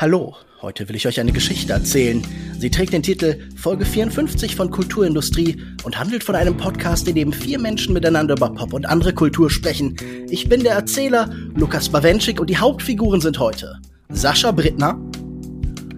Hallo, 0.00 0.36
heute 0.62 0.88
will 0.88 0.94
ich 0.94 1.08
euch 1.08 1.18
eine 1.18 1.32
Geschichte 1.32 1.72
erzählen. 1.72 2.22
Sie 2.56 2.70
trägt 2.70 2.92
den 2.92 3.02
Titel 3.02 3.40
Folge 3.56 3.84
54 3.84 4.54
von 4.54 4.70
Kulturindustrie 4.70 5.60
und 5.82 5.98
handelt 5.98 6.22
von 6.22 6.36
einem 6.36 6.56
Podcast, 6.56 7.08
in 7.08 7.16
dem 7.16 7.32
vier 7.32 7.58
Menschen 7.58 7.94
miteinander 7.94 8.36
über 8.36 8.48
Pop 8.54 8.74
und 8.74 8.86
andere 8.86 9.12
Kultur 9.12 9.50
sprechen. 9.50 9.96
Ich 10.30 10.48
bin 10.48 10.62
der 10.62 10.74
Erzähler, 10.74 11.28
Lukas 11.56 11.88
Bawenschik, 11.88 12.38
und 12.38 12.48
die 12.48 12.58
Hauptfiguren 12.58 13.20
sind 13.20 13.40
heute 13.40 13.80
Sascha 14.08 14.52
Brittner. 14.52 14.96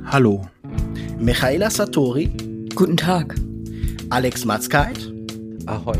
Hallo. 0.06 0.48
Michaela 1.18 1.68
Satori. 1.68 2.30
Guten 2.74 2.96
Tag. 2.96 3.34
Alex 4.08 4.46
Matzkeit. 4.46 5.12
Ahoi. 5.66 5.98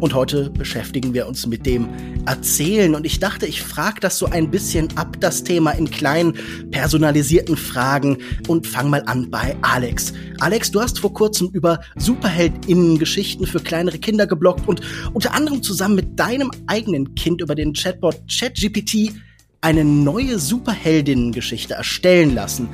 Und 0.00 0.14
heute 0.14 0.50
beschäftigen 0.50 1.14
wir 1.14 1.26
uns 1.26 1.46
mit 1.46 1.66
dem 1.66 1.88
Erzählen. 2.26 2.94
Und 2.94 3.06
ich 3.06 3.18
dachte, 3.18 3.46
ich 3.46 3.62
frage 3.62 4.00
das 4.00 4.18
so 4.18 4.26
ein 4.26 4.50
bisschen 4.50 4.88
ab, 4.96 5.16
das 5.20 5.44
Thema 5.44 5.72
in 5.72 5.90
kleinen, 5.90 6.34
personalisierten 6.70 7.56
Fragen. 7.56 8.18
Und 8.48 8.66
fang 8.66 8.90
mal 8.90 9.02
an 9.06 9.30
bei 9.30 9.56
Alex. 9.62 10.12
Alex, 10.40 10.70
du 10.70 10.80
hast 10.80 10.98
vor 10.98 11.12
kurzem 11.12 11.48
über 11.50 11.80
SuperheldInnen-Geschichten 11.96 13.46
für 13.46 13.60
kleinere 13.60 13.98
Kinder 13.98 14.26
geblockt 14.26 14.68
und 14.68 14.80
unter 15.12 15.34
anderem 15.34 15.62
zusammen 15.62 15.96
mit 15.96 16.18
deinem 16.18 16.50
eigenen 16.66 17.14
Kind 17.14 17.40
über 17.40 17.54
den 17.54 17.72
Chatbot 17.72 18.16
ChatGPT 18.28 19.14
eine 19.60 19.84
neue 19.84 20.38
Superheldinnen-Geschichte 20.38 21.74
erstellen 21.74 22.34
lassen. 22.34 22.68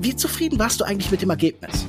Wie 0.00 0.16
zufrieden 0.16 0.58
warst 0.58 0.80
du 0.80 0.84
eigentlich 0.84 1.10
mit 1.10 1.22
dem 1.22 1.30
Ergebnis? 1.30 1.86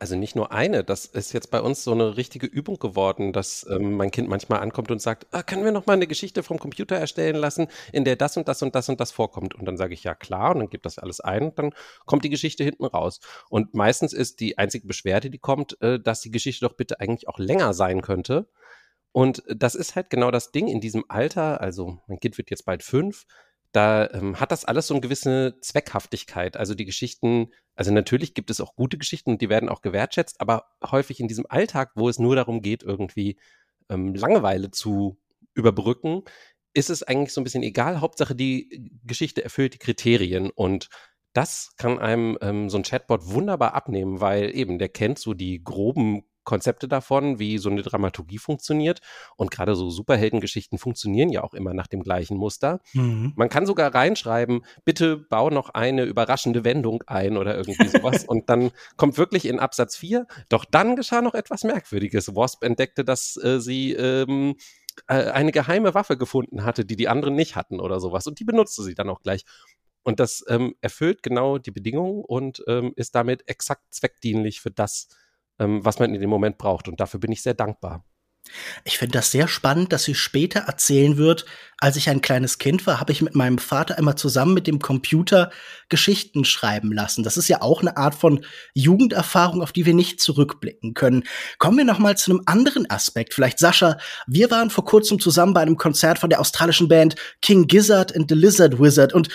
Also 0.00 0.16
nicht 0.16 0.34
nur 0.34 0.50
eine, 0.50 0.82
das 0.82 1.04
ist 1.04 1.34
jetzt 1.34 1.50
bei 1.50 1.60
uns 1.60 1.84
so 1.84 1.92
eine 1.92 2.16
richtige 2.16 2.46
Übung 2.46 2.78
geworden, 2.78 3.34
dass 3.34 3.66
ähm, 3.70 3.96
mein 3.98 4.10
Kind 4.10 4.28
manchmal 4.28 4.60
ankommt 4.60 4.90
und 4.90 5.00
sagt, 5.00 5.26
ah, 5.30 5.42
können 5.42 5.62
wir 5.62 5.72
noch 5.72 5.84
mal 5.84 5.92
eine 5.92 6.06
Geschichte 6.06 6.42
vom 6.42 6.58
Computer 6.58 6.96
erstellen 6.96 7.36
lassen, 7.36 7.68
in 7.92 8.06
der 8.06 8.16
das 8.16 8.38
und 8.38 8.48
das 8.48 8.62
und 8.62 8.74
das 8.74 8.88
und 8.88 8.98
das 8.98 9.12
vorkommt. 9.12 9.54
Und 9.54 9.66
dann 9.66 9.76
sage 9.76 9.92
ich 9.92 10.02
ja 10.02 10.14
klar 10.14 10.52
und 10.52 10.60
dann 10.60 10.70
gibt 10.70 10.86
das 10.86 10.98
alles 10.98 11.20
ein 11.20 11.42
und 11.44 11.58
dann 11.58 11.74
kommt 12.06 12.24
die 12.24 12.30
Geschichte 12.30 12.64
hinten 12.64 12.86
raus. 12.86 13.20
Und 13.50 13.74
meistens 13.74 14.14
ist 14.14 14.40
die 14.40 14.56
einzige 14.56 14.86
Beschwerde, 14.86 15.28
die 15.28 15.38
kommt, 15.38 15.80
äh, 15.82 16.00
dass 16.00 16.22
die 16.22 16.30
Geschichte 16.30 16.66
doch 16.66 16.76
bitte 16.76 16.98
eigentlich 16.98 17.28
auch 17.28 17.38
länger 17.38 17.74
sein 17.74 18.00
könnte. 18.00 18.48
Und 19.12 19.42
das 19.48 19.74
ist 19.74 19.96
halt 19.96 20.08
genau 20.08 20.30
das 20.30 20.50
Ding 20.50 20.66
in 20.66 20.80
diesem 20.80 21.04
Alter, 21.08 21.60
also 21.60 21.98
mein 22.06 22.20
Kind 22.20 22.38
wird 22.38 22.50
jetzt 22.50 22.64
bald 22.64 22.82
fünf, 22.82 23.26
da 23.72 24.08
ähm, 24.10 24.40
hat 24.40 24.50
das 24.50 24.64
alles 24.64 24.86
so 24.88 24.94
eine 24.94 25.00
gewisse 25.00 25.58
Zweckhaftigkeit. 25.60 26.56
Also 26.56 26.74
die 26.74 26.84
Geschichten, 26.84 27.50
also 27.74 27.92
natürlich 27.92 28.34
gibt 28.34 28.50
es 28.50 28.60
auch 28.60 28.74
gute 28.74 28.98
Geschichten 28.98 29.30
und 29.30 29.40
die 29.40 29.48
werden 29.48 29.68
auch 29.68 29.80
gewertschätzt, 29.80 30.40
aber 30.40 30.66
häufig 30.84 31.20
in 31.20 31.28
diesem 31.28 31.46
Alltag, 31.48 31.92
wo 31.94 32.08
es 32.08 32.18
nur 32.18 32.36
darum 32.36 32.62
geht, 32.62 32.82
irgendwie 32.82 33.38
ähm, 33.88 34.14
Langeweile 34.14 34.70
zu 34.70 35.18
überbrücken, 35.54 36.22
ist 36.74 36.90
es 36.90 37.02
eigentlich 37.02 37.32
so 37.32 37.40
ein 37.40 37.44
bisschen 37.44 37.62
egal. 37.62 38.00
Hauptsache, 38.00 38.34
die 38.34 38.90
Geschichte 39.04 39.42
erfüllt 39.42 39.74
die 39.74 39.78
Kriterien 39.78 40.50
und 40.50 40.88
das 41.32 41.74
kann 41.76 41.98
einem 41.98 42.38
ähm, 42.40 42.70
so 42.70 42.78
ein 42.78 42.82
Chatbot 42.82 43.32
wunderbar 43.32 43.74
abnehmen, 43.74 44.20
weil 44.20 44.54
eben 44.54 44.78
der 44.78 44.88
kennt 44.88 45.18
so 45.18 45.32
die 45.34 45.62
groben 45.62 46.24
Konzepte 46.50 46.88
davon, 46.88 47.38
wie 47.38 47.58
so 47.58 47.70
eine 47.70 47.82
Dramaturgie 47.82 48.38
funktioniert. 48.38 49.00
Und 49.36 49.52
gerade 49.52 49.76
so 49.76 49.88
Superheldengeschichten 49.88 50.78
funktionieren 50.78 51.28
ja 51.28 51.44
auch 51.44 51.54
immer 51.54 51.74
nach 51.74 51.86
dem 51.86 52.02
gleichen 52.02 52.36
Muster. 52.36 52.80
Mhm. 52.92 53.34
Man 53.36 53.48
kann 53.48 53.66
sogar 53.66 53.94
reinschreiben, 53.94 54.64
bitte 54.84 55.16
bau 55.16 55.48
noch 55.48 55.68
eine 55.68 56.02
überraschende 56.02 56.64
Wendung 56.64 57.04
ein 57.06 57.36
oder 57.36 57.56
irgendwie 57.56 57.86
sowas. 57.88 58.24
und 58.24 58.50
dann 58.50 58.72
kommt 58.96 59.16
wirklich 59.16 59.46
in 59.46 59.60
Absatz 59.60 59.96
4, 59.96 60.26
doch 60.48 60.64
dann 60.64 60.96
geschah 60.96 61.22
noch 61.22 61.34
etwas 61.34 61.62
Merkwürdiges. 61.62 62.34
Wasp 62.34 62.64
entdeckte, 62.64 63.04
dass 63.04 63.36
äh, 63.36 63.60
sie 63.60 63.92
ähm, 63.92 64.56
äh, 65.06 65.30
eine 65.30 65.52
geheime 65.52 65.94
Waffe 65.94 66.16
gefunden 66.16 66.64
hatte, 66.64 66.84
die 66.84 66.96
die 66.96 67.06
anderen 67.06 67.36
nicht 67.36 67.54
hatten 67.54 67.78
oder 67.78 68.00
sowas. 68.00 68.26
Und 68.26 68.40
die 68.40 68.44
benutzte 68.44 68.82
sie 68.82 68.96
dann 68.96 69.08
auch 69.08 69.22
gleich. 69.22 69.44
Und 70.02 70.18
das 70.18 70.44
ähm, 70.48 70.74
erfüllt 70.80 71.22
genau 71.22 71.58
die 71.58 71.70
Bedingungen 71.70 72.24
und 72.24 72.64
ähm, 72.66 72.92
ist 72.96 73.14
damit 73.14 73.48
exakt 73.48 73.94
zweckdienlich 73.94 74.60
für 74.60 74.72
das, 74.72 75.08
ähm, 75.60 75.84
was 75.84 75.98
man 76.00 76.12
in 76.12 76.20
dem 76.20 76.30
Moment 76.30 76.58
braucht. 76.58 76.88
Und 76.88 76.98
dafür 76.98 77.20
bin 77.20 77.30
ich 77.30 77.42
sehr 77.42 77.54
dankbar. 77.54 78.04
Ich 78.84 78.98
finde 78.98 79.12
das 79.12 79.30
sehr 79.30 79.46
spannend, 79.46 79.92
dass 79.92 80.04
sie 80.04 80.14
später 80.14 80.60
erzählen 80.60 81.18
wird, 81.18 81.44
als 81.78 81.96
ich 81.96 82.08
ein 82.08 82.22
kleines 82.22 82.58
Kind 82.58 82.86
war, 82.86 82.98
habe 82.98 83.12
ich 83.12 83.22
mit 83.22 83.34
meinem 83.34 83.58
Vater 83.58 83.96
immer 83.98 84.16
zusammen 84.16 84.54
mit 84.54 84.66
dem 84.66 84.80
Computer 84.80 85.50
Geschichten 85.88 86.44
schreiben 86.44 86.90
lassen. 86.90 87.22
Das 87.22 87.36
ist 87.36 87.48
ja 87.48 87.62
auch 87.62 87.80
eine 87.82 87.96
Art 87.96 88.14
von 88.14 88.44
Jugenderfahrung, 88.74 89.62
auf 89.62 89.72
die 89.72 89.86
wir 89.86 89.94
nicht 89.94 90.20
zurückblicken 90.20 90.94
können. 90.94 91.24
Kommen 91.58 91.78
wir 91.78 91.84
noch 91.84 91.98
mal 91.98 92.16
zu 92.16 92.30
einem 92.30 92.42
anderen 92.46 92.90
Aspekt. 92.90 93.34
Vielleicht 93.34 93.58
Sascha, 93.58 93.98
wir 94.26 94.50
waren 94.50 94.70
vor 94.70 94.84
kurzem 94.84 95.20
zusammen 95.20 95.54
bei 95.54 95.60
einem 95.60 95.76
Konzert 95.76 96.18
von 96.18 96.30
der 96.30 96.40
australischen 96.40 96.88
Band 96.88 97.14
King 97.42 97.66
Gizzard 97.66 98.16
and 98.16 98.28
the 98.28 98.34
Lizard 98.34 98.80
Wizard 98.80 99.12
und 99.12 99.28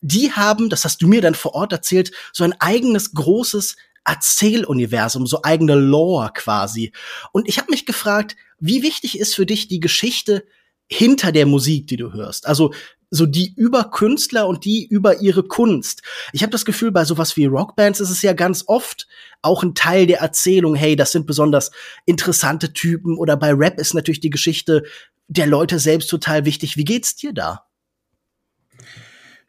die 0.00 0.32
haben, 0.32 0.70
das 0.70 0.84
hast 0.84 1.02
du 1.02 1.08
mir 1.08 1.20
dann 1.20 1.34
vor 1.34 1.54
Ort 1.54 1.72
erzählt, 1.72 2.10
so 2.32 2.44
ein 2.44 2.54
eigenes 2.58 3.12
großes 3.14 3.76
Erzähluniversum, 4.06 5.26
so 5.26 5.40
eigene 5.42 5.74
Lore 5.74 6.30
quasi. 6.34 6.92
Und 7.32 7.48
ich 7.48 7.58
habe 7.58 7.70
mich 7.70 7.86
gefragt, 7.86 8.36
wie 8.58 8.82
wichtig 8.82 9.18
ist 9.18 9.34
für 9.34 9.46
dich 9.46 9.68
die 9.68 9.80
Geschichte 9.80 10.44
hinter 10.88 11.32
der 11.32 11.46
Musik, 11.46 11.88
die 11.88 11.96
du 11.96 12.12
hörst? 12.12 12.46
Also 12.46 12.72
so 13.10 13.26
die 13.26 13.52
über 13.56 13.84
Künstler 13.84 14.48
und 14.48 14.64
die 14.64 14.86
über 14.86 15.20
ihre 15.20 15.42
Kunst. 15.44 16.02
Ich 16.32 16.42
habe 16.42 16.50
das 16.50 16.64
Gefühl, 16.64 16.90
bei 16.90 17.04
sowas 17.04 17.36
wie 17.36 17.46
Rockbands 17.46 18.00
ist 18.00 18.10
es 18.10 18.22
ja 18.22 18.32
ganz 18.32 18.64
oft 18.66 19.06
auch 19.42 19.62
ein 19.62 19.74
Teil 19.74 20.06
der 20.06 20.20
Erzählung, 20.20 20.74
hey, 20.74 20.96
das 20.96 21.12
sind 21.12 21.26
besonders 21.26 21.70
interessante 22.04 22.72
Typen 22.72 23.16
oder 23.16 23.36
bei 23.36 23.52
Rap 23.52 23.78
ist 23.78 23.94
natürlich 23.94 24.20
die 24.20 24.30
Geschichte 24.30 24.84
der 25.28 25.46
Leute 25.46 25.78
selbst 25.78 26.08
total 26.08 26.44
wichtig. 26.44 26.76
Wie 26.76 26.84
geht's 26.84 27.16
dir 27.16 27.32
da? 27.32 27.65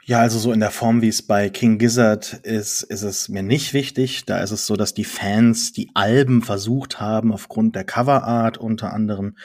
Ja, 0.09 0.21
also 0.21 0.39
so 0.39 0.53
in 0.53 0.61
der 0.61 0.71
Form, 0.71 1.01
wie 1.01 1.09
es 1.09 1.21
bei 1.21 1.49
King 1.49 1.79
Gizzard 1.79 2.31
ist, 2.43 2.81
ist 2.81 3.01
es 3.01 3.27
mir 3.27 3.43
nicht 3.43 3.73
wichtig. 3.73 4.23
Da 4.23 4.39
ist 4.39 4.51
es 4.51 4.65
so, 4.65 4.77
dass 4.77 4.93
die 4.93 5.03
Fans 5.03 5.73
die 5.73 5.91
Alben 5.95 6.43
versucht 6.43 7.01
haben, 7.01 7.33
aufgrund 7.33 7.75
der 7.75 7.83
Coverart 7.83 8.57
unter 8.57 8.93
anderem 8.93 9.35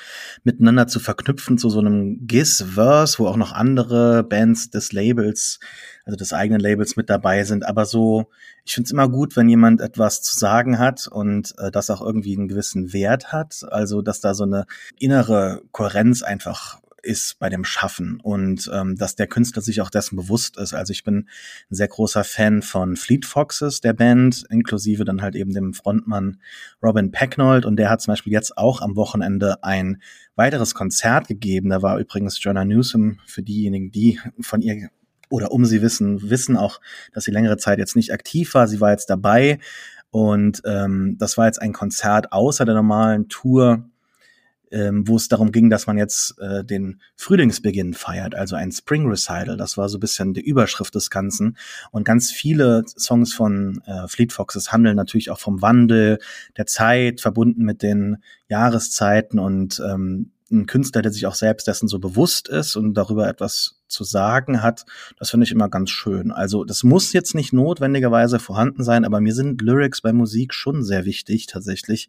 miteinander 0.44 0.86
zu 0.86 1.00
verknüpfen 1.00 1.58
zu 1.58 1.68
so 1.68 1.80
einem 1.80 2.28
Giz-Verse, 2.28 3.18
wo 3.18 3.26
auch 3.26 3.36
noch 3.36 3.50
andere 3.50 4.22
Bands 4.22 4.70
des 4.70 4.92
Labels, 4.92 5.58
also 6.04 6.16
des 6.16 6.32
eigenen 6.32 6.60
Labels 6.60 6.94
mit 6.94 7.10
dabei 7.10 7.42
sind. 7.42 7.66
Aber 7.66 7.84
so, 7.84 8.30
ich 8.64 8.74
finde 8.74 8.86
es 8.86 8.92
immer 8.92 9.08
gut, 9.08 9.34
wenn 9.34 9.48
jemand 9.48 9.80
etwas 9.80 10.22
zu 10.22 10.38
sagen 10.38 10.78
hat 10.78 11.08
und 11.08 11.54
äh, 11.58 11.72
das 11.72 11.90
auch 11.90 12.00
irgendwie 12.00 12.36
einen 12.36 12.46
gewissen 12.46 12.92
Wert 12.92 13.32
hat. 13.32 13.64
Also, 13.68 14.00
dass 14.00 14.20
da 14.20 14.32
so 14.32 14.44
eine 14.44 14.66
innere 15.00 15.62
Kohärenz 15.72 16.22
einfach 16.22 16.81
ist 17.02 17.38
bei 17.38 17.48
dem 17.48 17.64
Schaffen 17.64 18.20
und 18.20 18.70
ähm, 18.72 18.96
dass 18.96 19.16
der 19.16 19.26
Künstler 19.26 19.62
sich 19.62 19.80
auch 19.80 19.90
dessen 19.90 20.16
bewusst 20.16 20.56
ist. 20.56 20.74
Also 20.74 20.92
ich 20.92 21.04
bin 21.04 21.28
ein 21.70 21.74
sehr 21.74 21.88
großer 21.88 22.24
Fan 22.24 22.62
von 22.62 22.96
Fleet 22.96 23.26
Foxes, 23.26 23.80
der 23.80 23.92
Band, 23.92 24.44
inklusive 24.50 25.04
dann 25.04 25.22
halt 25.22 25.34
eben 25.34 25.52
dem 25.52 25.74
Frontmann 25.74 26.38
Robin 26.82 27.10
Pecknold 27.10 27.66
und 27.66 27.76
der 27.76 27.90
hat 27.90 28.00
zum 28.00 28.12
Beispiel 28.12 28.32
jetzt 28.32 28.56
auch 28.56 28.80
am 28.80 28.96
Wochenende 28.96 29.62
ein 29.64 30.00
weiteres 30.36 30.74
Konzert 30.74 31.28
gegeben. 31.28 31.70
Da 31.70 31.82
war 31.82 31.98
übrigens 31.98 32.42
Jonah 32.42 32.64
Newsom 32.64 33.18
für 33.26 33.42
diejenigen, 33.42 33.90
die 33.90 34.20
von 34.40 34.60
ihr 34.60 34.90
oder 35.28 35.50
um 35.50 35.64
sie 35.64 35.80
wissen, 35.80 36.30
wissen 36.30 36.56
auch, 36.56 36.80
dass 37.12 37.24
sie 37.24 37.30
längere 37.30 37.56
Zeit 37.56 37.78
jetzt 37.78 37.96
nicht 37.96 38.12
aktiv 38.12 38.54
war. 38.54 38.68
Sie 38.68 38.80
war 38.80 38.90
jetzt 38.90 39.08
dabei 39.08 39.58
und 40.10 40.60
ähm, 40.66 41.16
das 41.18 41.38
war 41.38 41.46
jetzt 41.46 41.60
ein 41.60 41.72
Konzert 41.72 42.32
außer 42.32 42.66
der 42.66 42.74
normalen 42.74 43.28
Tour 43.28 43.88
ähm, 44.72 45.06
wo 45.06 45.16
es 45.16 45.28
darum 45.28 45.52
ging, 45.52 45.70
dass 45.70 45.86
man 45.86 45.98
jetzt 45.98 46.38
äh, 46.40 46.64
den 46.64 47.00
Frühlingsbeginn 47.16 47.94
feiert, 47.94 48.34
also 48.34 48.56
ein 48.56 48.72
Spring 48.72 49.08
Recital. 49.08 49.56
Das 49.56 49.76
war 49.76 49.88
so 49.88 49.98
ein 49.98 50.00
bisschen 50.00 50.34
die 50.34 50.40
Überschrift 50.40 50.94
des 50.94 51.10
Ganzen. 51.10 51.56
Und 51.90 52.04
ganz 52.04 52.30
viele 52.30 52.84
Songs 52.86 53.34
von 53.34 53.82
äh, 53.86 54.08
Fleet 54.08 54.32
Foxes 54.32 54.72
handeln 54.72 54.96
natürlich 54.96 55.30
auch 55.30 55.38
vom 55.38 55.62
Wandel 55.62 56.18
der 56.56 56.66
Zeit, 56.66 57.20
verbunden 57.20 57.64
mit 57.64 57.82
den 57.82 58.18
Jahreszeiten 58.48 59.38
und 59.38 59.80
ähm, 59.86 60.32
ein 60.52 60.66
Künstler, 60.66 61.02
der 61.02 61.12
sich 61.12 61.26
auch 61.26 61.34
selbst 61.34 61.66
dessen 61.66 61.88
so 61.88 61.98
bewusst 61.98 62.48
ist 62.48 62.76
und 62.76 62.94
darüber 62.94 63.28
etwas 63.28 63.80
zu 63.88 64.04
sagen 64.04 64.62
hat, 64.62 64.84
das 65.18 65.30
finde 65.30 65.44
ich 65.44 65.52
immer 65.52 65.68
ganz 65.68 65.90
schön. 65.90 66.32
Also 66.32 66.64
das 66.64 66.82
muss 66.82 67.12
jetzt 67.12 67.34
nicht 67.34 67.52
notwendigerweise 67.52 68.38
vorhanden 68.38 68.84
sein, 68.84 69.04
aber 69.04 69.20
mir 69.20 69.34
sind 69.34 69.60
Lyrics 69.60 70.00
bei 70.00 70.12
Musik 70.12 70.54
schon 70.54 70.82
sehr 70.82 71.04
wichtig 71.04 71.46
tatsächlich. 71.46 72.08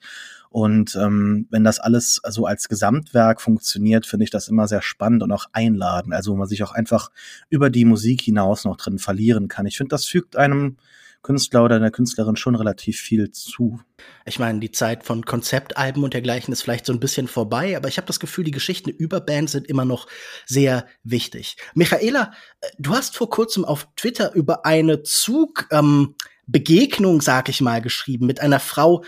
Und 0.50 0.96
ähm, 0.96 1.48
wenn 1.50 1.64
das 1.64 1.80
alles 1.80 2.22
so 2.30 2.46
als 2.46 2.70
Gesamtwerk 2.70 3.42
funktioniert, 3.42 4.06
finde 4.06 4.24
ich 4.26 4.30
das 4.30 4.48
immer 4.48 4.68
sehr 4.68 4.82
spannend 4.82 5.24
und 5.24 5.32
auch 5.32 5.46
einladend. 5.52 6.14
Also 6.14 6.32
wo 6.32 6.38
man 6.38 6.48
sich 6.48 6.64
auch 6.64 6.72
einfach 6.72 7.10
über 7.50 7.70
die 7.70 7.86
Musik 7.86 8.22
hinaus 8.22 8.64
noch 8.64 8.78
drin 8.78 9.00
verlieren 9.00 9.48
kann. 9.48 9.66
Ich 9.66 9.78
finde, 9.78 9.90
das 9.90 10.06
fügt 10.06 10.36
einem 10.36 10.78
Künstler 11.24 11.64
oder 11.64 11.78
einer 11.78 11.90
Künstlerin 11.90 12.36
schon 12.36 12.56
relativ 12.56 13.00
viel 13.00 13.32
zu. 13.32 13.80
Ich 14.26 14.40
meine, 14.40 14.60
die 14.60 14.72
Zeit 14.72 15.04
von 15.04 15.26
Konzeptalben 15.26 16.04
und 16.04 16.14
dergleichen 16.14 16.52
ist 16.52 16.62
vielleicht 16.62 16.86
so 16.86 16.94
ein 16.94 17.00
bisschen 17.00 17.28
vorbei, 17.28 17.76
aber 17.76 17.88
ich 17.88 17.98
habe 17.98 18.08
das 18.08 18.20
Gefühl, 18.20 18.44
die 18.44 18.52
Geschichten 18.52 18.90
über 18.90 19.22
Bands 19.22 19.54
sind 19.54 19.68
immer 19.68 19.86
noch 19.86 20.08
sehr 20.46 20.86
wichtig. 21.04 21.58
Michaela, 21.74 22.34
äh, 22.60 22.68
du 22.78 22.92
hast 22.92 23.16
vor 23.16 23.30
kurzem 23.30 23.66
auf 23.66 23.88
Twitter 23.96 24.34
über 24.34 24.66
eine 24.66 25.02
Zugbegegnung, 25.02 26.04
ähm, 26.06 26.16
Begegnung, 26.46 27.22
sag 27.22 27.48
ich 27.48 27.62
mal, 27.62 27.82
geschrieben 27.82 28.26
mit 28.26 28.42
einer 28.42 28.60
Frau, 28.60 29.06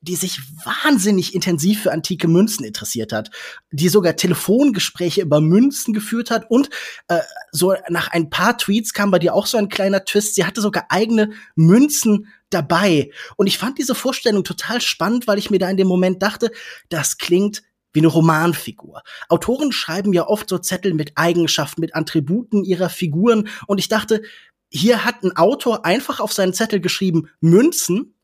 die 0.00 0.16
sich 0.16 0.40
wahnsinnig 0.64 1.34
intensiv 1.34 1.82
für 1.82 1.92
antike 1.92 2.28
Münzen 2.28 2.64
interessiert 2.64 3.12
hat, 3.12 3.30
die 3.70 3.88
sogar 3.88 4.16
Telefongespräche 4.16 5.22
über 5.22 5.40
Münzen 5.40 5.94
geführt 5.94 6.30
hat 6.30 6.50
und 6.50 6.70
äh, 7.08 7.20
so 7.52 7.74
nach 7.88 8.08
ein 8.08 8.30
paar 8.30 8.58
Tweets 8.58 8.92
kam 8.92 9.10
bei 9.10 9.18
dir 9.18 9.34
auch 9.34 9.46
so 9.46 9.58
ein 9.58 9.68
kleiner 9.68 10.04
Twist. 10.04 10.34
Sie 10.34 10.44
hatte 10.44 10.60
sogar 10.60 10.86
eigene 10.88 11.30
Münzen 11.54 12.28
dabei. 12.50 13.10
Und 13.36 13.46
ich 13.46 13.58
fand 13.58 13.78
diese 13.78 13.94
Vorstellung 13.94 14.44
total 14.44 14.80
spannend, 14.80 15.26
weil 15.26 15.38
ich 15.38 15.50
mir 15.50 15.58
da 15.58 15.68
in 15.68 15.76
dem 15.76 15.88
Moment 15.88 16.22
dachte, 16.22 16.50
das 16.88 17.18
klingt 17.18 17.62
wie 17.92 18.00
eine 18.00 18.08
Romanfigur. 18.08 19.02
Autoren 19.28 19.72
schreiben 19.72 20.12
ja 20.12 20.26
oft 20.26 20.50
so 20.50 20.58
Zettel 20.58 20.92
mit 20.92 21.12
Eigenschaften, 21.14 21.80
mit 21.80 21.96
Attributen 21.96 22.62
ihrer 22.62 22.90
Figuren. 22.90 23.48
Und 23.66 23.78
ich 23.78 23.88
dachte, 23.88 24.22
hier 24.68 25.04
hat 25.04 25.22
ein 25.22 25.36
Autor 25.36 25.86
einfach 25.86 26.20
auf 26.20 26.32
seinen 26.32 26.52
Zettel 26.52 26.80
geschrieben 26.80 27.30
Münzen 27.40 28.15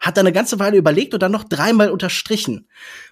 hat 0.00 0.16
da 0.16 0.22
eine 0.22 0.32
ganze 0.32 0.58
Weile 0.58 0.78
überlegt 0.78 1.14
und 1.14 1.22
dann 1.22 1.32
noch 1.32 1.44
dreimal 1.44 1.90
unterstrichen. 1.90 2.66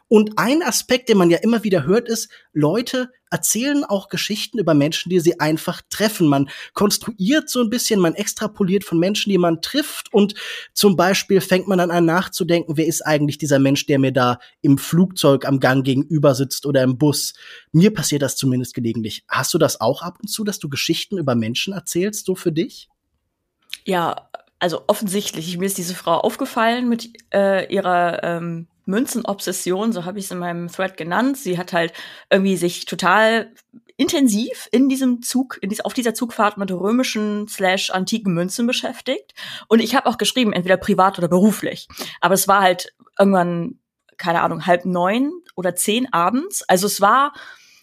Und 0.08 0.38
ein 0.38 0.62
Aspekt, 0.62 1.10
den 1.10 1.18
man 1.18 1.28
ja 1.28 1.36
immer 1.38 1.64
wieder 1.64 1.84
hört, 1.84 2.08
ist, 2.08 2.30
Leute 2.54 3.10
erzählen 3.30 3.84
auch 3.84 4.08
Geschichten 4.08 4.58
über 4.58 4.72
Menschen, 4.72 5.10
die 5.10 5.20
sie 5.20 5.38
einfach 5.38 5.82
treffen. 5.90 6.26
Man 6.28 6.48
konstruiert 6.72 7.50
so 7.50 7.60
ein 7.60 7.68
bisschen, 7.68 8.00
man 8.00 8.14
extrapoliert 8.14 8.84
von 8.84 8.98
Menschen, 8.98 9.28
die 9.28 9.36
man 9.36 9.60
trifft 9.60 10.10
und 10.14 10.32
zum 10.72 10.96
Beispiel 10.96 11.42
fängt 11.42 11.68
man 11.68 11.76
dann 11.76 11.90
an 11.90 12.06
nachzudenken, 12.06 12.78
wer 12.78 12.86
ist 12.86 13.02
eigentlich 13.02 13.36
dieser 13.36 13.58
Mensch, 13.58 13.84
der 13.84 13.98
mir 13.98 14.12
da 14.12 14.38
im 14.62 14.78
Flugzeug 14.78 15.44
am 15.46 15.60
Gang 15.60 15.84
gegenüber 15.84 16.34
sitzt 16.34 16.64
oder 16.64 16.82
im 16.82 16.96
Bus. 16.96 17.34
Mir 17.70 17.92
passiert 17.92 18.22
das 18.22 18.36
zumindest 18.36 18.72
gelegentlich. 18.72 19.24
Hast 19.28 19.52
du 19.52 19.58
das 19.58 19.78
auch 19.78 20.00
ab 20.00 20.18
und 20.22 20.28
zu, 20.28 20.42
dass 20.42 20.58
du 20.58 20.70
Geschichten 20.70 21.18
über 21.18 21.34
Menschen 21.34 21.74
erzählst, 21.74 22.24
so 22.24 22.34
für 22.34 22.50
dich? 22.50 22.88
Ja, 23.84 24.30
also 24.58 24.82
offensichtlich, 24.86 25.56
mir 25.58 25.66
ist 25.66 25.78
diese 25.78 25.94
Frau 25.94 26.18
aufgefallen 26.18 26.88
mit 26.88 27.10
äh, 27.32 27.72
ihrer 27.72 28.22
ähm, 28.24 28.66
Münzenobsession, 28.86 29.92
so 29.92 30.04
habe 30.04 30.18
ich 30.18 30.24
es 30.24 30.30
in 30.30 30.38
meinem 30.38 30.68
Thread 30.68 30.96
genannt. 30.96 31.36
Sie 31.36 31.58
hat 31.58 31.72
halt 31.72 31.92
irgendwie 32.30 32.56
sich 32.56 32.86
total 32.86 33.52
intensiv 33.96 34.68
in 34.72 34.88
diesem 34.88 35.22
Zug, 35.22 35.58
in 35.60 35.68
dies, 35.68 35.80
auf 35.80 35.92
dieser 35.92 36.14
Zugfahrt 36.14 36.56
mit 36.56 36.70
römischen 36.70 37.48
slash 37.48 37.90
antiken 37.90 38.32
Münzen 38.32 38.66
beschäftigt. 38.66 39.34
Und 39.66 39.80
ich 39.80 39.94
habe 39.94 40.06
auch 40.08 40.18
geschrieben, 40.18 40.52
entweder 40.52 40.76
privat 40.76 41.18
oder 41.18 41.28
beruflich. 41.28 41.88
Aber 42.20 42.34
es 42.34 42.48
war 42.48 42.62
halt 42.62 42.94
irgendwann, 43.18 43.78
keine 44.16 44.40
Ahnung, 44.42 44.66
halb 44.66 44.84
neun 44.84 45.32
oder 45.54 45.74
zehn 45.74 46.10
abends. 46.12 46.62
Also 46.62 46.86
es 46.86 47.00
war 47.00 47.32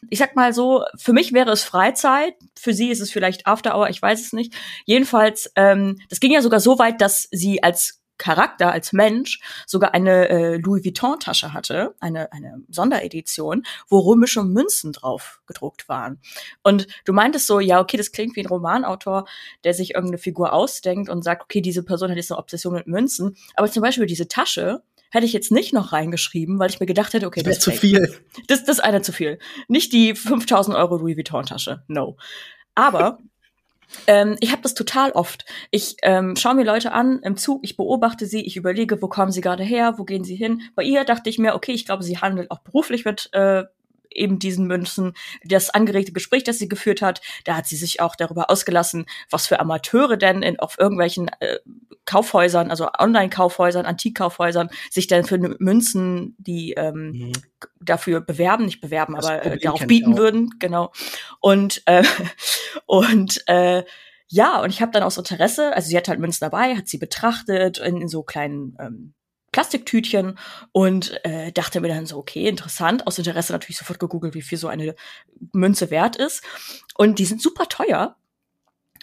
ich 0.10 0.20
sag 0.20 0.36
mal 0.36 0.54
so, 0.54 0.84
für 0.98 1.14
mich 1.14 1.34
wäre 1.34 1.52
es 1.52 1.64
Freizeit, 1.64 2.36
für 2.58 2.74
sie 2.74 2.90
ist 2.90 3.02
es 3.02 3.12
vielleicht 3.12 3.48
After 3.48 3.76
Hour, 3.76 3.90
ich 3.90 4.02
weiß 4.02 4.22
es 4.22 4.34
nicht. 4.34 4.54
Jedenfalls, 4.86 5.52
ähm, 5.56 6.00
das 6.10 6.20
ging 6.20 6.32
ja 6.32 6.42
sogar 6.42 6.60
so 6.60 6.80
weit, 6.80 7.02
dass 7.02 7.28
sie 7.32 7.64
als 7.64 8.02
Charakter, 8.18 8.72
als 8.72 8.94
Mensch 8.94 9.42
sogar 9.68 9.94
eine 9.94 10.30
äh, 10.30 10.58
Louis 10.58 10.86
Vuitton-Tasche 10.86 11.54
hatte, 11.54 11.96
eine, 12.00 12.32
eine 12.32 12.62
Sonderedition, 12.70 13.64
wo 13.90 14.00
römische 14.00 14.44
Münzen 14.44 14.94
drauf 14.94 15.42
gedruckt 15.48 15.90
waren. 15.90 16.20
Und 16.64 16.88
du 17.04 17.14
meintest 17.14 17.48
so, 17.48 17.60
ja, 17.60 17.82
okay, 17.82 17.98
das 17.98 18.12
klingt 18.12 18.36
wie 18.36 18.42
ein 18.42 18.48
Romanautor, 18.48 19.26
der 19.64 19.74
sich 19.74 19.96
irgendeine 19.96 20.18
Figur 20.18 20.54
ausdenkt 20.54 21.10
und 21.10 21.24
sagt, 21.24 21.44
okay, 21.44 21.62
diese 21.62 21.84
Person 21.84 22.10
hat 22.10 22.18
jetzt 22.18 22.32
eine 22.32 22.40
Obsession 22.40 22.74
mit 22.74 22.88
Münzen. 22.88 23.36
Aber 23.56 23.70
zum 23.70 23.84
Beispiel 23.84 24.06
diese 24.06 24.28
Tasche, 24.28 24.82
hätte 25.12 25.26
ich 25.26 25.34
jetzt 25.34 25.52
nicht 25.52 25.74
noch 25.74 25.94
reingeschrieben, 25.94 26.60
weil 26.60 26.70
ich 26.70 26.80
mir 26.80 26.86
gedacht 26.86 27.14
hätte, 27.14 27.28
okay, 27.28 27.44
das, 27.44 27.58
das 27.58 27.58
ist 27.58 27.64
zu 27.64 27.72
viel. 27.72 28.16
Das, 28.48 28.64
das 28.64 28.78
ist 28.78 28.84
einer 28.84 29.02
zu 29.02 29.12
viel. 29.12 29.40
Nicht 29.68 29.94
die 29.94 30.16
5000 30.16 30.76
Euro 30.76 30.98
Louis 30.98 31.16
Vuitton 31.18 31.46
Tasche. 31.46 31.84
No. 31.88 32.18
Aber 32.74 33.20
ähm, 34.08 34.38
ich 34.40 34.52
habe 34.52 34.62
das 34.62 34.74
total 34.74 35.12
oft. 35.12 35.46
Ich 35.72 35.98
ähm, 36.02 36.36
schaue 36.36 36.56
mir 36.56 36.66
Leute 36.66 36.92
an 36.92 37.20
im 37.24 37.38
Zug, 37.38 37.62
ich 37.64 37.78
beobachte 37.78 38.26
sie, 38.26 38.42
ich 38.42 38.58
überlege, 38.58 39.02
wo 39.02 39.08
kommen 39.08 39.32
sie 39.32 39.42
gerade 39.42 39.64
her, 39.64 39.96
wo 39.98 40.04
gehen 40.04 40.24
sie 40.24 40.36
hin. 40.36 40.62
Bei 40.76 40.84
ihr 40.84 41.04
dachte 41.06 41.30
ich 41.30 41.40
mir, 41.40 41.56
okay, 41.56 41.72
ich 41.72 41.86
glaube, 41.86 42.04
sie 42.04 42.18
handelt 42.18 42.52
auch 42.52 42.60
beruflich 42.60 43.06
mit 43.06 43.30
äh, 43.34 43.64
eben 44.10 44.40
diesen 44.40 44.68
Münzen. 44.68 45.14
Das 45.44 45.70
angeregte 45.70 46.12
Gespräch, 46.12 46.44
das 46.44 46.60
sie 46.60 46.68
geführt 46.68 47.02
hat, 47.02 47.22
da 47.44 47.56
hat 47.56 47.68
sie 47.68 47.76
sich 47.76 48.02
auch 48.02 48.16
darüber 48.16 48.50
ausgelassen, 48.50 49.06
was 49.30 49.48
für 49.48 49.60
Amateure 49.60 50.18
denn 50.18 50.42
in, 50.42 50.60
auf 50.60 50.78
irgendwelchen 50.80 51.30
äh, 51.40 51.58
Kaufhäusern, 52.06 52.70
also 52.70 52.90
Online-Kaufhäusern, 52.98 53.86
Antikkaufhäusern, 53.86 54.70
sich 54.92 55.08
denn 55.08 55.26
für 55.26 55.38
Münzen, 55.38 56.36
die 56.38 56.74
ähm, 56.74 57.12
mhm. 57.12 57.32
dafür 57.82 58.22
bewerben, 58.22 58.66
nicht 58.66 58.82
bewerben, 58.82 59.16
das 59.16 59.26
aber 59.26 59.46
äh, 59.46 59.58
darauf 59.58 59.86
bieten 59.88 60.18
würden, 60.18 60.52
genau. 60.60 60.92
Und 61.40 61.82
äh, 61.86 62.04
und 62.86 63.44
äh, 63.48 63.84
ja, 64.28 64.62
und 64.62 64.70
ich 64.70 64.82
habe 64.82 64.92
dann 64.92 65.04
aus 65.04 65.18
Interesse, 65.18 65.74
also 65.76 65.88
sie 65.88 65.98
hat 65.98 66.08
halt 66.08 66.20
Münzen 66.20 66.42
dabei, 66.42 66.76
hat 66.76 66.88
sie 66.88 66.98
betrachtet 66.98 67.78
in, 67.78 68.02
in 68.02 68.08
so 68.08 68.24
kleinen 68.24 68.76
ähm, 68.80 69.14
Plastiktütchen 69.56 70.38
und 70.74 71.18
äh, 71.24 71.54
dachte 71.54 71.80
mir 71.80 71.88
dann 71.88 72.06
so, 72.06 72.18
okay, 72.18 72.50
interessant. 72.50 73.08
Aus 73.08 73.18
Interesse 73.18 73.54
natürlich 73.54 73.78
sofort 73.78 74.00
gegoogelt, 74.00 74.34
wie 74.34 74.42
viel 74.42 74.58
so 74.58 74.68
eine 74.68 74.96
Münze 75.54 75.92
wert 75.92 76.18
ist. 76.18 76.44
Und 76.98 77.20
die 77.20 77.26
sind 77.26 77.42
super 77.42 77.70
teuer. 77.70 78.18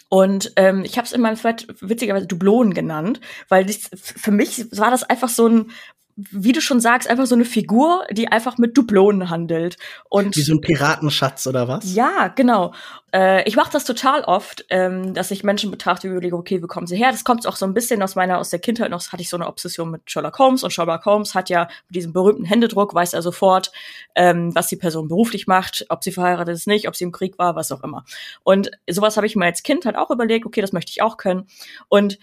Und 0.09 0.53
ähm, 0.57 0.85
ich 0.85 0.97
habe 0.97 1.07
es 1.07 1.11
in 1.11 1.21
meinem 1.21 1.37
Thread 1.39 1.65
witzigerweise 1.81 2.27
Dublonen 2.27 2.75
genannt, 2.75 3.19
weil 3.49 3.65
das, 3.65 3.89
für 3.95 4.29
mich 4.29 4.67
war 4.77 4.91
das 4.91 5.01
einfach 5.01 5.29
so 5.29 5.47
ein 5.47 5.71
wie 6.15 6.51
du 6.51 6.61
schon 6.61 6.79
sagst, 6.79 7.09
einfach 7.09 7.25
so 7.25 7.35
eine 7.35 7.45
Figur, 7.45 8.05
die 8.11 8.27
einfach 8.27 8.57
mit 8.57 8.77
Dublonen 8.77 9.29
handelt. 9.29 9.77
Und 10.09 10.35
wie 10.35 10.41
so 10.41 10.53
ein 10.53 10.61
Piratenschatz 10.61 11.47
oder 11.47 11.67
was? 11.67 11.93
Ja, 11.93 12.27
genau. 12.27 12.73
Äh, 13.11 13.47
ich 13.47 13.55
mache 13.55 13.71
das 13.71 13.83
total 13.83 14.21
oft, 14.23 14.65
ähm, 14.69 15.13
dass 15.13 15.31
ich 15.31 15.43
Menschen 15.43 15.71
betrachte 15.71 16.07
und 16.07 16.13
überlege, 16.13 16.35
okay, 16.35 16.61
wo 16.61 16.67
kommen 16.67 16.85
sie 16.85 16.97
her? 16.97 17.11
Das 17.11 17.23
kommt 17.23 17.47
auch 17.47 17.55
so 17.55 17.65
ein 17.65 17.73
bisschen 17.73 18.01
aus 18.03 18.15
meiner, 18.15 18.37
aus 18.37 18.51
der 18.51 18.59
Kindheit 18.59 18.91
noch, 18.91 19.11
hatte 19.11 19.21
ich 19.21 19.29
so 19.29 19.37
eine 19.37 19.47
Obsession 19.47 19.89
mit 19.89 20.01
Sherlock 20.05 20.37
Holmes 20.37 20.63
und 20.63 20.71
Sherlock 20.71 21.05
Holmes 21.05 21.33
hat 21.33 21.49
ja 21.49 21.67
mit 21.87 21.95
diesem 21.95 22.13
berühmten 22.13 22.45
Händedruck, 22.45 22.93
weiß 22.93 23.13
er 23.13 23.23
sofort, 23.23 23.71
ähm, 24.15 24.53
was 24.53 24.67
die 24.67 24.77
Person 24.77 25.07
beruflich 25.07 25.47
macht, 25.47 25.85
ob 25.89 26.03
sie 26.03 26.11
verheiratet 26.11 26.55
ist, 26.55 26.67
nicht, 26.67 26.87
ob 26.87 26.95
sie 26.95 27.05
im 27.05 27.11
Krieg 27.11 27.39
war, 27.39 27.55
was 27.55 27.71
auch 27.71 27.83
immer. 27.83 28.05
Und 28.43 28.69
sowas 28.89 29.17
habe 29.17 29.25
ich 29.25 29.35
mir 29.35 29.45
als 29.45 29.63
Kind 29.63 29.85
halt 29.85 29.95
auch 29.95 30.11
überlegt, 30.11 30.45
okay, 30.45 30.61
das 30.61 30.73
möchte 30.73 30.91
ich 30.91 31.01
auch 31.01 31.17
können. 31.17 31.47
Und 31.89 32.19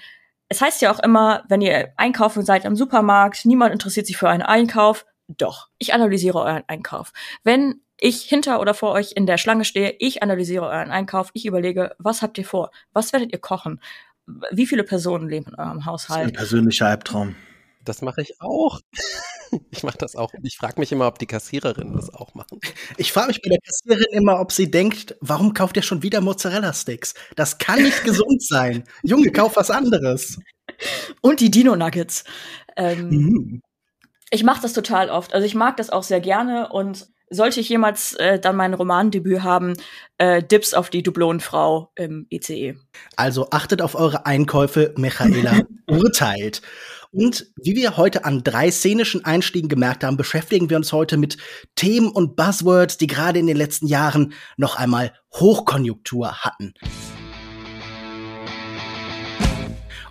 es 0.50 0.60
heißt 0.60 0.82
ja 0.82 0.92
auch 0.92 0.98
immer, 0.98 1.44
wenn 1.48 1.60
ihr 1.62 1.92
einkaufen 1.96 2.44
seid 2.44 2.66
am 2.66 2.74
Supermarkt, 2.74 3.46
niemand 3.46 3.72
interessiert 3.72 4.06
sich 4.06 4.16
für 4.16 4.28
einen 4.28 4.42
Einkauf. 4.42 5.06
Doch, 5.28 5.68
ich 5.78 5.94
analysiere 5.94 6.40
euren 6.40 6.64
Einkauf. 6.66 7.12
Wenn 7.44 7.82
ich 8.00 8.22
hinter 8.22 8.60
oder 8.60 8.74
vor 8.74 8.92
euch 8.92 9.12
in 9.12 9.26
der 9.26 9.38
Schlange 9.38 9.64
stehe, 9.64 9.94
ich 10.00 10.24
analysiere 10.24 10.66
euren 10.66 10.90
Einkauf, 10.90 11.30
ich 11.34 11.46
überlege, 11.46 11.94
was 11.98 12.20
habt 12.20 12.36
ihr 12.36 12.44
vor? 12.44 12.72
Was 12.92 13.12
werdet 13.12 13.32
ihr 13.32 13.38
kochen? 13.38 13.80
Wie 14.50 14.66
viele 14.66 14.82
Personen 14.82 15.28
leben 15.28 15.46
in 15.50 15.54
eurem 15.54 15.86
Haushalt? 15.86 16.24
Das 16.24 16.26
ist 16.26 16.32
ein 16.32 16.36
persönlicher 16.36 16.86
Albtraum. 16.86 17.36
Das 17.84 18.02
mache 18.02 18.22
ich 18.22 18.40
auch. 18.40 18.80
Ich 19.72 19.82
mache 19.82 19.98
das 19.98 20.14
auch. 20.14 20.32
Ich 20.44 20.58
frage 20.58 20.78
mich 20.78 20.92
immer, 20.92 21.08
ob 21.08 21.18
die 21.18 21.26
Kassiererinnen 21.26 21.92
das 21.94 22.14
auch 22.14 22.34
machen. 22.34 22.60
Ich 22.98 23.12
frage 23.12 23.28
mich 23.28 23.42
bei 23.42 23.50
der 23.50 23.58
Kassiererin 23.58 24.12
immer, 24.12 24.38
ob 24.38 24.52
sie 24.52 24.70
denkt, 24.70 25.16
warum 25.20 25.54
kauft 25.54 25.76
ihr 25.76 25.82
schon 25.82 26.04
wieder 26.04 26.20
Mozzarella-Sticks? 26.20 27.14
Das 27.34 27.58
kann 27.58 27.82
nicht 27.82 28.04
gesund 28.04 28.44
sein. 28.44 28.84
Junge, 29.02 29.32
kauf 29.32 29.56
was 29.56 29.72
anderes. 29.72 30.38
Und 31.20 31.40
die 31.40 31.50
Dino-Nuggets. 31.50 32.22
Ähm, 32.76 33.08
mhm. 33.08 33.62
Ich 34.30 34.44
mache 34.44 34.62
das 34.62 34.72
total 34.72 35.10
oft. 35.10 35.34
Also 35.34 35.44
ich 35.44 35.56
mag 35.56 35.76
das 35.76 35.90
auch 35.90 36.04
sehr 36.04 36.20
gerne 36.20 36.68
und 36.68 37.08
sollte 37.30 37.60
ich 37.60 37.68
jemals 37.68 38.14
äh, 38.14 38.38
dann 38.38 38.56
mein 38.56 38.74
Romandebüt 38.74 39.42
haben, 39.42 39.74
äh, 40.18 40.42
Dips 40.42 40.74
auf 40.74 40.90
die 40.90 41.02
Dublonenfrau 41.02 41.92
im 41.94 42.26
ICE. 42.30 42.76
Also 43.16 43.48
achtet 43.50 43.82
auf 43.82 43.94
eure 43.94 44.26
Einkäufe, 44.26 44.92
Michaela 44.96 45.62
urteilt. 45.88 46.60
Und 47.12 47.50
wie 47.60 47.74
wir 47.74 47.96
heute 47.96 48.24
an 48.24 48.44
drei 48.44 48.70
szenischen 48.70 49.24
Einstiegen 49.24 49.68
gemerkt 49.68 50.04
haben, 50.04 50.16
beschäftigen 50.16 50.70
wir 50.70 50.76
uns 50.76 50.92
heute 50.92 51.16
mit 51.16 51.38
Themen 51.74 52.08
und 52.08 52.36
Buzzwords, 52.36 52.98
die 52.98 53.08
gerade 53.08 53.40
in 53.40 53.48
den 53.48 53.56
letzten 53.56 53.88
Jahren 53.88 54.32
noch 54.56 54.76
einmal 54.76 55.12
Hochkonjunktur 55.34 56.44
hatten. 56.44 56.72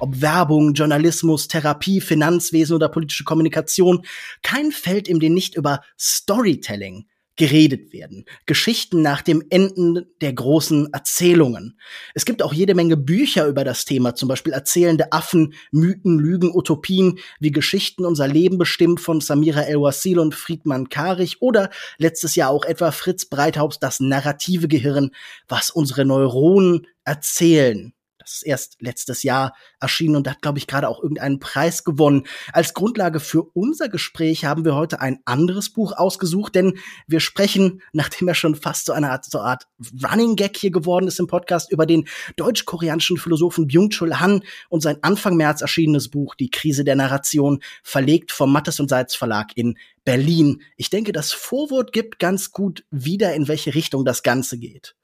Ob 0.01 0.21
Werbung, 0.21 0.73
Journalismus, 0.73 1.47
Therapie, 1.47 2.01
Finanzwesen 2.01 2.75
oder 2.75 2.89
politische 2.89 3.23
Kommunikation, 3.23 4.05
kein 4.43 4.71
Feld, 4.71 5.07
in 5.07 5.19
dem 5.19 5.33
nicht 5.33 5.55
über 5.55 5.81
Storytelling 5.97 7.05
geredet 7.39 7.93
werden. 7.93 8.25
Geschichten 8.45 9.01
nach 9.01 9.21
dem 9.21 9.41
Enden 9.49 10.05
der 10.19 10.33
großen 10.33 10.91
Erzählungen. 10.91 11.79
Es 12.13 12.25
gibt 12.25 12.43
auch 12.43 12.51
jede 12.51 12.75
Menge 12.75 12.97
Bücher 12.97 13.47
über 13.47 13.63
das 13.63 13.85
Thema, 13.85 14.13
zum 14.13 14.27
Beispiel 14.27 14.51
Erzählende 14.51 15.13
Affen, 15.13 15.53
Mythen, 15.71 16.19
Lügen, 16.19 16.53
Utopien, 16.53 17.17
wie 17.39 17.51
Geschichten 17.51 18.03
unser 18.03 18.27
Leben 18.27 18.57
bestimmt 18.57 18.99
von 18.99 19.21
Samira 19.21 19.61
El-Wasil 19.61 20.19
und 20.19 20.35
Friedmann 20.35 20.89
Karich 20.89 21.41
oder 21.41 21.69
letztes 21.97 22.35
Jahr 22.35 22.49
auch 22.49 22.65
etwa 22.65 22.91
Fritz 22.91 23.23
Breithaus 23.23 23.79
Das 23.79 24.01
narrative 24.01 24.67
Gehirn, 24.67 25.11
was 25.47 25.69
unsere 25.69 26.03
Neuronen 26.03 26.87
erzählen. 27.05 27.93
Das 28.29 28.35
ist 28.35 28.43
erst 28.43 28.77
letztes 28.79 29.23
Jahr 29.23 29.55
erschienen 29.79 30.15
und 30.15 30.29
hat, 30.29 30.43
glaube 30.43 30.59
ich, 30.59 30.67
gerade 30.67 30.87
auch 30.87 31.01
irgendeinen 31.01 31.39
Preis 31.39 31.83
gewonnen. 31.83 32.27
Als 32.53 32.75
Grundlage 32.75 33.19
für 33.19 33.41
unser 33.55 33.89
Gespräch 33.89 34.45
haben 34.45 34.65
wir 34.65 34.75
heute 34.75 35.01
ein 35.01 35.17
anderes 35.25 35.71
Buch 35.71 35.93
ausgesucht, 35.93 36.53
denn 36.53 36.77
wir 37.07 37.21
sprechen, 37.21 37.81
nachdem 37.91 38.27
er 38.27 38.35
schon 38.35 38.53
fast 38.53 38.85
so 38.85 38.93
eine 38.93 39.09
Art, 39.09 39.25
so 39.25 39.39
Art 39.39 39.63
Running 40.03 40.35
Gag 40.35 40.55
hier 40.57 40.69
geworden 40.69 41.07
ist 41.07 41.19
im 41.19 41.25
Podcast, 41.25 41.71
über 41.71 41.87
den 41.87 42.07
deutsch-koreanischen 42.35 43.17
Philosophen 43.17 43.65
Byung-Chul 43.65 44.19
Han 44.19 44.43
und 44.69 44.81
sein 44.81 44.99
Anfang 45.01 45.35
März 45.35 45.61
erschienenes 45.61 46.09
Buch 46.09 46.35
Die 46.35 46.51
Krise 46.51 46.83
der 46.83 46.95
Narration, 46.95 47.63
verlegt 47.81 48.31
vom 48.31 48.53
Mattes 48.53 48.79
und 48.79 48.89
Seitz 48.89 49.15
Verlag 49.15 49.53
in 49.55 49.75
Berlin. 50.05 50.61
Ich 50.77 50.91
denke, 50.91 51.13
das 51.13 51.31
Vorwort 51.31 51.93
gibt 51.93 52.19
ganz 52.19 52.51
gut 52.51 52.85
wieder, 52.91 53.33
in 53.33 53.47
welche 53.47 53.73
Richtung 53.73 54.05
das 54.05 54.21
Ganze 54.21 54.59
geht. 54.59 54.95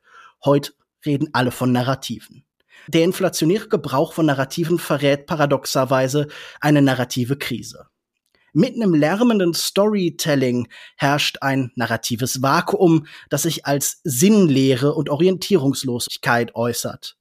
Heute 0.43 0.73
reden 1.07 1.29
alle 1.33 1.49
von 1.49 1.71
Narrativen. 1.71 2.45
Der 2.87 3.03
inflationäre 3.03 3.67
Gebrauch 3.67 4.13
von 4.13 4.25
Narrativen 4.25 4.79
verrät 4.79 5.25
paradoxerweise 5.25 6.27
eine 6.59 6.81
narrative 6.81 7.37
Krise. 7.37 7.87
Mitten 8.53 8.81
im 8.81 8.93
lärmenden 8.93 9.53
Storytelling 9.53 10.69
herrscht 10.95 11.39
ein 11.41 11.71
narratives 11.75 12.41
Vakuum, 12.41 13.05
das 13.29 13.43
sich 13.43 13.65
als 13.65 13.99
Sinnlehre 14.05 14.93
und 14.93 15.09
Orientierungslosigkeit 15.09 16.55
äußert. 16.55 17.17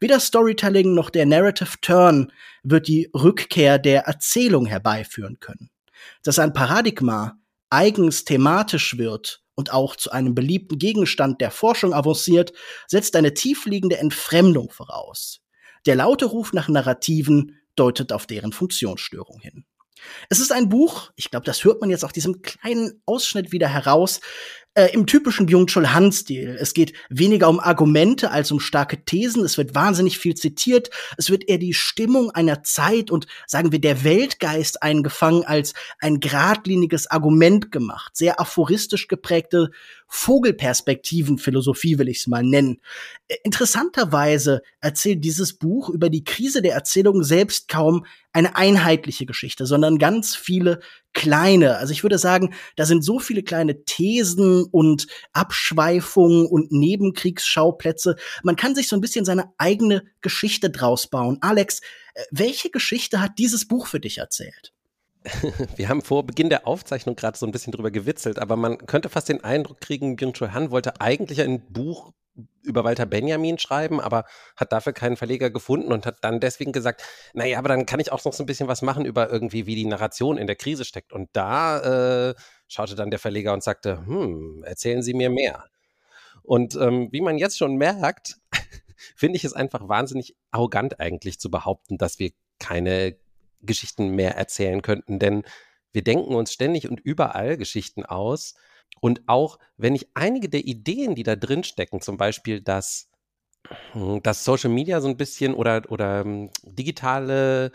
Weder 0.00 0.18
Storytelling 0.18 0.94
noch 0.94 1.10
der 1.10 1.26
Narrative 1.26 1.74
Turn 1.82 2.32
wird 2.62 2.88
die 2.88 3.10
Rückkehr 3.14 3.78
der 3.78 4.02
Erzählung 4.02 4.64
herbeiführen 4.64 5.38
können. 5.40 5.68
Dass 6.22 6.38
ein 6.38 6.54
Paradigma 6.54 7.38
eigens 7.68 8.24
thematisch 8.24 8.96
wird 8.96 9.42
und 9.58 9.72
auch 9.72 9.96
zu 9.96 10.12
einem 10.12 10.36
beliebten 10.36 10.78
Gegenstand 10.78 11.40
der 11.40 11.50
Forschung 11.50 11.92
avanciert, 11.92 12.52
setzt 12.86 13.16
eine 13.16 13.34
tiefliegende 13.34 13.98
Entfremdung 13.98 14.70
voraus. 14.70 15.40
Der 15.84 15.96
laute 15.96 16.26
Ruf 16.26 16.52
nach 16.52 16.68
Narrativen 16.68 17.58
deutet 17.74 18.12
auf 18.12 18.28
deren 18.28 18.52
Funktionsstörung 18.52 19.40
hin. 19.40 19.64
Es 20.28 20.38
ist 20.38 20.52
ein 20.52 20.68
Buch, 20.68 21.10
ich 21.16 21.32
glaube, 21.32 21.44
das 21.44 21.64
hört 21.64 21.80
man 21.80 21.90
jetzt 21.90 22.04
auch 22.04 22.12
diesem 22.12 22.40
kleinen 22.40 23.02
Ausschnitt 23.04 23.50
wieder 23.50 23.66
heraus, 23.66 24.20
äh, 24.78 24.92
im 24.92 25.06
typischen 25.06 25.46
Byung-Chul 25.46 25.92
Han-Stil. 25.92 26.56
Es 26.60 26.72
geht 26.72 26.92
weniger 27.08 27.48
um 27.48 27.58
Argumente 27.58 28.30
als 28.30 28.52
um 28.52 28.60
starke 28.60 29.04
Thesen. 29.04 29.44
Es 29.44 29.58
wird 29.58 29.74
wahnsinnig 29.74 30.18
viel 30.18 30.36
zitiert. 30.36 30.90
Es 31.16 31.30
wird 31.30 31.48
eher 31.48 31.58
die 31.58 31.74
Stimmung 31.74 32.30
einer 32.30 32.62
Zeit 32.62 33.10
und 33.10 33.26
sagen 33.48 33.72
wir 33.72 33.80
der 33.80 34.04
Weltgeist 34.04 34.80
eingefangen 34.80 35.42
als 35.44 35.74
ein 35.98 36.20
geradliniges 36.20 37.10
Argument 37.10 37.72
gemacht. 37.72 38.16
Sehr 38.16 38.38
aphoristisch 38.38 39.08
geprägte 39.08 39.70
Vogelperspektiven-Philosophie 40.06 41.98
will 41.98 42.08
ich 42.08 42.18
es 42.18 42.26
mal 42.28 42.44
nennen. 42.44 42.80
Äh, 43.26 43.34
interessanterweise 43.42 44.62
erzählt 44.80 45.24
dieses 45.24 45.54
Buch 45.54 45.90
über 45.90 46.08
die 46.08 46.22
Krise 46.22 46.62
der 46.62 46.74
Erzählung 46.74 47.24
selbst 47.24 47.66
kaum 47.66 48.06
eine 48.32 48.54
einheitliche 48.54 49.26
Geschichte, 49.26 49.66
sondern 49.66 49.98
ganz 49.98 50.36
viele 50.36 50.78
kleine. 51.18 51.78
Also 51.78 51.92
ich 51.92 52.04
würde 52.04 52.16
sagen, 52.16 52.54
da 52.76 52.86
sind 52.86 53.02
so 53.02 53.18
viele 53.18 53.42
kleine 53.42 53.84
Thesen 53.84 54.64
und 54.70 55.08
Abschweifungen 55.32 56.46
und 56.46 56.70
Nebenkriegsschauplätze. 56.70 58.14
Man 58.44 58.54
kann 58.54 58.76
sich 58.76 58.86
so 58.86 58.96
ein 58.96 59.00
bisschen 59.00 59.24
seine 59.24 59.52
eigene 59.58 60.04
Geschichte 60.20 60.70
draus 60.70 61.08
bauen. 61.08 61.38
Alex, 61.40 61.80
äh, 62.14 62.22
welche 62.30 62.70
Geschichte 62.70 63.20
hat 63.20 63.32
dieses 63.38 63.66
Buch 63.66 63.88
für 63.88 63.98
dich 63.98 64.18
erzählt? 64.18 64.72
Wir 65.76 65.88
haben 65.88 66.02
vor 66.02 66.24
Beginn 66.24 66.50
der 66.50 66.68
Aufzeichnung 66.68 67.16
gerade 67.16 67.36
so 67.36 67.46
ein 67.46 67.52
bisschen 67.52 67.72
drüber 67.72 67.90
gewitzelt, 67.90 68.38
aber 68.38 68.54
man 68.54 68.78
könnte 68.78 69.08
fast 69.08 69.28
den 69.28 69.42
Eindruck 69.42 69.80
kriegen, 69.80 70.14
Byung-Chul 70.14 70.52
Han 70.52 70.70
wollte 70.70 71.00
eigentlich 71.00 71.40
ein 71.40 71.60
Buch 71.68 72.12
über 72.62 72.84
Walter 72.84 73.06
Benjamin 73.06 73.58
schreiben, 73.58 74.00
aber 74.00 74.24
hat 74.56 74.72
dafür 74.72 74.92
keinen 74.92 75.16
Verleger 75.16 75.50
gefunden 75.50 75.92
und 75.92 76.06
hat 76.06 76.22
dann 76.22 76.40
deswegen 76.40 76.72
gesagt, 76.72 77.02
naja, 77.34 77.58
aber 77.58 77.68
dann 77.68 77.86
kann 77.86 78.00
ich 78.00 78.12
auch 78.12 78.24
noch 78.24 78.32
so 78.32 78.42
ein 78.42 78.46
bisschen 78.46 78.68
was 78.68 78.82
machen 78.82 79.04
über 79.04 79.30
irgendwie, 79.30 79.66
wie 79.66 79.74
die 79.74 79.86
Narration 79.86 80.38
in 80.38 80.46
der 80.46 80.56
Krise 80.56 80.84
steckt. 80.84 81.12
Und 81.12 81.30
da 81.32 82.30
äh, 82.30 82.34
schaute 82.68 82.94
dann 82.94 83.10
der 83.10 83.18
Verleger 83.18 83.52
und 83.52 83.62
sagte, 83.62 83.98
hm, 84.06 84.62
erzählen 84.64 85.02
Sie 85.02 85.14
mir 85.14 85.30
mehr. 85.30 85.64
Und 86.42 86.76
ähm, 86.76 87.08
wie 87.10 87.20
man 87.20 87.38
jetzt 87.38 87.58
schon 87.58 87.76
merkt, 87.76 88.38
finde 89.16 89.36
ich 89.36 89.44
es 89.44 89.52
einfach 89.52 89.88
wahnsinnig 89.88 90.36
arrogant 90.50 91.00
eigentlich 91.00 91.38
zu 91.38 91.50
behaupten, 91.50 91.98
dass 91.98 92.18
wir 92.18 92.30
keine 92.58 93.16
Geschichten 93.60 94.10
mehr 94.10 94.36
erzählen 94.36 94.82
könnten, 94.82 95.18
denn 95.18 95.42
wir 95.92 96.02
denken 96.02 96.34
uns 96.34 96.52
ständig 96.52 96.88
und 96.88 97.00
überall 97.00 97.56
Geschichten 97.56 98.04
aus. 98.04 98.54
Und 99.00 99.22
auch 99.26 99.58
wenn 99.76 99.94
ich 99.94 100.08
einige 100.14 100.48
der 100.48 100.64
Ideen, 100.64 101.14
die 101.14 101.22
da 101.22 101.36
drin 101.36 101.64
stecken, 101.64 102.00
zum 102.00 102.16
Beispiel, 102.16 102.60
dass, 102.60 103.10
hm, 103.92 104.22
dass 104.22 104.44
Social 104.44 104.70
Media 104.70 105.00
so 105.00 105.08
ein 105.08 105.16
bisschen 105.16 105.54
oder, 105.54 105.82
oder 105.88 106.24
hm, 106.24 106.50
digitale 106.64 107.72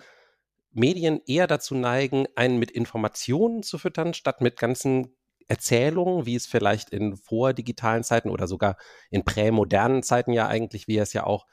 Medien 0.72 1.22
eher 1.27 1.48
dazu 1.48 1.75
neigen, 1.75 2.25
einen 2.36 2.58
mit 2.60 2.72
Informationen 2.72 3.63
zu 3.63 3.77
füttern, 3.77 4.13
statt 4.13 4.41
mit 4.41 4.58
ganzen 4.58 5.15
Erzählungen, 5.48 6.25
wie 6.25 6.36
es 6.36 6.48
vielleicht 6.48 6.89
in 6.89 7.15
vordigitalen 7.15 8.03
Zeiten 8.03 8.29
oder 8.29 8.48
sogar 8.48 8.77
in 9.12 9.24
prämodernen 9.24 10.03
Zeiten 10.03 10.34
ja 10.34 10.48
eigentlich, 10.48 10.88
wie 10.88 10.98
er 10.98 11.03
es 11.03 11.13
ja 11.13 11.25
auch 11.25 11.46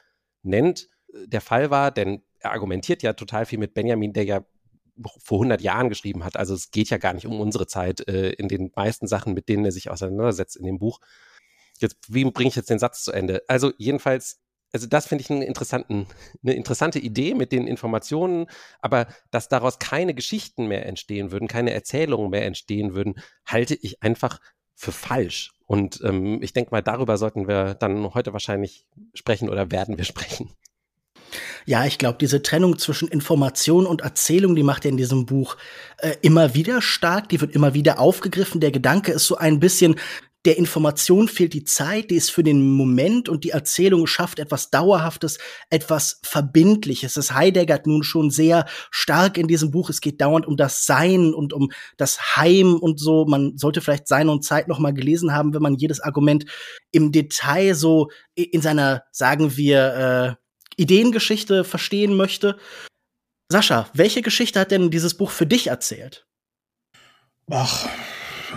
nennt, 0.43 0.89
äh, 1.13 1.29
der 1.29 1.41
Fall 1.41 1.71
war, 1.71 1.91
denn 1.91 2.25
er 2.39 2.53
argumentiert 2.53 3.03
ja 3.03 3.13
total 3.13 3.47
viel 3.47 3.59
mit 3.59 3.75
Benjamin, 3.75 4.13
der 4.13 4.25
ja 4.25 4.45
vor 5.19 5.39
100 5.39 5.61
Jahren 5.61 5.89
geschrieben 5.89 6.25
hat. 6.25 6.37
Also 6.37 6.55
es 6.55 6.71
geht 6.71 6.91
ja 6.91 6.99
gar 6.99 7.15
nicht 7.15 7.27
um 7.27 7.41
unsere 7.41 7.67
Zeit 7.67 8.07
äh, 8.09 8.31
in 8.31 8.49
den 8.49 8.71
meisten 8.75 9.07
Sachen, 9.07 9.35
mit 9.35 9.49
denen 9.49 9.65
er 9.65 9.73
sich 9.73 9.91
auseinandersetzt 9.91 10.57
in 10.57 10.65
dem 10.65 10.79
Buch. 10.79 11.01
Jetzt, 11.79 11.97
wie 12.09 12.25
bringe 12.25 12.49
ich 12.49 12.57
jetzt 12.57 12.71
den 12.71 12.79
Satz 12.79 13.03
zu 13.03 13.13
Ende? 13.13 13.43
Also 13.49 13.73
jedenfalls, 13.79 14.41
also 14.73 14.87
das 14.87 15.07
finde 15.07 15.23
ich 15.23 15.31
einen 15.31 15.43
interessanten, 15.43 16.07
eine 16.43 16.55
interessante 16.55 16.99
Idee 16.99 17.35
mit 17.35 17.53
den 17.53 17.67
Informationen, 17.67 18.47
aber 18.81 19.09
dass 19.31 19.49
daraus 19.49 19.79
keine 19.79 20.15
Geschichten 20.15 20.67
mehr 20.67 20.87
entstehen 20.87 21.33
würden, 21.33 21.49
keine 21.49 21.73
Erzählungen 21.73 22.31
mehr 22.31 22.45
entstehen 22.45 22.95
würden, 22.95 23.15
halte 23.47 23.75
ich 23.75 24.03
einfach 24.03 24.41
für 24.75 24.93
falsch. 24.93 25.53
Und 25.67 26.01
ähm, 26.05 26.43
ich 26.43 26.53
denke 26.53 26.71
mal, 26.73 26.83
darüber 26.83 27.17
sollten 27.17 27.47
wir 27.47 27.75
dann 27.75 28.15
heute 28.15 28.33
wahrscheinlich 28.33 28.87
sprechen 29.15 29.49
oder 29.49 29.71
werden 29.71 29.99
wir 29.99 30.05
sprechen. 30.05 30.51
Ja, 31.67 31.85
ich 31.85 31.99
glaube, 31.99 32.19
diese 32.19 32.43
Trennung 32.43 32.79
zwischen 32.79 33.09
Information 33.09 33.87
und 33.87 34.03
Erzählung, 34.03 34.57
die 34.57 34.63
macht 34.63 34.85
er 34.85 34.91
in 34.91 34.97
diesem 34.97 35.27
Buch 35.27 35.57
äh, 35.99 36.15
immer 36.23 36.55
wieder 36.55 36.83
stark, 36.83 37.29
die 37.29 37.41
wird 37.41 37.55
immer 37.55 37.75
wieder 37.75 37.99
aufgegriffen. 37.99 38.61
Der 38.61 38.71
Gedanke 38.71 39.13
ist 39.13 39.27
so 39.27 39.37
ein 39.37 39.61
bisschen, 39.61 39.97
der 40.47 40.57
Information 40.57 41.29
fehlt 41.29 41.53
die 41.53 41.65
Zeit, 41.65 42.11
die 42.11 42.15
ist 42.15 42.31
für 42.31 42.43
den 42.43 42.73
Moment 42.73 43.29
und 43.29 43.45
die 43.45 43.51
Erzählung 43.51 44.07
schafft 44.07 44.39
etwas 44.39 44.71
Dauerhaftes, 44.71 45.39
etwas 45.69 46.19
Verbindliches. 46.23 47.15
Das 47.15 47.35
Heidegger 47.35 47.81
nun 47.85 48.03
schon 48.03 48.31
sehr 48.31 48.65
stark 48.91 49.37
in 49.37 49.49
diesem 49.49 49.71
Buch. 49.71 49.91
Es 49.91 50.01
geht 50.01 50.21
dauernd 50.21 50.47
um 50.47 50.57
das 50.57 50.87
Sein 50.87 51.35
und 51.35 51.53
um 51.53 51.71
das 51.99 52.37
Heim 52.37 52.77
und 52.77 52.99
so. 52.99 53.27
Man 53.27 53.59
sollte 53.59 53.83
vielleicht 53.83 54.09
Sein 54.09 54.31
und 54.31 54.43
Zeit 54.43 54.67
noch 54.67 54.79
mal 54.79 54.95
gelesen 54.95 55.35
haben, 55.35 55.53
wenn 55.53 55.63
man 55.63 55.77
jedes 55.77 56.01
Argument 56.01 56.47
im 56.91 57.13
Detail 57.13 57.75
so 57.75 58.09
in 58.35 58.63
seiner, 58.63 59.03
sagen 59.13 59.59
wir, 59.59 60.37
äh, 60.39 60.50
Ideengeschichte 60.81 61.65
verstehen 61.65 62.17
möchte. 62.17 62.59
Sascha, 63.51 63.89
welche 63.93 64.23
Geschichte 64.23 64.61
hat 64.61 64.71
denn 64.71 64.91
dieses 64.91 65.15
Buch 65.15 65.31
für 65.31 65.47
dich 65.47 65.67
erzählt? 65.67 66.27
Ach, 67.51 67.89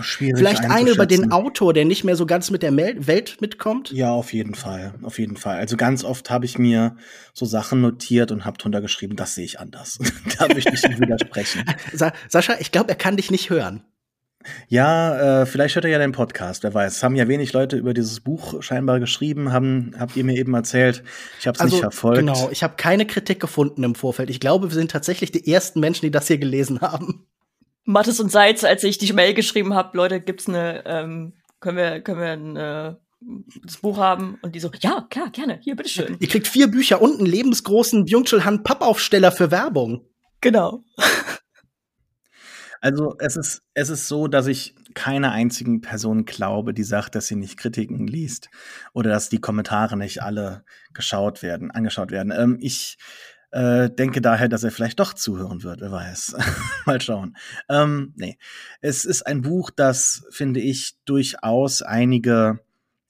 schwierig. 0.00 0.38
Vielleicht 0.38 0.64
eine 0.64 0.90
über 0.90 1.06
den 1.06 1.32
Autor, 1.32 1.72
der 1.72 1.84
nicht 1.84 2.04
mehr 2.04 2.16
so 2.16 2.26
ganz 2.26 2.50
mit 2.50 2.62
der 2.62 2.76
Welt 2.76 3.40
mitkommt? 3.40 3.90
Ja, 3.90 4.12
auf 4.12 4.32
jeden 4.32 4.54
Fall. 4.54 4.94
Auf 5.02 5.18
jeden 5.18 5.36
Fall. 5.36 5.56
Also 5.56 5.76
ganz 5.76 6.04
oft 6.04 6.30
habe 6.30 6.44
ich 6.44 6.58
mir 6.58 6.96
so 7.32 7.44
Sachen 7.44 7.80
notiert 7.80 8.30
und 8.32 8.44
habe 8.44 8.56
drunter 8.56 8.80
geschrieben, 8.80 9.16
das 9.16 9.34
sehe 9.34 9.44
ich 9.44 9.60
anders. 9.60 9.98
da 10.38 10.48
möchte 10.48 10.72
ich 10.74 10.82
nicht 10.82 11.00
widersprechen. 11.00 11.64
Sa 11.92 12.12
Sascha, 12.28 12.56
ich 12.60 12.72
glaube, 12.72 12.90
er 12.90 12.96
kann 12.96 13.16
dich 13.16 13.30
nicht 13.30 13.50
hören. 13.50 13.84
Ja, 14.68 15.42
äh, 15.42 15.46
vielleicht 15.46 15.74
hört 15.74 15.84
er 15.84 15.90
ja 15.90 15.98
den 15.98 16.12
Podcast, 16.12 16.62
wer 16.62 16.74
weiß. 16.74 16.96
Es 16.96 17.02
haben 17.02 17.16
ja 17.16 17.28
wenig 17.28 17.52
Leute 17.52 17.76
über 17.76 17.94
dieses 17.94 18.20
Buch 18.20 18.62
scheinbar 18.62 19.00
geschrieben, 19.00 19.52
haben, 19.52 19.94
habt 19.98 20.16
ihr 20.16 20.24
mir 20.24 20.36
eben 20.36 20.54
erzählt. 20.54 21.02
Ich 21.40 21.46
habe 21.46 21.56
es 21.56 21.60
also, 21.60 21.76
nicht 21.76 21.82
verfolgt. 21.82 22.18
Genau, 22.18 22.48
ich 22.50 22.62
habe 22.62 22.74
keine 22.76 23.06
Kritik 23.06 23.40
gefunden 23.40 23.82
im 23.84 23.94
Vorfeld. 23.94 24.30
Ich 24.30 24.40
glaube, 24.40 24.70
wir 24.70 24.74
sind 24.74 24.90
tatsächlich 24.90 25.32
die 25.32 25.50
ersten 25.50 25.80
Menschen, 25.80 26.06
die 26.06 26.10
das 26.10 26.26
hier 26.26 26.38
gelesen 26.38 26.80
haben. 26.80 27.26
Mattes 27.84 28.20
und 28.20 28.30
Seitz, 28.30 28.64
als 28.64 28.82
ich 28.84 28.98
die 28.98 29.12
Mail 29.12 29.34
geschrieben 29.34 29.74
habe, 29.74 29.96
Leute, 29.96 30.20
gibt's 30.20 30.48
eine, 30.48 30.84
ähm, 30.86 31.34
können 31.60 31.76
wir, 31.76 32.00
können 32.00 32.20
wir 32.20 32.28
ein, 32.28 32.56
äh, 32.56 32.94
das 33.64 33.78
Buch 33.78 33.98
haben 33.98 34.38
und 34.42 34.54
die 34.54 34.60
so, 34.60 34.70
ja, 34.80 35.06
klar, 35.08 35.30
gerne, 35.30 35.58
hier, 35.62 35.76
bitteschön. 35.76 36.16
Ihr 36.18 36.28
kriegt 36.28 36.46
vier 36.46 36.68
Bücher 36.68 37.00
und 37.00 37.18
einen 37.18 37.26
lebensgroßen 37.26 38.04
Byung-Chul 38.04 38.44
Han 38.44 38.62
Pappaufsteller 38.62 39.32
für 39.32 39.50
Werbung. 39.50 40.06
Genau. 40.40 40.84
Also 42.84 43.16
es 43.18 43.34
ist, 43.36 43.62
es 43.72 43.88
ist 43.88 44.08
so, 44.08 44.28
dass 44.28 44.46
ich 44.46 44.74
keiner 44.92 45.32
einzigen 45.32 45.80
Person 45.80 46.26
glaube, 46.26 46.74
die 46.74 46.82
sagt, 46.82 47.14
dass 47.14 47.26
sie 47.26 47.34
nicht 47.34 47.56
Kritiken 47.56 48.06
liest 48.06 48.50
oder 48.92 49.08
dass 49.08 49.30
die 49.30 49.40
Kommentare 49.40 49.96
nicht 49.96 50.20
alle 50.20 50.66
geschaut 50.92 51.42
werden, 51.42 51.70
angeschaut 51.70 52.10
werden. 52.10 52.30
Ähm, 52.30 52.58
ich 52.60 52.98
äh, 53.52 53.88
denke 53.88 54.20
daher, 54.20 54.50
dass 54.50 54.64
er 54.64 54.70
vielleicht 54.70 55.00
doch 55.00 55.14
zuhören 55.14 55.62
wird, 55.62 55.80
wer 55.80 55.92
weiß. 55.92 56.36
Mal 56.84 57.00
schauen. 57.00 57.38
Ähm, 57.70 58.12
nee. 58.16 58.36
Es 58.82 59.06
ist 59.06 59.26
ein 59.26 59.40
Buch, 59.40 59.70
das, 59.70 60.26
finde 60.28 60.60
ich, 60.60 60.98
durchaus 61.06 61.80
einige 61.80 62.60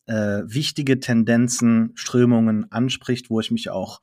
äh, 0.07 0.43
wichtige 0.45 1.00
Tendenzen, 1.00 1.90
Strömungen 1.97 2.71
anspricht, 2.71 3.28
wo 3.28 3.40
ich 3.40 3.50
mich 3.50 3.71
auch 3.71 4.02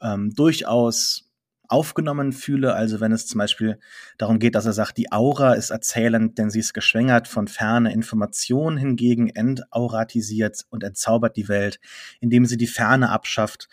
ähm, 0.00 0.32
durchaus 0.32 1.27
aufgenommen 1.68 2.32
fühle. 2.32 2.74
Also 2.74 3.00
wenn 3.00 3.12
es 3.12 3.26
zum 3.26 3.38
Beispiel 3.38 3.78
darum 4.16 4.38
geht, 4.38 4.54
dass 4.54 4.66
er 4.66 4.72
sagt, 4.72 4.96
die 4.96 5.12
Aura 5.12 5.54
ist 5.54 5.70
erzählend, 5.70 6.38
denn 6.38 6.50
sie 6.50 6.60
ist 6.60 6.74
geschwängert 6.74 7.28
von 7.28 7.46
ferne 7.46 7.92
Information, 7.92 8.76
hingegen 8.76 9.28
entauratisiert 9.28 10.64
und 10.70 10.82
entzaubert 10.82 11.36
die 11.36 11.48
Welt, 11.48 11.78
indem 12.20 12.46
sie 12.46 12.56
die 12.56 12.66
Ferne 12.66 13.10
abschafft. 13.10 13.68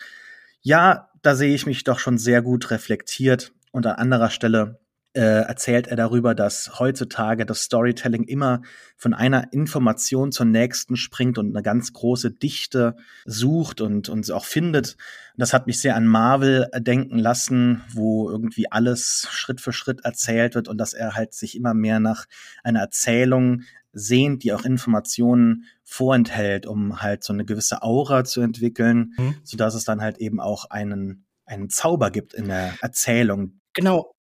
Ja, 0.60 1.10
da 1.22 1.34
sehe 1.34 1.54
ich 1.54 1.66
mich 1.66 1.84
doch 1.84 1.98
schon 1.98 2.18
sehr 2.18 2.42
gut 2.42 2.70
reflektiert. 2.70 3.52
Und 3.72 3.86
an 3.86 3.96
anderer 3.96 4.30
Stelle 4.30 4.80
äh, 5.16 5.46
erzählt 5.46 5.86
er 5.86 5.96
darüber, 5.96 6.34
dass 6.34 6.78
heutzutage 6.78 7.46
das 7.46 7.62
Storytelling 7.62 8.24
immer 8.24 8.60
von 8.96 9.14
einer 9.14 9.52
Information 9.52 10.30
zur 10.30 10.44
nächsten 10.44 10.96
springt 10.96 11.38
und 11.38 11.56
eine 11.56 11.62
ganz 11.62 11.94
große 11.94 12.30
Dichte 12.30 12.96
sucht 13.24 13.80
und, 13.80 14.10
und 14.10 14.30
auch 14.30 14.44
findet. 14.44 14.98
Das 15.38 15.54
hat 15.54 15.66
mich 15.66 15.80
sehr 15.80 15.96
an 15.96 16.06
Marvel 16.06 16.68
denken 16.76 17.18
lassen, 17.18 17.82
wo 17.92 18.28
irgendwie 18.28 18.70
alles 18.70 19.26
Schritt 19.30 19.62
für 19.62 19.72
Schritt 19.72 20.04
erzählt 20.04 20.54
wird 20.54 20.68
und 20.68 20.76
dass 20.78 20.92
er 20.92 21.14
halt 21.14 21.32
sich 21.32 21.56
immer 21.56 21.72
mehr 21.72 21.98
nach 21.98 22.26
einer 22.62 22.80
Erzählung 22.80 23.62
sehnt, 23.92 24.44
die 24.44 24.52
auch 24.52 24.66
Informationen 24.66 25.64
vorenthält, 25.82 26.66
um 26.66 27.00
halt 27.00 27.24
so 27.24 27.32
eine 27.32 27.46
gewisse 27.46 27.82
Aura 27.82 28.24
zu 28.24 28.42
entwickeln, 28.42 29.14
mhm. 29.16 29.36
so 29.42 29.56
dass 29.56 29.74
es 29.74 29.84
dann 29.84 30.02
halt 30.02 30.18
eben 30.18 30.40
auch 30.40 30.68
einen 30.68 31.24
einen 31.46 31.70
Zauber 31.70 32.10
gibt 32.10 32.34
in 32.34 32.48
der 32.48 32.74
Erzählung. 32.82 33.60
Genau, 33.72 34.15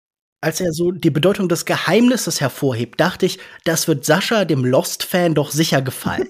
als 0.44 0.60
er 0.60 0.72
so 0.72 0.92
die 0.92 1.10
Bedeutung 1.10 1.48
des 1.48 1.64
Geheimnisses 1.64 2.40
hervorhebt, 2.40 3.00
dachte 3.00 3.24
ich, 3.24 3.38
das 3.64 3.88
wird 3.88 4.04
Sascha, 4.04 4.44
dem 4.44 4.62
Lost-Fan, 4.62 5.34
doch 5.34 5.50
sicher 5.50 5.80
gefallen. 5.80 6.28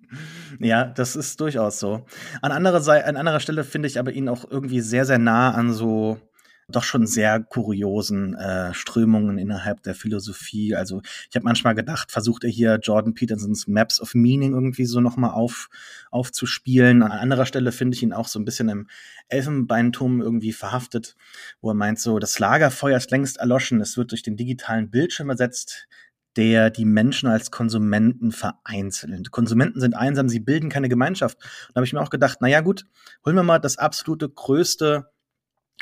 ja, 0.58 0.86
das 0.86 1.16
ist 1.16 1.38
durchaus 1.38 1.78
so. 1.78 2.06
An 2.40 2.50
anderer, 2.50 2.80
Seite, 2.80 3.06
an 3.06 3.18
anderer 3.18 3.40
Stelle 3.40 3.64
finde 3.64 3.88
ich 3.88 3.98
aber 3.98 4.12
ihn 4.12 4.30
auch 4.30 4.50
irgendwie 4.50 4.80
sehr, 4.80 5.04
sehr 5.04 5.18
nah 5.18 5.50
an 5.52 5.74
so 5.74 6.18
doch 6.68 6.84
schon 6.84 7.06
sehr 7.06 7.40
kuriosen 7.40 8.34
äh, 8.34 8.72
Strömungen 8.74 9.38
innerhalb 9.38 9.82
der 9.82 9.94
Philosophie. 9.94 10.74
Also 10.74 11.02
ich 11.28 11.36
habe 11.36 11.44
manchmal 11.44 11.74
gedacht, 11.74 12.12
versucht 12.12 12.44
er 12.44 12.50
hier 12.50 12.78
Jordan 12.82 13.14
Petersons 13.14 13.66
Maps 13.66 14.00
of 14.00 14.14
Meaning 14.14 14.54
irgendwie 14.54 14.84
so 14.84 15.00
nochmal 15.00 15.32
auf, 15.32 15.68
aufzuspielen. 16.10 17.02
An 17.02 17.12
anderer 17.12 17.46
Stelle 17.46 17.72
finde 17.72 17.96
ich 17.96 18.02
ihn 18.02 18.12
auch 18.12 18.28
so 18.28 18.38
ein 18.38 18.44
bisschen 18.44 18.68
im 18.68 18.88
Elfenbeinturm 19.28 20.20
irgendwie 20.20 20.52
verhaftet, 20.52 21.16
wo 21.60 21.70
er 21.70 21.74
meint 21.74 21.98
so, 21.98 22.18
das 22.18 22.38
Lagerfeuer 22.38 22.96
ist 22.96 23.10
längst 23.10 23.38
erloschen, 23.38 23.80
es 23.80 23.96
wird 23.96 24.10
durch 24.10 24.22
den 24.22 24.36
digitalen 24.36 24.90
Bildschirm 24.90 25.30
ersetzt, 25.30 25.88
der 26.36 26.70
die 26.70 26.84
Menschen 26.84 27.28
als 27.28 27.50
Konsumenten 27.50 28.32
vereinzelt. 28.32 29.30
Konsumenten 29.30 29.80
sind 29.80 29.94
einsam, 29.94 30.28
sie 30.28 30.40
bilden 30.40 30.70
keine 30.70 30.88
Gemeinschaft. 30.88 31.38
da 31.40 31.76
habe 31.76 31.86
ich 31.86 31.92
mir 31.92 32.00
auch 32.00 32.10
gedacht, 32.10 32.38
na 32.40 32.48
ja 32.48 32.60
gut, 32.60 32.86
holen 33.24 33.36
wir 33.36 33.42
mal 33.42 33.58
das 33.58 33.76
absolute 33.76 34.28
größte 34.28 35.10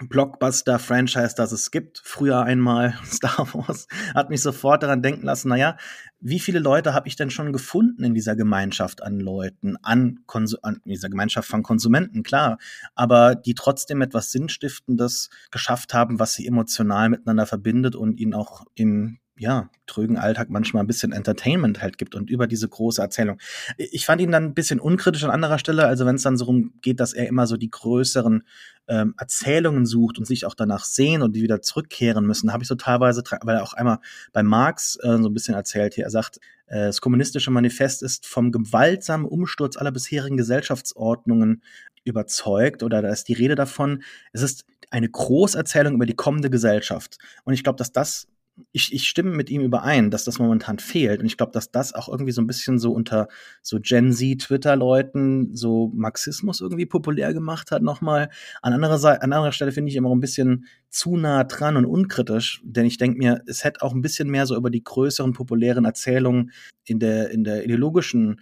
Blockbuster-Franchise, 0.09 1.35
das 1.37 1.53
es 1.53 1.71
gibt. 1.71 2.01
Früher 2.05 2.43
einmal 2.43 2.95
Star 3.05 3.47
Wars 3.53 3.87
hat 4.15 4.31
mich 4.31 4.43
sofort 4.43 4.83
daran 4.83 5.03
denken 5.03 5.25
lassen, 5.25 5.49
naja, 5.49 5.77
wie 6.21 6.41
viele 6.41 6.59
Leute 6.59 6.93
habe 6.95 7.09
ich 7.09 7.17
denn 7.17 7.31
schon 7.31 7.53
gefunden 7.53 8.05
in 8.05 8.15
dieser 8.15 8.37
Gemeinschaft 8.37 9.03
an 9.03 9.21
Leuten, 9.21 9.77
an, 9.83 10.21
Konsu 10.27 10.59
an 10.63 10.81
dieser 10.85 11.09
Gemeinschaft 11.09 11.49
von 11.49 11.63
Konsumenten, 11.63 12.23
klar, 12.23 12.59
aber 12.95 13.35
die 13.35 13.55
trotzdem 13.55 14.03
etwas 14.03 14.33
Sinnstiftendes 14.33 15.31
geschafft 15.51 15.95
haben, 15.95 16.19
was 16.19 16.35
sie 16.35 16.47
emotional 16.47 17.09
miteinander 17.09 17.47
verbindet 17.47 17.97
und 17.97 18.19
ihnen 18.19 18.35
auch 18.35 18.67
im 18.75 19.19
ja, 19.41 19.71
trögen 19.87 20.19
Alltag 20.19 20.51
manchmal 20.51 20.85
ein 20.85 20.87
bisschen 20.87 21.13
Entertainment 21.13 21.81
halt 21.81 21.97
gibt 21.97 22.15
und 22.15 22.29
über 22.29 22.47
diese 22.47 22.69
große 22.69 23.01
Erzählung. 23.01 23.39
Ich 23.79 24.05
fand 24.05 24.21
ihn 24.21 24.31
dann 24.31 24.45
ein 24.45 24.55
bisschen 24.55 24.79
unkritisch 24.79 25.25
an 25.25 25.31
anderer 25.31 25.59
Stelle, 25.59 25.87
also 25.87 26.05
wenn 26.05 26.17
es 26.17 26.23
dann 26.23 26.37
so 26.37 26.45
rum 26.45 26.75
geht, 26.83 27.01
dass 27.01 27.15
er 27.15 27.27
immer 27.27 27.47
so 27.47 27.57
die 27.57 27.71
größeren 27.71 28.43
ähm, 28.87 29.15
Erzählungen 29.17 29.87
sucht 29.87 30.19
und 30.19 30.27
sich 30.27 30.45
auch 30.45 30.55
danach 30.55 30.85
sehen 30.85 31.23
und 31.23 31.35
die 31.35 31.41
wieder 31.41 31.63
zurückkehren 31.63 32.27
müssen, 32.27 32.53
habe 32.53 32.65
ich 32.65 32.69
so 32.69 32.75
teilweise, 32.75 33.23
weil 33.41 33.57
er 33.57 33.63
auch 33.63 33.73
einmal 33.73 34.01
bei 34.35 34.43
Marx 34.43 34.97
äh, 34.97 35.17
so 35.17 35.31
ein 35.31 35.33
bisschen 35.33 35.55
erzählt 35.55 35.95
hier, 35.95 36.05
er 36.05 36.11
sagt, 36.11 36.37
äh, 36.67 36.89
das 36.89 37.01
kommunistische 37.01 37.51
Manifest 37.51 38.03
ist 38.03 38.27
vom 38.27 38.53
gewaltsamen 38.53 39.25
Umsturz 39.25 39.79
aller 39.79 39.91
bisherigen 39.91 40.37
Gesellschaftsordnungen 40.37 41.63
überzeugt 42.05 42.83
oder 42.83 43.01
da 43.01 43.09
ist 43.09 43.29
die 43.29 43.35
Rede 43.35 43.55
davon, 43.55 44.03
es 44.35 44.43
ist 44.43 44.67
eine 44.91 45.09
Großerzählung 45.09 45.95
über 45.95 46.05
die 46.05 46.15
kommende 46.15 46.51
Gesellschaft. 46.51 47.17
Und 47.45 47.55
ich 47.55 47.65
glaube, 47.65 47.79
dass 47.79 47.93
das 47.93 48.27
ich, 48.73 48.93
ich 48.93 49.09
stimme 49.09 49.31
mit 49.31 49.51
ihm 49.51 49.63
überein, 49.63 50.11
dass 50.11 50.25
das 50.25 50.39
momentan 50.39 50.79
fehlt. 50.79 51.21
Und 51.21 51.27
ich 51.27 51.37
glaube, 51.37 51.53
dass 51.53 51.71
das 51.71 51.95
auch 51.95 52.09
irgendwie 52.09 52.33
so 52.33 52.41
ein 52.41 52.47
bisschen 52.47 52.79
so 52.79 52.93
unter 52.93 53.29
so 53.63 53.79
Gen 53.81 54.13
Z-Twitter-Leuten 54.13 55.55
so 55.55 55.91
Marxismus 55.95 56.61
irgendwie 56.61 56.87
populär 56.87 57.33
gemacht 57.35 57.71
hat 57.71 57.83
nochmal. 57.83 58.31
An 58.63 58.73
anderer, 58.73 58.99
Seite, 58.99 59.23
an 59.23 59.33
anderer 59.33 59.53
Stelle 59.53 59.73
finde 59.73 59.91
ich 59.91 59.97
immer 59.97 60.11
ein 60.11 60.21
bisschen 60.21 60.67
zu 60.89 61.17
nah 61.17 61.45
dran 61.45 61.77
und 61.77 61.85
unkritisch, 61.87 62.61
denn 62.65 62.87
ich 62.87 62.99
denke 62.99 63.19
mir, 63.19 63.43
es 63.47 63.65
hätte 63.65 63.83
auch 63.83 63.95
ein 63.95 64.03
bisschen 64.03 64.29
mehr 64.29 64.47
so 64.47 64.57
über 64.57 64.71
die 64.71 64.83
größeren 64.83 65.33
populären 65.33 65.85
Erzählungen 65.85 66.53
in 66.85 66.99
der, 66.99 67.31
in 67.31 67.45
der 67.45 67.65
ideologischen 67.65 68.41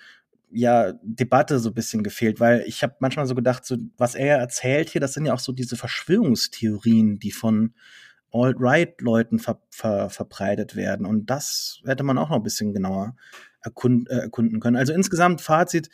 ja, 0.51 0.93
Debatte 1.03 1.59
so 1.59 1.71
ein 1.71 1.75
bisschen 1.75 2.03
gefehlt, 2.03 2.41
weil 2.41 2.65
ich 2.67 2.83
habe 2.83 2.97
manchmal 3.01 3.27
so 3.27 3.35
gedacht, 3.35 3.65
so, 3.65 3.77
was 3.97 4.15
er 4.15 4.39
erzählt 4.39 4.89
hier, 4.91 5.01
das 5.01 5.13
sind 5.13 5.27
ja 5.27 5.35
auch 5.35 5.39
so 5.39 5.53
diese 5.53 5.77
Verschwörungstheorien, 5.77 7.19
die 7.19 7.33
von 7.33 7.75
Alt-Right-Leuten 8.33 9.39
ver 9.39 9.61
ver 9.71 10.11
verbreitet 10.11 10.77
werden. 10.77 11.07
Und 11.07 11.31
das 11.31 11.81
hätte 11.85 12.05
man 12.05 12.19
auch 12.19 12.31
noch 12.31 12.37
ein 12.37 12.43
bisschen 12.43 12.73
genauer 12.73 13.17
erkund 13.61 14.09
äh, 14.11 14.19
erkunden 14.19 14.61
können. 14.61 14.77
Also 14.77 14.93
insgesamt 14.93 15.41
Fazit, 15.41 15.89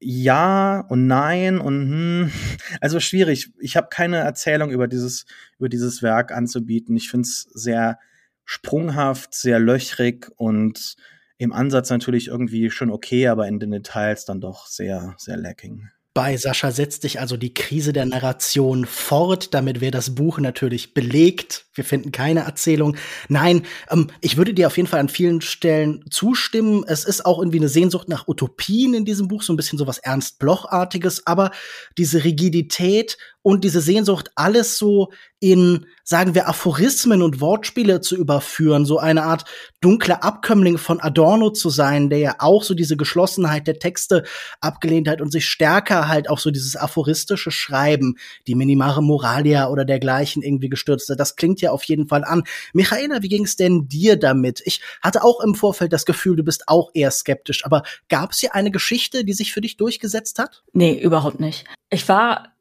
ja 0.00 0.80
und 0.88 1.06
nein 1.06 1.58
und 1.58 1.88
hm. 1.88 2.32
Also 2.80 3.00
schwierig. 3.00 3.52
Ich 3.58 3.76
habe 3.76 3.88
keine 3.90 4.18
Erzählung 4.18 4.70
über 4.70 4.88
dieses, 4.88 5.26
über 5.58 5.68
dieses 5.68 6.02
Werk 6.02 6.32
anzubieten. 6.32 6.96
Ich 6.96 7.10
finde 7.10 7.22
es 7.26 7.48
sehr 7.54 7.98
sprunghaft, 8.44 9.34
sehr 9.34 9.58
löchrig 9.58 10.30
und 10.36 10.96
im 11.38 11.52
Ansatz 11.52 11.90
natürlich 11.90 12.28
irgendwie 12.28 12.70
schon 12.70 12.90
okay, 12.90 13.28
aber 13.28 13.48
in 13.48 13.58
den 13.58 13.70
Details 13.70 14.24
dann 14.24 14.40
doch 14.40 14.66
sehr, 14.66 15.14
sehr 15.18 15.36
lacking. 15.36 15.88
Bei 16.14 16.36
Sascha 16.36 16.70
setzt 16.70 17.02
sich 17.02 17.18
also 17.18 17.36
die 17.36 17.52
Krise 17.52 17.92
der 17.92 18.06
Narration 18.06 18.86
fort. 18.86 19.52
Damit 19.52 19.80
wäre 19.80 19.90
das 19.90 20.14
Buch 20.14 20.38
natürlich 20.38 20.94
belegt. 20.94 21.66
Wir 21.74 21.82
finden 21.82 22.12
keine 22.12 22.44
Erzählung. 22.44 22.96
Nein, 23.28 23.66
ähm, 23.90 24.06
ich 24.20 24.36
würde 24.36 24.54
dir 24.54 24.68
auf 24.68 24.76
jeden 24.76 24.88
Fall 24.88 25.00
an 25.00 25.08
vielen 25.08 25.40
Stellen 25.40 26.04
zustimmen. 26.10 26.84
Es 26.86 27.04
ist 27.04 27.26
auch 27.26 27.40
irgendwie 27.40 27.58
eine 27.58 27.68
Sehnsucht 27.68 28.08
nach 28.08 28.28
Utopien 28.28 28.94
in 28.94 29.04
diesem 29.04 29.26
Buch, 29.26 29.42
so 29.42 29.52
ein 29.52 29.56
bisschen 29.56 29.76
sowas 29.76 29.98
Ernst 29.98 30.38
Bloch-artiges. 30.38 31.26
Aber 31.26 31.50
diese 31.98 32.22
Rigidität 32.22 33.18
und 33.44 33.62
diese 33.62 33.82
Sehnsucht, 33.82 34.30
alles 34.36 34.78
so 34.78 35.10
in, 35.38 35.84
sagen 36.02 36.34
wir, 36.34 36.48
Aphorismen 36.48 37.20
und 37.20 37.42
Wortspiele 37.42 38.00
zu 38.00 38.16
überführen, 38.16 38.86
so 38.86 38.98
eine 38.98 39.24
Art 39.24 39.44
dunkler 39.82 40.24
Abkömmling 40.24 40.78
von 40.78 40.98
Adorno 40.98 41.50
zu 41.50 41.68
sein, 41.68 42.08
der 42.08 42.18
ja 42.20 42.36
auch 42.38 42.62
so 42.62 42.72
diese 42.72 42.96
Geschlossenheit 42.96 43.66
der 43.66 43.78
Texte 43.78 44.24
abgelehnt 44.62 45.08
hat 45.08 45.20
und 45.20 45.30
sich 45.30 45.44
stärker 45.44 46.08
halt 46.08 46.30
auch 46.30 46.38
so 46.38 46.50
dieses 46.50 46.74
aphoristische 46.74 47.50
Schreiben, 47.50 48.16
die 48.46 48.54
Minimare 48.54 49.02
Moralia 49.02 49.68
oder 49.68 49.84
dergleichen 49.84 50.42
irgendwie 50.42 50.70
gestürzt 50.70 51.10
hat. 51.10 51.20
Das 51.20 51.36
klingt 51.36 51.60
ja 51.60 51.70
auf 51.70 51.84
jeden 51.84 52.08
Fall 52.08 52.24
an. 52.24 52.44
Michaela, 52.72 53.20
wie 53.20 53.28
ging 53.28 53.44
es 53.44 53.56
denn 53.56 53.88
dir 53.88 54.16
damit? 54.16 54.62
Ich 54.64 54.80
hatte 55.02 55.22
auch 55.22 55.40
im 55.40 55.54
Vorfeld 55.54 55.92
das 55.92 56.06
Gefühl, 56.06 56.36
du 56.36 56.44
bist 56.44 56.66
auch 56.66 56.92
eher 56.94 57.10
skeptisch, 57.10 57.66
aber 57.66 57.82
gab 58.08 58.32
es 58.32 58.38
hier 58.38 58.54
eine 58.54 58.70
Geschichte, 58.70 59.26
die 59.26 59.34
sich 59.34 59.52
für 59.52 59.60
dich 59.60 59.76
durchgesetzt 59.76 60.38
hat? 60.38 60.64
Nee, 60.72 60.98
überhaupt 60.98 61.40
nicht. 61.40 61.66
Ich 61.90 62.08
war 62.08 62.53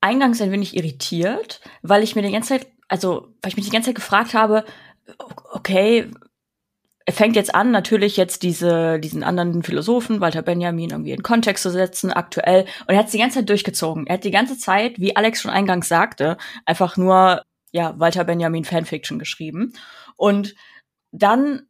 eingangs 0.00 0.40
ein 0.40 0.52
wenig 0.52 0.76
irritiert, 0.76 1.60
weil 1.82 2.02
ich 2.02 2.16
mir 2.16 2.22
die 2.22 2.32
ganze 2.32 2.50
Zeit, 2.50 2.66
also 2.88 3.28
weil 3.42 3.50
ich 3.50 3.56
mich 3.56 3.66
die 3.66 3.72
ganze 3.72 3.88
Zeit 3.88 3.96
gefragt 3.96 4.34
habe, 4.34 4.64
okay, 5.52 6.10
er 7.06 7.12
fängt 7.14 7.36
jetzt 7.36 7.54
an, 7.54 7.70
natürlich 7.70 8.18
jetzt 8.18 8.42
diese, 8.42 9.00
diesen 9.00 9.22
anderen 9.22 9.62
Philosophen, 9.62 10.20
Walter 10.20 10.42
Benjamin, 10.42 10.90
irgendwie 10.90 11.12
in 11.12 11.22
Kontext 11.22 11.62
zu 11.62 11.70
setzen, 11.70 12.12
aktuell. 12.12 12.66
Und 12.86 12.90
er 12.90 12.98
hat 12.98 13.06
es 13.06 13.12
die 13.12 13.18
ganze 13.18 13.38
Zeit 13.38 13.48
durchgezogen. 13.48 14.06
Er 14.06 14.14
hat 14.14 14.24
die 14.24 14.30
ganze 14.30 14.58
Zeit, 14.58 15.00
wie 15.00 15.16
Alex 15.16 15.40
schon 15.40 15.50
eingangs 15.50 15.88
sagte, 15.88 16.36
einfach 16.66 16.98
nur, 16.98 17.42
ja, 17.72 17.98
Walter 17.98 18.24
Benjamin 18.24 18.66
Fanfiction 18.66 19.18
geschrieben. 19.18 19.72
Und 20.16 20.54
dann 21.10 21.68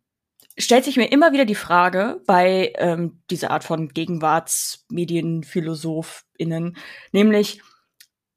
stellt 0.59 0.85
sich 0.85 0.97
mir 0.97 1.13
immer 1.13 1.33
wieder 1.33 1.45
die 1.45 1.55
Frage 1.55 2.21
bei 2.27 2.73
ähm, 2.77 3.23
dieser 3.31 3.53
Art 3.53 3.63
von 3.63 3.91
Gegenwartsmedienphilosophinnen, 3.91 6.77
nämlich, 7.13 7.63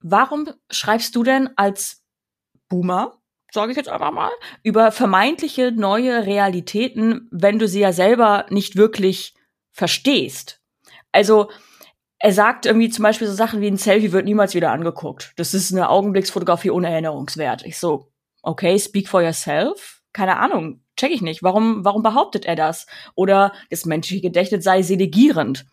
warum 0.01 0.49
schreibst 0.69 1.15
du 1.15 1.23
denn 1.23 1.49
als 1.55 2.03
Boomer, 2.69 3.17
sage 3.51 3.71
ich 3.71 3.77
jetzt 3.77 3.89
einfach 3.89 4.11
mal, 4.11 4.31
über 4.63 4.91
vermeintliche 4.91 5.71
neue 5.71 6.25
Realitäten, 6.25 7.27
wenn 7.31 7.59
du 7.59 7.67
sie 7.67 7.81
ja 7.81 7.93
selber 7.93 8.45
nicht 8.49 8.75
wirklich 8.75 9.35
verstehst? 9.71 10.61
Also, 11.11 11.49
er 12.19 12.33
sagt 12.33 12.65
irgendwie 12.65 12.89
zum 12.89 13.03
Beispiel 13.03 13.27
so 13.27 13.33
Sachen 13.33 13.61
wie 13.61 13.67
ein 13.67 13.77
Selfie 13.77 14.11
wird 14.11 14.25
niemals 14.25 14.53
wieder 14.53 14.71
angeguckt. 14.71 15.33
Das 15.37 15.53
ist 15.53 15.71
eine 15.71 15.89
Augenblicksfotografie 15.89 16.69
ohne 16.69 16.89
Erinnerungswert. 16.89 17.65
Ich 17.65 17.79
so, 17.79 18.11
okay, 18.43 18.77
speak 18.77 19.07
for 19.07 19.23
yourself. 19.23 20.01
Keine 20.13 20.37
Ahnung, 20.37 20.83
check 20.97 21.11
ich 21.11 21.21
nicht. 21.21 21.41
Warum, 21.41 21.83
warum 21.83 22.03
behauptet 22.03 22.45
er 22.45 22.55
das? 22.55 22.85
Oder 23.15 23.53
das 23.69 23.85
menschliche 23.85 24.21
Gedächtnis 24.21 24.63
sei 24.63 24.83
seligierend. 24.83 25.65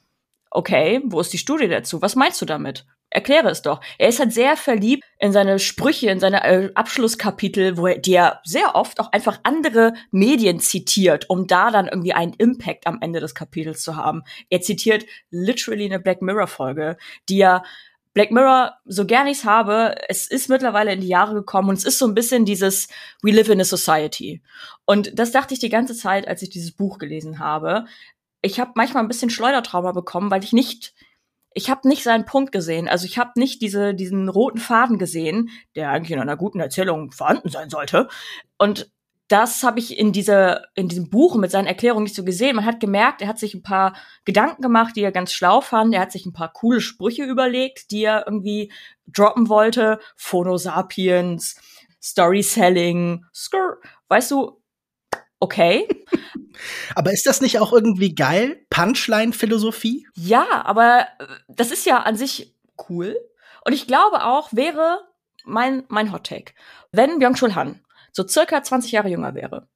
Okay, 0.50 1.02
wo 1.04 1.20
ist 1.20 1.32
die 1.32 1.38
Studie 1.38 1.68
dazu? 1.68 2.00
Was 2.00 2.16
meinst 2.16 2.40
du 2.40 2.46
damit? 2.46 2.86
Erkläre 3.10 3.48
es 3.50 3.62
doch. 3.62 3.80
Er 3.98 4.08
ist 4.08 4.18
halt 4.18 4.32
sehr 4.32 4.56
verliebt 4.56 5.04
in 5.18 5.32
seine 5.32 5.58
Sprüche, 5.58 6.10
in 6.10 6.20
seine 6.20 6.44
äh, 6.44 6.70
Abschlusskapitel, 6.74 7.76
wo 7.76 7.86
er, 7.86 7.98
die 7.98 8.14
er 8.14 8.40
sehr 8.44 8.74
oft 8.74 9.00
auch 9.00 9.12
einfach 9.12 9.40
andere 9.42 9.94
Medien 10.10 10.60
zitiert, 10.60 11.28
um 11.30 11.46
da 11.46 11.70
dann 11.70 11.88
irgendwie 11.88 12.12
einen 12.12 12.34
Impact 12.34 12.86
am 12.86 12.98
Ende 13.00 13.20
des 13.20 13.34
Kapitels 13.34 13.82
zu 13.82 13.96
haben. 13.96 14.22
Er 14.50 14.60
zitiert 14.60 15.06
literally 15.30 15.86
eine 15.86 16.00
Black 16.00 16.22
Mirror 16.22 16.46
Folge, 16.46 16.96
die 17.28 17.40
er 17.40 17.62
Black 18.14 18.30
Mirror, 18.32 18.74
so 18.84 19.06
gern 19.06 19.28
ich 19.28 19.38
es 19.38 19.44
habe, 19.44 19.94
es 20.08 20.26
ist 20.26 20.48
mittlerweile 20.48 20.92
in 20.92 21.00
die 21.00 21.08
Jahre 21.08 21.34
gekommen 21.34 21.68
und 21.68 21.76
es 21.76 21.84
ist 21.84 21.98
so 21.98 22.06
ein 22.06 22.14
bisschen 22.14 22.44
dieses 22.44 22.88
We 23.22 23.30
live 23.30 23.48
in 23.48 23.60
a 23.60 23.64
society. 23.64 24.42
Und 24.86 25.16
das 25.16 25.30
dachte 25.30 25.54
ich 25.54 25.60
die 25.60 25.68
ganze 25.68 25.94
Zeit, 25.94 26.26
als 26.26 26.42
ich 26.42 26.50
dieses 26.50 26.72
Buch 26.72 26.98
gelesen 26.98 27.38
habe. 27.38 27.84
Ich 28.42 28.58
habe 28.58 28.72
manchmal 28.74 29.04
ein 29.04 29.08
bisschen 29.08 29.30
Schleudertrauma 29.30 29.92
bekommen, 29.92 30.30
weil 30.30 30.42
ich 30.42 30.52
nicht 30.52 30.94
ich 31.58 31.70
habe 31.70 31.88
nicht 31.88 32.04
seinen 32.04 32.24
Punkt 32.24 32.52
gesehen. 32.52 32.86
Also 32.88 33.04
ich 33.04 33.18
habe 33.18 33.32
nicht 33.34 33.60
diese, 33.60 33.92
diesen 33.92 34.28
roten 34.28 34.58
Faden 34.58 34.96
gesehen, 34.96 35.50
der 35.74 35.90
eigentlich 35.90 36.12
in 36.12 36.20
einer 36.20 36.36
guten 36.36 36.60
Erzählung 36.60 37.10
vorhanden 37.10 37.48
sein 37.48 37.68
sollte. 37.68 38.06
Und 38.58 38.92
das 39.26 39.64
habe 39.64 39.80
ich 39.80 39.98
in 39.98 40.12
dieser 40.12 40.62
in 40.76 40.88
diesem 40.88 41.10
Buch 41.10 41.34
mit 41.34 41.50
seinen 41.50 41.66
Erklärungen 41.66 42.04
nicht 42.04 42.14
so 42.14 42.24
gesehen. 42.24 42.54
Man 42.54 42.64
hat 42.64 42.78
gemerkt, 42.78 43.22
er 43.22 43.28
hat 43.28 43.40
sich 43.40 43.54
ein 43.54 43.64
paar 43.64 43.96
Gedanken 44.24 44.62
gemacht, 44.62 44.94
die 44.94 45.02
er 45.02 45.10
ganz 45.10 45.32
schlau 45.32 45.60
fand. 45.60 45.92
Er 45.92 46.00
hat 46.00 46.12
sich 46.12 46.26
ein 46.26 46.32
paar 46.32 46.52
coole 46.52 46.80
Sprüche 46.80 47.24
überlegt, 47.24 47.90
die 47.90 48.04
er 48.04 48.24
irgendwie 48.24 48.72
droppen 49.08 49.48
wollte. 49.48 49.98
Phono 50.14 50.58
Sapiens, 50.58 51.60
Story 52.00 52.42
Selling, 52.42 53.24
Skrr. 53.34 53.78
Weißt 54.06 54.30
du, 54.30 54.57
okay. 55.40 55.88
Aber 56.94 57.12
ist 57.12 57.26
das 57.26 57.40
nicht 57.40 57.60
auch 57.60 57.72
irgendwie 57.72 58.14
geil? 58.14 58.64
Punchline-Philosophie? 58.70 60.06
Ja, 60.14 60.64
aber 60.64 61.06
äh, 61.18 61.26
das 61.48 61.70
ist 61.70 61.86
ja 61.86 61.98
an 61.98 62.16
sich 62.16 62.54
cool. 62.88 63.16
Und 63.64 63.72
ich 63.72 63.86
glaube 63.86 64.24
auch, 64.24 64.52
wäre 64.52 65.00
mein, 65.44 65.84
mein 65.88 66.12
Hot 66.12 66.24
Take, 66.24 66.52
wenn 66.92 67.18
Byung-Chul 67.18 67.54
Han 67.54 67.80
so 68.12 68.26
circa 68.26 68.62
20 68.62 68.92
Jahre 68.92 69.08
jünger 69.08 69.34
wäre 69.34 69.68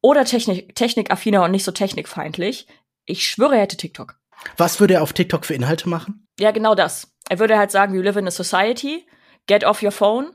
oder 0.00 0.24
Technik, 0.24 0.74
technikaffiner 0.74 1.42
und 1.42 1.50
nicht 1.50 1.64
so 1.64 1.72
technikfeindlich, 1.72 2.66
ich 3.06 3.26
schwöre, 3.26 3.56
er 3.56 3.62
hätte 3.62 3.76
TikTok. 3.76 4.16
Was 4.56 4.78
würde 4.80 4.94
er 4.94 5.02
auf 5.02 5.12
TikTok 5.12 5.44
für 5.44 5.54
Inhalte 5.54 5.88
machen? 5.88 6.26
Ja, 6.38 6.50
genau 6.50 6.74
das. 6.74 7.12
Er 7.28 7.38
würde 7.38 7.58
halt 7.58 7.70
sagen, 7.70 7.94
you 7.94 8.02
live 8.02 8.16
in 8.16 8.28
a 8.28 8.30
society, 8.30 9.06
get 9.46 9.64
off 9.64 9.82
your 9.82 9.90
phone, 9.90 10.34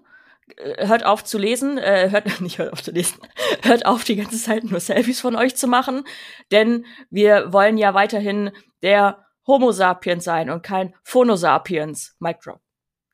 hört 0.58 1.06
auf 1.06 1.24
zu 1.24 1.38
lesen, 1.38 1.78
äh, 1.78 2.10
hört 2.12 2.42
nicht 2.42 2.58
hört 2.58 2.74
auf 2.74 2.84
zu 2.84 2.92
lesen, 2.92 3.20
hört 3.62 3.86
auf 3.86 4.04
die 4.04 4.16
ganze 4.16 4.38
Zeit 4.38 4.64
nur 4.64 4.80
Selfies 4.80 5.22
von 5.22 5.36
euch 5.36 5.56
zu 5.56 5.68
machen, 5.68 6.04
denn 6.52 6.86
wir 7.10 7.54
wollen 7.54 7.78
ja 7.78 7.94
weiterhin 7.94 8.52
der 8.82 9.26
Homo 9.48 9.72
sapiens 9.72 10.24
sein 10.24 10.50
und 10.50 10.64
kein 10.64 10.94
Phono 11.04 11.36
sapiens. 11.36 12.16
Mic 12.20 12.40
drop. 12.42 12.62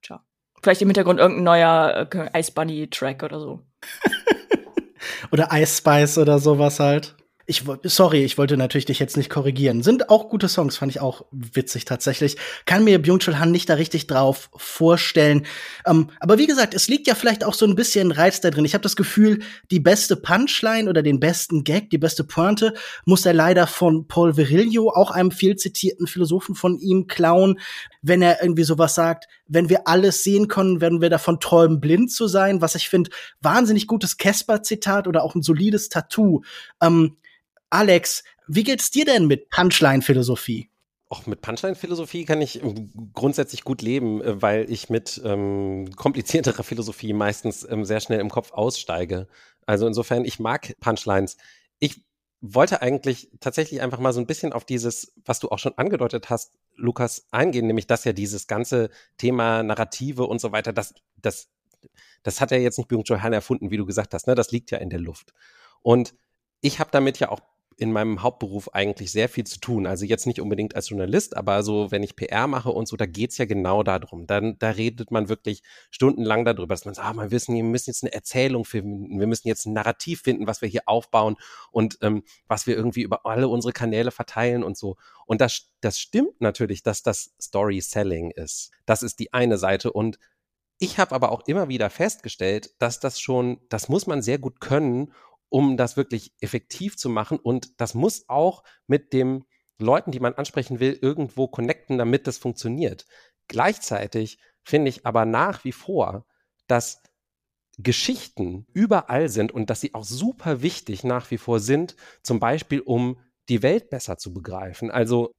Ciao. 0.03 0.19
Vielleicht 0.61 0.81
im 0.81 0.89
Hintergrund 0.89 1.19
irgendein 1.19 1.43
neuer 1.43 2.07
äh, 2.13 2.39
Ice 2.39 2.51
Bunny 2.51 2.89
Track 2.89 3.23
oder 3.23 3.39
so. 3.39 3.65
oder 5.31 5.49
Ice 5.51 5.77
Spice 5.77 6.17
oder 6.17 6.39
sowas 6.39 6.79
halt. 6.79 7.15
Ich, 7.49 7.63
sorry, 7.81 8.23
ich 8.23 8.37
wollte 8.37 8.57
natürlich 8.57 8.85
dich 8.85 8.99
jetzt 8.99 9.17
nicht 9.17 9.31
korrigieren. 9.31 9.81
Sind 9.81 10.11
auch 10.11 10.29
gute 10.29 10.47
Songs, 10.47 10.77
fand 10.77 10.91
ich 10.91 11.01
auch 11.01 11.25
witzig 11.31 11.83
tatsächlich. 11.83 12.37
Kann 12.67 12.83
mir 12.83 13.01
Byung-Chul 13.01 13.39
Han 13.39 13.49
nicht 13.49 13.67
da 13.71 13.73
richtig 13.73 14.05
drauf 14.05 14.51
vorstellen. 14.55 15.47
Ähm, 15.83 16.11
aber 16.19 16.37
wie 16.37 16.45
gesagt, 16.45 16.75
es 16.75 16.87
liegt 16.87 17.07
ja 17.07 17.15
vielleicht 17.15 17.43
auch 17.43 17.55
so 17.55 17.65
ein 17.65 17.73
bisschen 17.73 18.11
Reiz 18.11 18.39
da 18.39 18.51
drin. 18.51 18.65
Ich 18.65 18.75
habe 18.75 18.83
das 18.83 18.95
Gefühl, 18.95 19.39
die 19.71 19.79
beste 19.79 20.15
Punchline 20.15 20.87
oder 20.87 21.01
den 21.01 21.19
besten 21.19 21.63
Gag, 21.63 21.89
die 21.89 21.97
beste 21.97 22.23
Pointe 22.23 22.75
muss 23.05 23.25
er 23.25 23.33
leider 23.33 23.65
von 23.65 24.07
Paul 24.07 24.37
Virilio, 24.37 24.91
auch 24.91 25.09
einem 25.09 25.31
viel 25.31 25.55
zitierten 25.55 26.05
Philosophen 26.05 26.53
von 26.53 26.77
ihm, 26.77 27.07
klauen, 27.07 27.59
wenn 28.03 28.21
er 28.21 28.43
irgendwie 28.43 28.63
sowas 28.63 28.93
sagt, 28.93 29.25
wenn 29.47 29.69
wir 29.69 29.87
alles 29.87 30.23
sehen 30.23 30.49
können, 30.49 30.81
werden 30.81 31.01
wir 31.01 31.09
davon 31.09 31.39
träumen, 31.39 31.81
blind 31.81 32.11
zu 32.11 32.27
sein, 32.27 32.61
was 32.61 32.75
ich 32.75 32.89
finde, 32.89 33.09
wahnsinnig 33.41 33.87
gutes 33.87 34.17
Casper-Zitat 34.17 35.07
oder 35.07 35.23
auch 35.23 35.33
ein 35.33 35.41
solides 35.41 35.89
Tattoo. 35.89 36.43
Ähm, 36.79 37.15
Alex, 37.69 38.23
wie 38.47 38.63
geht's 38.63 38.89
dir 38.89 39.05
denn 39.05 39.27
mit 39.27 39.49
Punchline-Philosophie? 39.49 40.69
Auch 41.09 41.25
mit 41.25 41.41
Punchline-Philosophie 41.41 42.25
kann 42.25 42.41
ich 42.41 42.63
ähm, 42.63 43.11
grundsätzlich 43.13 43.63
gut 43.63 43.81
leben, 43.81 44.21
äh, 44.21 44.41
weil 44.41 44.71
ich 44.71 44.89
mit 44.89 45.21
ähm, 45.23 45.89
komplizierterer 45.95 46.63
Philosophie 46.63 47.13
meistens 47.13 47.67
ähm, 47.69 47.85
sehr 47.85 47.99
schnell 47.99 48.19
im 48.19 48.29
Kopf 48.29 48.51
aussteige. 48.51 49.27
Also 49.65 49.87
insofern, 49.87 50.25
ich 50.25 50.39
mag 50.39 50.75
Punchlines. 50.79 51.37
Ich 51.79 52.03
wollte 52.41 52.81
eigentlich 52.81 53.29
tatsächlich 53.39 53.81
einfach 53.81 53.99
mal 53.99 54.13
so 54.13 54.19
ein 54.19 54.27
bisschen 54.27 54.53
auf 54.53 54.65
dieses, 54.65 55.13
was 55.25 55.39
du 55.39 55.49
auch 55.49 55.59
schon 55.59 55.77
angedeutet 55.77 56.29
hast, 56.29 56.53
Lukas, 56.75 57.27
eingehen, 57.31 57.67
nämlich 57.67 57.87
dass 57.87 58.05
ja 58.05 58.13
dieses 58.13 58.47
ganze 58.47 58.89
Thema 59.17 59.61
Narrative 59.63 60.25
und 60.25 60.39
so 60.39 60.51
weiter, 60.51 60.73
das, 60.73 60.93
das, 61.17 61.49
das 62.23 62.39
hat 62.39 62.51
er 62.51 62.59
jetzt 62.59 62.77
nicht 62.77 62.87
Byung-Chul 62.87 63.21
Han 63.21 63.33
erfunden, 63.33 63.71
wie 63.71 63.77
du 63.77 63.85
gesagt 63.85 64.13
hast, 64.13 64.27
ne? 64.27 64.35
Das 64.35 64.51
liegt 64.51 64.71
ja 64.71 64.77
in 64.77 64.89
der 64.89 64.99
Luft. 64.99 65.33
Und 65.81 66.15
ich 66.61 66.79
habe 66.79 66.89
damit 66.91 67.19
ja 67.19 67.29
auch 67.29 67.41
in 67.79 67.93
meinem 67.93 68.21
Hauptberuf 68.21 68.73
eigentlich 68.73 69.11
sehr 69.11 69.29
viel 69.29 69.45
zu 69.45 69.59
tun. 69.59 69.87
Also 69.87 70.05
jetzt 70.05 70.27
nicht 70.27 70.41
unbedingt 70.41 70.75
als 70.75 70.89
Journalist, 70.89 71.37
aber 71.37 71.63
so, 71.63 71.91
wenn 71.91 72.03
ich 72.03 72.17
PR 72.17 72.47
mache 72.47 72.71
und 72.71 72.87
so, 72.87 72.97
da 72.97 73.05
geht's 73.05 73.37
ja 73.37 73.45
genau 73.45 73.83
darum. 73.83 74.27
Dann, 74.27 74.59
da 74.59 74.71
redet 74.71 75.11
man 75.11 75.29
wirklich 75.29 75.63
stundenlang 75.89 76.43
darüber, 76.43 76.73
dass 76.73 76.83
man 76.83 76.93
sagt, 76.93 77.07
ah, 77.07 77.13
wir 77.13 77.31
wissen, 77.31 77.55
wir 77.55 77.63
müssen 77.63 77.89
jetzt 77.89 78.03
eine 78.03 78.11
Erzählung 78.11 78.65
finden, 78.65 79.19
wir 79.19 79.27
müssen 79.27 79.47
jetzt 79.47 79.65
ein 79.65 79.73
Narrativ 79.73 80.21
finden, 80.21 80.45
was 80.45 80.61
wir 80.61 80.67
hier 80.67 80.83
aufbauen 80.87 81.37
und 81.71 81.97
ähm, 82.01 82.23
was 82.47 82.67
wir 82.67 82.75
irgendwie 82.75 83.01
über 83.01 83.25
alle 83.25 83.47
unsere 83.47 83.71
Kanäle 83.71 84.11
verteilen 84.11 84.63
und 84.63 84.77
so. 84.77 84.97
Und 85.25 85.39
das, 85.39 85.71
das 85.79 85.99
stimmt 85.99 86.41
natürlich, 86.41 86.83
dass 86.83 87.01
das 87.01 87.33
Story-Selling 87.41 88.31
ist. 88.31 88.71
Das 88.85 89.03
ist 89.03 89.19
die 89.19 89.31
eine 89.31 89.57
Seite 89.57 89.93
und 89.93 90.19
ich 90.81 90.97
habe 90.97 91.13
aber 91.13 91.31
auch 91.31 91.41
immer 91.45 91.67
wieder 91.67 91.89
festgestellt, 91.89 92.73
dass 92.79 93.01
das 93.01 93.19
schon, 93.19 93.59
das 93.67 93.89
muss 93.89 94.07
man 94.07 94.21
sehr 94.21 94.39
gut 94.39 94.61
können, 94.61 95.13
um 95.49 95.77
das 95.77 95.97
wirklich 95.97 96.33
effektiv 96.39 96.97
zu 96.97 97.09
machen. 97.09 97.37
Und 97.37 97.79
das 97.81 97.93
muss 97.93 98.25
auch 98.29 98.63
mit 98.87 99.13
den 99.13 99.45
Leuten, 99.79 100.11
die 100.11 100.19
man 100.19 100.33
ansprechen 100.33 100.79
will, 100.79 100.97
irgendwo 101.01 101.47
connecten, 101.47 101.97
damit 101.97 102.27
das 102.27 102.37
funktioniert. 102.37 103.05
Gleichzeitig 103.47 104.39
finde 104.63 104.89
ich 104.89 105.05
aber 105.05 105.25
nach 105.25 105.63
wie 105.63 105.71
vor, 105.71 106.25
dass 106.67 107.01
Geschichten 107.77 108.67
überall 108.73 109.29
sind 109.29 109.51
und 109.51 109.69
dass 109.69 109.81
sie 109.81 109.93
auch 109.93 110.03
super 110.03 110.61
wichtig 110.61 111.03
nach 111.03 111.31
wie 111.31 111.37
vor 111.37 111.59
sind, 111.59 111.95
zum 112.23 112.39
Beispiel 112.39 112.81
um 112.81 113.19
die 113.47 113.63
Welt 113.63 113.89
besser 113.89 114.17
zu 114.17 114.33
begreifen. 114.33 114.91
Also 114.91 115.31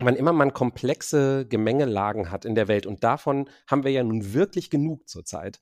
wann 0.00 0.16
immer 0.16 0.32
man 0.32 0.54
komplexe 0.54 1.46
Gemengelagen 1.46 2.30
hat 2.30 2.44
in 2.44 2.54
der 2.54 2.66
Welt 2.66 2.86
und 2.86 3.04
davon 3.04 3.48
haben 3.66 3.84
wir 3.84 3.92
ja 3.92 4.02
nun 4.02 4.32
wirklich 4.32 4.70
genug 4.70 5.06
zurzeit, 5.08 5.60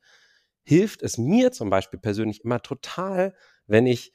hilft 0.64 1.02
es 1.02 1.18
mir 1.18 1.52
zum 1.52 1.68
Beispiel 1.68 1.98
persönlich 1.98 2.44
immer 2.44 2.62
total, 2.62 3.34
wenn 3.70 3.86
ich 3.86 4.12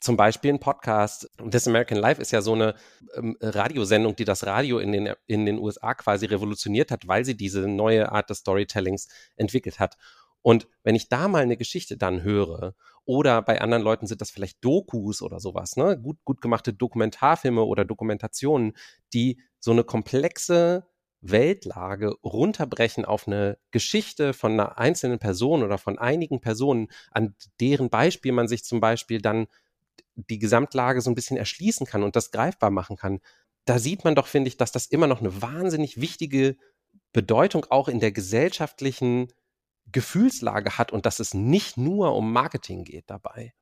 zum 0.00 0.16
Beispiel 0.16 0.50
einen 0.50 0.60
Podcast, 0.60 1.30
This 1.50 1.66
American 1.66 1.98
Life 1.98 2.20
ist 2.20 2.30
ja 2.30 2.42
so 2.42 2.52
eine 2.52 2.74
ähm, 3.14 3.36
Radiosendung, 3.40 4.14
die 4.14 4.24
das 4.24 4.44
Radio 4.44 4.78
in 4.78 4.92
den, 4.92 5.14
in 5.26 5.46
den 5.46 5.58
USA 5.58 5.94
quasi 5.94 6.26
revolutioniert 6.26 6.90
hat, 6.90 7.08
weil 7.08 7.24
sie 7.24 7.36
diese 7.36 7.66
neue 7.66 8.12
Art 8.12 8.28
des 8.28 8.38
Storytellings 8.38 9.08
entwickelt 9.36 9.80
hat. 9.80 9.96
Und 10.42 10.68
wenn 10.82 10.94
ich 10.94 11.08
da 11.08 11.28
mal 11.28 11.42
eine 11.42 11.56
Geschichte 11.56 11.96
dann 11.96 12.22
höre, 12.22 12.74
oder 13.04 13.40
bei 13.40 13.60
anderen 13.60 13.84
Leuten 13.84 14.06
sind 14.06 14.20
das 14.20 14.30
vielleicht 14.30 14.64
Dokus 14.64 15.22
oder 15.22 15.38
sowas, 15.38 15.76
ne? 15.76 15.96
Gut, 15.96 16.18
gut 16.24 16.40
gemachte 16.40 16.72
Dokumentarfilme 16.72 17.62
oder 17.62 17.84
Dokumentationen, 17.84 18.76
die 19.12 19.40
so 19.60 19.70
eine 19.70 19.84
komplexe 19.84 20.86
Weltlage 21.30 22.14
runterbrechen 22.22 23.04
auf 23.04 23.26
eine 23.26 23.58
Geschichte 23.70 24.32
von 24.32 24.52
einer 24.52 24.78
einzelnen 24.78 25.18
Person 25.18 25.62
oder 25.62 25.78
von 25.78 25.98
einigen 25.98 26.40
Personen, 26.40 26.88
an 27.10 27.34
deren 27.60 27.90
Beispiel 27.90 28.32
man 28.32 28.48
sich 28.48 28.64
zum 28.64 28.80
Beispiel 28.80 29.20
dann 29.20 29.46
die 30.14 30.38
Gesamtlage 30.38 31.00
so 31.00 31.10
ein 31.10 31.14
bisschen 31.14 31.36
erschließen 31.36 31.86
kann 31.86 32.02
und 32.02 32.16
das 32.16 32.30
greifbar 32.30 32.70
machen 32.70 32.96
kann, 32.96 33.20
da 33.64 33.78
sieht 33.78 34.04
man 34.04 34.14
doch, 34.14 34.26
finde 34.26 34.48
ich, 34.48 34.56
dass 34.56 34.72
das 34.72 34.86
immer 34.86 35.06
noch 35.06 35.20
eine 35.20 35.42
wahnsinnig 35.42 36.00
wichtige 36.00 36.56
Bedeutung 37.12 37.66
auch 37.70 37.88
in 37.88 38.00
der 38.00 38.12
gesellschaftlichen 38.12 39.32
Gefühlslage 39.92 40.78
hat 40.78 40.92
und 40.92 41.06
dass 41.06 41.20
es 41.20 41.34
nicht 41.34 41.76
nur 41.76 42.14
um 42.14 42.32
Marketing 42.32 42.84
geht 42.84 43.10
dabei. 43.10 43.54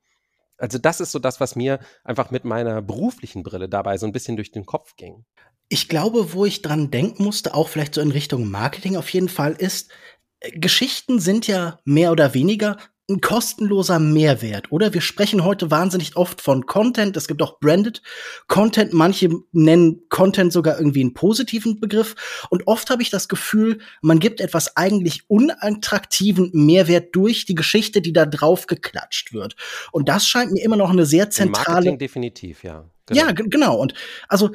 Also 0.57 0.77
das 0.77 1.01
ist 1.01 1.11
so 1.11 1.19
das, 1.19 1.39
was 1.39 1.55
mir 1.55 1.79
einfach 2.03 2.31
mit 2.31 2.45
meiner 2.45 2.81
beruflichen 2.81 3.43
Brille 3.43 3.69
dabei 3.69 3.97
so 3.97 4.05
ein 4.05 4.11
bisschen 4.11 4.35
durch 4.35 4.51
den 4.51 4.65
Kopf 4.65 4.95
ging. 4.95 5.25
Ich 5.67 5.89
glaube, 5.89 6.33
wo 6.33 6.45
ich 6.45 6.61
dran 6.61 6.91
denken 6.91 7.23
musste, 7.23 7.53
auch 7.53 7.69
vielleicht 7.69 7.95
so 7.95 8.01
in 8.01 8.11
Richtung 8.11 8.49
Marketing 8.49 8.95
auf 8.97 9.09
jeden 9.09 9.29
Fall, 9.29 9.53
ist, 9.53 9.91
äh, 10.39 10.51
Geschichten 10.57 11.19
sind 11.19 11.47
ja 11.47 11.79
mehr 11.85 12.11
oder 12.11 12.33
weniger 12.33 12.77
ein 13.09 13.21
kostenloser 13.21 13.99
Mehrwert, 13.99 14.71
oder? 14.71 14.93
Wir 14.93 15.01
sprechen 15.01 15.43
heute 15.43 15.69
wahnsinnig 15.69 16.15
oft 16.15 16.41
von 16.41 16.65
Content. 16.65 17.15
Es 17.15 17.27
gibt 17.27 17.41
auch 17.41 17.59
branded 17.59 18.01
Content. 18.47 18.93
Manche 18.93 19.29
nennen 19.51 20.01
Content 20.09 20.51
sogar 20.51 20.79
irgendwie 20.79 21.01
einen 21.01 21.13
positiven 21.13 21.79
Begriff. 21.79 22.47
Und 22.49 22.65
oft 22.67 22.89
habe 22.89 23.03
ich 23.03 23.11
das 23.11 23.27
Gefühl, 23.27 23.79
man 24.01 24.19
gibt 24.19 24.41
etwas 24.41 24.75
eigentlich 24.75 25.29
unattraktiven 25.29 26.49
Mehrwert 26.53 27.15
durch 27.15 27.45
die 27.45 27.55
Geschichte, 27.55 28.01
die 28.01 28.13
da 28.13 28.25
drauf 28.25 28.65
geklatscht 28.65 29.33
wird. 29.33 29.55
Und 29.91 30.09
das 30.09 30.27
scheint 30.27 30.51
mir 30.51 30.63
immer 30.63 30.77
noch 30.77 30.89
eine 30.89 31.05
sehr 31.05 31.29
zentrale. 31.29 31.67
Im 31.67 31.73
Marketing 31.73 31.99
definitiv, 31.99 32.63
ja. 32.63 32.89
Genau. 33.07 33.21
Ja, 33.21 33.31
genau. 33.33 33.77
Und 33.77 33.93
also 34.27 34.49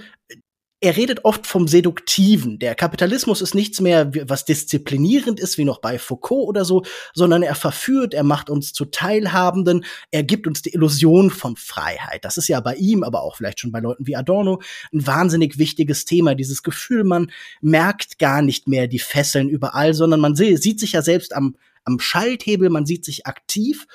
er 0.83 0.97
redet 0.97 1.25
oft 1.25 1.47
vom 1.47 1.69
Seduktiven. 1.69 2.59
Der 2.59 2.75
Kapitalismus 2.75 3.43
ist 3.43 3.55
nichts 3.55 3.81
mehr, 3.81 4.11
was 4.29 4.47
disziplinierend 4.47 5.39
ist, 5.39 5.59
wie 5.59 5.65
noch 5.65 5.81
bei 5.81 5.99
Foucault 5.99 6.49
oder 6.49 6.65
so, 6.65 6.85
sondern 7.13 7.43
er 7.43 7.55
verführt, 7.55 8.15
er 8.15 8.23
macht 8.23 8.49
uns 8.49 8.73
zu 8.73 8.87
Teilhabenden, 8.87 9.85
er 10.11 10.23
gibt 10.23 10.47
uns 10.47 10.63
die 10.63 10.73
Illusion 10.73 11.31
von 11.31 11.57
Freiheit. 11.57 12.25
Das 12.25 12.39
ist 12.39 12.49
ja 12.49 12.61
bei 12.61 12.77
ihm, 12.77 13.03
aber 13.03 13.23
auch 13.23 13.37
vielleicht 13.37 13.61
schon 13.61 13.73
bei 13.73 13.81
Leuten 13.81 14.07
wie 14.07 14.17
Adorno, 14.17 14.63
ein 14.93 15.07
wahnsinnig 15.07 15.59
wichtiges 15.59 16.07
Thema. 16.07 16.35
Dieses 16.35 16.63
Gefühl, 16.63 17.05
man 17.05 17.31
merkt 17.61 18.19
gar 18.19 18.41
nicht 18.41 18.67
mehr 18.67 18.89
die 18.89 18.99
Fesseln 18.99 19.51
überall, 19.51 19.93
sondern 19.93 20.21
man 20.21 20.35
sieht 20.35 20.81
sich 20.81 20.93
ja 20.93 21.03
selbst 21.03 21.35
am, 21.35 21.57
am 21.85 22.01
Schalthebel, 22.01 22.71
man 22.71 22.87
sieht 22.87 23.05
sich 23.05 23.27
aktiv 23.27 23.87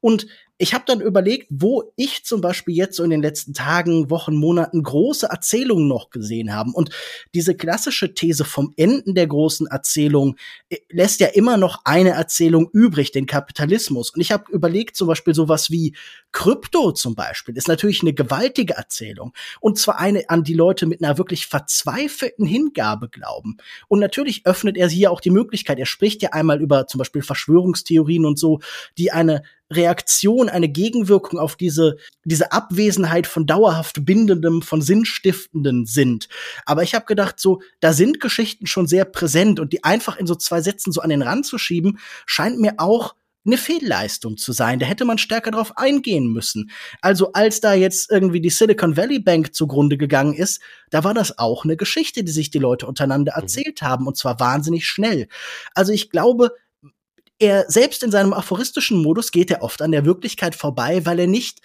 und 0.00 0.26
ich 0.56 0.72
habe 0.72 0.84
dann 0.86 1.00
überlegt, 1.00 1.48
wo 1.50 1.92
ich 1.96 2.24
zum 2.24 2.40
Beispiel 2.40 2.76
jetzt 2.76 2.96
so 2.96 3.02
in 3.02 3.10
den 3.10 3.22
letzten 3.22 3.54
Tagen, 3.54 4.08
Wochen, 4.08 4.36
Monaten 4.36 4.84
große 4.84 5.26
Erzählungen 5.26 5.88
noch 5.88 6.10
gesehen 6.10 6.54
habe. 6.54 6.70
Und 6.72 6.90
diese 7.34 7.56
klassische 7.56 8.14
These 8.14 8.44
vom 8.44 8.72
Enden 8.76 9.16
der 9.16 9.26
großen 9.26 9.66
Erzählung 9.66 10.36
äh, 10.68 10.76
lässt 10.90 11.18
ja 11.18 11.26
immer 11.26 11.56
noch 11.56 11.80
eine 11.84 12.10
Erzählung 12.10 12.70
übrig, 12.72 13.10
den 13.10 13.26
Kapitalismus. 13.26 14.10
Und 14.10 14.20
ich 14.20 14.30
habe 14.30 14.50
überlegt, 14.52 14.94
zum 14.94 15.08
Beispiel 15.08 15.34
sowas 15.34 15.72
wie 15.72 15.96
Krypto 16.30 16.92
zum 16.92 17.16
Beispiel 17.16 17.56
ist 17.56 17.68
natürlich 17.68 18.02
eine 18.02 18.14
gewaltige 18.14 18.74
Erzählung. 18.74 19.32
Und 19.60 19.78
zwar 19.78 19.98
eine, 19.98 20.30
an 20.30 20.44
die 20.44 20.54
Leute 20.54 20.86
mit 20.86 21.02
einer 21.02 21.18
wirklich 21.18 21.46
verzweifelten 21.46 22.46
Hingabe 22.46 23.08
glauben. 23.08 23.56
Und 23.88 23.98
natürlich 23.98 24.46
öffnet 24.46 24.76
er 24.76 24.88
hier 24.88 25.10
auch 25.10 25.20
die 25.20 25.30
Möglichkeit, 25.30 25.80
er 25.80 25.86
spricht 25.86 26.22
ja 26.22 26.30
einmal 26.30 26.62
über 26.62 26.86
zum 26.86 26.98
Beispiel 26.98 27.22
Verschwörungstheorien 27.22 28.24
und 28.24 28.38
so, 28.38 28.60
die 28.98 29.10
eine 29.10 29.42
Reaktion, 29.72 30.48
eine 30.48 30.68
Gegenwirkung 30.68 31.38
auf 31.38 31.56
diese, 31.56 31.96
diese 32.24 32.52
Abwesenheit 32.52 33.26
von 33.26 33.46
dauerhaft 33.46 34.04
bindendem, 34.04 34.62
von 34.62 34.82
sinnstiftenden 34.82 35.86
sind. 35.86 36.28
Aber 36.66 36.82
ich 36.82 36.94
habe 36.94 37.06
gedacht, 37.06 37.40
so, 37.40 37.60
da 37.80 37.92
sind 37.92 38.20
Geschichten 38.20 38.66
schon 38.66 38.86
sehr 38.86 39.04
präsent 39.04 39.60
und 39.60 39.72
die 39.72 39.84
einfach 39.84 40.16
in 40.16 40.26
so 40.26 40.34
zwei 40.34 40.60
Sätzen 40.60 40.92
so 40.92 41.00
an 41.00 41.10
den 41.10 41.22
Rand 41.22 41.46
zu 41.46 41.58
schieben, 41.58 41.98
scheint 42.26 42.60
mir 42.60 42.74
auch 42.78 43.14
eine 43.46 43.58
Fehlleistung 43.58 44.36
zu 44.36 44.52
sein. 44.52 44.78
Da 44.78 44.86
hätte 44.86 45.04
man 45.04 45.18
stärker 45.18 45.50
drauf 45.50 45.76
eingehen 45.76 46.32
müssen. 46.32 46.70
Also 47.02 47.32
als 47.32 47.60
da 47.60 47.74
jetzt 47.74 48.10
irgendwie 48.10 48.40
die 48.40 48.50
Silicon 48.50 48.96
Valley 48.96 49.18
Bank 49.18 49.54
zugrunde 49.54 49.98
gegangen 49.98 50.34
ist, 50.34 50.62
da 50.90 51.04
war 51.04 51.14
das 51.14 51.38
auch 51.38 51.64
eine 51.64 51.76
Geschichte, 51.76 52.24
die 52.24 52.32
sich 52.32 52.50
die 52.50 52.58
Leute 52.58 52.86
untereinander 52.86 53.32
mhm. 53.36 53.42
erzählt 53.42 53.82
haben 53.82 54.06
und 54.06 54.16
zwar 54.16 54.40
wahnsinnig 54.40 54.86
schnell. 54.86 55.28
Also 55.74 55.92
ich 55.92 56.10
glaube, 56.10 56.52
er 57.44 57.70
selbst 57.70 58.02
in 58.02 58.10
seinem 58.10 58.32
aphoristischen 58.32 59.02
Modus 59.02 59.30
geht 59.30 59.50
er 59.50 59.62
oft 59.62 59.82
an 59.82 59.92
der 59.92 60.04
Wirklichkeit 60.04 60.54
vorbei, 60.54 61.04
weil 61.06 61.18
er 61.18 61.26
nicht 61.26 61.60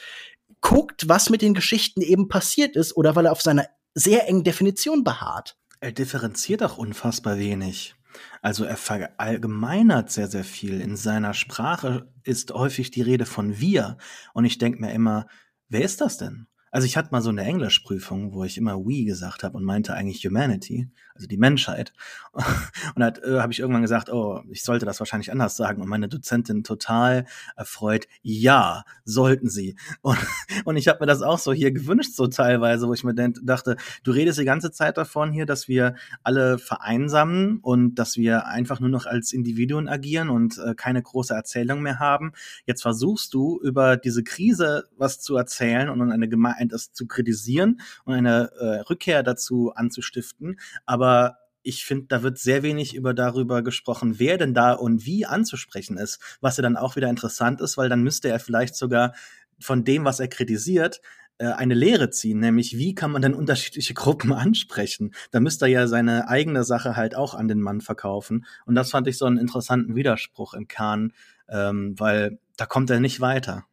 guckt, 0.62 1.08
was 1.08 1.30
mit 1.30 1.42
den 1.42 1.54
Geschichten 1.54 2.02
eben 2.02 2.28
passiert 2.28 2.76
ist 2.76 2.96
oder 2.96 3.16
weil 3.16 3.26
er 3.26 3.32
auf 3.32 3.42
seiner 3.42 3.66
sehr 3.94 4.28
engen 4.28 4.44
Definition 4.44 5.04
beharrt. 5.04 5.58
Er 5.80 5.92
differenziert 5.92 6.64
auch 6.64 6.78
unfassbar 6.78 7.40
wenig. 7.40 7.96
Also 8.42 8.66
er 8.66 8.78
verallgemeinert 8.78 10.12
sehr, 10.12 10.28
sehr 10.28 10.44
viel. 10.44 10.82
In 10.82 10.98
seiner 10.98 11.34
Sprache 11.34 12.12
ist 12.24 12.52
häufig 12.52 12.92
die 12.92 13.02
Rede 13.02 13.26
von 13.26 13.60
wir. 13.60 13.98
Und 14.34 14.46
ich 14.46 14.58
denke 14.58 14.82
mir 14.82 14.92
immer, 14.92 15.28
wer 15.70 15.82
ist 15.82 16.02
das 16.02 16.18
denn? 16.18 16.48
Also 16.72 16.86
ich 16.86 16.98
hatte 16.98 17.10
mal 17.12 17.22
so 17.22 17.30
eine 17.30 17.44
Englischprüfung, 17.44 18.34
wo 18.34 18.44
ich 18.44 18.58
immer 18.58 18.78
we 18.78 19.06
gesagt 19.06 19.44
habe 19.44 19.58
und 19.58 19.64
meinte 19.64 19.94
eigentlich 19.94 20.24
humanity, 20.26 20.92
also 21.20 21.28
die 21.28 21.38
Menschheit. 21.38 21.92
Und 22.34 23.02
da 23.02 23.10
äh, 23.10 23.42
habe 23.42 23.52
ich 23.52 23.60
irgendwann 23.60 23.82
gesagt, 23.82 24.10
oh, 24.10 24.42
ich 24.50 24.64
sollte 24.64 24.86
das 24.86 25.00
wahrscheinlich 25.00 25.32
anders 25.32 25.58
sagen. 25.58 25.82
Und 25.82 25.90
meine 25.90 26.08
Dozentin 26.08 26.64
total 26.64 27.26
erfreut, 27.58 28.08
ja, 28.22 28.84
sollten 29.04 29.50
sie. 29.50 29.76
Und, 30.02 30.18
und 30.66 30.78
ich 30.78 30.88
habe 30.88 31.00
mir 31.02 31.08
das 31.08 31.22
auch 31.22 31.40
so 31.40 31.52
hier 31.52 31.72
gewünscht, 31.72 32.14
so 32.14 32.28
teilweise, 32.28 32.88
wo 32.88 32.94
ich 32.94 33.04
mir 33.04 33.14
dachte, 33.14 33.76
du 34.04 34.12
redest 34.12 34.40
die 34.40 34.46
ganze 34.46 34.72
Zeit 34.72 34.98
davon 34.98 35.34
hier, 35.34 35.46
dass 35.46 35.68
wir 35.68 35.96
alle 36.24 36.58
vereinsamen 36.58 37.60
und 37.60 37.96
dass 37.96 38.16
wir 38.16 38.48
einfach 38.48 38.80
nur 38.80 38.90
noch 38.90 39.06
als 39.06 39.34
Individuen 39.34 39.90
agieren 39.90 40.30
und 40.30 40.58
äh, 40.58 40.74
keine 40.76 41.02
große 41.02 41.34
Erzählung 41.34 41.82
mehr 41.82 42.00
haben. 42.00 42.32
Jetzt 42.66 42.82
versuchst 42.82 43.34
du 43.34 43.60
über 43.62 43.98
diese 43.98 44.24
Krise 44.24 44.86
was 44.96 45.20
zu 45.20 45.36
erzählen 45.36 45.90
und 45.90 46.02
eine 46.12 46.30
Gemeinde 46.30 46.68
das 46.70 46.94
zu 46.94 47.08
kritisieren 47.08 47.82
und 48.06 48.14
eine 48.14 48.52
äh, 48.60 48.82
Rückkehr 48.82 49.24
dazu 49.24 49.74
anzustiften. 49.76 50.60
Aber 50.86 51.09
ich 51.62 51.86
finde, 51.86 52.08
da 52.08 52.24
wird 52.24 52.38
sehr 52.38 52.64
wenig 52.64 52.96
über 52.96 53.14
darüber 53.14 53.62
gesprochen, 53.62 54.18
wer 54.18 54.38
denn 54.38 54.54
da 54.54 54.74
und 54.74 55.06
wie 55.06 55.26
anzusprechen 55.26 55.98
ist, 55.98 56.20
was 56.42 56.58
ja 56.58 56.64
dann 56.64 56.78
auch 56.78 56.96
wieder 56.96 57.10
interessant 57.10 57.62
ist, 57.62 57.78
weil 57.78 57.90
dann 57.90 58.02
müsste 58.02 58.30
er 58.30 58.40
vielleicht 58.40 58.76
sogar 58.76 59.14
von 59.60 59.84
dem, 59.84 60.06
was 60.06 60.20
er 60.20 60.30
kritisiert, 60.30 61.02
äh, 61.38 61.48
eine 61.48 61.74
Lehre 61.74 62.10
ziehen, 62.10 62.40
nämlich 62.40 62.78
wie 62.78 62.96
kann 62.96 63.12
man 63.12 63.22
denn 63.22 63.34
unterschiedliche 63.34 63.94
Gruppen 63.94 64.32
ansprechen? 64.34 65.14
Da 65.32 65.40
müsste 65.40 65.66
er 65.66 65.72
ja 65.72 65.88
seine 65.88 66.28
eigene 66.28 66.64
Sache 66.64 66.96
halt 66.96 67.16
auch 67.16 67.34
an 67.34 67.48
den 67.48 67.62
Mann 67.62 67.82
verkaufen. 67.82 68.46
Und 68.66 68.76
das 68.76 68.92
fand 68.92 69.08
ich 69.08 69.18
so 69.18 69.26
einen 69.26 69.38
interessanten 69.38 69.96
Widerspruch 69.96 70.54
im 70.54 70.68
Kern, 70.68 71.14
ähm, 71.50 71.96
weil 71.98 72.40
da 72.58 72.66
kommt 72.66 72.90
er 72.90 73.00
nicht 73.00 73.22
weiter. 73.22 73.66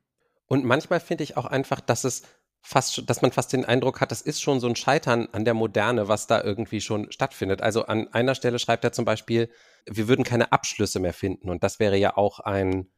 Und 0.47 0.65
manchmal 0.65 1.01
finde 1.01 1.25
ich 1.25 1.37
auch 1.37 1.47
einfach, 1.47 1.81
dass 1.81 2.05
es 2.05 2.23
fast, 2.67 3.09
dass 3.09 3.23
man 3.23 3.31
fast 3.31 3.53
den 3.53 3.65
Eindruck 3.65 4.01
hat, 4.01 4.11
das 4.11 4.21
ist 4.21 4.43
schon 4.43 4.59
so 4.59 4.67
ein 4.67 4.75
Scheitern 4.75 5.29
an 5.31 5.45
der 5.45 5.55
Moderne, 5.55 6.09
was 6.09 6.27
da 6.27 6.43
irgendwie 6.43 6.81
schon 6.81 7.13
stattfindet. 7.13 7.63
Also 7.63 7.87
an 7.87 8.09
einer 8.09 8.35
Stelle 8.35 8.59
schreibt 8.59 8.83
er 8.83 8.91
zum 8.91 9.05
Beispiel, 9.05 9.49
wir 9.89 10.09
würden 10.09 10.25
keine 10.25 10.51
Abschlüsse 10.51 10.99
mehr 10.99 11.13
finden. 11.13 11.49
Und 11.49 11.63
das 11.63 11.79
wäre 11.79 11.97
ja 11.97 12.17
auch 12.17 12.41
ein, 12.41 12.91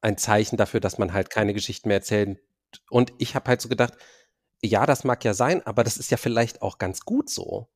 ein 0.00 0.16
Zeichen 0.16 0.56
dafür, 0.56 0.78
dass 0.78 0.98
man 0.98 1.12
halt 1.12 1.28
keine 1.28 1.54
Geschichten 1.54 1.88
mehr 1.88 1.96
erzählt. 1.96 2.38
Und 2.88 3.12
ich 3.18 3.34
habe 3.34 3.48
halt 3.48 3.60
so 3.60 3.68
gedacht, 3.68 3.94
ja, 4.62 4.86
das 4.86 5.02
mag 5.02 5.24
ja 5.24 5.34
sein, 5.34 5.60
aber 5.66 5.82
das 5.82 5.96
ist 5.96 6.12
ja 6.12 6.18
vielleicht 6.18 6.62
auch 6.62 6.78
ganz 6.78 7.00
gut 7.00 7.28
so. 7.28 7.68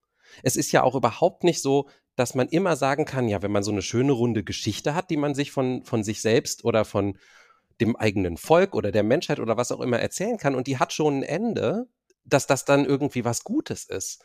Es 0.45 0.55
ist 0.55 0.71
ja 0.71 0.85
auch 0.85 0.95
überhaupt 0.95 1.43
nicht 1.43 1.61
so, 1.63 1.89
dass 2.15 2.37
man 2.37 2.47
immer 2.49 2.77
sagen 2.77 3.07
kann, 3.07 3.27
ja, 3.27 3.43
wenn 3.43 3.51
man 3.51 3.65
so 3.65 3.73
eine 3.73 3.83
schöne 3.83 4.13
runde 4.13 4.45
Geschichte 4.45 4.95
hat, 4.95 5.11
die 5.11 5.17
man 5.17 5.35
sich 5.35 5.51
von, 5.51 5.83
von 5.83 6.05
sich 6.05 6.23
selbst 6.23 6.65
oder 6.65 6.85
von, 6.85 7.19
dem 7.81 7.97
eigenen 7.97 8.37
Volk 8.37 8.75
oder 8.75 8.93
der 8.93 9.03
Menschheit 9.03 9.41
oder 9.41 9.57
was 9.57 9.73
auch 9.73 9.81
immer 9.81 9.99
erzählen 9.99 10.39
kann 10.39 10.55
und 10.55 10.67
die 10.67 10.79
hat 10.79 10.93
schon 10.93 11.19
ein 11.19 11.23
Ende, 11.23 11.89
dass 12.25 12.47
das 12.47 12.65
dann 12.65 12.85
irgendwie 12.85 13.25
was 13.25 13.45
Gutes 13.45 13.85
ist. 13.85 14.23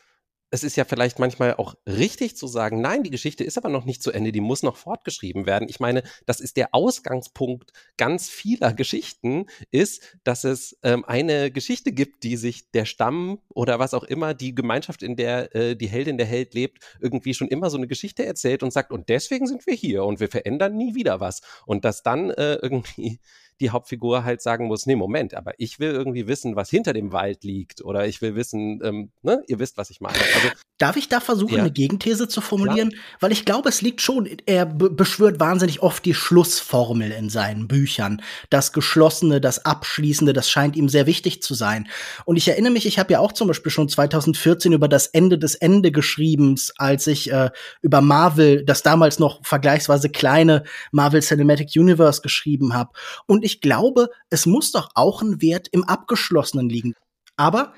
Es 0.52 0.64
ist 0.64 0.78
ja 0.78 0.86
vielleicht 0.86 1.18
manchmal 1.18 1.56
auch 1.56 1.76
richtig 1.88 2.38
zu 2.38 2.46
sagen, 2.46 2.80
nein, 2.80 3.04
die 3.04 3.10
Geschichte 3.10 3.44
ist 3.44 3.58
aber 3.58 3.68
noch 3.68 3.84
nicht 3.84 4.04
zu 4.04 4.12
Ende, 4.12 4.32
die 4.32 4.42
muss 4.42 4.62
noch 4.62 4.78
fortgeschrieben 4.78 5.48
werden. 5.48 5.68
Ich 5.68 5.80
meine, 5.80 6.04
das 6.28 6.40
ist 6.40 6.56
der 6.56 6.70
Ausgangspunkt 6.72 7.74
ganz 7.98 8.30
vieler 8.30 8.72
Geschichten, 8.76 9.48
ist, 9.72 10.18
dass 10.24 10.44
es 10.44 10.78
ähm, 10.84 11.04
eine 11.04 11.50
Geschichte 11.50 11.92
gibt, 11.92 12.24
die 12.24 12.38
sich 12.38 12.70
der 12.72 12.86
Stamm 12.86 13.40
oder 13.50 13.80
was 13.80 13.96
auch 13.96 14.04
immer, 14.04 14.34
die 14.36 14.54
Gemeinschaft, 14.54 15.02
in 15.02 15.16
der 15.16 15.54
äh, 15.56 15.76
die 15.76 15.88
Heldin 15.88 16.18
der 16.18 16.28
Held 16.28 16.54
lebt, 16.54 16.86
irgendwie 17.02 17.34
schon 17.34 17.48
immer 17.48 17.72
so 17.72 17.78
eine 17.78 17.88
Geschichte 17.88 18.24
erzählt 18.24 18.62
und 18.62 18.72
sagt, 18.72 18.92
und 18.92 19.10
deswegen 19.10 19.48
sind 19.48 19.66
wir 19.66 19.74
hier 19.74 20.06
und 20.06 20.20
wir 20.20 20.30
verändern 20.30 20.78
nie 20.78 20.94
wieder 20.94 21.20
was. 21.20 21.42
Und 21.66 21.86
dass 21.86 22.04
dann 22.04 22.30
äh, 22.30 22.56
irgendwie 22.62 23.20
die 23.60 23.70
Hauptfigur 23.70 24.24
halt 24.24 24.42
sagen 24.42 24.68
muss, 24.68 24.86
nee, 24.86 24.96
Moment, 24.96 25.34
aber 25.34 25.54
ich 25.58 25.80
will 25.80 25.92
irgendwie 25.92 26.28
wissen, 26.28 26.56
was 26.56 26.70
hinter 26.70 26.94
dem 26.94 27.12
Wald 27.12 27.44
liegt 27.44 27.84
oder 27.84 28.08
ich 28.08 28.22
will 28.22 28.36
wissen, 28.36 28.82
ähm, 28.84 29.12
ne, 29.22 29.44
ihr 29.48 29.60
wisst, 29.60 29.78
was 29.78 29.90
ich 29.90 30.02
meine. 30.02 30.18
Also, 30.18 30.50
Darf 30.78 30.98
ich 30.98 31.08
da 31.08 31.22
versuchen, 31.22 31.54
ja. 31.54 31.62
eine 31.62 31.72
Gegenthese 31.72 32.28
zu 32.28 32.42
formulieren? 32.42 32.90
Klar. 32.90 33.02
Weil 33.22 33.32
ich 33.32 33.46
glaube, 33.46 33.70
es 33.70 33.82
liegt 33.82 34.02
schon, 34.02 34.28
er 34.46 34.66
beschwört 34.66 35.40
wahnsinnig 35.40 35.82
oft 35.82 36.04
die 36.04 36.14
Schlussformel 36.14 37.12
in 37.12 37.30
seinen 37.30 37.70
Büchern. 37.70 38.22
Das 38.50 38.74
Geschlossene, 38.74 39.40
das 39.40 39.64
Abschließende, 39.64 40.34
das 40.34 40.50
scheint 40.50 40.76
ihm 40.76 40.90
sehr 40.90 41.06
wichtig 41.06 41.42
zu 41.42 41.54
sein. 41.54 41.88
Und 42.26 42.36
ich 42.36 42.50
erinnere 42.50 42.74
mich, 42.74 42.86
ich 42.86 43.00
habe 43.00 43.14
ja 43.14 43.20
auch 43.20 43.32
zum 43.32 43.48
Beispiel 43.48 43.72
schon 43.72 43.88
2014 43.88 44.74
über 44.74 44.90
das 44.90 45.08
Ende 45.08 45.40
des 45.40 45.56
Ende 45.56 45.94
geschrieben, 45.94 46.60
als 46.76 47.08
ich 47.08 47.32
äh, 47.32 47.52
über 47.82 48.02
Marvel, 48.02 48.66
das 48.66 48.84
damals 48.84 49.18
noch 49.18 49.46
vergleichsweise 49.46 50.10
kleine 50.10 50.64
Marvel 50.92 51.22
Cinematic 51.22 51.70
Universe 51.78 52.22
geschrieben 52.22 52.74
habe. 52.74 52.92
Und 53.28 53.45
ich 53.46 53.62
glaube, 53.62 54.10
es 54.30 54.46
muss 54.46 54.72
doch 54.72 54.90
auch 54.96 55.22
ein 55.22 55.42
Wert 55.42 55.68
im 55.72 55.84
Abgeschlossenen 55.84 56.68
liegen. 56.68 56.96
Aber 57.38 57.74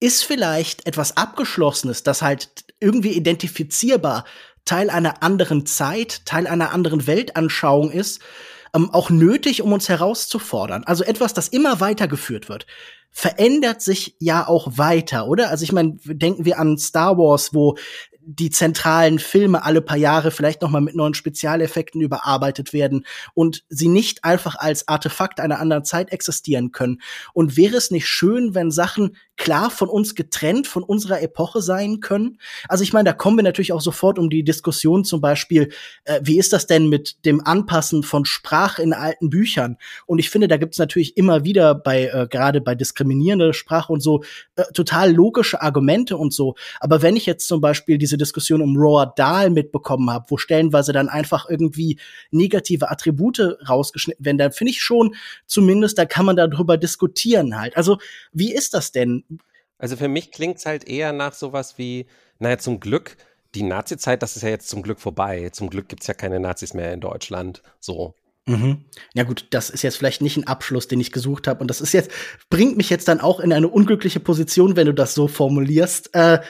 ist 0.00 0.24
vielleicht 0.24 0.86
etwas 0.86 1.16
Abgeschlossenes, 1.16 2.02
das 2.02 2.22
halt 2.22 2.64
irgendwie 2.80 3.12
identifizierbar 3.12 4.24
Teil 4.64 4.90
einer 4.90 5.22
anderen 5.22 5.64
Zeit, 5.64 6.26
Teil 6.26 6.46
einer 6.46 6.72
anderen 6.72 7.06
Weltanschauung 7.06 7.90
ist, 7.90 8.20
ähm, 8.74 8.90
auch 8.92 9.10
nötig, 9.10 9.62
um 9.62 9.72
uns 9.72 9.88
herauszufordern. 9.88 10.84
Also 10.84 11.04
etwas, 11.04 11.34
das 11.34 11.48
immer 11.48 11.80
weitergeführt 11.80 12.48
wird, 12.48 12.66
verändert 13.10 13.82
sich 13.82 14.16
ja 14.18 14.46
auch 14.46 14.76
weiter, 14.76 15.28
oder? 15.28 15.50
Also 15.50 15.64
ich 15.64 15.72
meine, 15.72 15.98
denken 16.04 16.44
wir 16.44 16.58
an 16.58 16.78
Star 16.78 17.16
Wars, 17.16 17.54
wo 17.54 17.76
die 18.32 18.50
zentralen 18.50 19.18
Filme 19.18 19.64
alle 19.64 19.80
paar 19.80 19.96
Jahre 19.96 20.30
vielleicht 20.30 20.62
noch 20.62 20.70
mal 20.70 20.80
mit 20.80 20.94
neuen 20.94 21.14
Spezialeffekten 21.14 22.00
überarbeitet 22.00 22.72
werden 22.72 23.04
und 23.34 23.64
sie 23.68 23.88
nicht 23.88 24.24
einfach 24.24 24.54
als 24.56 24.86
Artefakt 24.86 25.40
einer 25.40 25.58
anderen 25.58 25.84
Zeit 25.84 26.12
existieren 26.12 26.70
können. 26.70 27.00
Und 27.32 27.56
wäre 27.56 27.76
es 27.76 27.90
nicht 27.90 28.06
schön, 28.06 28.54
wenn 28.54 28.70
Sachen 28.70 29.16
klar 29.36 29.70
von 29.70 29.88
uns 29.88 30.14
getrennt, 30.14 30.68
von 30.68 30.84
unserer 30.84 31.22
Epoche 31.22 31.60
sein 31.60 31.98
können? 32.00 32.38
Also 32.68 32.84
ich 32.84 32.92
meine, 32.92 33.08
da 33.08 33.14
kommen 33.14 33.36
wir 33.36 33.42
natürlich 33.42 33.72
auch 33.72 33.80
sofort 33.80 34.18
um 34.18 34.30
die 34.30 34.44
Diskussion 34.44 35.04
zum 35.04 35.20
Beispiel, 35.20 35.70
äh, 36.04 36.20
wie 36.22 36.38
ist 36.38 36.52
das 36.52 36.68
denn 36.68 36.88
mit 36.88 37.24
dem 37.24 37.44
Anpassen 37.44 38.04
von 38.04 38.24
Sprache 38.26 38.80
in 38.82 38.92
alten 38.92 39.30
Büchern? 39.30 39.76
Und 40.06 40.20
ich 40.20 40.30
finde, 40.30 40.46
da 40.46 40.56
gibt 40.56 40.74
es 40.74 40.78
natürlich 40.78 41.16
immer 41.16 41.42
wieder 41.42 41.74
bei, 41.74 42.04
äh, 42.06 42.28
gerade 42.30 42.60
bei 42.60 42.76
diskriminierender 42.76 43.54
Sprache 43.54 43.92
und 43.92 44.00
so, 44.00 44.22
äh, 44.54 44.64
total 44.72 45.12
logische 45.12 45.62
Argumente 45.62 46.16
und 46.16 46.32
so. 46.32 46.54
Aber 46.78 47.02
wenn 47.02 47.16
ich 47.16 47.26
jetzt 47.26 47.48
zum 47.48 47.60
Beispiel 47.60 47.98
diese 47.98 48.19
Diskussion 48.20 48.62
um 48.62 48.76
Roald 48.76 49.18
Dahl 49.18 49.50
mitbekommen 49.50 50.10
habe, 50.10 50.26
wo 50.28 50.36
stellenweise 50.36 50.92
dann 50.92 51.08
einfach 51.08 51.48
irgendwie 51.48 51.98
negative 52.30 52.90
Attribute 52.90 53.40
rausgeschnitten 53.68 54.24
werden, 54.24 54.38
dann 54.38 54.52
finde 54.52 54.70
ich 54.72 54.82
schon, 54.82 55.14
zumindest, 55.46 55.98
da 55.98 56.04
kann 56.04 56.26
man 56.26 56.36
darüber 56.36 56.76
diskutieren 56.76 57.58
halt. 57.58 57.76
Also, 57.76 57.98
wie 58.32 58.54
ist 58.54 58.74
das 58.74 58.92
denn? 58.92 59.24
Also 59.78 59.96
für 59.96 60.08
mich 60.08 60.30
klingt 60.30 60.58
es 60.58 60.66
halt 60.66 60.86
eher 60.86 61.12
nach 61.12 61.32
sowas 61.32 61.78
wie, 61.78 62.06
naja, 62.38 62.58
zum 62.58 62.80
Glück, 62.80 63.16
die 63.54 63.62
Nazi-Zeit, 63.62 64.22
das 64.22 64.36
ist 64.36 64.42
ja 64.42 64.50
jetzt 64.50 64.68
zum 64.68 64.82
Glück 64.82 65.00
vorbei. 65.00 65.48
Zum 65.50 65.70
Glück 65.70 65.88
gibt 65.88 66.02
es 66.02 66.06
ja 66.06 66.14
keine 66.14 66.38
Nazis 66.38 66.74
mehr 66.74 66.92
in 66.92 67.00
Deutschland. 67.00 67.62
So. 67.80 68.14
Mhm. 68.46 68.84
Ja 69.14 69.24
gut, 69.24 69.46
das 69.50 69.70
ist 69.70 69.82
jetzt 69.82 69.96
vielleicht 69.96 70.22
nicht 70.22 70.36
ein 70.36 70.46
Abschluss, 70.46 70.88
den 70.88 71.00
ich 71.00 71.12
gesucht 71.12 71.46
habe. 71.48 71.60
Und 71.60 71.68
das 71.68 71.80
ist 71.80 71.92
jetzt, 71.92 72.10
bringt 72.48 72.76
mich 72.76 72.90
jetzt 72.90 73.08
dann 73.08 73.20
auch 73.20 73.40
in 73.40 73.52
eine 73.52 73.68
unglückliche 73.68 74.20
Position, 74.20 74.76
wenn 74.76 74.86
du 74.86 74.94
das 74.94 75.14
so 75.14 75.28
formulierst. 75.28 76.14
Äh, 76.14 76.40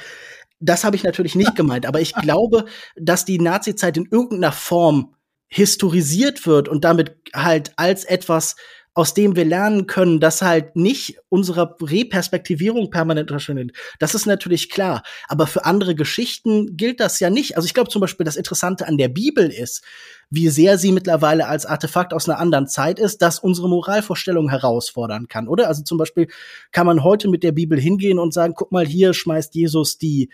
das 0.60 0.84
habe 0.84 0.96
ich 0.96 1.02
natürlich 1.02 1.34
nicht 1.34 1.56
gemeint, 1.56 1.86
aber 1.86 2.00
ich 2.00 2.14
glaube, 2.14 2.66
dass 2.96 3.24
die 3.24 3.38
Nazi-Zeit 3.38 3.96
in 3.96 4.06
irgendeiner 4.10 4.52
Form 4.52 5.14
historisiert 5.48 6.46
wird 6.46 6.68
und 6.68 6.84
damit 6.84 7.16
halt 7.34 7.72
als 7.76 8.04
etwas 8.04 8.56
aus 8.92 9.14
dem 9.14 9.36
wir 9.36 9.44
lernen 9.44 9.86
können, 9.86 10.18
dass 10.18 10.42
halt 10.42 10.74
nicht 10.74 11.16
unsere 11.28 11.76
Reperspektivierung 11.80 12.90
permanent 12.90 13.30
stattfindet. 13.30 13.76
Das 14.00 14.14
ist 14.14 14.26
natürlich 14.26 14.68
klar. 14.68 15.02
Aber 15.28 15.46
für 15.46 15.64
andere 15.64 15.94
Geschichten 15.94 16.76
gilt 16.76 16.98
das 16.98 17.20
ja 17.20 17.30
nicht. 17.30 17.56
Also 17.56 17.66
ich 17.66 17.74
glaube 17.74 17.88
zum 17.88 18.00
Beispiel, 18.00 18.24
das 18.24 18.36
Interessante 18.36 18.88
an 18.88 18.98
der 18.98 19.08
Bibel 19.08 19.48
ist, 19.48 19.84
wie 20.30 20.48
sehr 20.48 20.78
sie 20.78 20.92
mittlerweile 20.92 21.48
als 21.48 21.66
Artefakt 21.66 22.14
aus 22.14 22.28
einer 22.28 22.38
anderen 22.38 22.68
Zeit 22.68 22.98
ist, 22.98 23.20
das 23.20 23.40
unsere 23.40 23.68
Moralvorstellung 23.68 24.48
herausfordern 24.48 25.26
kann, 25.26 25.48
oder? 25.48 25.66
Also 25.66 25.82
zum 25.82 25.98
Beispiel 25.98 26.28
kann 26.70 26.86
man 26.86 27.02
heute 27.02 27.28
mit 27.28 27.42
der 27.42 27.52
Bibel 27.52 27.78
hingehen 27.78 28.18
und 28.18 28.32
sagen, 28.32 28.54
guck 28.56 28.70
mal, 28.70 28.86
hier 28.86 29.12
schmeißt 29.12 29.54
Jesus 29.54 29.98
die 29.98 30.30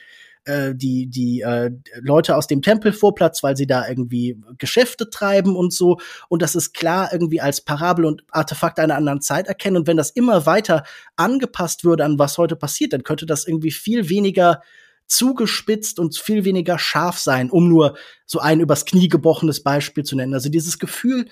äh, 0.47 0.75
die, 0.75 1.09
die 1.09 1.41
äh, 1.41 1.71
Leute 2.01 2.37
aus 2.37 2.47
dem 2.47 2.63
Tempelvorplatz, 2.63 3.43
weil 3.43 3.57
sie 3.57 3.67
da 3.67 3.89
irgendwie 3.89 4.41
Geschäfte 4.59 5.11
treiben 5.11 5.57
und 5.57 5.73
so. 5.73 5.99
Und 6.29 6.41
das 6.41 6.55
ist 6.55 6.73
klar 6.73 7.09
irgendwie 7.13 7.41
als 7.41 7.61
Parabel 7.61 8.05
und 8.05 8.23
Artefakt 8.31 8.79
einer 8.79 8.95
anderen 8.95 9.21
Zeit 9.21 9.49
erkennen. 9.49 9.79
Und 9.79 9.87
wenn 9.89 9.97
das 9.97 10.11
immer 10.11 10.47
weiter 10.47 10.85
angepasst 11.17 11.85
würde 11.85 12.05
an 12.05 12.19
was 12.19 12.39
heute 12.39 12.55
passiert, 12.55 12.93
dann 12.93 13.03
könnte 13.03 13.27
das 13.27 13.47
irgendwie 13.47 13.73
viel 13.73 14.09
weniger 14.09 14.63
zugespitzt 15.07 15.99
und 15.99 16.17
viel 16.17 16.45
weniger 16.45 16.79
scharf 16.79 17.19
sein, 17.19 17.51
um 17.51 17.69
nur 17.69 17.97
so 18.25 18.41
ein 18.41 18.61
übers 18.61 18.85
Knie 18.85 19.09
gebrochenes 19.09 19.63
Beispiel 19.63 20.05
zu 20.05 20.17
nennen. 20.17 20.35
Also 20.35 20.49
dieses 20.49 20.79
Gefühl, 20.79 21.27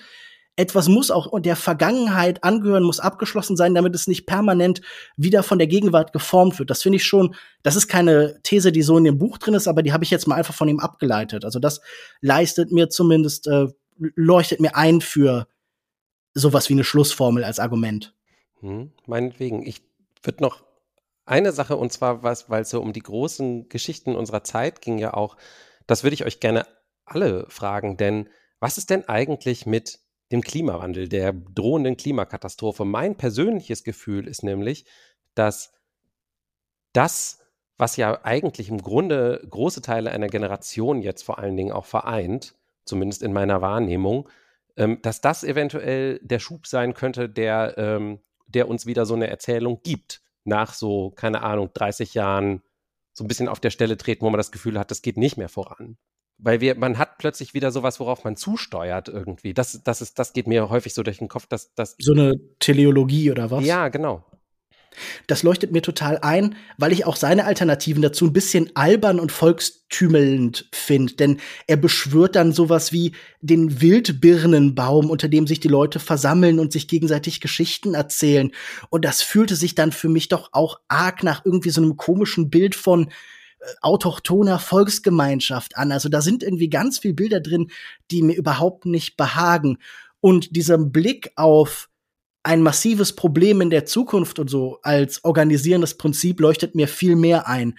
etwas 0.57 0.87
muss 0.87 1.11
auch 1.11 1.37
der 1.41 1.57
Vergangenheit 1.57 2.43
angehören, 2.43 2.83
muss 2.83 3.01
abgeschlossen 3.01 3.57
sein, 3.57 3.75
damit 3.75 3.93
es 3.93 4.07
nicht 4.07 4.25
permanent 4.25 4.81
wieder 5.17 5.43
von 5.43 5.57
der 5.57 5.67
Gegenwart 5.67 6.13
geformt 6.13 6.57
wird. 6.59 6.69
Das 6.69 6.81
finde 6.81 6.95
ich 6.97 7.03
schon, 7.03 7.35
das 7.61 7.75
ist 7.75 7.87
keine 7.87 8.39
These, 8.43 8.71
die 8.71 8.81
so 8.81 8.97
in 8.97 9.03
dem 9.03 9.17
Buch 9.17 9.37
drin 9.37 9.53
ist, 9.53 9.67
aber 9.67 9.83
die 9.83 9.91
habe 9.91 10.05
ich 10.05 10.11
jetzt 10.11 10.27
mal 10.27 10.35
einfach 10.35 10.53
von 10.53 10.69
ihm 10.69 10.79
abgeleitet. 10.79 11.43
Also 11.43 11.59
das 11.59 11.81
leistet 12.21 12.71
mir 12.71 12.89
zumindest, 12.89 13.47
äh, 13.47 13.67
leuchtet 13.97 14.61
mir 14.61 14.75
ein 14.75 15.01
für 15.01 15.47
sowas 16.33 16.69
wie 16.69 16.73
eine 16.73 16.83
Schlussformel 16.83 17.43
als 17.43 17.59
Argument. 17.59 18.13
Hm, 18.61 18.91
meinetwegen. 19.05 19.65
Ich 19.65 19.81
würde 20.23 20.41
noch 20.41 20.64
eine 21.25 21.51
Sache, 21.51 21.77
und 21.77 21.91
zwar 21.91 22.23
was, 22.23 22.49
weil 22.49 22.63
es 22.63 22.69
so 22.69 22.81
um 22.81 22.93
die 22.93 23.01
großen 23.01 23.69
Geschichten 23.69 24.15
unserer 24.15 24.43
Zeit 24.43 24.81
ging 24.81 24.97
ja 24.97 25.13
auch, 25.13 25.37
das 25.87 26.03
würde 26.03 26.13
ich 26.13 26.25
euch 26.25 26.39
gerne 26.39 26.65
alle 27.05 27.45
fragen, 27.49 27.97
denn 27.97 28.29
was 28.59 28.77
ist 28.77 28.89
denn 28.89 29.07
eigentlich 29.07 29.65
mit 29.65 29.99
dem 30.31 30.41
Klimawandel, 30.41 31.07
der 31.07 31.33
drohenden 31.33 31.97
Klimakatastrophe. 31.97 32.85
Mein 32.85 33.15
persönliches 33.15 33.83
Gefühl 33.83 34.27
ist 34.27 34.43
nämlich, 34.43 34.85
dass 35.35 35.71
das, 36.93 37.39
was 37.77 37.97
ja 37.97 38.23
eigentlich 38.23 38.69
im 38.69 38.81
Grunde 38.81 39.45
große 39.49 39.81
Teile 39.81 40.11
einer 40.11 40.27
Generation 40.27 41.01
jetzt 41.01 41.23
vor 41.23 41.39
allen 41.39 41.57
Dingen 41.57 41.71
auch 41.71 41.85
vereint, 41.85 42.55
zumindest 42.85 43.21
in 43.21 43.33
meiner 43.33 43.61
Wahrnehmung, 43.61 44.29
ähm, 44.77 44.99
dass 45.01 45.21
das 45.21 45.43
eventuell 45.43 46.19
der 46.23 46.39
Schub 46.39 46.67
sein 46.67 46.93
könnte, 46.93 47.29
der, 47.29 47.77
ähm, 47.77 48.19
der 48.47 48.67
uns 48.67 48.85
wieder 48.85 49.05
so 49.05 49.13
eine 49.13 49.27
Erzählung 49.27 49.81
gibt, 49.83 50.21
nach 50.45 50.73
so, 50.73 51.11
keine 51.11 51.41
Ahnung, 51.41 51.69
30 51.73 52.13
Jahren 52.13 52.61
so 53.13 53.23
ein 53.23 53.27
bisschen 53.27 53.47
auf 53.47 53.59
der 53.59 53.69
Stelle 53.69 53.97
treten, 53.97 54.21
wo 54.25 54.29
man 54.29 54.37
das 54.37 54.51
Gefühl 54.51 54.77
hat, 54.77 54.91
das 54.91 55.01
geht 55.01 55.17
nicht 55.17 55.37
mehr 55.37 55.49
voran. 55.49 55.97
Weil 56.37 56.59
wir, 56.59 56.75
man 56.75 56.97
hat 56.97 57.17
plötzlich 57.17 57.53
wieder 57.53 57.71
sowas, 57.71 57.99
worauf 57.99 58.25
man 58.25 58.35
zusteuert 58.35 59.07
irgendwie. 59.07 59.53
Das, 59.53 59.81
das, 59.83 60.01
ist, 60.01 60.19
das 60.19 60.33
geht 60.33 60.47
mir 60.47 60.69
häufig 60.69 60.93
so 60.93 61.01
durch 61.01 61.19
den 61.19 61.29
Kopf, 61.29 61.47
dass 61.47 61.73
das. 61.75 61.95
So 61.97 62.11
eine 62.11 62.37
Teleologie 62.59 63.31
oder 63.31 63.51
was? 63.51 63.63
Ja, 63.63 63.87
genau. 63.87 64.25
Das 65.27 65.43
leuchtet 65.43 65.71
mir 65.71 65.81
total 65.81 66.19
ein, 66.19 66.55
weil 66.77 66.91
ich 66.91 67.05
auch 67.05 67.15
seine 67.15 67.45
Alternativen 67.45 68.01
dazu 68.01 68.25
ein 68.25 68.33
bisschen 68.33 68.71
albern 68.75 69.19
und 69.19 69.31
volkstümelnd 69.31 70.69
finde. 70.71 71.13
Denn 71.13 71.37
er 71.67 71.77
beschwört 71.77 72.35
dann 72.35 72.51
sowas 72.51 72.91
wie 72.91 73.13
den 73.41 73.81
Wildbirnenbaum, 73.81 75.09
unter 75.09 75.27
dem 75.27 75.47
sich 75.47 75.59
die 75.59 75.67
Leute 75.67 75.99
versammeln 75.99 76.59
und 76.59 76.71
sich 76.71 76.87
gegenseitig 76.87 77.41
Geschichten 77.41 77.93
erzählen. 77.93 78.51
Und 78.89 79.05
das 79.05 79.21
fühlte 79.21 79.55
sich 79.55 79.75
dann 79.75 79.91
für 79.91 80.09
mich 80.09 80.27
doch 80.27 80.49
auch 80.51 80.79
arg 80.87 81.23
nach 81.23 81.45
irgendwie 81.45 81.69
so 81.69 81.81
einem 81.81 81.97
komischen 81.97 82.49
Bild 82.49 82.75
von 82.75 83.09
autochthoner 83.81 84.59
Volksgemeinschaft 84.59 85.77
an. 85.77 85.91
Also 85.91 86.09
da 86.09 86.21
sind 86.21 86.43
irgendwie 86.43 86.69
ganz 86.69 86.99
viele 86.99 87.13
Bilder 87.13 87.39
drin, 87.39 87.71
die 88.11 88.21
mir 88.21 88.35
überhaupt 88.35 88.85
nicht 88.85 89.17
behagen. 89.17 89.77
Und 90.21 90.55
dieser 90.55 90.77
Blick 90.77 91.31
auf 91.35 91.89
ein 92.45 92.61
massives 92.61 93.13
Problem 93.13 93.59
in 93.59 93.71
der 93.71 93.85
Zukunft 93.85 94.37
und 94.37 94.51
so 94.51 94.77
als 94.83 95.23
organisierendes 95.23 95.97
Prinzip 95.97 96.39
leuchtet 96.39 96.75
mir 96.75 96.87
viel 96.87 97.15
mehr 97.15 97.47
ein. 97.47 97.77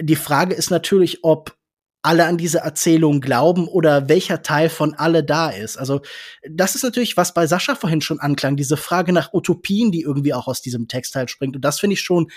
Die 0.00 0.16
Frage 0.16 0.54
ist 0.54 0.70
natürlich, 0.70 1.22
ob 1.22 1.54
alle 2.00 2.24
an 2.24 2.38
diese 2.38 2.60
Erzählung 2.60 3.20
glauben 3.20 3.68
oder 3.68 4.08
welcher 4.08 4.40
Teil 4.40 4.70
von 4.70 4.94
alle 4.94 5.22
da 5.22 5.50
ist. 5.50 5.76
Also 5.76 6.00
das 6.48 6.76
ist 6.76 6.82
natürlich, 6.82 7.18
was 7.18 7.34
bei 7.34 7.46
Sascha 7.46 7.74
vorhin 7.74 8.00
schon 8.00 8.20
anklang, 8.20 8.56
diese 8.56 8.78
Frage 8.78 9.12
nach 9.12 9.34
Utopien, 9.34 9.92
die 9.92 10.00
irgendwie 10.00 10.32
auch 10.32 10.48
aus 10.48 10.62
diesem 10.62 10.88
Text 10.88 11.14
halt 11.14 11.30
springt. 11.30 11.54
Und 11.56 11.62
das 11.62 11.78
finde 11.78 11.92
ich 11.92 12.00
schon 12.00 12.30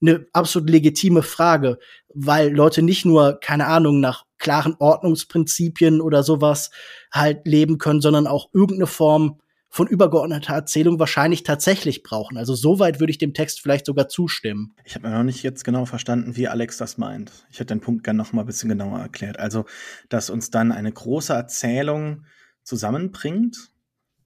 eine 0.00 0.24
absolut 0.32 0.70
legitime 0.70 1.22
Frage, 1.22 1.78
weil 2.14 2.50
Leute 2.50 2.80
nicht 2.80 3.04
nur, 3.04 3.38
keine 3.40 3.66
Ahnung, 3.66 4.00
nach 4.00 4.24
klaren 4.38 4.74
Ordnungsprinzipien 4.78 6.00
oder 6.00 6.22
sowas 6.22 6.70
halt 7.12 7.46
leben 7.46 7.76
können, 7.76 8.00
sondern 8.00 8.26
auch 8.26 8.48
irgendeine 8.54 8.86
Form 8.86 9.38
von 9.70 9.86
übergeordneter 9.86 10.52
Erzählung 10.52 10.98
wahrscheinlich 10.98 11.44
tatsächlich 11.44 12.02
brauchen. 12.02 12.36
Also 12.36 12.54
soweit 12.54 12.98
würde 12.98 13.12
ich 13.12 13.18
dem 13.18 13.34
Text 13.34 13.60
vielleicht 13.60 13.86
sogar 13.86 14.08
zustimmen. 14.08 14.74
Ich 14.84 14.96
habe 14.96 15.08
noch 15.08 15.22
nicht 15.22 15.44
jetzt 15.44 15.64
genau 15.64 15.86
verstanden, 15.86 16.36
wie 16.36 16.48
Alex 16.48 16.76
das 16.76 16.98
meint. 16.98 17.32
Ich 17.50 17.60
hätte 17.60 17.74
den 17.74 17.80
Punkt 17.80 18.02
gerne 18.02 18.18
noch 18.18 18.32
mal 18.32 18.42
ein 18.42 18.46
bisschen 18.46 18.68
genauer 18.68 18.98
erklärt. 18.98 19.38
Also, 19.38 19.64
dass 20.08 20.28
uns 20.28 20.50
dann 20.50 20.72
eine 20.72 20.90
große 20.90 21.32
Erzählung 21.32 22.26
zusammenbringt 22.64 23.70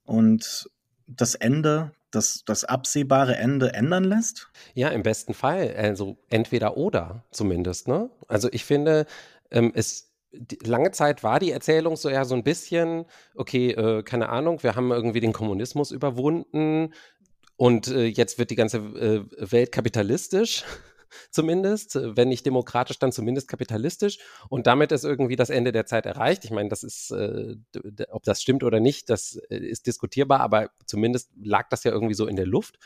und 0.05 0.71
das 1.07 1.35
Ende 1.35 1.93
das, 2.11 2.45
das 2.47 2.65
absehbare 2.65 3.37
Ende 3.37 3.75
ändern 3.75 4.05
lässt? 4.05 4.49
Ja, 4.75 4.89
im 4.89 5.03
besten 5.03 5.35
Fall. 5.35 5.75
Also 5.77 6.17
entweder 6.31 6.77
oder 6.77 7.25
zumindest. 7.31 7.89
Ne? 7.89 8.09
Also 8.29 8.49
ich 8.53 8.65
finde, 8.65 9.07
ähm, 9.51 9.73
es 9.75 10.14
lange 10.63 10.91
Zeit 10.91 11.23
war 11.23 11.41
die 11.41 11.51
Erzählung 11.51 11.97
so 11.97 12.09
ja 12.09 12.25
so 12.25 12.35
ein 12.35 12.45
bisschen, 12.45 13.05
okay, 13.35 13.71
äh, 13.71 14.03
keine 14.03 14.29
Ahnung, 14.29 14.63
wir 14.63 14.75
haben 14.75 14.91
irgendwie 14.91 15.21
den 15.21 15.33
Kommunismus 15.33 15.91
überwunden 15.91 16.93
und 17.57 17.89
äh, 17.89 18.07
jetzt 18.07 18.39
wird 18.39 18.51
die 18.51 18.57
ganze 18.57 18.79
äh, 18.79 19.25
Welt 19.39 19.73
kapitalistisch 19.73 20.65
zumindest, 21.31 21.95
wenn 21.95 22.29
nicht 22.29 22.45
demokratisch, 22.47 22.99
dann 22.99 23.13
zumindest 23.13 23.49
kapitalistisch. 23.49 24.19
Und 24.49 24.67
damit 24.67 24.93
ist 24.93 25.05
irgendwie 25.05 25.37
das 25.37 25.51
Ende 25.51 25.73
der 25.73 25.87
Zeit 25.87 26.07
erreicht. 26.07 26.45
Ich 26.45 26.51
meine, 26.51 26.69
das 26.69 26.83
ist, 26.83 27.11
äh, 27.13 27.57
ob 28.11 28.25
das 28.25 28.43
stimmt 28.43 28.65
oder 28.65 28.81
nicht, 28.81 29.11
das 29.11 29.37
äh, 29.51 29.57
ist 29.57 29.87
diskutierbar, 29.87 30.41
aber 30.41 30.71
zumindest 30.87 31.31
lag 31.41 31.69
das 31.69 31.85
ja 31.85 31.93
irgendwie 31.93 32.15
so 32.15 32.27
in 32.27 32.37
der 32.37 32.47
Luft. 32.47 32.79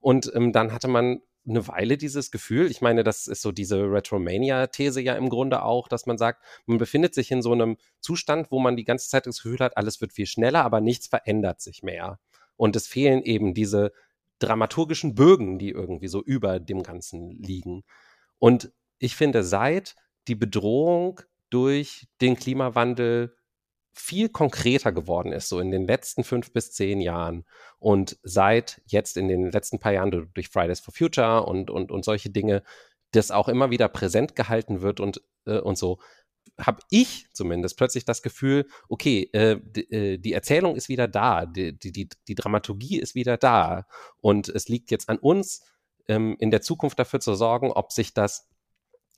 Und 0.00 0.30
ähm, 0.34 0.52
dann 0.52 0.72
hatte 0.72 0.88
man 0.88 1.20
eine 1.48 1.68
Weile 1.68 1.96
dieses 1.96 2.30
Gefühl, 2.30 2.70
ich 2.70 2.80
meine, 2.80 3.04
das 3.04 3.26
ist 3.26 3.42
so 3.42 3.52
diese 3.52 3.78
Retromania-These 3.90 5.00
ja 5.00 5.14
im 5.14 5.28
Grunde 5.28 5.62
auch, 5.62 5.88
dass 5.88 6.06
man 6.06 6.18
sagt, 6.18 6.42
man 6.66 6.78
befindet 6.78 7.14
sich 7.14 7.30
in 7.30 7.42
so 7.42 7.52
einem 7.52 7.76
Zustand, 8.00 8.50
wo 8.50 8.58
man 8.58 8.76
die 8.76 8.84
ganze 8.84 9.08
Zeit 9.08 9.26
das 9.26 9.42
Gefühl 9.42 9.60
hat, 9.60 9.76
alles 9.76 10.00
wird 10.00 10.12
viel 10.12 10.26
schneller, 10.26 10.64
aber 10.64 10.80
nichts 10.80 11.06
verändert 11.06 11.60
sich 11.60 11.82
mehr. 11.82 12.18
Und 12.56 12.74
es 12.74 12.86
fehlen 12.86 13.22
eben 13.22 13.54
diese 13.54 13.92
dramaturgischen 14.38 15.14
Bögen, 15.14 15.58
die 15.58 15.70
irgendwie 15.70 16.08
so 16.08 16.22
über 16.22 16.60
dem 16.60 16.82
Ganzen 16.82 17.30
liegen. 17.30 17.84
Und 18.38 18.72
ich 18.98 19.16
finde, 19.16 19.44
seit 19.44 19.94
die 20.28 20.34
Bedrohung 20.34 21.20
durch 21.50 22.08
den 22.20 22.36
Klimawandel 22.36 23.36
viel 23.98 24.28
konkreter 24.28 24.92
geworden 24.92 25.32
ist, 25.32 25.48
so 25.48 25.58
in 25.58 25.70
den 25.70 25.86
letzten 25.86 26.22
fünf 26.22 26.52
bis 26.52 26.72
zehn 26.72 27.00
Jahren. 27.00 27.44
Und 27.78 28.18
seit 28.22 28.82
jetzt 28.86 29.16
in 29.16 29.28
den 29.28 29.50
letzten 29.50 29.78
paar 29.78 29.92
Jahren 29.92 30.30
durch 30.34 30.48
Fridays 30.48 30.80
for 30.80 30.92
Future 30.92 31.44
und, 31.44 31.70
und, 31.70 31.90
und 31.90 32.04
solche 32.04 32.30
Dinge, 32.30 32.62
das 33.12 33.30
auch 33.30 33.48
immer 33.48 33.70
wieder 33.70 33.88
präsent 33.88 34.36
gehalten 34.36 34.82
wird 34.82 35.00
und, 35.00 35.22
äh, 35.46 35.58
und 35.58 35.78
so, 35.78 35.98
habe 36.58 36.80
ich 36.90 37.26
zumindest 37.32 37.76
plötzlich 37.76 38.04
das 38.04 38.22
Gefühl, 38.22 38.66
okay, 38.88 39.28
äh, 39.32 39.58
die, 39.62 39.90
äh, 39.90 40.18
die 40.18 40.32
Erzählung 40.32 40.76
ist 40.76 40.88
wieder 40.88 41.08
da, 41.08 41.46
die, 41.46 41.76
die, 41.78 42.08
die 42.28 42.34
Dramaturgie 42.34 42.98
ist 42.98 43.14
wieder 43.14 43.36
da. 43.36 43.86
Und 44.20 44.48
es 44.48 44.68
liegt 44.68 44.90
jetzt 44.90 45.08
an 45.08 45.18
uns, 45.18 45.62
ähm, 46.08 46.36
in 46.38 46.50
der 46.50 46.62
Zukunft 46.62 46.98
dafür 46.98 47.20
zu 47.20 47.34
sorgen, 47.34 47.72
ob 47.72 47.92
sich 47.92 48.14
das 48.14 48.48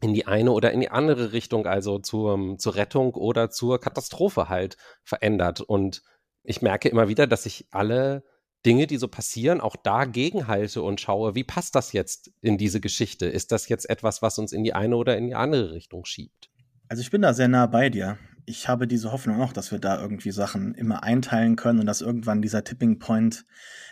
in 0.00 0.14
die 0.14 0.26
eine 0.26 0.52
oder 0.52 0.72
in 0.72 0.80
die 0.80 0.90
andere 0.90 1.32
Richtung, 1.32 1.66
also 1.66 1.98
zur, 1.98 2.56
zur 2.58 2.74
Rettung 2.76 3.14
oder 3.14 3.50
zur 3.50 3.80
Katastrophe 3.80 4.48
halt 4.48 4.76
verändert. 5.02 5.60
Und 5.60 6.02
ich 6.44 6.62
merke 6.62 6.88
immer 6.88 7.08
wieder, 7.08 7.26
dass 7.26 7.46
ich 7.46 7.66
alle 7.70 8.22
Dinge, 8.64 8.86
die 8.86 8.96
so 8.96 9.08
passieren, 9.08 9.60
auch 9.60 9.76
dagegen 9.76 10.46
halte 10.46 10.82
und 10.82 11.00
schaue, 11.00 11.34
wie 11.34 11.44
passt 11.44 11.74
das 11.74 11.92
jetzt 11.92 12.30
in 12.40 12.58
diese 12.58 12.80
Geschichte? 12.80 13.26
Ist 13.26 13.52
das 13.52 13.68
jetzt 13.68 13.88
etwas, 13.88 14.22
was 14.22 14.38
uns 14.38 14.52
in 14.52 14.64
die 14.64 14.74
eine 14.74 14.96
oder 14.96 15.16
in 15.16 15.26
die 15.26 15.34
andere 15.34 15.72
Richtung 15.72 16.04
schiebt? 16.04 16.50
Also 16.88 17.00
ich 17.00 17.10
bin 17.10 17.22
da 17.22 17.34
sehr 17.34 17.48
nah 17.48 17.66
bei 17.66 17.90
dir. 17.90 18.18
Ich 18.46 18.66
habe 18.66 18.86
diese 18.86 19.12
Hoffnung 19.12 19.42
auch, 19.42 19.52
dass 19.52 19.72
wir 19.72 19.78
da 19.78 20.00
irgendwie 20.00 20.30
Sachen 20.30 20.74
immer 20.74 21.02
einteilen 21.02 21.56
können 21.56 21.80
und 21.80 21.86
dass 21.86 22.00
irgendwann 22.00 22.40
dieser 22.40 22.64
Tipping 22.64 22.98
Point 22.98 23.44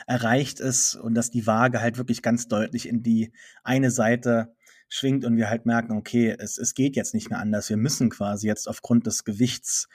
erreicht 0.07 0.61
ist 0.61 0.94
und 0.94 1.14
dass 1.14 1.30
die 1.30 1.46
Waage 1.46 1.80
halt 1.80 1.98
wirklich 1.98 2.22
ganz 2.22 2.48
deutlich 2.48 2.88
in 2.88 3.02
die 3.02 3.32
eine 3.64 3.90
Seite 3.90 4.55
schwingt 4.89 5.24
und 5.24 5.37
wir 5.37 5.51
halt 5.51 5.66
merken, 5.66 5.93
okay, 5.97 6.34
es, 6.39 6.59
es 6.59 6.74
geht 6.74 6.97
jetzt 6.97 7.14
nicht 7.14 7.30
mehr 7.30 7.39
anders. 7.39 7.68
Wir 7.68 7.76
müssen 7.76 8.11
quasi 8.11 8.47
jetzt 8.47 8.68
aufgrund 8.68 9.07
des 9.07 9.24
Gewichts 9.24 9.89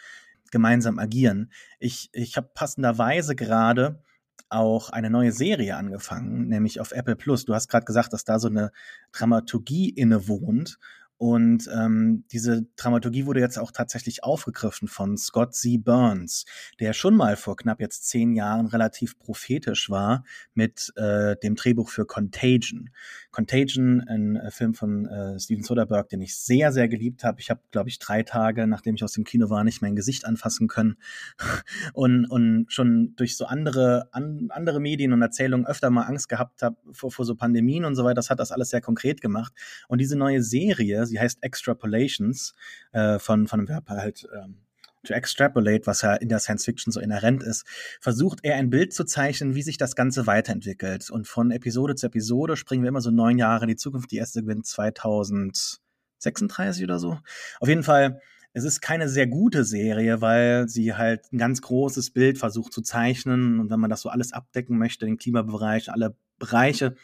gemeinsam 0.52 1.00
agieren. 1.00 1.52
Ich, 1.80 2.10
ich 2.14 2.38
habe 2.38 2.50
passenderweise 2.54 3.36
gerade 3.36 4.04
auch 4.50 4.90
eine 4.90 5.10
neue 5.10 5.32
Serie 5.32 5.78
angefangen, 5.78 6.48
nämlich 6.48 6.82
auf 6.82 6.92
Apple 6.92 7.16
Plus. 7.16 7.46
Du 7.46 7.56
hast 7.56 7.70
gerade 7.70 7.86
gesagt, 7.86 8.12
dass 8.12 8.26
da 8.26 8.38
so 8.38 8.50
eine 8.50 8.72
Dramaturgie 9.14 9.90
innewohnt. 9.90 10.78
Und 11.22 11.70
ähm, 11.72 12.24
diese 12.32 12.66
Dramaturgie 12.78 13.28
wurde 13.28 13.42
jetzt 13.42 13.60
auch 13.60 13.70
tatsächlich 13.70 14.24
aufgegriffen 14.24 14.88
von 14.88 15.18
Scott 15.18 15.54
Z. 15.54 15.84
Burns, 15.84 16.46
der 16.80 16.94
schon 16.94 17.16
mal 17.16 17.36
vor 17.36 17.56
knapp 17.56 17.80
jetzt 17.80 18.10
zehn 18.10 18.34
Jahren 18.34 18.66
relativ 18.66 19.20
prophetisch 19.20 19.92
war 19.92 20.24
mit 20.56 20.92
äh, 20.96 21.36
dem 21.44 21.54
Drehbuch 21.54 21.90
für 21.90 22.08
Contagion. 22.08 22.90
Contagion, 23.30 24.02
ein 24.02 24.36
äh, 24.36 24.50
Film 24.50 24.74
von 24.74 25.06
äh, 25.06 25.40
Steven 25.40 25.64
Soderbergh, 25.64 26.10
den 26.10 26.22
ich 26.22 26.36
sehr, 26.36 26.72
sehr 26.72 26.88
geliebt 26.88 27.24
habe. 27.24 27.40
Ich 27.40 27.52
habe, 27.52 27.62
glaube 27.70 27.90
ich, 27.90 28.00
drei 28.00 28.24
Tage, 28.24 28.66
nachdem 28.66 28.96
ich 28.96 29.04
aus 29.04 29.14
dem 29.14 29.24
Kino 29.24 29.52
war, 29.52 29.64
nicht 29.64 29.84
mein 29.84 29.96
Gesicht 29.96 30.26
anfassen 30.26 30.68
können. 30.68 30.96
und, 31.94 32.26
und 32.26 32.66
schon 32.70 33.14
durch 33.16 33.38
so 33.38 33.46
andere, 33.46 34.10
an, 34.12 34.48
andere 34.50 34.80
Medien 34.80 35.14
und 35.14 35.22
Erzählungen 35.22 35.68
öfter 35.68 35.92
mal 35.92 36.06
Angst 36.06 36.30
gehabt 36.30 36.64
habe 36.64 36.78
vor, 36.94 37.12
vor 37.12 37.26
so 37.26 37.36
Pandemien 37.36 37.86
und 37.86 37.96
so 37.96 38.04
weiter. 38.04 38.16
Das 38.16 38.32
hat 38.32 38.40
das 38.40 38.52
alles 38.52 38.72
sehr 38.72 38.82
konkret 38.82 39.22
gemacht. 39.22 39.54
Und 39.88 40.02
diese 40.02 40.18
neue 40.18 40.42
Serie, 40.42 41.06
sie 41.12 41.20
heißt 41.20 41.44
Extrapolations, 41.44 42.56
äh, 42.94 43.20
von, 43.20 43.48
von 43.48 43.60
einem 43.60 43.68
Verb 43.68 43.90
halt 43.90 44.28
ähm, 44.34 44.62
to 45.04 45.14
extrapolate, 45.14 45.88
was 45.88 46.02
ja 46.02 46.16
in 46.16 46.30
der 46.30 46.40
Science 46.40 46.66
Fiction 46.66 46.92
so 46.92 47.00
inhärent 47.00 47.44
ist, 47.44 47.66
versucht 48.00 48.40
er 48.44 48.56
ein 48.56 48.70
Bild 48.70 48.94
zu 48.94 49.04
zeichnen, 49.04 49.56
wie 49.56 49.64
sich 49.64 49.78
das 49.78 49.96
Ganze 49.96 50.28
weiterentwickelt. 50.28 51.10
Und 51.10 51.28
von 51.28 51.52
Episode 51.52 51.96
zu 51.96 52.08
Episode 52.08 52.56
springen 52.56 52.84
wir 52.84 52.90
immer 52.90 53.02
so 53.02 53.12
neun 53.12 53.38
Jahre 53.38 53.66
in 53.66 53.70
die 53.70 53.76
Zukunft. 53.76 54.12
Die 54.12 54.18
erste 54.18 54.44
gewinnt 54.44 54.66
2036 54.68 56.84
oder 56.84 57.00
so. 57.00 57.18
Auf 57.60 57.68
jeden 57.68 57.84
Fall, 57.84 58.22
es 58.54 58.64
ist 58.64 58.82
keine 58.82 59.10
sehr 59.10 59.28
gute 59.28 59.64
Serie, 59.64 60.22
weil 60.22 60.70
sie 60.70 60.94
halt 60.94 61.34
ein 61.34 61.38
ganz 61.38 61.62
großes 61.62 62.12
Bild 62.12 62.38
versucht 62.38 62.74
zu 62.74 62.82
zeichnen. 62.82 63.60
Und 63.60 63.72
wenn 63.72 63.80
man 63.80 63.90
das 63.90 64.02
so 64.02 64.10
alles 64.10 64.34
abdecken 64.34 64.78
möchte, 64.78 65.06
den 65.06 65.18
Klimabereich, 65.18 65.92
alle 65.92 66.16
Bereiche, 66.38 66.96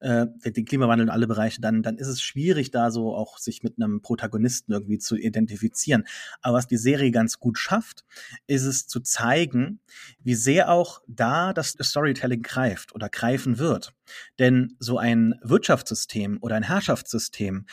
äh, 0.00 0.26
den 0.44 0.64
Klimawandel 0.64 1.06
und 1.06 1.12
alle 1.12 1.26
Bereiche, 1.26 1.60
dann, 1.60 1.82
dann 1.82 1.96
ist 1.96 2.08
es 2.08 2.22
schwierig, 2.22 2.70
da 2.70 2.90
so 2.90 3.14
auch 3.14 3.38
sich 3.38 3.62
mit 3.62 3.74
einem 3.78 4.02
Protagonisten 4.02 4.72
irgendwie 4.72 4.98
zu 4.98 5.16
identifizieren. 5.16 6.04
Aber 6.42 6.58
was 6.58 6.66
die 6.66 6.76
Serie 6.76 7.10
ganz 7.10 7.38
gut 7.38 7.58
schafft, 7.58 8.04
ist 8.46 8.64
es 8.64 8.86
zu 8.86 9.00
zeigen, 9.00 9.80
wie 10.22 10.34
sehr 10.34 10.70
auch 10.70 11.02
da 11.06 11.52
das 11.52 11.76
Storytelling 11.80 12.42
greift 12.42 12.94
oder 12.94 13.08
greifen 13.08 13.58
wird. 13.58 13.92
Denn 14.38 14.76
so 14.78 14.98
ein 14.98 15.34
Wirtschaftssystem 15.42 16.38
oder 16.40 16.56
ein 16.56 16.62
Herrschaftssystem 16.62 17.66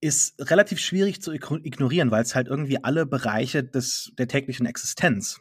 ist 0.00 0.34
relativ 0.50 0.80
schwierig 0.80 1.22
zu 1.22 1.32
ignorieren, 1.32 2.10
weil 2.10 2.22
es 2.22 2.34
halt 2.34 2.48
irgendwie 2.48 2.82
alle 2.82 3.06
Bereiche 3.06 3.64
des, 3.64 4.12
der 4.18 4.28
täglichen 4.28 4.66
Existenz 4.66 5.40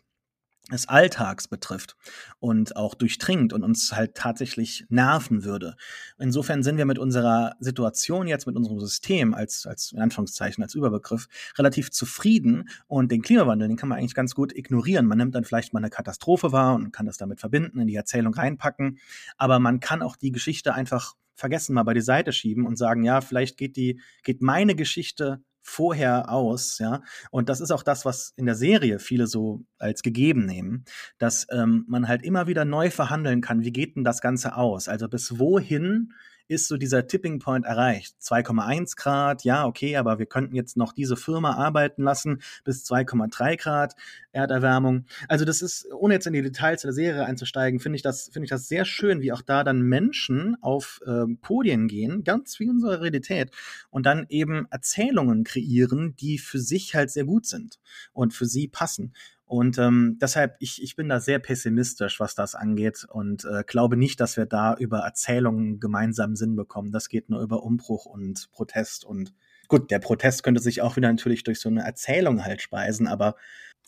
des 0.71 0.87
Alltags 0.87 1.47
betrifft 1.49 1.97
und 2.39 2.77
auch 2.77 2.95
durchdringt 2.95 3.51
und 3.51 3.63
uns 3.63 3.91
halt 3.91 4.15
tatsächlich 4.15 4.85
nerven 4.87 5.43
würde. 5.43 5.75
Insofern 6.17 6.63
sind 6.63 6.77
wir 6.77 6.85
mit 6.85 6.97
unserer 6.97 7.55
Situation 7.59 8.27
jetzt, 8.27 8.47
mit 8.47 8.55
unserem 8.55 8.79
System 8.79 9.33
als, 9.33 9.65
als 9.65 9.91
in 9.91 9.99
Anführungszeichen, 9.99 10.63
als 10.63 10.73
Überbegriff 10.73 11.27
relativ 11.57 11.91
zufrieden 11.91 12.69
und 12.87 13.11
den 13.11 13.21
Klimawandel, 13.21 13.67
den 13.67 13.75
kann 13.75 13.89
man 13.89 13.97
eigentlich 13.97 14.15
ganz 14.15 14.35
gut 14.35 14.55
ignorieren. 14.55 15.05
Man 15.05 15.17
nimmt 15.17 15.35
dann 15.35 15.43
vielleicht 15.43 15.73
mal 15.73 15.79
eine 15.79 15.89
Katastrophe 15.89 16.53
wahr 16.53 16.75
und 16.75 16.91
kann 16.91 17.07
das 17.07 17.17
damit 17.17 17.41
verbinden, 17.41 17.79
in 17.79 17.87
die 17.87 17.95
Erzählung 17.95 18.33
reinpacken, 18.33 18.99
aber 19.37 19.59
man 19.59 19.81
kann 19.81 20.01
auch 20.01 20.15
die 20.15 20.31
Geschichte 20.31 20.73
einfach 20.73 21.13
vergessen, 21.35 21.73
mal 21.73 21.83
bei 21.83 21.93
die 21.93 22.01
Seite 22.01 22.31
schieben 22.31 22.65
und 22.65 22.77
sagen, 22.77 23.03
ja, 23.03 23.19
vielleicht 23.19 23.57
geht 23.57 23.75
die, 23.75 23.99
geht 24.23 24.41
meine 24.41 24.75
Geschichte 24.75 25.43
vorher 25.63 26.29
aus, 26.29 26.77
ja. 26.77 27.01
Und 27.31 27.49
das 27.49 27.61
ist 27.61 27.71
auch 27.71 27.83
das, 27.83 28.05
was 28.05 28.33
in 28.35 28.45
der 28.45 28.55
Serie 28.55 28.99
viele 28.99 29.25
so 29.27 29.63
als 29.79 30.03
gegeben 30.03 30.45
nehmen, 30.45 30.85
dass 31.17 31.47
ähm, 31.49 31.85
man 31.87 32.07
halt 32.07 32.23
immer 32.23 32.47
wieder 32.47 32.65
neu 32.65 32.91
verhandeln 32.91 33.41
kann, 33.41 33.63
wie 33.63 33.71
geht 33.71 33.95
denn 33.95 34.03
das 34.03 34.21
Ganze 34.21 34.55
aus? 34.55 34.87
Also 34.87 35.07
bis 35.07 35.39
wohin 35.39 36.13
ist 36.47 36.67
so 36.67 36.77
dieser 36.77 37.07
Tipping 37.07 37.39
Point 37.39 37.65
erreicht. 37.65 38.15
2,1 38.21 38.97
Grad, 38.97 39.43
ja, 39.43 39.65
okay, 39.65 39.95
aber 39.95 40.19
wir 40.19 40.25
könnten 40.25 40.55
jetzt 40.55 40.77
noch 40.77 40.93
diese 40.93 41.15
Firma 41.15 41.55
arbeiten 41.55 42.03
lassen 42.03 42.41
bis 42.63 42.83
2,3 42.85 43.57
Grad 43.57 43.95
Erderwärmung. 44.33 45.05
Also 45.27 45.45
das 45.45 45.61
ist, 45.61 45.87
ohne 45.93 46.15
jetzt 46.15 46.27
in 46.27 46.33
die 46.33 46.41
Details 46.41 46.81
der 46.81 46.91
Serie 46.91 47.25
einzusteigen, 47.25 47.79
finde 47.79 47.95
ich 47.95 48.01
das, 48.01 48.29
finde 48.33 48.45
ich 48.45 48.49
das 48.49 48.67
sehr 48.67 48.83
schön, 48.83 49.21
wie 49.21 49.31
auch 49.31 49.41
da 49.41 49.63
dann 49.63 49.81
Menschen 49.81 50.57
auf 50.61 50.99
äh, 51.05 51.25
Podien 51.41 51.87
gehen, 51.87 52.23
ganz 52.23 52.59
wie 52.59 52.69
unsere 52.69 53.01
Realität, 53.01 53.51
und 53.89 54.05
dann 54.05 54.25
eben 54.29 54.67
Erzählungen 54.71 55.43
kreieren, 55.43 56.15
die 56.15 56.39
für 56.39 56.59
sich 56.59 56.95
halt 56.95 57.11
sehr 57.11 57.25
gut 57.25 57.45
sind 57.45 57.79
und 58.11 58.33
für 58.33 58.45
sie 58.45 58.67
passen. 58.67 59.13
Und 59.45 59.77
ähm, 59.77 60.17
deshalb, 60.19 60.55
ich, 60.59 60.81
ich 60.81 60.95
bin 60.95 61.09
da 61.09 61.19
sehr 61.19 61.37
pessimistisch, 61.37 62.19
was 62.19 62.33
das 62.33 62.55
angeht 62.55 63.05
und 63.07 63.45
äh, 63.45 63.63
glaube 63.67 63.97
nicht, 63.97 64.19
dass 64.19 64.35
wir 64.35 64.47
da 64.47 64.73
über 64.75 64.99
Erzählungen 65.01 65.79
gemeinsam 65.79 66.35
Sinn 66.35 66.55
bekommen. 66.55 66.91
Das 66.91 67.07
geht 67.07 67.29
nur 67.29 67.41
über 67.41 67.61
Umbruch 67.61 68.05
und 68.07 68.49
Protest. 68.51 69.05
Und 69.05 69.35
gut, 69.67 69.91
der 69.91 69.99
Protest 69.99 70.41
könnte 70.41 70.59
sich 70.59 70.81
auch 70.81 70.95
wieder 70.95 71.09
natürlich 71.09 71.43
durch 71.43 71.59
so 71.59 71.69
eine 71.69 71.83
Erzählung 71.83 72.43
halt 72.43 72.63
speisen, 72.63 73.07
aber 73.07 73.35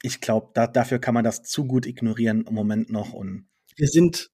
ich 0.01 0.21
glaube, 0.21 0.51
da, 0.53 0.67
dafür 0.67 0.99
kann 0.99 1.13
man 1.13 1.23
das 1.23 1.43
zu 1.43 1.65
gut 1.65 1.85
ignorieren 1.85 2.45
im 2.47 2.53
Moment 2.53 2.91
noch. 2.91 3.13
Und 3.13 3.47
wir 3.75 3.87
sind 3.87 4.29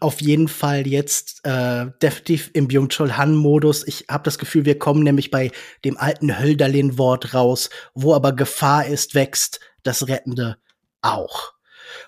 auf 0.00 0.20
jeden 0.20 0.48
Fall 0.48 0.86
jetzt 0.86 1.40
äh, 1.44 1.86
definitiv 2.02 2.50
im 2.52 2.68
Byung-Chul 2.68 3.16
Han-Modus. 3.16 3.86
Ich 3.86 4.06
habe 4.10 4.24
das 4.24 4.38
Gefühl, 4.38 4.64
wir 4.64 4.78
kommen 4.78 5.02
nämlich 5.02 5.30
bei 5.30 5.50
dem 5.84 5.96
alten 5.96 6.38
Hölderlin-Wort 6.38 7.32
raus, 7.32 7.70
wo 7.94 8.14
aber 8.14 8.32
Gefahr 8.32 8.86
ist, 8.86 9.14
wächst 9.14 9.60
das 9.82 10.08
Rettende 10.08 10.58
auch. 11.00 11.54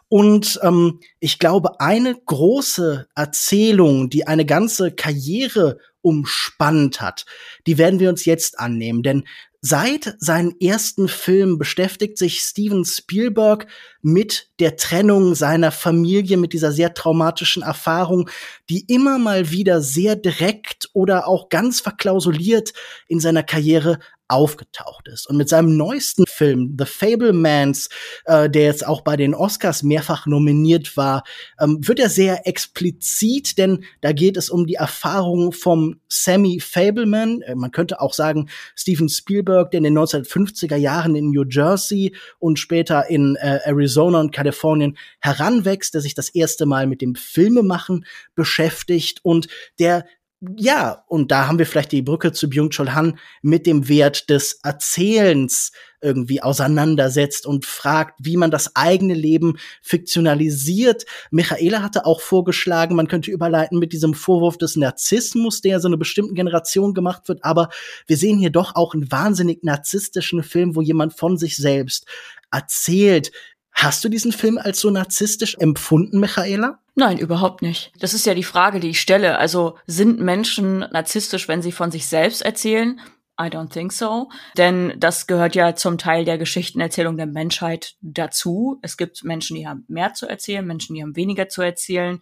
Und 0.09 0.59
ähm, 0.63 1.01
ich 1.21 1.39
glaube, 1.39 1.81
eine 1.81 2.15
große 2.15 3.09
Erzählung, 3.15 4.11
die 4.11 4.27
eine 4.27 4.45
ganze 4.45 4.93
Karriere 4.93 5.79
umspannt 6.01 7.01
hat, 7.01 7.27
die 7.67 7.79
werden 7.79 8.01
wir 8.01 8.09
uns 8.09 8.25
jetzt 8.25 8.59
annehmen. 8.59 9.03
Denn 9.03 9.25
Seit 9.61 10.15
seinem 10.21 10.55
ersten 10.61 11.09
Film 11.09 11.59
beschäftigt 11.59 12.17
sich 12.17 12.41
Steven 12.41 12.85
Spielberg 12.85 13.67
mit 14.03 14.51
der 14.61 14.77
Trennung 14.77 15.35
seiner 15.35 15.73
Familie, 15.73 16.37
mit 16.37 16.53
dieser 16.53 16.71
sehr 16.71 16.95
traumatischen 16.95 17.65
Erfahrung, 17.65 18.31
die 18.71 18.85
immer 18.87 19.19
mal 19.19 19.51
wieder 19.51 19.81
sehr 19.81 20.15
direkt 20.15 20.91
oder 20.93 21.27
auch 21.27 21.49
ganz 21.49 21.81
verklausuliert 21.81 22.73
in 23.09 23.19
seiner 23.19 23.43
Karriere 23.43 23.99
aufgetaucht 24.29 25.09
ist. 25.09 25.29
Und 25.29 25.37
mit 25.37 25.49
seinem 25.49 25.77
neuesten 25.77 26.25
Film, 26.29 26.77
The 26.79 26.85
Fablemans, 26.85 27.89
äh, 28.27 28.49
der 28.49 28.65
jetzt 28.65 28.87
auch 28.87 29.01
bei 29.01 29.17
den 29.17 29.35
Oscars 29.35 29.83
mehrfach 29.83 30.27
nominiert 30.27 30.97
war, 30.97 31.25
ähm, 31.59 31.79
wird 31.81 31.99
er 31.99 32.11
sehr 32.11 32.47
explizit, 32.47 33.59
denn 33.59 33.85
da 34.03 34.13
geht 34.13 34.37
es 34.37 34.51
um 34.51 34.67
die 34.67 34.75
Erfahrung 34.75 35.53
vom 35.53 36.01
Sammy 36.09 36.61
Fableman, 36.61 37.41
äh, 37.43 37.55
man 37.55 37.71
könnte 37.71 38.01
auch 38.01 38.13
sagen 38.13 38.49
Steven 38.77 39.09
Spielberg, 39.09 39.71
der 39.71 39.79
in 39.79 39.85
den 39.85 39.99
1950er 39.99 40.77
Jahren 40.77 41.17
in 41.17 41.31
New 41.31 41.45
Jersey 41.49 42.15
und 42.39 42.59
später 42.59 43.09
in 43.09 43.37
äh, 43.37 43.61
Arizona 43.65 44.21
und 44.21 44.33
Kalifornien 44.33 44.99
heranwächst, 45.21 45.95
der 45.95 46.03
sich 46.03 46.15
das 46.15 46.29
erste 46.29 46.67
Mal 46.67 46.87
mit 46.87 47.01
dem 47.01 47.15
Filmemachen 47.15 48.05
beschäftigt 48.35 49.21
und 49.25 49.49
der 49.79 50.05
ja, 50.41 51.03
und 51.09 51.33
da 51.33 51.49
haben 51.49 51.59
wir 51.59 51.67
vielleicht 51.67 51.91
die 51.91 52.03
Brücke 52.03 52.31
zu 52.33 52.49
Byung-Chul 52.49 52.95
Han 52.95 53.19
mit 53.43 53.67
dem 53.67 53.89
Wert 53.89 54.31
des 54.31 54.61
Erzählens 54.63 55.73
irgendwie 56.01 56.41
auseinandersetzt 56.41 57.45
und 57.45 57.67
fragt, 57.67 58.21
wie 58.23 58.37
man 58.37 58.53
das 58.53 58.77
eigene 58.77 59.15
Leben 59.15 59.59
fiktionalisiert. 59.83 61.07
Michaela 61.33 61.83
hatte 61.83 62.07
auch 62.07 62.21
vorgeschlagen, 62.21 62.95
man 62.95 63.09
könnte 63.09 63.33
überleiten 63.33 63.81
mit 63.81 63.93
diesem 63.93 64.15
Vorwurf 64.15 64.59
des 64.59 64.77
Narzissmus, 64.77 65.61
der 65.61 65.81
so 65.81 65.89
einer 65.89 65.97
bestimmten 65.97 66.37
Generation 66.37 66.95
gemacht 66.95 67.29
wird. 67.29 67.45
Aber 67.45 67.69
wir 68.07 68.17
sehen 68.17 68.39
hier 68.39 68.51
doch 68.51 68.77
auch 68.77 68.95
einen 68.95 69.11
wahnsinnig 69.11 69.65
narzisstischen 69.65 70.45
Film, 70.45 70.77
wo 70.77 70.83
jemand 70.83 71.19
von 71.19 71.37
sich 71.37 71.57
selbst 71.57 72.07
erzählt. 72.53 73.33
Hast 73.79 74.03
du 74.03 74.09
diesen 74.09 74.33
Film 74.33 74.59
als 74.59 74.81
so 74.81 74.91
narzisstisch 74.91 75.55
empfunden, 75.57 76.19
Michaela? 76.19 76.81
Nein, 76.97 77.17
überhaupt 77.17 77.63
nicht. 77.63 77.93
Das 78.01 78.13
ist 78.13 78.27
ja 78.27 78.35
die 78.35 78.43
Frage, 78.43 78.81
die 78.81 78.91
ich 78.91 79.01
stelle. 79.01 79.39
Also 79.39 79.79
sind 79.87 80.19
Menschen 80.19 80.81
narzisstisch, 80.81 81.47
wenn 81.47 81.63
sie 81.63 81.71
von 81.71 81.93
sich 81.93 82.09
selbst 82.09 82.43
erzählen? 82.43 83.01
I 83.41 83.45
don't 83.45 83.73
think 83.73 83.93
so. 83.93 84.31
Denn 84.57 84.95
das 84.97 85.29
gehört 85.29 85.55
ja 85.55 85.77
zum 85.77 85.97
Teil 85.97 86.25
der 86.25 86.39
Geschichtenerzählung 86.39 87.17
der 87.17 87.27
Menschheit 87.27 87.95
dazu. 88.01 88.81
Es 88.83 88.97
gibt 88.97 89.23
Menschen, 89.23 89.55
die 89.55 89.69
haben 89.69 89.85
mehr 89.87 90.13
zu 90.13 90.27
erzählen, 90.27 90.67
Menschen, 90.67 90.97
die 90.97 91.03
haben 91.05 91.15
weniger 91.15 91.49
zu 91.49 91.63
erzählen. 91.63 92.19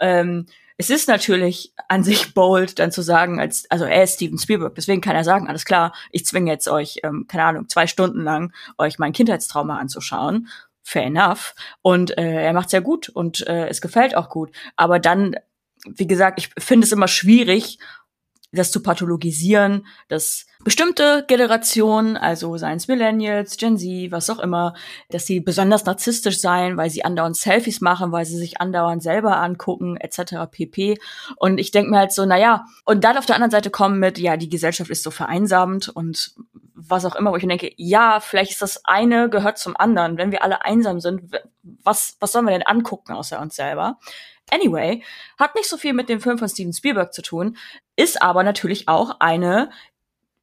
Ähm, 0.00 0.46
es 0.76 0.90
ist 0.90 1.06
natürlich 1.06 1.72
an 1.86 2.02
sich 2.02 2.34
bold, 2.34 2.80
dann 2.80 2.90
zu 2.90 3.02
sagen, 3.02 3.38
als, 3.38 3.70
also 3.70 3.84
er 3.84 4.02
ist 4.02 4.14
Steven 4.14 4.38
Spielberg, 4.38 4.74
deswegen 4.74 5.00
kann 5.00 5.14
er 5.14 5.24
sagen, 5.24 5.48
alles 5.48 5.64
klar, 5.64 5.94
ich 6.10 6.26
zwinge 6.26 6.50
jetzt 6.50 6.68
euch, 6.68 6.98
ähm, 7.04 7.26
keine 7.28 7.44
Ahnung, 7.44 7.68
zwei 7.68 7.86
Stunden 7.86 8.24
lang 8.24 8.52
euch 8.76 8.98
mein 8.98 9.12
Kindheitstrauma 9.12 9.78
anzuschauen 9.78 10.48
fair 10.86 11.02
enough. 11.02 11.54
Und 11.82 12.16
äh, 12.16 12.44
er 12.44 12.52
macht's 12.52 12.72
ja 12.72 12.80
gut 12.80 13.08
und 13.08 13.46
äh, 13.48 13.66
es 13.68 13.80
gefällt 13.80 14.16
auch 14.16 14.28
gut. 14.30 14.52
Aber 14.76 15.00
dann, 15.00 15.34
wie 15.84 16.06
gesagt, 16.06 16.38
ich 16.38 16.50
finde 16.58 16.86
es 16.86 16.92
immer 16.92 17.08
schwierig, 17.08 17.78
das 18.52 18.70
zu 18.70 18.80
pathologisieren, 18.80 19.84
dass 20.08 20.46
bestimmte 20.62 21.24
Generationen, 21.26 22.16
also 22.16 22.56
seien 22.56 22.76
es 22.76 22.86
Millennials, 22.86 23.56
Gen 23.56 23.76
Z, 23.76 24.12
was 24.12 24.30
auch 24.30 24.38
immer, 24.38 24.74
dass 25.10 25.26
sie 25.26 25.40
besonders 25.40 25.84
narzisstisch 25.84 26.40
seien, 26.40 26.76
weil 26.76 26.88
sie 26.88 27.04
andauernd 27.04 27.36
Selfies 27.36 27.80
machen, 27.80 28.12
weil 28.12 28.24
sie 28.24 28.38
sich 28.38 28.60
andauernd 28.60 29.02
selber 29.02 29.38
angucken, 29.38 29.96
etc. 29.96 30.48
pp. 30.48 30.98
Und 31.36 31.58
ich 31.58 31.72
denke 31.72 31.90
mir 31.90 31.98
halt 31.98 32.12
so, 32.12 32.24
naja, 32.24 32.64
und 32.84 33.02
dann 33.02 33.18
auf 33.18 33.26
der 33.26 33.34
anderen 33.34 33.50
Seite 33.50 33.70
kommen 33.70 33.98
mit, 33.98 34.18
ja, 34.18 34.36
die 34.36 34.48
Gesellschaft 34.48 34.90
ist 34.90 35.02
so 35.02 35.10
vereinsamt 35.10 35.88
und 35.88 36.36
was 36.76 37.06
auch 37.06 37.16
immer, 37.16 37.32
wo 37.32 37.36
ich 37.36 37.46
denke, 37.46 37.72
ja, 37.76 38.20
vielleicht 38.20 38.52
ist 38.52 38.62
das 38.62 38.84
eine 38.84 39.30
gehört 39.30 39.58
zum 39.58 39.76
anderen. 39.76 40.18
Wenn 40.18 40.30
wir 40.30 40.44
alle 40.44 40.62
einsam 40.62 41.00
sind, 41.00 41.34
was, 41.62 42.16
was 42.20 42.32
sollen 42.32 42.44
wir 42.44 42.52
denn 42.52 42.66
angucken 42.66 43.12
außer 43.12 43.40
uns 43.40 43.56
selber? 43.56 43.98
Anyway, 44.50 45.02
hat 45.38 45.54
nicht 45.54 45.68
so 45.68 45.76
viel 45.76 45.94
mit 45.94 46.08
dem 46.08 46.20
Film 46.20 46.38
von 46.38 46.48
Steven 46.48 46.72
Spielberg 46.72 47.12
zu 47.12 47.22
tun, 47.22 47.56
ist 47.96 48.22
aber 48.22 48.44
natürlich 48.44 48.88
auch 48.88 49.16
eine 49.18 49.70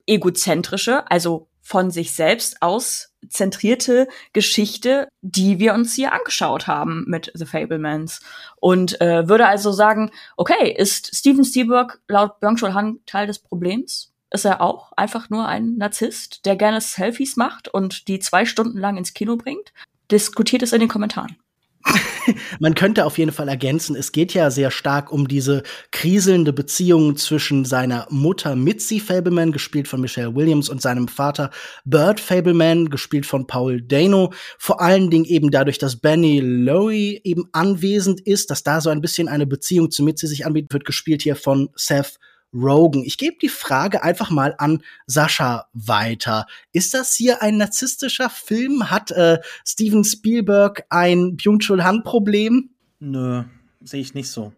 egozentrische, 0.07 1.09
also 1.09 1.47
von 1.61 1.91
sich 1.91 2.11
selbst 2.11 2.61
aus 2.61 3.13
zentrierte 3.29 4.09
Geschichte, 4.34 5.07
die 5.21 5.59
wir 5.59 5.73
uns 5.73 5.93
hier 5.93 6.11
angeschaut 6.11 6.67
haben 6.67 7.05
mit 7.07 7.31
The 7.36 7.45
Fablemans. 7.45 8.19
Und 8.57 8.99
äh, 8.99 9.29
würde 9.29 9.47
also 9.47 9.71
sagen, 9.71 10.11
okay, 10.36 10.73
ist 10.77 11.15
Steven 11.15 11.45
Spielberg 11.45 12.01
laut 12.09 12.41
Byung-Chul 12.41 12.73
Han 12.73 12.99
Teil 13.05 13.27
des 13.27 13.39
Problems? 13.39 14.12
Ist 14.34 14.45
er 14.45 14.61
auch 14.61 14.91
einfach 14.97 15.29
nur 15.29 15.47
ein 15.47 15.77
Narzisst, 15.77 16.45
der 16.45 16.55
gerne 16.55 16.81
Selfies 16.81 17.38
macht 17.38 17.67
und 17.67 18.07
die 18.07 18.17
zwei 18.17 18.45
Stunden 18.45 18.79
lang 18.79 18.97
ins 18.97 19.13
Kino 19.13 19.38
bringt? 19.38 19.71
Diskutiert 20.09 20.63
es 20.63 20.73
in 20.73 20.79
den 20.79 20.89
Kommentaren. 20.89 21.38
Man 22.59 22.73
könnte 22.73 23.05
auf 23.05 23.19
jeden 23.19 23.31
Fall 23.31 23.47
ergänzen, 23.47 23.95
es 23.95 24.11
geht 24.11 24.34
ja 24.34 24.49
sehr 24.49 24.71
stark 24.71 25.11
um 25.11 25.27
diese 25.27 25.61
kriselnde 25.91 26.51
Beziehung 26.51 27.15
zwischen 27.15 27.63
seiner 27.63 28.07
Mutter 28.09 28.55
Mitzi 28.55 28.99
Fableman, 28.99 29.51
gespielt 29.51 29.88
von 29.88 30.01
Michelle 30.01 30.34
Williams, 30.34 30.67
und 30.67 30.81
seinem 30.81 31.07
Vater 31.07 31.51
Bert 31.86 32.19
Fableman, 32.19 32.89
gespielt 32.89 33.27
von 33.27 33.45
Paul 33.45 33.84
Dano. 33.84 34.34
Vor 34.57 34.81
allen 34.81 35.11
Dingen 35.11 35.25
eben 35.25 35.51
dadurch, 35.51 35.77
dass 35.77 35.97
Benny 35.97 36.39
Lowy 36.39 37.21
eben 37.23 37.49
anwesend 37.51 38.19
ist, 38.21 38.49
dass 38.49 38.63
da 38.63 38.81
so 38.81 38.89
ein 38.89 39.01
bisschen 39.01 39.27
eine 39.27 39.45
Beziehung 39.45 39.91
zu 39.91 40.01
Mitzi 40.01 40.25
sich 40.25 40.47
anbietet, 40.47 40.73
wird 40.73 40.86
gespielt 40.86 41.21
hier 41.21 41.36
von 41.36 41.69
Seth 41.75 42.17
Rogen. 42.54 43.04
Ich 43.04 43.18
gebe 43.18 43.38
die 43.41 43.49
Frage 43.49 44.04
einfach 44.04 44.30
mal 44.30 44.56
an 44.58 44.84
Sascha 45.08 45.68
weiter. 45.74 46.45
Ist 46.72 46.93
das 46.93 47.14
hier 47.14 47.41
ein 47.41 47.58
narzisstischer 47.58 48.30
Film? 48.30 48.89
Hat 48.89 49.12
äh, 49.12 49.39
Steven 49.66 50.04
Spielberg 50.04 50.86
ein 50.89 51.36
Byung-Chul 51.36 51.84
Han-Problem? 51.84 52.70
Nö, 52.99 53.43
sehe 53.82 54.01
ich 54.01 54.14
nicht 54.14 54.30
so. 54.30 54.54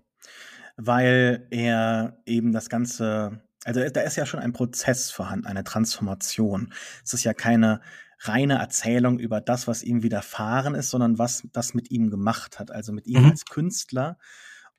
Weil 0.77 1.47
er 1.51 2.17
eben 2.25 2.51
das 2.51 2.69
Ganze, 2.69 3.41
also 3.63 3.81
da 3.89 4.01
ist 4.01 4.17
ja 4.17 4.25
schon 4.25 4.41
ein 4.41 4.53
Prozess 4.53 5.09
vorhanden, 5.09 5.47
eine 5.47 5.63
Transformation. 5.63 6.73
Es 7.03 7.13
ist 7.13 7.23
ja 7.23 7.33
keine 7.33 7.81
reine 8.19 8.55
Erzählung 8.55 9.19
über 9.19 9.41
das, 9.41 9.67
was 9.67 9.83
ihm 9.83 10.03
widerfahren 10.03 10.75
ist, 10.75 10.89
sondern 10.89 11.17
was 11.17 11.43
das 11.53 11.73
mit 11.73 11.91
ihm 11.91 12.09
gemacht 12.09 12.59
hat. 12.59 12.71
Also 12.71 12.91
mit 12.91 13.07
ihm 13.07 13.23
mhm. 13.23 13.31
als 13.31 13.45
Künstler 13.45 14.17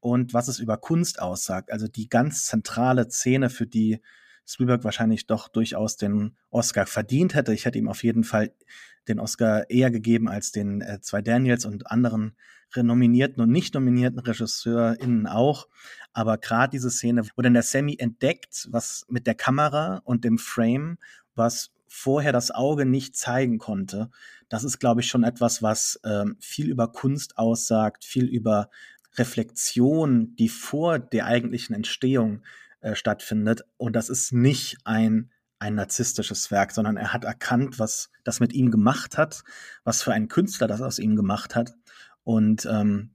und 0.01 0.35
was 0.35 0.49
es 0.49 0.59
über 0.59 0.77
Kunst 0.77 1.21
aussagt. 1.21 1.73
Also 1.73 1.89
die 1.89 2.09
ganz 2.09 2.45
zentrale 2.45 3.09
Szene, 3.09 3.51
für 3.51 3.67
die 3.67 4.01
Spielberg 4.47 4.85
wahrscheinlich 4.85 5.27
doch 5.27 5.49
durchaus 5.49 5.97
den 5.97 6.37
Oscar 6.51 6.87
verdient 6.87 7.35
hätte. 7.35 7.53
Ich 7.53 7.65
hätte 7.65 7.79
ihm 7.79 7.89
auf 7.89 8.05
jeden 8.05 8.25
Fall 8.25 8.53
den 9.09 9.19
Oscar 9.19 9.69
eher 9.71 9.91
gegeben 9.91 10.29
als 10.29 10.53
den 10.53 10.81
äh, 10.81 11.01
zwei 11.01 11.23
Daniels 11.23 11.65
und 11.65 11.91
anderen 11.91 12.37
renominierten 12.75 13.43
und 13.43 13.51
nicht 13.51 13.75
nominierten 13.75 14.19
RegisseurInnen 14.19 15.27
auch. 15.27 15.69
Aber 16.13 16.39
gerade 16.39 16.71
diese 16.71 16.91
Szene, 16.91 17.23
wo 17.37 17.43
dann 17.43 17.55
der 17.55 17.63
Sammy 17.63 17.97
entdeckt, 17.99 18.69
was 18.71 19.07
mit 19.09 19.27
der 19.27 19.35
Kamera 19.35 20.01
und 20.05 20.25
dem 20.25 20.39
Frame, 20.39 20.99
was 21.35 21.71
vorher 21.89 22.33
das 22.33 22.51
Auge 22.51 22.85
nicht 22.85 23.17
zeigen 23.17 23.59
konnte, 23.59 24.11
das 24.49 24.65
ist, 24.65 24.79
glaube 24.79 25.01
ich, 25.01 25.09
schon 25.09 25.25
etwas, 25.25 25.63
was 25.63 26.01
ähm, 26.05 26.37
viel 26.41 26.69
über 26.69 26.93
Kunst 26.93 27.37
aussagt, 27.39 28.05
viel 28.05 28.27
über 28.27 28.71
Reflexion, 29.19 30.35
die 30.37 30.49
vor 30.49 30.99
der 30.99 31.27
eigentlichen 31.27 31.75
Entstehung 31.75 32.43
äh, 32.81 32.95
stattfindet. 32.95 33.63
Und 33.77 33.95
das 33.95 34.09
ist 34.09 34.33
nicht 34.33 34.79
ein, 34.85 35.31
ein 35.59 35.75
narzisstisches 35.75 36.51
Werk, 36.51 36.73
sondern 36.73 36.97
er 36.97 37.13
hat 37.13 37.25
erkannt, 37.25 37.79
was 37.79 38.11
das 38.25 38.41
mit 38.41 38.53
ihm 38.53 38.71
gemacht 38.71 39.19
hat, 39.19 39.43
was 39.85 40.03
für 40.03 40.13
einen 40.13 40.29
Künstler 40.29 40.67
das 40.67 40.83
aus 40.83 40.99
ihm 40.99 41.17
gemacht 41.17 41.55
hat. 41.55 41.75
Und 42.25 42.67
ähm, 42.67 43.15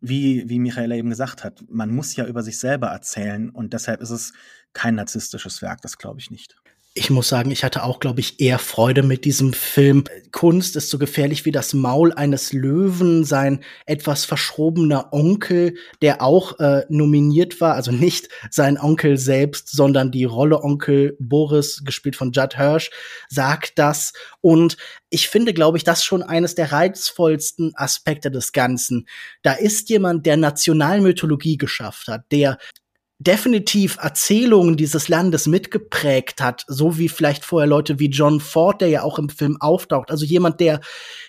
wie, 0.00 0.48
wie 0.48 0.58
Michaela 0.58 0.94
eben 0.94 1.10
gesagt 1.10 1.44
hat, 1.44 1.64
man 1.68 1.90
muss 1.90 2.14
ja 2.14 2.26
über 2.26 2.42
sich 2.42 2.58
selber 2.58 2.88
erzählen 2.88 3.50
und 3.50 3.72
deshalb 3.72 4.00
ist 4.00 4.10
es 4.10 4.32
kein 4.72 4.94
narzisstisches 4.94 5.60
Werk, 5.60 5.82
das 5.82 5.98
glaube 5.98 6.20
ich 6.20 6.30
nicht 6.30 6.56
ich 6.98 7.10
muss 7.10 7.28
sagen, 7.28 7.52
ich 7.52 7.62
hatte 7.62 7.84
auch, 7.84 8.00
glaube 8.00 8.18
ich, 8.18 8.40
eher 8.40 8.58
Freude 8.58 9.04
mit 9.04 9.24
diesem 9.24 9.52
Film. 9.52 10.02
Kunst 10.32 10.74
ist 10.74 10.90
so 10.90 10.98
gefährlich 10.98 11.44
wie 11.44 11.52
das 11.52 11.72
Maul 11.72 12.12
eines 12.12 12.52
Löwen, 12.52 13.24
sein 13.24 13.60
etwas 13.86 14.24
verschrobener 14.24 15.12
Onkel, 15.12 15.76
der 16.02 16.22
auch 16.22 16.58
äh, 16.58 16.82
nominiert 16.88 17.60
war, 17.60 17.74
also 17.74 17.92
nicht 17.92 18.28
sein 18.50 18.78
Onkel 18.78 19.16
selbst, 19.16 19.70
sondern 19.70 20.10
die 20.10 20.24
Rolle 20.24 20.64
Onkel 20.64 21.16
Boris, 21.20 21.82
gespielt 21.84 22.16
von 22.16 22.32
Judd 22.32 22.56
Hirsch, 22.56 22.90
sagt 23.28 23.78
das. 23.78 24.12
Und 24.40 24.76
ich 25.08 25.28
finde, 25.28 25.54
glaube 25.54 25.78
ich, 25.78 25.84
das 25.84 26.02
schon 26.02 26.24
eines 26.24 26.56
der 26.56 26.72
reizvollsten 26.72 27.72
Aspekte 27.76 28.32
des 28.32 28.52
Ganzen. 28.52 29.06
Da 29.42 29.52
ist 29.52 29.88
jemand, 29.88 30.26
der 30.26 30.36
Nationalmythologie 30.36 31.58
geschafft 31.58 32.08
hat, 32.08 32.24
der 32.32 32.58
definitiv 33.20 33.96
Erzählungen 34.00 34.76
dieses 34.76 35.08
Landes 35.08 35.48
mitgeprägt 35.48 36.40
hat, 36.40 36.64
so 36.68 36.98
wie 36.98 37.08
vielleicht 37.08 37.44
vorher 37.44 37.66
Leute 37.66 37.98
wie 37.98 38.10
John 38.10 38.38
Ford, 38.38 38.80
der 38.80 38.88
ja 38.88 39.02
auch 39.02 39.18
im 39.18 39.28
Film 39.28 39.56
auftaucht. 39.60 40.12
Also 40.12 40.24
jemand, 40.24 40.60
der 40.60 40.80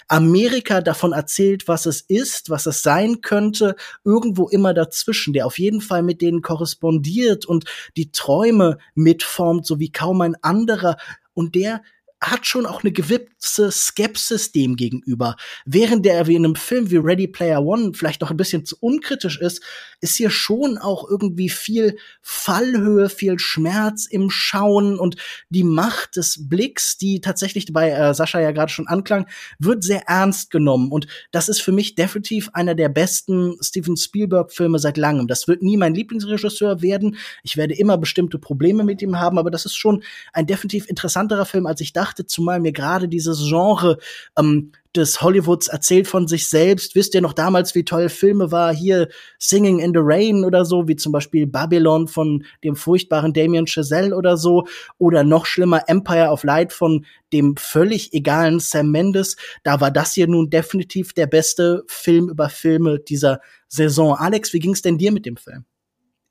Amerika 0.08 0.82
davon 0.82 1.14
erzählt, 1.14 1.68
was 1.68 1.88
es 1.88 2.02
ist, 2.02 2.52
was 2.52 2.68
es 2.68 2.84
sein 2.84 3.22
könnte, 3.22 3.76
irgendwo 4.04 4.50
immer 4.50 4.76
dazwischen, 4.76 5.34
der 5.34 5.48
auf 5.48 5.58
jeden 5.58 5.82
Fall 5.82 6.04
mit 6.04 6.22
denen 6.22 6.44
korrespondiert 6.44 7.48
und 7.48 7.66
die 7.98 8.12
Träume 8.12 8.78
mitformt, 8.94 9.66
so 9.66 9.80
wie 9.80 9.92
kaum 9.92 10.22
ein 10.22 10.36
anderer 10.44 10.96
und 11.34 11.56
der 11.56 11.82
hat 12.22 12.46
schon 12.46 12.66
auch 12.66 12.84
eine 12.84 12.92
gewisse 13.40 13.72
Skepsis 13.72 14.52
dem 14.52 14.76
gegenüber. 14.76 15.36
Während 15.66 16.06
der 16.06 16.28
wie 16.28 16.36
in 16.36 16.46
einem 16.46 16.56
Film 16.56 16.92
wie 16.92 16.98
Ready 16.98 17.28
Player 17.28 17.64
One 17.64 17.94
vielleicht 17.94 18.22
noch 18.22 18.32
ein 18.32 18.38
bisschen 18.38 18.66
zu 18.66 18.76
unkritisch 18.80 19.40
ist, 19.40 19.64
ist 20.02 20.16
hier 20.16 20.30
schon 20.30 20.78
auch 20.78 21.10
irgendwie 21.10 21.50
viel 21.50 21.98
Fallhöhe, 22.22 23.10
viel 23.10 23.40
Schmerz 23.40 24.06
im 24.06 24.30
Schauen 24.30 24.98
und 24.98 25.16
die 25.50 25.64
Macht 25.64 26.16
des 26.16 26.50
Blicks, 26.50 26.98
die 26.98 27.22
tatsächlich 27.22 27.72
bei 27.72 27.90
äh, 27.92 28.14
Sascha 28.14 28.40
ja 28.40 28.52
gerade 28.52 28.72
schon 28.72 28.88
anklang, 28.88 29.28
wird 29.58 29.84
sehr 29.84 30.08
ernst 30.08 30.52
genommen. 30.52 30.92
Und 30.92 31.08
das 31.32 31.50
ist 31.50 31.62
für 31.62 31.72
mich 31.72 31.96
definitiv 31.96 32.50
einer 32.54 32.76
der 32.76 32.90
besten 32.90 33.56
Steven 33.62 33.98
Spielberg-Filme 33.98 34.80
seit 34.80 34.98
langem. 34.98 35.28
Das 35.28 35.48
wird 35.48 35.62
nie 35.62 35.78
mein 35.78 35.94
Lieblingsregisseur 35.94 36.82
werden. 36.82 37.18
Ich 37.44 37.58
werde 37.58 37.74
immer 37.74 37.98
bestimmte 37.98 38.40
Probleme 38.40 38.84
mit 38.84 39.02
ihm 39.02 39.20
haben, 39.20 39.38
aber 39.38 39.52
das 39.52 39.66
ist 39.66 39.76
schon 39.76 40.04
ein 40.34 40.48
definitiv 40.48 40.90
interessanterer 40.90 41.46
Film, 41.46 41.66
als 41.66 41.82
ich 41.82 41.94
dachte 41.94 42.26
zumal 42.26 42.60
mir 42.60 42.72
gerade 42.72 43.08
dieses 43.30 43.48
Genre 43.48 43.98
ähm, 44.38 44.72
des 44.96 45.22
Hollywoods 45.22 45.68
erzählt 45.68 46.08
von 46.08 46.28
sich 46.28 46.48
selbst. 46.48 46.96
Wisst 46.96 47.14
ihr 47.14 47.22
noch 47.22 47.34
damals, 47.34 47.76
wie 47.76 47.86
toll 47.86 48.10
Filme 48.10 48.52
war? 48.52 48.74
Hier 48.74 49.08
Singing 49.38 49.80
in 49.80 49.94
the 49.94 50.00
Rain 50.02 50.44
oder 50.44 50.66
so, 50.66 50.88
wie 50.88 50.96
zum 50.96 51.12
Beispiel 51.12 51.46
Babylon 51.46 52.08
von 52.08 52.44
dem 52.64 52.76
furchtbaren 52.76 53.34
Damien 53.34 53.68
Chazelle 53.68 54.16
oder 54.16 54.36
so. 54.36 54.68
Oder 54.98 55.24
noch 55.24 55.46
schlimmer 55.46 55.84
Empire 55.88 56.30
of 56.30 56.44
Light 56.44 56.74
von 56.74 57.06
dem 57.32 57.56
völlig 57.58 58.14
egalen 58.14 58.60
Sam 58.60 58.90
Mendes. 58.90 59.38
Da 59.64 59.80
war 59.80 59.92
das 59.92 60.14
hier 60.14 60.28
nun 60.28 60.50
definitiv 60.50 61.14
der 61.14 61.28
beste 61.28 61.84
Film 61.88 62.30
über 62.30 62.50
Filme 62.50 63.00
dieser 63.00 63.42
Saison. 63.68 64.16
Alex, 64.16 64.54
wie 64.54 64.60
ging's 64.60 64.82
denn 64.82 64.98
dir 64.98 65.12
mit 65.12 65.26
dem 65.28 65.38
Film? 65.38 65.66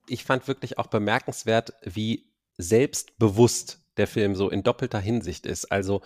Ich 0.08 0.24
fand 0.24 0.48
wirklich 0.48 0.78
auch 0.78 0.88
bemerkenswert, 0.88 1.74
wie 1.84 2.26
selbstbewusst 2.56 3.80
der 3.98 4.08
Film 4.08 4.34
so 4.34 4.48
in 4.48 4.62
doppelter 4.62 4.98
Hinsicht 4.98 5.46
ist. 5.46 5.70
Also 5.70 6.00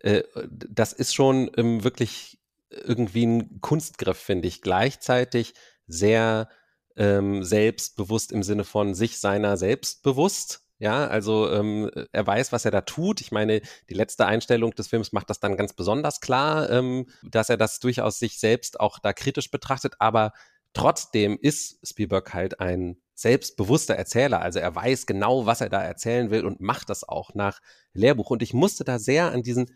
äh, 0.00 0.22
das 0.48 0.92
ist 0.92 1.14
schon 1.14 1.50
ähm, 1.56 1.84
wirklich 1.84 2.38
irgendwie 2.70 3.26
ein 3.26 3.60
Kunstgriff, 3.60 4.18
finde 4.18 4.48
ich. 4.48 4.62
Gleichzeitig 4.62 5.54
sehr 5.86 6.48
ähm, 6.96 7.42
selbstbewusst 7.44 8.32
im 8.32 8.42
Sinne 8.42 8.64
von 8.64 8.94
sich 8.94 9.18
seiner 9.18 9.56
selbstbewusst. 9.56 10.64
Ja, 10.80 11.08
also 11.08 11.50
ähm, 11.50 11.90
er 12.12 12.26
weiß, 12.26 12.52
was 12.52 12.64
er 12.64 12.70
da 12.70 12.82
tut. 12.82 13.20
Ich 13.20 13.32
meine, 13.32 13.62
die 13.88 13.94
letzte 13.94 14.26
Einstellung 14.26 14.72
des 14.72 14.86
Films 14.86 15.10
macht 15.12 15.28
das 15.28 15.40
dann 15.40 15.56
ganz 15.56 15.72
besonders 15.72 16.20
klar, 16.20 16.70
ähm, 16.70 17.06
dass 17.22 17.48
er 17.48 17.56
das 17.56 17.80
durchaus 17.80 18.20
sich 18.20 18.38
selbst 18.38 18.78
auch 18.78 19.00
da 19.00 19.12
kritisch 19.12 19.50
betrachtet. 19.50 19.94
Aber 19.98 20.32
trotzdem 20.74 21.36
ist 21.40 21.80
Spielberg 21.84 22.32
halt 22.32 22.60
ein 22.60 23.00
selbstbewusster 23.14 23.96
Erzähler. 23.96 24.40
Also 24.40 24.60
er 24.60 24.72
weiß 24.72 25.06
genau, 25.06 25.46
was 25.46 25.60
er 25.60 25.68
da 25.68 25.82
erzählen 25.82 26.30
will 26.30 26.46
und 26.46 26.60
macht 26.60 26.90
das 26.90 27.02
auch 27.08 27.34
nach 27.34 27.58
Lehrbuch. 27.92 28.30
Und 28.30 28.42
ich 28.42 28.54
musste 28.54 28.84
da 28.84 29.00
sehr 29.00 29.32
an 29.32 29.42
diesen 29.42 29.66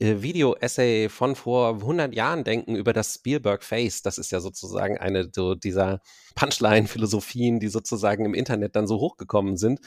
Video-Essay 0.00 1.08
von 1.08 1.36
vor 1.36 1.74
100 1.74 2.14
Jahren 2.14 2.42
denken 2.42 2.74
über 2.74 2.92
das 2.92 3.14
Spielberg-Face. 3.14 4.02
Das 4.02 4.18
ist 4.18 4.32
ja 4.32 4.40
sozusagen 4.40 4.98
eine 4.98 5.28
so 5.32 5.54
dieser 5.54 6.00
Punchline-Philosophien, 6.34 7.60
die 7.60 7.68
sozusagen 7.68 8.24
im 8.24 8.34
Internet 8.34 8.76
dann 8.76 8.86
so 8.86 8.98
hochgekommen 8.98 9.56
sind. 9.56 9.80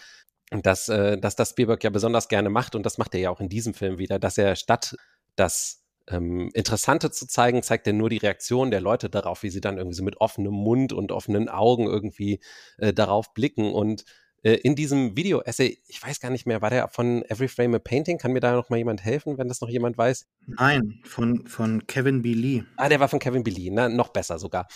Und 0.52 0.66
dass, 0.68 0.88
äh, 0.88 1.18
dass 1.18 1.36
das 1.36 1.50
Spielberg 1.52 1.84
ja 1.84 1.90
besonders 1.90 2.28
gerne 2.28 2.50
macht, 2.50 2.76
und 2.76 2.86
das 2.86 3.00
macht 3.00 3.16
er 3.16 3.22
ja 3.22 3.30
auch 3.32 3.40
in 3.40 3.50
diesem 3.50 3.74
Film 3.74 3.98
wieder, 3.98 4.20
dass 4.20 4.38
er 4.38 4.56
statt 4.56 4.96
das 5.36 5.84
ähm, 6.08 6.52
Interessante 6.54 7.10
zu 7.10 7.28
zeigen, 7.28 7.64
zeigt 7.64 7.88
er 7.88 7.94
nur 7.94 8.10
die 8.10 8.18
Reaktion 8.18 8.70
der 8.70 8.82
Leute 8.82 9.10
darauf, 9.10 9.42
wie 9.42 9.50
sie 9.50 9.62
dann 9.62 9.78
irgendwie 9.78 9.96
so 9.96 10.04
mit 10.04 10.22
offenem 10.22 10.54
Mund 10.54 10.94
und 10.94 11.12
offenen 11.12 11.50
Augen 11.50 11.88
irgendwie 11.88 12.40
äh, 12.78 12.94
darauf 12.94 13.34
blicken. 13.34 13.74
Und 13.74 14.06
äh, 14.44 14.54
in 14.56 14.76
diesem 14.76 15.18
Video-Essay, 15.18 15.80
ich 15.88 16.04
weiß 16.04 16.20
gar 16.20 16.30
nicht 16.30 16.46
mehr, 16.46 16.62
war 16.62 16.70
der 16.70 16.88
von 16.90 17.24
Every 17.24 17.48
Frame 17.48 17.76
a 17.76 17.80
Painting? 17.80 18.18
Kann 18.18 18.32
mir 18.32 18.40
da 18.40 18.54
noch 18.54 18.70
mal 18.70 18.78
jemand 18.78 19.04
helfen, 19.04 19.38
wenn 19.38 19.48
das 19.48 19.62
noch 19.62 19.70
jemand 19.70 19.98
weiß? 19.98 20.28
Nein, 20.46 21.00
von, 21.04 21.48
von 21.48 21.88
Kevin 21.88 22.22
B. 22.22 22.34
Lee. 22.34 22.64
Ah, 22.78 22.90
der 22.90 23.00
war 23.00 23.08
von 23.08 23.20
Kevin 23.20 23.44
B. 23.44 23.52
Lee, 23.52 23.70
na, 23.72 23.90
noch 23.90 24.10
besser 24.10 24.38
sogar 24.38 24.68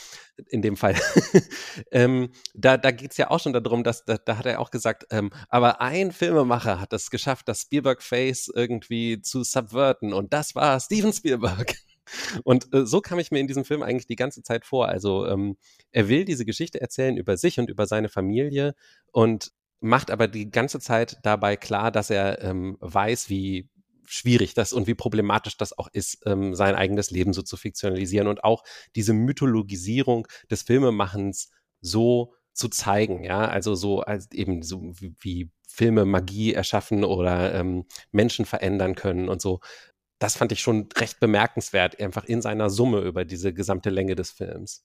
in 0.50 0.62
dem 0.62 0.78
Fall. 0.78 0.96
ähm, 1.92 2.30
da 2.54 2.78
da 2.78 2.92
geht 2.92 3.12
es 3.12 3.18
ja 3.18 3.30
auch 3.30 3.40
schon 3.40 3.54
darum, 3.54 3.84
dass 3.84 4.06
da, 4.06 4.18
da 4.18 4.38
hat 4.38 4.46
er 4.46 4.60
auch 4.60 4.72
gesagt, 4.72 5.08
ähm, 5.12 5.32
aber 5.50 5.82
ein 5.82 6.12
Filmemacher 6.12 6.80
hat 6.80 6.94
es 6.94 7.10
geschafft, 7.10 7.48
das 7.48 7.62
Spielberg-Face 7.62 8.52
irgendwie 8.54 9.22
zu 9.22 9.44
subverten 9.44 10.14
und 10.14 10.34
das 10.34 10.56
war 10.56 10.80
Steven 10.80 11.12
Spielberg. 11.12 11.76
Und 12.44 12.74
äh, 12.74 12.86
so 12.86 13.02
kam 13.02 13.20
ich 13.20 13.32
mir 13.32 13.40
in 13.40 13.48
diesem 13.48 13.66
Film 13.66 13.84
eigentlich 13.84 14.08
die 14.08 14.16
ganze 14.16 14.44
Zeit 14.44 14.66
vor. 14.66 14.88
Also 14.88 15.26
ähm, 15.28 15.58
er 15.92 16.10
will 16.10 16.26
diese 16.26 16.46
Geschichte 16.46 16.82
erzählen 16.82 17.18
über 17.18 17.38
sich 17.38 17.60
und 17.60 17.70
über 17.70 17.88
seine 17.88 18.10
Familie 18.10 18.76
und 19.12 19.52
macht 19.80 20.12
aber 20.12 20.28
die 20.28 20.50
ganze 20.50 20.80
Zeit 20.80 21.18
dabei 21.24 21.56
klar, 21.56 21.92
dass 21.92 22.10
er 22.10 22.42
ähm, 22.42 22.78
weiß, 22.80 23.30
wie 23.30 23.70
schwierig 24.06 24.54
das 24.54 24.74
und 24.74 24.88
wie 24.88 24.96
problematisch 24.96 25.58
das 25.58 25.78
auch 25.78 25.90
ist, 25.92 26.20
ähm, 26.26 26.56
sein 26.56 26.76
eigenes 26.76 27.12
Leben 27.12 27.34
so 27.34 27.42
zu 27.42 27.58
fiktionalisieren 27.58 28.28
und 28.28 28.44
auch 28.44 28.64
diese 28.96 29.14
Mythologisierung 29.14 30.28
des 30.50 30.64
Filmemachens 30.64 31.52
so 31.82 32.34
zu 32.54 32.70
zeigen, 32.70 33.24
ja, 33.24 33.48
also 33.48 33.76
so 33.76 34.02
als 34.02 34.32
eben 34.32 34.64
so 34.64 34.94
wie, 34.96 35.14
wie 35.20 35.52
Filme 35.68 36.06
Magie 36.06 36.54
erschaffen 36.54 37.04
oder 37.04 37.54
ähm, 37.54 37.86
Menschen 38.12 38.46
verändern 38.46 38.96
können 38.96 39.30
und 39.30 39.42
so 39.42 39.60
das 40.20 40.36
fand 40.36 40.52
ich 40.52 40.62
schon 40.62 40.88
recht 40.98 41.20
bemerkenswert, 41.20 42.00
einfach 42.00 42.26
in 42.26 42.42
seiner 42.42 42.70
Summe 42.70 43.02
über 43.02 43.24
diese 43.24 43.54
gesamte 43.54 43.90
Länge 43.90 44.16
des 44.16 44.32
Films. 44.32 44.84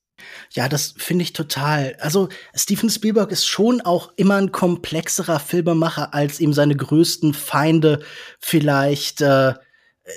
Ja, 0.50 0.68
das 0.68 0.94
finde 0.96 1.22
ich 1.22 1.32
total. 1.32 1.96
Also 2.00 2.28
Steven 2.54 2.90
Spielberg 2.90 3.32
ist 3.32 3.46
schon 3.46 3.80
auch 3.80 4.12
immer 4.16 4.36
ein 4.36 4.52
komplexerer 4.52 5.40
Filmemacher, 5.40 6.12
als 6.12 6.38
ihm 6.38 6.52
seine 6.52 6.76
größten 6.76 7.32
Feinde 7.32 8.02
vielleicht 8.38 9.22
äh, 9.22 9.54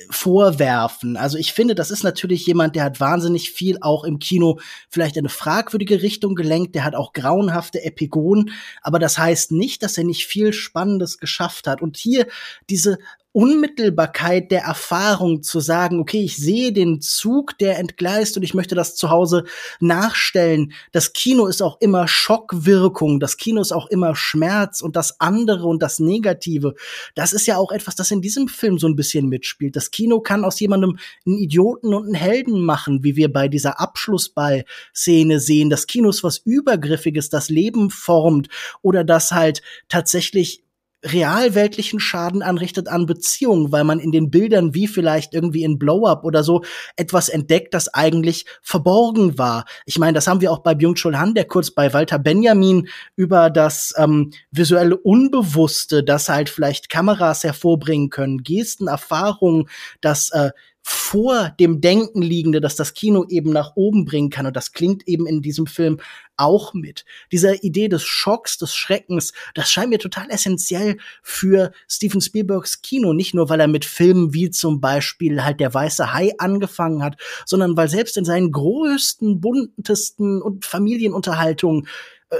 vorwerfen. 0.09 1.15
Also 1.15 1.37
ich 1.37 1.53
finde, 1.53 1.75
das 1.75 1.91
ist 1.91 2.03
natürlich 2.03 2.45
jemand, 2.45 2.75
der 2.75 2.83
hat 2.83 2.99
wahnsinnig 2.99 3.51
viel 3.51 3.77
auch 3.81 4.03
im 4.03 4.19
Kino 4.19 4.59
vielleicht 4.89 5.15
in 5.15 5.21
eine 5.21 5.29
fragwürdige 5.29 6.01
Richtung 6.01 6.35
gelenkt, 6.35 6.75
der 6.75 6.83
hat 6.83 6.95
auch 6.95 7.13
grauenhafte 7.13 7.83
Epigonen, 7.83 8.51
aber 8.81 8.97
das 8.97 9.17
heißt 9.17 9.51
nicht, 9.51 9.83
dass 9.83 9.97
er 9.97 10.03
nicht 10.03 10.25
viel 10.25 10.53
Spannendes 10.53 11.19
geschafft 11.19 11.67
hat. 11.67 11.81
Und 11.81 11.97
hier 11.97 12.27
diese 12.69 12.97
Unmittelbarkeit 13.35 14.49
der 14.49 14.61
Erfahrung 14.61 15.43
zu 15.43 15.59
sagen, 15.59 15.99
okay, 15.99 16.21
ich 16.23 16.37
sehe 16.37 16.71
den 16.71 17.01
Zug, 17.01 17.57
der 17.57 17.77
entgleist 17.79 18.37
und 18.37 18.43
ich 18.43 18.53
möchte 18.53 18.75
das 18.75 18.95
zu 18.95 19.09
Hause 19.09 19.43
nachstellen. 19.81 20.71
Das 20.93 21.11
Kino 21.11 21.47
ist 21.47 21.61
auch 21.61 21.81
immer 21.81 22.07
Schockwirkung, 22.07 23.19
das 23.19 23.35
Kino 23.35 23.59
ist 23.59 23.73
auch 23.73 23.87
immer 23.87 24.15
Schmerz 24.15 24.79
und 24.79 24.95
das 24.95 25.19
andere 25.19 25.67
und 25.67 25.83
das 25.83 25.99
Negative. 25.99 26.75
Das 27.13 27.33
ist 27.33 27.45
ja 27.45 27.57
auch 27.57 27.73
etwas, 27.73 27.97
das 27.97 28.09
in 28.09 28.21
diesem 28.21 28.47
Film 28.47 28.79
so 28.79 28.87
ein 28.87 28.95
bisschen 28.95 29.27
mitspielt. 29.27 29.75
Das 29.75 29.91
Kino 29.91 30.21
kann 30.21 30.45
aus 30.45 30.57
jemandem 30.61 30.97
einen 31.25 31.37
Idioten 31.37 31.93
und 31.93 32.05
einen 32.05 32.15
Helden 32.15 32.63
machen, 32.63 33.03
wie 33.03 33.17
wir 33.17 33.33
bei 33.33 33.49
dieser 33.49 33.81
Abschlussball-Szene 33.81 35.41
sehen. 35.41 35.69
Das 35.69 35.87
Kino 35.87 36.07
ist 36.07 36.23
was 36.23 36.37
Übergriffiges, 36.37 37.29
das 37.29 37.49
Leben 37.49 37.89
formt 37.89 38.47
oder 38.81 39.03
das 39.03 39.33
halt 39.33 39.61
tatsächlich 39.89 40.61
realweltlichen 41.05 41.99
Schaden 41.99 42.41
anrichtet 42.41 42.87
an 42.87 43.05
Beziehungen, 43.05 43.71
weil 43.71 43.83
man 43.83 43.99
in 43.99 44.11
den 44.11 44.29
Bildern 44.29 44.73
wie 44.73 44.87
vielleicht 44.87 45.33
irgendwie 45.33 45.63
in 45.63 45.77
Blow-Up 45.77 46.23
oder 46.23 46.43
so 46.43 46.63
etwas 46.95 47.29
entdeckt, 47.29 47.73
das 47.73 47.93
eigentlich 47.93 48.45
verborgen 48.61 49.37
war. 49.37 49.65
Ich 49.85 49.99
meine, 49.99 50.13
das 50.13 50.27
haben 50.27 50.41
wir 50.41 50.51
auch 50.51 50.59
bei 50.59 50.75
Byung-Chul 50.75 51.17
Han, 51.17 51.33
der 51.33 51.45
kurz 51.45 51.71
bei 51.71 51.93
Walter 51.93 52.19
Benjamin 52.19 52.87
über 53.15 53.49
das 53.49 53.93
ähm, 53.97 54.31
visuelle 54.51 54.97
Unbewusste, 54.97 56.03
das 56.03 56.29
halt 56.29 56.49
vielleicht 56.49 56.89
Kameras 56.89 57.43
hervorbringen 57.43 58.09
können, 58.09 58.43
Gesten, 58.43 58.87
Erfahrungen, 58.87 59.69
das 60.01 60.31
äh, 60.31 60.51
vor 60.87 61.49
dem 61.59 61.81
Denken 61.81 62.21
liegende, 62.21 62.61
dass 62.61 62.75
das 62.75 62.93
Kino 62.93 63.25
eben 63.27 63.49
nach 63.49 63.71
oben 63.75 64.05
bringen 64.05 64.29
kann. 64.29 64.45
Und 64.45 64.55
das 64.55 64.71
klingt 64.71 65.07
eben 65.07 65.25
in 65.25 65.41
diesem 65.41 65.65
Film 65.65 65.99
auch 66.37 66.75
mit. 66.75 67.05
Dieser 67.31 67.63
Idee 67.63 67.87
des 67.87 68.03
Schocks, 68.03 68.59
des 68.59 68.75
Schreckens, 68.75 69.33
das 69.55 69.71
scheint 69.71 69.89
mir 69.89 69.97
total 69.97 70.29
essentiell 70.29 70.97
für 71.23 71.71
Steven 71.89 72.21
Spielbergs 72.21 72.83
Kino. 72.83 73.13
Nicht 73.13 73.33
nur, 73.33 73.49
weil 73.49 73.61
er 73.61 73.67
mit 73.67 73.83
Filmen 73.83 74.35
wie 74.35 74.51
zum 74.51 74.79
Beispiel 74.79 75.43
halt 75.43 75.59
Der 75.59 75.73
Weiße 75.73 76.13
Hai 76.13 76.33
angefangen 76.37 77.01
hat, 77.01 77.19
sondern 77.47 77.75
weil 77.75 77.89
selbst 77.89 78.15
in 78.15 78.25
seinen 78.25 78.51
größten, 78.51 79.41
buntesten 79.41 80.39
und 80.39 80.65
Familienunterhaltungen 80.65 81.87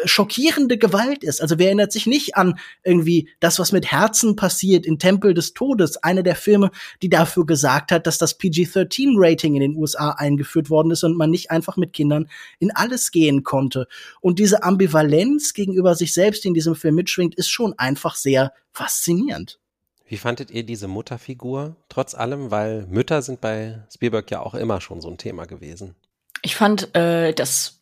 schockierende 0.05 0.77
Gewalt 0.77 1.23
ist. 1.23 1.41
Also 1.41 1.57
wer 1.57 1.67
erinnert 1.67 1.91
sich 1.91 2.05
nicht 2.05 2.35
an 2.35 2.59
irgendwie 2.83 3.29
das, 3.39 3.59
was 3.59 3.71
mit 3.71 3.91
Herzen 3.91 4.35
passiert 4.35 4.85
in 4.85 4.99
Tempel 4.99 5.33
des 5.33 5.53
Todes, 5.53 5.97
einer 5.97 6.23
der 6.23 6.35
Filme, 6.35 6.71
die 7.01 7.09
dafür 7.09 7.45
gesagt 7.45 7.91
hat, 7.91 8.07
dass 8.07 8.17
das 8.17 8.37
PG-13-Rating 8.37 9.55
in 9.55 9.61
den 9.61 9.75
USA 9.75 10.11
eingeführt 10.11 10.69
worden 10.69 10.91
ist 10.91 11.03
und 11.03 11.17
man 11.17 11.29
nicht 11.29 11.51
einfach 11.51 11.77
mit 11.77 11.93
Kindern 11.93 12.29
in 12.59 12.71
alles 12.71 13.11
gehen 13.11 13.43
konnte. 13.43 13.87
Und 14.21 14.39
diese 14.39 14.63
Ambivalenz 14.63 15.53
gegenüber 15.53 15.95
sich 15.95 16.13
selbst, 16.13 16.43
die 16.43 16.49
in 16.49 16.53
diesem 16.53 16.75
Film 16.75 16.95
mitschwingt, 16.95 17.35
ist 17.35 17.49
schon 17.49 17.77
einfach 17.77 18.15
sehr 18.15 18.53
faszinierend. 18.71 19.59
Wie 20.07 20.17
fandet 20.17 20.51
ihr 20.51 20.63
diese 20.63 20.87
Mutterfigur 20.87 21.75
trotz 21.89 22.13
allem? 22.13 22.51
Weil 22.51 22.85
Mütter 22.87 23.21
sind 23.21 23.41
bei 23.41 23.83
Spielberg 23.91 24.29
ja 24.29 24.41
auch 24.41 24.53
immer 24.53 24.79
schon 24.79 25.01
so 25.01 25.09
ein 25.09 25.17
Thema 25.17 25.45
gewesen. 25.45 25.95
Ich 26.43 26.55
fand 26.55 26.95
äh, 26.95 27.33
das 27.33 27.81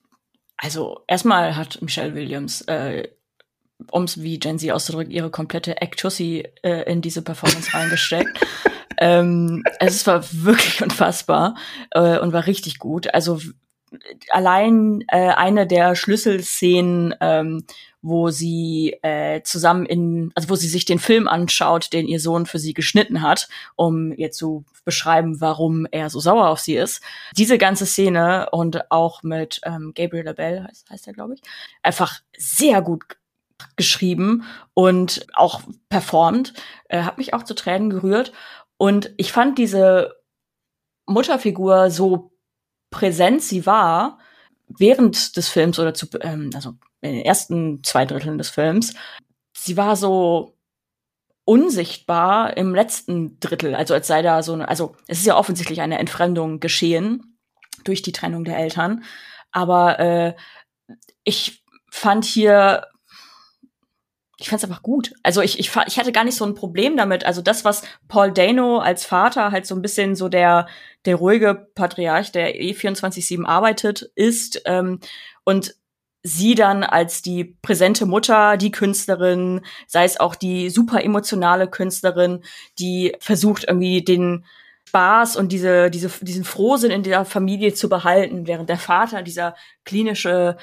also 0.58 1.04
erstmal 1.08 1.56
hat 1.56 1.82
Michelle 1.82 2.16
Williams, 2.16 2.62
äh, 2.62 3.10
um 3.92 4.04
es 4.04 4.22
wie 4.22 4.40
Gen 4.40 4.60
Z 4.60 4.72
auszudrücken, 4.72 5.12
ihre 5.12 5.30
komplette 5.30 5.82
Actussi 5.82 6.48
äh, 6.64 6.92
in 6.92 7.02
diese 7.02 7.22
Performance 7.22 7.74
reingesteckt. 7.74 8.40
ähm, 8.98 9.64
es 9.80 10.06
war 10.08 10.24
wirklich 10.32 10.82
unfassbar 10.82 11.56
äh, 11.92 12.20
und 12.20 12.34
war 12.34 12.46
richtig 12.46 12.80
gut. 12.80 13.14
Also 13.14 13.40
allein 14.30 15.04
äh, 15.08 15.30
eine 15.30 15.68
der 15.68 15.96
Schlüsselszenen, 15.96 17.16
ähm, 17.22 17.66
wo 18.04 18.30
sie 18.30 18.98
äh, 19.02 19.42
zusammen 19.44 19.86
in, 19.86 20.32
also 20.36 20.50
wo 20.50 20.56
sie 20.56 20.68
sich 20.68 20.84
den 20.84 21.00
Film 21.00 21.28
anschaut, 21.28 21.94
den 21.94 22.06
ihr 22.06 22.20
Sohn 22.20 22.46
für 22.46 22.60
sie 22.60 22.74
geschnitten 22.74 23.22
hat, 23.22 23.48
um 23.76 24.12
ihr 24.12 24.30
zu 24.30 24.66
beschreiben, 24.84 25.40
warum 25.40 25.88
er 25.90 26.10
so 26.10 26.20
sauer 26.20 26.50
auf 26.50 26.60
sie 26.60 26.76
ist. 26.76 27.02
Diese 27.38 27.58
ganze 27.58 27.86
Szene 27.86 28.50
und 28.52 28.92
auch 28.92 29.24
mit 29.24 29.62
ähm, 29.64 29.94
Gabriel 29.96 30.26
Labelle, 30.26 30.66
heißt, 30.66 30.90
heißt 30.90 31.08
er, 31.08 31.14
glaube 31.14 31.36
ich, 31.36 31.42
einfach 31.82 32.20
sehr 32.38 32.82
gut 32.82 33.06
geschrieben 33.78 34.44
und 34.74 35.26
auch 35.34 35.62
performt, 35.88 36.54
äh, 36.90 37.04
hat 37.04 37.18
mich 37.18 37.34
auch 37.34 37.44
zu 37.44 37.56
Tränen 37.56 37.90
gerührt. 37.90 38.34
Und 38.76 39.14
ich 39.16 39.32
fand 39.32 39.58
diese 39.58 40.14
Mutterfigur 41.06 41.90
so 41.90 42.34
präsent 42.90 43.42
sie 43.42 43.66
war, 43.66 44.20
während 44.78 45.38
des 45.38 45.50
Films 45.50 45.80
oder 45.80 45.94
zu, 45.94 46.08
ähm, 46.22 46.50
also 46.54 46.76
in 47.02 47.14
den 47.14 47.26
ersten 47.26 47.84
zwei 47.84 48.06
Dritteln 48.06 48.38
des 48.38 48.50
Films, 48.50 48.94
sie 49.54 49.78
war 49.78 49.96
so 49.96 50.58
unsichtbar 51.46 52.56
im 52.56 52.74
letzten 52.74 53.40
Drittel, 53.40 53.76
also 53.76 53.94
als 53.94 54.08
sei 54.08 54.22
da 54.22 54.44
so 54.44 54.54
eine, 54.54 54.68
also 54.68 54.96
es 55.08 55.20
ist 55.20 55.26
ja 55.26 55.38
offensichtlich 55.38 55.82
eine 55.82 56.00
Entfremdung 56.00 56.60
geschehen 56.60 57.38
durch 57.84 58.02
die 58.02 58.14
Trennung 58.14 58.46
der 58.46 58.58
Eltern, 58.58 59.04
aber 59.52 60.00
äh, 60.00 60.36
ich 61.24 61.64
fand 61.92 62.26
hier 62.26 62.88
ich 64.38 64.50
fand 64.50 64.62
es 64.62 64.68
einfach 64.68 64.82
gut. 64.82 65.14
Also 65.22 65.42
ich, 65.42 65.60
ich, 65.60 65.72
ich 65.88 66.00
hatte 66.00 66.12
gar 66.12 66.24
nicht 66.24 66.36
so 66.36 66.46
ein 66.46 66.56
Problem 66.56 66.98
damit. 66.98 67.26
Also 67.26 67.42
das, 67.42 67.66
was 67.66 67.84
Paul 68.08 68.32
Dano 68.32 68.80
als 68.80 69.06
Vater 69.06 69.52
halt 69.52 69.66
so 69.66 69.76
ein 69.76 69.82
bisschen 69.82 70.16
so 70.16 70.28
der, 70.28 70.68
der 71.06 71.16
ruhige 71.18 71.68
Patriarch, 71.76 72.32
der 72.32 72.60
eh 72.60 72.72
24-7 72.72 73.46
arbeitet, 73.46 74.12
ist, 74.16 74.62
ähm, 74.66 75.00
und 75.44 75.76
sie 76.24 76.56
dann 76.56 76.84
als 76.84 77.22
die 77.22 77.44
präsente 77.62 78.06
Mutter, 78.06 78.58
die 78.58 78.72
Künstlerin, 78.72 79.62
sei 79.88 80.06
es 80.06 80.20
auch 80.20 80.36
die 80.36 80.70
super 80.70 81.04
emotionale 81.04 81.70
Künstlerin, 81.70 82.44
die 82.80 83.16
versucht 83.20 83.66
irgendwie 83.66 84.04
den 84.04 84.46
Spaß 84.88 85.36
und 85.36 85.52
diese, 85.52 85.90
diese, 85.90 86.10
diesen 86.22 86.44
Frohsinn 86.44 86.92
in 86.92 87.04
der 87.04 87.26
Familie 87.26 87.74
zu 87.74 87.90
behalten, 87.90 88.48
während 88.48 88.70
der 88.70 88.78
Vater 88.78 89.22
dieser 89.22 89.56
klinische 89.86 90.56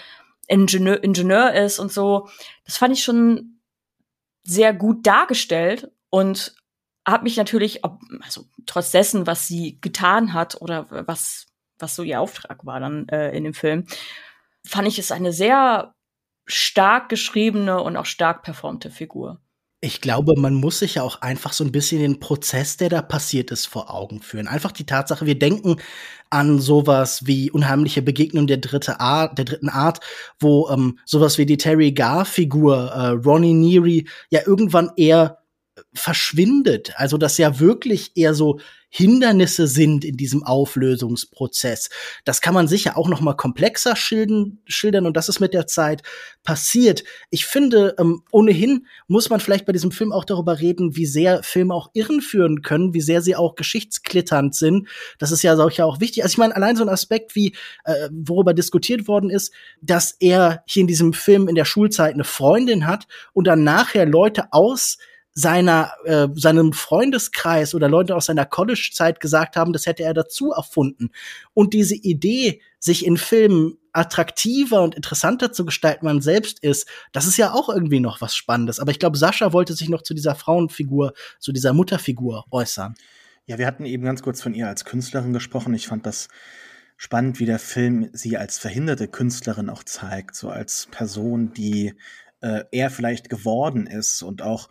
Ingenieur, 0.46 1.02
Ingenieur 1.02 1.52
ist 1.52 1.78
und 1.78 1.92
so. 1.92 2.28
Das 2.64 2.76
fand 2.76 2.94
ich 2.94 3.02
schon 3.02 3.59
sehr 4.44 4.72
gut 4.72 5.06
dargestellt 5.06 5.90
und 6.08 6.54
habe 7.06 7.24
mich 7.24 7.36
natürlich, 7.36 7.84
also 7.84 8.44
trotz 8.66 8.90
dessen, 8.90 9.26
was 9.26 9.46
sie 9.46 9.80
getan 9.80 10.32
hat 10.32 10.60
oder 10.60 10.86
was, 11.06 11.46
was 11.78 11.96
so 11.96 12.02
ihr 12.02 12.20
Auftrag 12.20 12.64
war 12.66 12.80
dann 12.80 13.08
äh, 13.08 13.30
in 13.30 13.44
dem 13.44 13.54
Film, 13.54 13.86
fand 14.66 14.88
ich 14.88 14.98
es 14.98 15.12
eine 15.12 15.32
sehr 15.32 15.94
stark 16.46 17.08
geschriebene 17.08 17.80
und 17.82 17.96
auch 17.96 18.06
stark 18.06 18.42
performte 18.42 18.90
Figur. 18.90 19.40
Ich 19.82 20.02
glaube, 20.02 20.34
man 20.38 20.52
muss 20.52 20.80
sich 20.80 20.96
ja 20.96 21.02
auch 21.02 21.22
einfach 21.22 21.54
so 21.54 21.64
ein 21.64 21.72
bisschen 21.72 22.00
den 22.00 22.20
Prozess, 22.20 22.76
der 22.76 22.90
da 22.90 23.00
passiert 23.00 23.50
ist, 23.50 23.64
vor 23.64 23.94
Augen 23.94 24.20
führen. 24.20 24.46
Einfach 24.46 24.72
die 24.72 24.84
Tatsache, 24.84 25.24
wir 25.24 25.38
denken 25.38 25.76
an 26.28 26.60
sowas 26.60 27.26
wie 27.26 27.50
unheimliche 27.50 28.02
Begegnung 28.02 28.46
der 28.46 28.58
dritte 28.58 29.00
Art, 29.00 29.38
der 29.38 29.46
dritten 29.46 29.70
Art, 29.70 30.00
wo 30.38 30.68
ähm, 30.68 30.98
sowas 31.06 31.38
wie 31.38 31.46
die 31.46 31.56
Terry 31.56 31.92
Gar-Figur, 31.92 32.90
äh, 32.90 33.08
Ronnie 33.26 33.54
Neary, 33.54 34.06
ja 34.28 34.40
irgendwann 34.46 34.90
eher 34.96 35.39
verschwindet. 35.94 36.92
Also 36.96 37.16
dass 37.18 37.38
ja 37.38 37.58
wirklich 37.58 38.12
eher 38.14 38.34
so 38.34 38.60
Hindernisse 38.92 39.68
sind 39.68 40.04
in 40.04 40.16
diesem 40.16 40.42
Auflösungsprozess. 40.42 41.90
Das 42.24 42.40
kann 42.40 42.54
man 42.54 42.66
sicher 42.66 42.98
auch 42.98 43.08
noch 43.08 43.20
mal 43.20 43.34
komplexer 43.34 43.94
schildern, 43.94 44.58
schildern 44.66 45.06
und 45.06 45.16
das 45.16 45.28
ist 45.28 45.38
mit 45.38 45.54
der 45.54 45.68
Zeit 45.68 46.02
passiert. 46.42 47.04
Ich 47.30 47.46
finde, 47.46 47.94
ähm, 47.98 48.24
ohnehin 48.32 48.86
muss 49.06 49.30
man 49.30 49.38
vielleicht 49.38 49.64
bei 49.64 49.72
diesem 49.72 49.92
Film 49.92 50.10
auch 50.10 50.24
darüber 50.24 50.58
reden, 50.58 50.96
wie 50.96 51.06
sehr 51.06 51.44
Filme 51.44 51.72
auch 51.72 51.90
irren 51.94 52.20
führen 52.20 52.62
können, 52.62 52.92
wie 52.92 53.00
sehr 53.00 53.22
sie 53.22 53.36
auch 53.36 53.54
geschichtsklitternd 53.54 54.56
sind. 54.56 54.88
Das 55.18 55.30
ist 55.30 55.42
ja 55.42 55.56
auch, 55.56 55.70
ja 55.70 55.84
auch 55.84 56.00
wichtig. 56.00 56.24
Also 56.24 56.34
ich 56.34 56.38
meine, 56.38 56.56
allein 56.56 56.74
so 56.74 56.82
ein 56.82 56.88
Aspekt 56.88 57.36
wie, 57.36 57.54
äh, 57.84 58.08
worüber 58.10 58.54
diskutiert 58.54 59.06
worden 59.06 59.30
ist, 59.30 59.52
dass 59.80 60.16
er 60.18 60.64
hier 60.66 60.80
in 60.80 60.88
diesem 60.88 61.12
Film 61.12 61.46
in 61.46 61.54
der 61.54 61.64
Schulzeit 61.64 62.14
eine 62.14 62.24
Freundin 62.24 62.88
hat 62.88 63.06
und 63.34 63.46
dann 63.46 63.62
nachher 63.62 64.04
Leute 64.04 64.52
aus 64.52 64.98
seiner 65.32 65.92
äh, 66.04 66.28
seinem 66.34 66.72
Freundeskreis 66.72 67.74
oder 67.74 67.88
Leute 67.88 68.16
aus 68.16 68.26
seiner 68.26 68.46
College-Zeit 68.46 69.20
gesagt 69.20 69.56
haben, 69.56 69.72
das 69.72 69.86
hätte 69.86 70.02
er 70.02 70.14
dazu 70.14 70.50
erfunden. 70.52 71.10
Und 71.54 71.72
diese 71.72 71.94
Idee, 71.94 72.60
sich 72.78 73.04
in 73.06 73.16
Filmen 73.16 73.76
attraktiver 73.92 74.82
und 74.82 74.94
interessanter 74.94 75.52
zu 75.52 75.64
gestalten, 75.64 76.06
man 76.06 76.20
selbst 76.20 76.62
ist, 76.62 76.88
das 77.12 77.26
ist 77.26 77.36
ja 77.36 77.52
auch 77.52 77.68
irgendwie 77.68 78.00
noch 78.00 78.20
was 78.20 78.34
Spannendes. 78.34 78.80
Aber 78.80 78.90
ich 78.90 78.98
glaube, 78.98 79.18
Sascha 79.18 79.52
wollte 79.52 79.74
sich 79.74 79.88
noch 79.88 80.02
zu 80.02 80.14
dieser 80.14 80.34
Frauenfigur, 80.34 81.12
zu 81.38 81.52
dieser 81.52 81.72
Mutterfigur 81.72 82.44
äußern. 82.50 82.94
Ja, 83.46 83.58
wir 83.58 83.66
hatten 83.66 83.84
eben 83.84 84.04
ganz 84.04 84.22
kurz 84.22 84.40
von 84.40 84.54
ihr 84.54 84.68
als 84.68 84.84
Künstlerin 84.84 85.32
gesprochen. 85.32 85.74
Ich 85.74 85.88
fand 85.88 86.06
das 86.06 86.28
spannend, 86.96 87.40
wie 87.40 87.46
der 87.46 87.58
Film 87.58 88.10
sie 88.12 88.36
als 88.36 88.58
verhinderte 88.58 89.08
Künstlerin 89.08 89.70
auch 89.70 89.84
zeigt, 89.84 90.36
so 90.36 90.50
als 90.50 90.86
Person, 90.90 91.52
die 91.52 91.94
äh, 92.40 92.64
er 92.70 92.90
vielleicht 92.90 93.28
geworden 93.28 93.86
ist 93.86 94.22
und 94.22 94.42
auch 94.42 94.68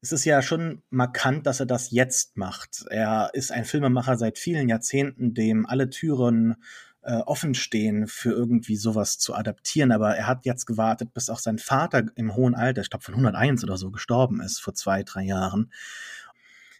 es 0.00 0.12
ist 0.12 0.24
ja 0.24 0.42
schon 0.42 0.82
markant, 0.90 1.46
dass 1.46 1.60
er 1.60 1.66
das 1.66 1.90
jetzt 1.90 2.36
macht. 2.36 2.84
Er 2.90 3.30
ist 3.32 3.50
ein 3.50 3.64
Filmemacher 3.64 4.16
seit 4.16 4.38
vielen 4.38 4.68
Jahrzehnten, 4.68 5.34
dem 5.34 5.66
alle 5.66 5.90
Türen 5.90 6.56
äh, 7.02 7.18
offen 7.18 7.54
stehen, 7.54 8.06
für 8.06 8.30
irgendwie 8.30 8.76
sowas 8.76 9.18
zu 9.18 9.34
adaptieren. 9.34 9.92
Aber 9.92 10.16
er 10.16 10.26
hat 10.26 10.44
jetzt 10.44 10.66
gewartet, 10.66 11.14
bis 11.14 11.30
auch 11.30 11.38
sein 11.38 11.58
Vater 11.58 12.04
im 12.16 12.34
hohen 12.34 12.54
Alter, 12.54 12.82
ich 12.82 12.90
glaube 12.90 13.04
von 13.04 13.14
101 13.14 13.64
oder 13.64 13.76
so, 13.76 13.90
gestorben 13.90 14.40
ist 14.40 14.60
vor 14.60 14.74
zwei, 14.74 15.02
drei 15.02 15.22
Jahren. 15.22 15.72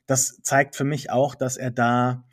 Das 0.07 0.41
zeigt 0.43 0.77
für 0.77 0.85
mich 0.85 1.11
auch, 1.11 1.35
dass 1.35 1.57
er 1.57 1.71
da 1.71 2.25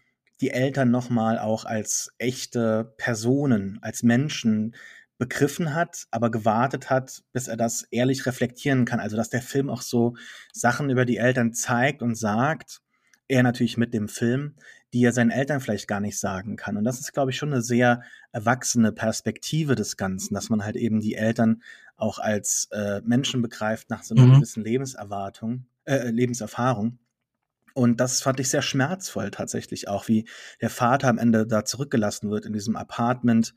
die 0.41 0.51
Eltern 0.51 0.91
nochmal 0.91 1.39
auch 1.39 1.65
als 1.65 2.13
echte 2.17 2.93
Personen, 2.97 3.79
als 3.81 4.03
Menschen 4.03 4.75
begriffen 5.17 5.73
hat, 5.73 6.05
aber 6.11 6.31
gewartet 6.31 6.89
hat, 6.89 7.23
bis 7.31 7.47
er 7.47 7.57
das 7.57 7.83
ehrlich 7.91 8.25
reflektieren 8.25 8.85
kann. 8.85 8.99
Also 8.99 9.15
dass 9.15 9.29
der 9.29 9.41
Film 9.41 9.69
auch 9.69 9.81
so 9.81 10.15
Sachen 10.51 10.89
über 10.89 11.05
die 11.05 11.17
Eltern 11.17 11.53
zeigt 11.53 12.01
und 12.01 12.15
sagt, 12.15 12.81
er 13.27 13.43
natürlich 13.43 13.77
mit 13.77 13.93
dem 13.93 14.07
Film, 14.07 14.55
die 14.93 15.03
er 15.03 15.11
seinen 15.11 15.31
Eltern 15.31 15.59
vielleicht 15.59 15.87
gar 15.87 15.99
nicht 15.99 16.19
sagen 16.19 16.55
kann. 16.55 16.77
Und 16.77 16.83
das 16.83 16.99
ist, 16.99 17.13
glaube 17.13 17.31
ich, 17.31 17.37
schon 17.37 17.51
eine 17.51 17.61
sehr 17.61 18.01
erwachsene 18.31 18.91
Perspektive 18.91 19.75
des 19.75 19.97
Ganzen, 19.97 20.33
dass 20.33 20.49
man 20.49 20.63
halt 20.63 20.75
eben 20.75 20.99
die 20.99 21.15
Eltern 21.15 21.63
auch 21.95 22.19
als 22.19 22.67
äh, 22.71 23.01
Menschen 23.03 23.41
begreift 23.41 23.89
nach 23.89 24.03
so 24.03 24.13
einer 24.13 24.25
mhm. 24.25 24.35
gewissen 24.35 24.63
Lebenserwartung, 24.63 25.65
äh, 25.85 26.09
Lebenserfahrung. 26.09 26.99
Und 27.73 27.99
das 27.99 28.21
fand 28.21 28.39
ich 28.39 28.49
sehr 28.49 28.61
schmerzvoll 28.61 29.31
tatsächlich 29.31 29.87
auch, 29.87 30.07
wie 30.07 30.27
der 30.61 30.69
Vater 30.69 31.07
am 31.07 31.17
Ende 31.17 31.47
da 31.47 31.65
zurückgelassen 31.65 32.29
wird 32.29 32.45
in 32.45 32.53
diesem 32.53 32.75
Apartment 32.75 33.55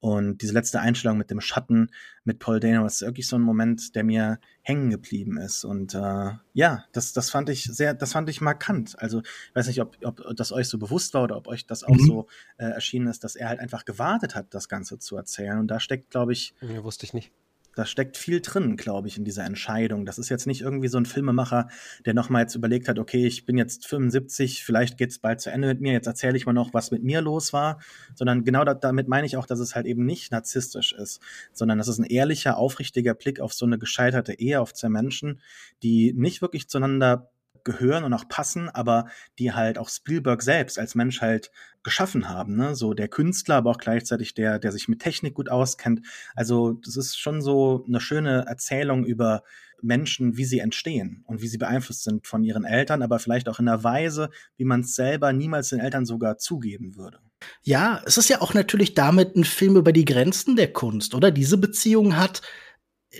und 0.00 0.42
diese 0.42 0.52
letzte 0.52 0.80
Einstellung 0.80 1.16
mit 1.16 1.30
dem 1.30 1.40
Schatten 1.40 1.90
mit 2.24 2.38
Paul 2.38 2.60
Dano 2.60 2.84
ist 2.84 3.00
wirklich 3.00 3.26
so 3.26 3.36
ein 3.36 3.42
Moment, 3.42 3.94
der 3.94 4.04
mir 4.04 4.38
hängen 4.60 4.90
geblieben 4.90 5.38
ist. 5.38 5.64
Und 5.64 5.94
äh, 5.94 6.32
ja, 6.52 6.84
das, 6.92 7.12
das 7.12 7.30
fand 7.30 7.48
ich 7.48 7.64
sehr, 7.64 7.94
das 7.94 8.12
fand 8.12 8.28
ich 8.28 8.40
markant. 8.40 8.98
Also 8.98 9.20
ich 9.20 9.54
weiß 9.54 9.68
nicht, 9.68 9.80
ob, 9.80 9.96
ob 10.04 10.36
das 10.36 10.52
euch 10.52 10.68
so 10.68 10.78
bewusst 10.78 11.14
war 11.14 11.22
oder 11.22 11.36
ob 11.36 11.48
euch 11.48 11.66
das 11.66 11.82
auch 11.82 11.96
mhm. 11.96 12.06
so 12.06 12.26
äh, 12.58 12.66
erschienen 12.66 13.06
ist, 13.06 13.24
dass 13.24 13.36
er 13.36 13.48
halt 13.48 13.60
einfach 13.60 13.84
gewartet 13.84 14.34
hat, 14.34 14.52
das 14.54 14.68
Ganze 14.68 14.98
zu 14.98 15.16
erzählen. 15.16 15.58
Und 15.58 15.68
da 15.68 15.80
steckt, 15.80 16.10
glaube 16.10 16.32
ich. 16.32 16.54
Ja, 16.60 16.84
wusste 16.84 17.06
ich 17.06 17.14
nicht. 17.14 17.32
Da 17.76 17.84
steckt 17.84 18.16
viel 18.16 18.40
drin, 18.40 18.76
glaube 18.76 19.06
ich, 19.06 19.18
in 19.18 19.24
dieser 19.24 19.44
Entscheidung. 19.44 20.06
Das 20.06 20.18
ist 20.18 20.30
jetzt 20.30 20.46
nicht 20.46 20.62
irgendwie 20.62 20.88
so 20.88 20.96
ein 20.96 21.04
Filmemacher, 21.04 21.68
der 22.06 22.14
nochmal 22.14 22.42
jetzt 22.42 22.54
überlegt 22.54 22.88
hat, 22.88 22.98
okay, 22.98 23.26
ich 23.26 23.44
bin 23.44 23.58
jetzt 23.58 23.86
75, 23.86 24.64
vielleicht 24.64 24.96
geht's 24.96 25.18
bald 25.18 25.42
zu 25.42 25.50
Ende 25.50 25.68
mit 25.68 25.82
mir, 25.82 25.92
jetzt 25.92 26.06
erzähle 26.06 26.38
ich 26.38 26.46
mal 26.46 26.54
noch, 26.54 26.72
was 26.72 26.90
mit 26.90 27.04
mir 27.04 27.20
los 27.20 27.52
war, 27.52 27.78
sondern 28.14 28.44
genau 28.44 28.64
da, 28.64 28.72
damit 28.72 29.08
meine 29.08 29.26
ich 29.26 29.36
auch, 29.36 29.44
dass 29.44 29.60
es 29.60 29.74
halt 29.74 29.84
eben 29.84 30.06
nicht 30.06 30.32
narzisstisch 30.32 30.94
ist, 30.94 31.20
sondern 31.52 31.76
dass 31.76 31.88
es 31.88 31.98
ein 31.98 32.04
ehrlicher, 32.04 32.56
aufrichtiger 32.56 33.12
Blick 33.12 33.40
auf 33.40 33.52
so 33.52 33.66
eine 33.66 33.78
gescheiterte 33.78 34.32
Ehe, 34.32 34.60
auf 34.60 34.72
zwei 34.72 34.88
Menschen, 34.88 35.40
die 35.82 36.14
nicht 36.14 36.40
wirklich 36.40 36.68
zueinander 36.68 37.30
gehören 37.66 38.04
und 38.04 38.14
auch 38.14 38.26
passen, 38.28 38.70
aber 38.70 39.06
die 39.38 39.52
halt 39.52 39.76
auch 39.76 39.90
Spielberg 39.90 40.40
selbst 40.40 40.78
als 40.78 40.94
Mensch 40.94 41.20
halt 41.20 41.50
geschaffen 41.82 42.30
haben. 42.30 42.56
Ne? 42.56 42.74
So 42.74 42.94
der 42.94 43.08
Künstler, 43.08 43.56
aber 43.56 43.72
auch 43.72 43.78
gleichzeitig 43.78 44.32
der, 44.32 44.58
der 44.58 44.72
sich 44.72 44.88
mit 44.88 45.00
Technik 45.00 45.34
gut 45.34 45.50
auskennt. 45.50 46.00
Also 46.34 46.72
das 46.72 46.96
ist 46.96 47.18
schon 47.18 47.42
so 47.42 47.84
eine 47.86 48.00
schöne 48.00 48.46
Erzählung 48.46 49.04
über 49.04 49.42
Menschen, 49.82 50.36
wie 50.36 50.44
sie 50.44 50.60
entstehen 50.60 51.22
und 51.26 51.42
wie 51.42 51.48
sie 51.48 51.58
beeinflusst 51.58 52.04
sind 52.04 52.26
von 52.26 52.42
ihren 52.42 52.64
Eltern, 52.64 53.02
aber 53.02 53.18
vielleicht 53.18 53.48
auch 53.48 53.60
in 53.60 53.68
einer 53.68 53.84
Weise, 53.84 54.30
wie 54.56 54.64
man 54.64 54.80
es 54.80 54.94
selber 54.94 55.32
niemals 55.32 55.68
den 55.68 55.80
Eltern 55.80 56.06
sogar 56.06 56.38
zugeben 56.38 56.96
würde. 56.96 57.18
Ja, 57.62 58.02
es 58.06 58.16
ist 58.16 58.30
ja 58.30 58.40
auch 58.40 58.54
natürlich 58.54 58.94
damit 58.94 59.36
ein 59.36 59.44
Film 59.44 59.76
über 59.76 59.92
die 59.92 60.06
Grenzen 60.06 60.56
der 60.56 60.72
Kunst, 60.72 61.14
oder? 61.14 61.30
Diese 61.30 61.58
Beziehung 61.58 62.16
hat 62.16 62.40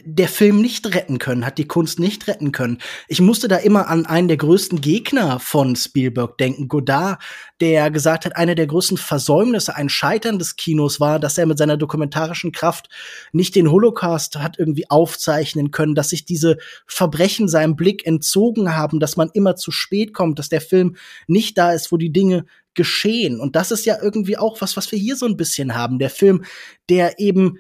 der 0.05 0.29
Film 0.29 0.61
nicht 0.61 0.95
retten 0.95 1.19
können, 1.19 1.47
hat 1.47 1.59
die 1.59 1.67
Kunst 1.67 1.99
nicht 1.99 2.27
retten 2.29 2.53
können. 2.53 2.79
Ich 3.09 3.21
musste 3.21 3.49
da 3.49 3.57
immer 3.57 3.89
an 3.89 4.07
einen 4.07 4.29
der 4.29 4.37
größten 4.37 4.81
Gegner 4.81 5.41
von 5.41 5.77
Spielberg 5.77 6.39
denken, 6.39 6.69
Godard, 6.69 7.23
der 7.61 7.91
gesagt 7.91 8.25
hat, 8.25 8.37
eine 8.37 8.55
der 8.55 8.67
größten 8.67 8.97
Versäumnisse, 8.97 9.77
ein 9.77 9.89
Scheitern 9.89 10.39
des 10.39 10.57
Kinos 10.57 11.01
war, 11.01 11.19
dass 11.19 11.39
er 11.39 11.47
mit 11.47 11.59
seiner 11.59 11.77
dokumentarischen 11.77 12.53
Kraft 12.53 12.89
nicht 13.33 13.55
den 13.55 13.71
Holocaust 13.71 14.37
hat 14.37 14.59
irgendwie 14.59 14.91
aufzeichnen 14.91 15.71
können, 15.71 15.95
dass 15.95 16.11
sich 16.11 16.25
diese 16.25 16.59
Verbrechen 16.87 17.49
seinem 17.49 17.77
Blick 17.77 18.07
entzogen 18.07 18.77
haben, 18.77 19.01
dass 19.01 19.17
man 19.17 19.31
immer 19.33 19.57
zu 19.57 19.71
spät 19.71 20.13
kommt, 20.13 20.39
dass 20.39 20.49
der 20.49 20.61
Film 20.61 20.97
nicht 21.27 21.57
da 21.59 21.73
ist, 21.73 21.93
wo 21.93 21.97
die 21.97 22.13
Dinge 22.13 22.47
geschehen. 22.75 23.41
Und 23.41 23.57
das 23.57 23.73
ist 23.73 23.87
ja 23.87 23.97
irgendwie 24.01 24.37
auch 24.37 24.61
was, 24.61 24.77
was 24.77 24.93
wir 24.93 24.99
hier 24.99 25.17
so 25.17 25.27
ein 25.27 25.37
bisschen 25.37 25.75
haben. 25.75 25.99
Der 25.99 26.11
Film, 26.11 26.45
der 26.89 27.19
eben 27.19 27.59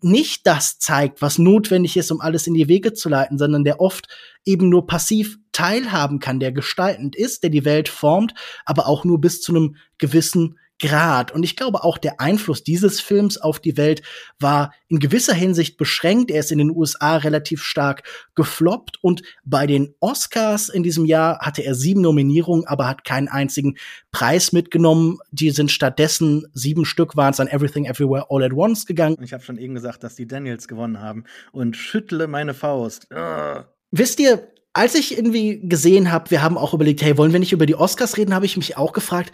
nicht 0.00 0.46
das 0.46 0.78
zeigt, 0.78 1.22
was 1.22 1.38
notwendig 1.38 1.96
ist, 1.96 2.10
um 2.10 2.20
alles 2.20 2.46
in 2.46 2.54
die 2.54 2.68
Wege 2.68 2.92
zu 2.92 3.08
leiten, 3.08 3.38
sondern 3.38 3.64
der 3.64 3.80
oft 3.80 4.08
eben 4.44 4.68
nur 4.68 4.86
passiv 4.86 5.38
teilhaben 5.52 6.20
kann, 6.20 6.40
der 6.40 6.52
gestaltend 6.52 7.16
ist, 7.16 7.42
der 7.42 7.50
die 7.50 7.64
Welt 7.64 7.88
formt, 7.88 8.34
aber 8.64 8.86
auch 8.86 9.04
nur 9.04 9.20
bis 9.20 9.40
zu 9.40 9.52
einem 9.52 9.76
gewissen 9.98 10.58
Grad. 10.80 11.32
Und 11.32 11.42
ich 11.42 11.56
glaube, 11.56 11.84
auch 11.84 11.98
der 11.98 12.20
Einfluss 12.20 12.62
dieses 12.62 13.00
Films 13.00 13.36
auf 13.36 13.60
die 13.60 13.76
Welt 13.76 14.02
war 14.38 14.72
in 14.88 14.98
gewisser 14.98 15.34
Hinsicht 15.34 15.76
beschränkt. 15.76 16.30
Er 16.30 16.40
ist 16.40 16.52
in 16.52 16.58
den 16.58 16.70
USA 16.70 17.16
relativ 17.16 17.62
stark 17.62 18.02
gefloppt 18.34 18.98
und 19.02 19.22
bei 19.44 19.66
den 19.66 19.94
Oscars 20.00 20.68
in 20.68 20.82
diesem 20.82 21.04
Jahr 21.04 21.40
hatte 21.40 21.62
er 21.62 21.74
sieben 21.74 22.00
Nominierungen, 22.00 22.66
aber 22.66 22.86
hat 22.86 23.04
keinen 23.04 23.28
einzigen 23.28 23.76
Preis 24.12 24.52
mitgenommen. 24.52 25.18
Die 25.30 25.50
sind 25.50 25.70
stattdessen 25.70 26.46
sieben 26.52 26.84
Stück 26.84 27.16
waren 27.16 27.32
es 27.32 27.40
an 27.40 27.48
Everything 27.48 27.84
Everywhere 27.84 28.26
All 28.30 28.42
at 28.42 28.52
Once 28.52 28.86
gegangen. 28.86 29.16
Ich 29.22 29.32
habe 29.32 29.42
schon 29.42 29.58
eben 29.58 29.74
gesagt, 29.74 30.04
dass 30.04 30.14
die 30.14 30.26
Daniels 30.26 30.68
gewonnen 30.68 31.00
haben 31.00 31.24
und 31.52 31.76
schüttle 31.76 32.26
meine 32.28 32.54
Faust. 32.54 33.08
Uh. 33.12 33.62
Wisst 33.90 34.20
ihr, 34.20 34.48
als 34.72 34.94
ich 34.94 35.16
irgendwie 35.16 35.60
gesehen 35.66 36.12
habe, 36.12 36.30
wir 36.30 36.42
haben 36.42 36.58
auch 36.58 36.74
überlegt, 36.74 37.02
hey, 37.02 37.16
wollen 37.16 37.32
wir 37.32 37.40
nicht 37.40 37.52
über 37.52 37.66
die 37.66 37.74
Oscars 37.74 38.16
reden, 38.16 38.34
habe 38.34 38.46
ich 38.46 38.56
mich 38.56 38.76
auch 38.76 38.92
gefragt, 38.92 39.32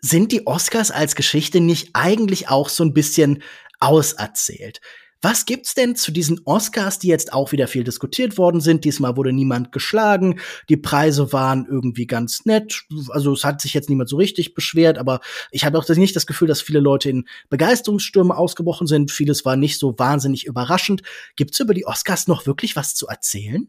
sind 0.00 0.32
die 0.32 0.46
Oscars 0.46 0.90
als 0.90 1.16
Geschichte 1.16 1.60
nicht 1.60 1.90
eigentlich 1.94 2.48
auch 2.48 2.68
so 2.68 2.84
ein 2.84 2.92
bisschen 2.92 3.42
auserzählt? 3.80 4.80
Was 5.22 5.46
gibt's 5.46 5.74
denn 5.74 5.96
zu 5.96 6.12
diesen 6.12 6.42
Oscars, 6.44 6.98
die 6.98 7.08
jetzt 7.08 7.32
auch 7.32 7.50
wieder 7.50 7.68
viel 7.68 7.84
diskutiert 7.84 8.36
worden 8.36 8.60
sind? 8.60 8.84
Diesmal 8.84 9.16
wurde 9.16 9.32
niemand 9.32 9.72
geschlagen. 9.72 10.38
Die 10.68 10.76
Preise 10.76 11.32
waren 11.32 11.66
irgendwie 11.68 12.06
ganz 12.06 12.44
nett. 12.44 12.82
Also 13.08 13.32
es 13.32 13.42
hat 13.42 13.60
sich 13.60 13.72
jetzt 13.72 13.88
niemand 13.88 14.10
so 14.10 14.18
richtig 14.18 14.54
beschwert, 14.54 14.98
aber 14.98 15.20
ich 15.50 15.64
hatte 15.64 15.78
auch 15.78 15.88
nicht 15.88 16.14
das 16.14 16.26
Gefühl, 16.26 16.48
dass 16.48 16.60
viele 16.60 16.80
Leute 16.80 17.08
in 17.08 17.26
Begeisterungsstürme 17.48 18.36
ausgebrochen 18.36 18.86
sind. 18.86 19.10
Vieles 19.10 19.44
war 19.44 19.56
nicht 19.56 19.78
so 19.78 19.98
wahnsinnig 19.98 20.46
überraschend. 20.46 21.02
Gibt's 21.34 21.60
über 21.60 21.72
die 21.74 21.86
Oscars 21.86 22.28
noch 22.28 22.46
wirklich 22.46 22.76
was 22.76 22.94
zu 22.94 23.06
erzählen? 23.06 23.68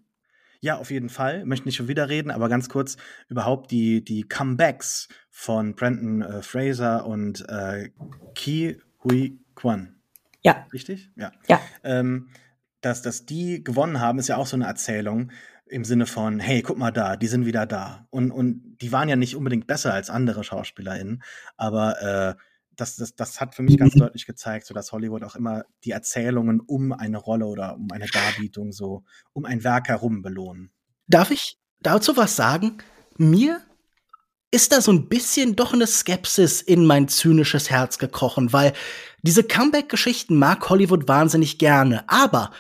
Ja, 0.60 0.78
auf 0.78 0.91
jeden 0.91 1.10
Fall. 1.10 1.45
Möchte 1.45 1.68
nicht 1.68 1.76
schon 1.76 1.88
wieder 1.88 2.10
reden, 2.10 2.32
aber 2.32 2.49
ganz 2.49 2.70
kurz 2.70 2.97
überhaupt 3.30 3.72
die, 3.72 4.03
die 4.03 4.24
Comebacks 4.24 5.08
von 5.30 5.76
Brandon 5.76 6.22
äh, 6.22 6.41
Fraser 6.41 7.05
und 7.05 7.47
äh, 7.49 7.89
Ki 8.36 8.82
Hui 9.03 9.39
Kwan. 9.55 9.95
Ja. 10.41 10.68
Richtig? 10.74 11.12
Ja. 11.16 11.32
Ja. 11.47 11.62
Ähm, 11.84 12.30
dass, 12.82 13.01
dass 13.01 13.26
die 13.26 13.64
gewonnen 13.64 13.99
haben, 13.99 14.20
ist 14.20 14.28
ja 14.28 14.38
auch 14.38 14.47
so 14.47 14.55
eine 14.55 14.66
Erzählung 14.66 15.32
im 15.66 15.84
Sinne 15.84 16.05
von, 16.05 16.39
hey, 16.39 16.62
guck 16.62 16.78
mal 16.78 16.91
da, 16.91 17.18
die 17.18 17.28
sind 17.28 17.45
wieder 17.45 17.66
da. 17.66 18.08
Und, 18.10 18.32
und 18.32 18.78
die 18.82 18.91
waren 18.91 19.10
ja 19.10 19.16
nicht 19.16 19.36
unbedingt 19.36 19.68
besser 19.68 19.93
als 19.93 20.10
andere 20.10 20.43
SchauspielerInnen, 20.43 21.24
aber 21.58 22.01
äh, 22.01 22.41
das, 22.78 22.95
das, 22.95 23.15
das 23.15 23.41
hat 23.41 23.55
für 23.55 23.63
mich 23.63 23.78
ganz 23.78 23.95
deutlich 23.95 24.25
gezeigt, 24.25 24.67
so 24.67 24.73
dass 24.73 24.91
Hollywood 24.91 25.23
auch 25.23 25.36
immer 25.36 25.65
die 25.84 25.91
Erzählungen 25.91 26.61
um 26.61 26.91
eine 26.93 27.17
Rolle 27.17 27.45
oder 27.45 27.75
um 27.75 27.91
eine 27.91 28.07
Darbietung 28.07 28.71
so 28.71 29.03
um 29.34 29.45
ein 29.45 29.63
Werk 29.63 29.89
herum 29.89 30.21
belohnen. 30.21 30.71
Darf 31.07 31.32
ich 31.32 31.57
dazu 31.82 32.15
was 32.15 32.36
sagen? 32.36 32.78
Mir 33.17 33.61
ist 34.51 34.71
da 34.71 34.82
so 34.82 34.91
ein 34.91 35.09
bisschen 35.09 35.55
doch 35.55 35.73
eine 35.73 35.88
Skepsis 35.88 36.61
in 36.61 36.86
mein 36.86 37.07
zynisches 37.07 37.69
Herz 37.69 37.97
gekrochen, 37.97 38.53
weil 38.53 38.73
diese 39.21 39.43
Comeback-Geschichten 39.43 40.38
mag 40.38 40.69
Hollywood 40.69 41.07
wahnsinnig 41.07 41.57
gerne, 41.57 42.07
aber 42.07 42.51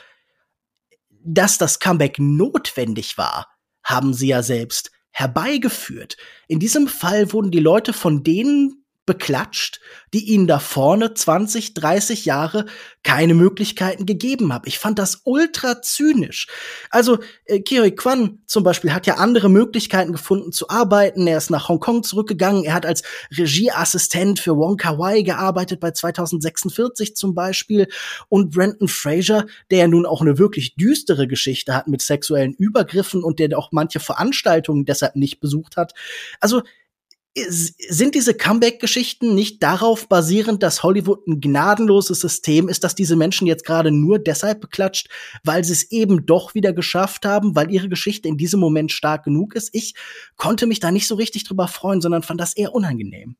dass 1.23 1.57
das 1.57 1.79
Comeback 1.79 2.19
notwendig 2.19 3.17
war, 3.17 3.47
haben 3.83 4.13
sie 4.13 4.27
ja 4.27 4.43
selbst 4.43 4.91
herbeigeführt. 5.11 6.17
In 6.47 6.59
diesem 6.59 6.87
Fall 6.87 7.31
wurden 7.33 7.51
die 7.51 7.59
Leute 7.59 7.93
von 7.93 8.23
denen 8.23 8.85
beklatscht, 9.07 9.79
die 10.13 10.25
ihnen 10.25 10.47
da 10.47 10.59
vorne 10.59 11.13
20, 11.13 11.73
30 11.73 12.25
Jahre 12.25 12.65
keine 13.03 13.33
Möglichkeiten 13.33 14.05
gegeben 14.05 14.53
haben. 14.53 14.65
Ich 14.67 14.77
fand 14.77 14.99
das 14.99 15.21
ultra 15.23 15.81
zynisch. 15.81 16.47
Also 16.91 17.19
äh, 17.45 17.61
Kiri 17.61 17.95
Kwan 17.95 18.39
zum 18.45 18.63
Beispiel 18.63 18.93
hat 18.93 19.07
ja 19.07 19.15
andere 19.15 19.49
Möglichkeiten 19.49 20.11
gefunden 20.11 20.51
zu 20.51 20.69
arbeiten. 20.69 21.25
Er 21.25 21.37
ist 21.37 21.49
nach 21.49 21.69
Hongkong 21.69 22.03
zurückgegangen. 22.03 22.65
Er 22.65 22.73
hat 22.73 22.85
als 22.85 23.01
Regieassistent 23.35 24.39
für 24.39 24.57
Wong 24.57 24.75
Kar 24.75 24.99
Wai 24.99 25.21
gearbeitet 25.21 25.79
bei 25.79 25.91
2046 25.91 27.15
zum 27.15 27.33
Beispiel. 27.33 27.87
Und 28.27 28.51
Brandon 28.51 28.89
Fraser, 28.89 29.45
der 29.71 29.79
ja 29.79 29.87
nun 29.87 30.05
auch 30.05 30.21
eine 30.21 30.37
wirklich 30.37 30.75
düstere 30.75 31.27
Geschichte 31.27 31.73
hat 31.73 31.87
mit 31.87 32.01
sexuellen 32.01 32.53
Übergriffen 32.53 33.23
und 33.23 33.39
der 33.39 33.57
auch 33.57 33.71
manche 33.71 34.01
Veranstaltungen 34.01 34.83
deshalb 34.83 35.15
nicht 35.15 35.39
besucht 35.39 35.77
hat. 35.77 35.93
Also 36.41 36.61
sind 37.45 38.15
diese 38.15 38.33
Comeback-Geschichten 38.33 39.35
nicht 39.35 39.61
darauf 39.61 40.07
basierend, 40.07 40.63
dass 40.63 40.83
Hollywood 40.83 41.27
ein 41.27 41.39
gnadenloses 41.39 42.19
System 42.19 42.67
ist, 42.67 42.83
dass 42.83 42.95
diese 42.95 43.15
Menschen 43.15 43.47
jetzt 43.47 43.65
gerade 43.65 43.91
nur 43.91 44.19
deshalb 44.19 44.61
beklatscht, 44.61 45.09
weil 45.43 45.63
sie 45.63 45.73
es 45.73 45.91
eben 45.91 46.25
doch 46.25 46.55
wieder 46.55 46.73
geschafft 46.73 47.25
haben, 47.25 47.55
weil 47.55 47.71
ihre 47.71 47.89
Geschichte 47.89 48.27
in 48.27 48.37
diesem 48.37 48.59
Moment 48.59 48.91
stark 48.91 49.23
genug 49.23 49.55
ist? 49.55 49.69
Ich 49.73 49.93
konnte 50.35 50.67
mich 50.67 50.79
da 50.79 50.91
nicht 50.91 51.07
so 51.07 51.15
richtig 51.15 51.43
drüber 51.43 51.67
freuen, 51.67 52.01
sondern 52.01 52.23
fand 52.23 52.41
das 52.41 52.55
eher 52.55 52.73
unangenehm. 52.73 53.35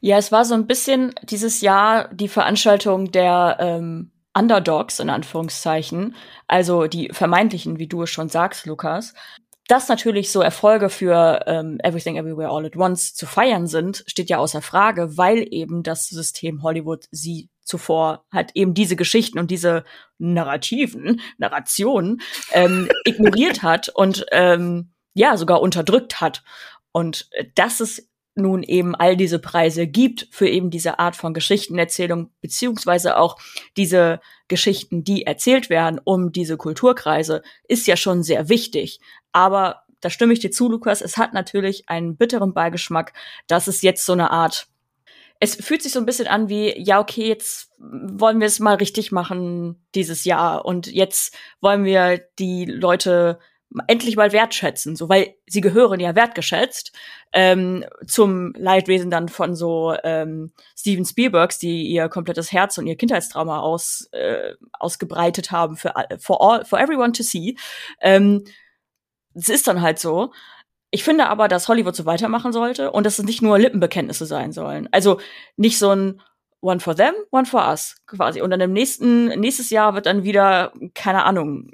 Ja, 0.00 0.16
es 0.16 0.30
war 0.32 0.44
so 0.44 0.54
ein 0.54 0.66
bisschen 0.66 1.14
dieses 1.24 1.60
Jahr 1.60 2.12
die 2.14 2.28
Veranstaltung 2.28 3.10
der 3.10 3.56
ähm, 3.60 4.12
Underdogs 4.32 5.00
in 5.00 5.10
Anführungszeichen, 5.10 6.14
also 6.46 6.86
die 6.86 7.08
vermeintlichen, 7.12 7.78
wie 7.78 7.88
du 7.88 8.02
es 8.02 8.10
schon 8.10 8.28
sagst, 8.28 8.66
Lukas 8.66 9.14
dass 9.68 9.88
natürlich 9.88 10.32
so 10.32 10.40
Erfolge 10.40 10.88
für 10.88 11.44
ähm, 11.46 11.78
Everything 11.82 12.16
Everywhere 12.16 12.48
All 12.48 12.66
at 12.66 12.76
Once 12.76 13.14
zu 13.14 13.26
feiern 13.26 13.66
sind, 13.66 14.02
steht 14.06 14.30
ja 14.30 14.38
außer 14.38 14.62
Frage, 14.62 15.16
weil 15.16 15.46
eben 15.50 15.82
das 15.82 16.08
System 16.08 16.62
Hollywood 16.62 17.04
sie 17.10 17.50
zuvor 17.62 18.24
halt 18.32 18.52
eben 18.54 18.72
diese 18.72 18.96
Geschichten 18.96 19.38
und 19.38 19.50
diese 19.50 19.84
Narrativen, 20.16 21.20
Narrationen 21.36 22.22
ähm, 22.52 22.88
ignoriert 23.04 23.62
hat 23.62 23.90
und 23.90 24.24
ähm, 24.32 24.92
ja 25.12 25.36
sogar 25.36 25.60
unterdrückt 25.60 26.20
hat. 26.20 26.42
Und 26.90 27.28
dass 27.54 27.80
es 27.80 28.08
nun 28.34 28.62
eben 28.62 28.94
all 28.94 29.16
diese 29.16 29.38
Preise 29.38 29.86
gibt 29.86 30.28
für 30.30 30.48
eben 30.48 30.70
diese 30.70 30.98
Art 30.98 31.14
von 31.14 31.34
Geschichtenerzählung, 31.34 32.30
beziehungsweise 32.40 33.18
auch 33.18 33.36
diese 33.76 34.20
Geschichten, 34.48 35.04
die 35.04 35.24
erzählt 35.24 35.70
werden 35.70 36.00
um 36.02 36.32
diese 36.32 36.56
Kulturkreise, 36.56 37.42
ist 37.68 37.86
ja 37.86 37.96
schon 37.96 38.22
sehr 38.22 38.48
wichtig. 38.48 39.00
Aber 39.32 39.82
da 40.00 40.10
stimme 40.10 40.32
ich 40.32 40.40
dir 40.40 40.50
zu, 40.50 40.68
Lukas, 40.68 41.00
es 41.00 41.16
hat 41.16 41.34
natürlich 41.34 41.88
einen 41.88 42.16
bitteren 42.16 42.54
Beigeschmack, 42.54 43.12
dass 43.46 43.66
es 43.66 43.82
jetzt 43.82 44.04
so 44.04 44.12
eine 44.12 44.30
Art 44.30 44.68
es 45.40 45.54
fühlt 45.54 45.82
sich 45.82 45.92
so 45.92 46.00
ein 46.00 46.06
bisschen 46.06 46.26
an 46.26 46.48
wie, 46.48 46.76
ja, 46.80 46.98
okay, 46.98 47.28
jetzt 47.28 47.70
wollen 47.78 48.40
wir 48.40 48.46
es 48.46 48.58
mal 48.58 48.74
richtig 48.74 49.12
machen 49.12 49.80
dieses 49.94 50.24
Jahr 50.24 50.64
und 50.64 50.88
jetzt 50.88 51.36
wollen 51.60 51.84
wir 51.84 52.18
die 52.38 52.64
Leute 52.64 53.38
endlich 53.86 54.16
mal 54.16 54.32
wertschätzen, 54.32 54.96
so 54.96 55.08
weil 55.08 55.34
sie 55.46 55.60
gehören 55.60 56.00
ja 56.00 56.14
wertgeschätzt 56.14 56.92
ähm, 57.32 57.84
zum 58.06 58.52
Leidwesen 58.56 59.10
dann 59.10 59.28
von 59.28 59.54
so 59.54 59.94
ähm, 60.04 60.52
Steven 60.76 61.04
Spielbergs, 61.04 61.58
die 61.58 61.86
ihr 61.86 62.08
komplettes 62.08 62.50
Herz 62.52 62.78
und 62.78 62.86
ihr 62.86 62.96
Kindheitstrauma 62.96 63.60
aus 63.60 64.08
äh, 64.12 64.54
ausgebreitet 64.72 65.50
haben 65.50 65.76
für 65.76 65.92
for 66.18 66.40
all 66.40 66.64
for 66.64 66.80
everyone 66.80 67.12
to 67.12 67.22
see. 67.22 67.56
Ähm, 68.00 68.44
es 69.34 69.48
ist 69.48 69.68
dann 69.68 69.82
halt 69.82 69.98
so. 69.98 70.32
Ich 70.90 71.04
finde 71.04 71.28
aber, 71.28 71.48
dass 71.48 71.68
Hollywood 71.68 71.94
so 71.94 72.06
weitermachen 72.06 72.52
sollte 72.52 72.90
und 72.92 73.04
dass 73.04 73.18
es 73.18 73.24
nicht 73.26 73.42
nur 73.42 73.58
Lippenbekenntnisse 73.58 74.24
sein 74.24 74.52
sollen. 74.52 74.88
Also 74.90 75.20
nicht 75.56 75.78
so 75.78 75.90
ein 75.90 76.22
One 76.60 76.80
for 76.80 76.96
them, 76.96 77.14
one 77.30 77.46
for 77.46 77.68
us 77.68 77.96
quasi. 78.06 78.40
Und 78.40 78.50
dann 78.50 78.60
im 78.60 78.72
nächsten, 78.72 79.26
nächstes 79.38 79.70
Jahr 79.70 79.94
wird 79.94 80.06
dann 80.06 80.24
wieder, 80.24 80.72
keine 80.94 81.24
Ahnung, 81.24 81.70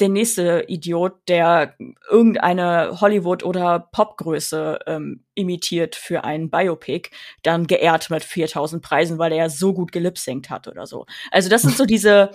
der 0.00 0.08
nächste 0.08 0.64
Idiot, 0.66 1.12
der 1.28 1.76
irgendeine 2.10 3.00
Hollywood- 3.00 3.44
oder 3.44 3.88
Popgröße 3.92 4.80
ähm, 4.86 5.24
imitiert 5.34 5.94
für 5.94 6.24
ein 6.24 6.50
Biopic, 6.50 7.10
dann 7.42 7.66
geehrt 7.66 8.10
mit 8.10 8.24
4000 8.24 8.82
Preisen, 8.82 9.18
weil 9.18 9.32
er 9.32 9.38
ja 9.38 9.48
so 9.48 9.72
gut 9.72 9.92
gelipsingt 9.92 10.50
hat 10.50 10.66
oder 10.66 10.86
so. 10.86 11.06
Also 11.30 11.48
das 11.48 11.62
sind 11.62 11.76
so 11.76 11.84
diese, 11.86 12.30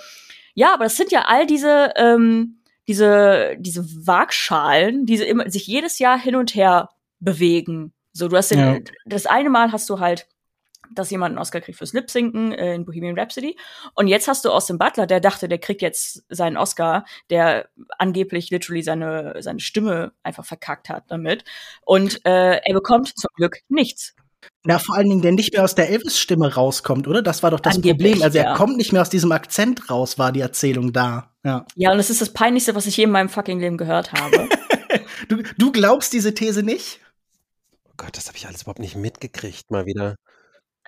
ja, 0.53 0.73
aber 0.73 0.85
das 0.85 0.95
sind 0.95 1.11
ja 1.11 1.25
all 1.27 1.45
diese, 1.45 1.91
ähm, 1.97 2.61
diese, 2.87 3.55
diese 3.59 3.85
Waagschalen, 4.07 5.05
die 5.05 5.15
immer, 5.15 5.49
sich 5.49 5.67
jedes 5.67 5.99
Jahr 5.99 6.17
hin 6.17 6.35
und 6.35 6.55
her 6.55 6.89
bewegen. 7.19 7.93
So, 8.13 8.29
du 8.29 8.37
hast 8.37 8.51
den, 8.51 8.59
ja. 8.59 8.79
das 9.05 9.25
eine 9.25 9.49
Mal 9.49 9.71
hast 9.71 9.89
du 9.89 9.99
halt, 9.99 10.27
dass 10.91 11.09
jemand 11.09 11.31
einen 11.33 11.39
Oscar 11.39 11.61
kriegt 11.61 11.77
fürs 11.77 11.93
Lip-Sinken 11.93 12.51
äh, 12.51 12.75
in 12.75 12.85
Bohemian 12.85 13.17
Rhapsody. 13.17 13.57
Und 13.95 14.07
jetzt 14.07 14.27
hast 14.27 14.45
du 14.45 14.51
Austin 14.51 14.77
Butler, 14.77 15.07
der 15.07 15.19
dachte, 15.19 15.47
der 15.47 15.59
kriegt 15.59 15.81
jetzt 15.81 16.23
seinen 16.29 16.57
Oscar, 16.57 17.05
der 17.29 17.69
angeblich 17.97 18.49
literally 18.49 18.81
seine, 18.81 19.35
seine 19.39 19.59
Stimme 19.59 20.11
einfach 20.23 20.45
verkackt 20.45 20.89
hat 20.89 21.05
damit. 21.07 21.43
Und 21.85 22.25
äh, 22.25 22.57
er 22.57 22.73
bekommt 22.73 23.17
zum 23.17 23.29
Glück 23.35 23.59
nichts. 23.69 24.15
Na, 24.63 24.77
vor 24.77 24.95
allen 24.95 25.09
Dingen, 25.09 25.21
der 25.21 25.31
nicht 25.31 25.53
mehr 25.53 25.63
aus 25.63 25.75
der 25.75 25.89
Elvis-Stimme 25.89 26.53
rauskommt, 26.53 27.07
oder? 27.07 27.21
Das 27.21 27.43
war 27.43 27.51
doch 27.51 27.59
das 27.59 27.75
Angeblich, 27.75 28.11
Problem. 28.11 28.23
Also 28.23 28.37
er 28.37 28.43
ja. 28.45 28.55
kommt 28.55 28.77
nicht 28.77 28.91
mehr 28.91 29.01
aus 29.01 29.09
diesem 29.09 29.31
Akzent 29.31 29.89
raus, 29.89 30.17
war 30.17 30.31
die 30.31 30.41
Erzählung 30.41 30.91
da. 30.93 31.31
Ja. 31.43 31.65
Ja, 31.75 31.91
und 31.91 31.99
es 31.99 32.09
ist 32.09 32.21
das 32.21 32.33
Peinlichste, 32.33 32.75
was 32.75 32.85
ich 32.85 32.97
je 32.97 33.05
in 33.05 33.11
meinem 33.11 33.29
fucking 33.29 33.59
Leben 33.59 33.77
gehört 33.77 34.11
habe. 34.13 34.49
du, 35.29 35.43
du 35.57 35.71
glaubst 35.71 36.11
diese 36.13 36.33
These 36.33 36.63
nicht? 36.63 36.99
Oh 37.85 37.93
Gott, 37.97 38.17
das 38.17 38.27
habe 38.27 38.37
ich 38.37 38.47
alles 38.47 38.63
überhaupt 38.63 38.79
nicht 38.79 38.95
mitgekriegt, 38.95 39.71
mal 39.71 39.85
wieder. 39.85 40.15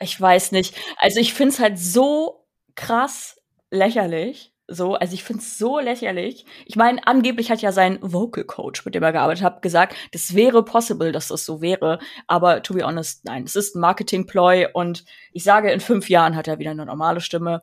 Ich 0.02 0.20
weiß 0.20 0.52
nicht. 0.52 0.76
Also 0.98 1.20
ich 1.20 1.34
finde 1.34 1.54
es 1.54 1.60
halt 1.60 1.80
so 1.80 2.46
krass 2.76 3.38
lächerlich, 3.70 4.54
So, 4.68 4.96
also 4.96 5.14
ich 5.14 5.24
find's 5.24 5.58
so 5.58 5.80
lächerlich. 5.80 6.46
Ich 6.66 6.78
meine, 6.78 7.06
angeblich 7.06 7.52
hat 7.52 7.62
ja 7.62 7.72
sein 7.74 8.00
Vocal 8.02 8.46
Coach, 8.46 8.86
mit 8.86 8.96
dem 8.96 9.04
er 9.04 9.12
gearbeitet 9.12 9.44
hat, 9.44 9.62
gesagt, 9.62 9.96
das 10.14 10.34
wäre 10.34 10.64
possible, 10.64 11.12
dass 11.12 11.28
das 11.28 11.46
so 11.46 11.62
wäre. 11.62 12.00
Aber 12.28 12.64
to 12.64 12.74
be 12.74 12.84
honest, 12.86 13.26
nein, 13.26 13.44
es 13.44 13.56
ist 13.58 13.76
ein 13.76 13.82
Marketing-Ploy 13.82 14.70
und 14.74 15.04
ich 15.34 15.44
sage, 15.44 15.72
in 15.72 15.82
fünf 15.82 16.10
Jahren 16.10 16.36
hat 16.38 16.48
er 16.48 16.60
wieder 16.60 16.72
eine 16.72 16.86
normale 16.86 17.20
Stimme. 17.22 17.62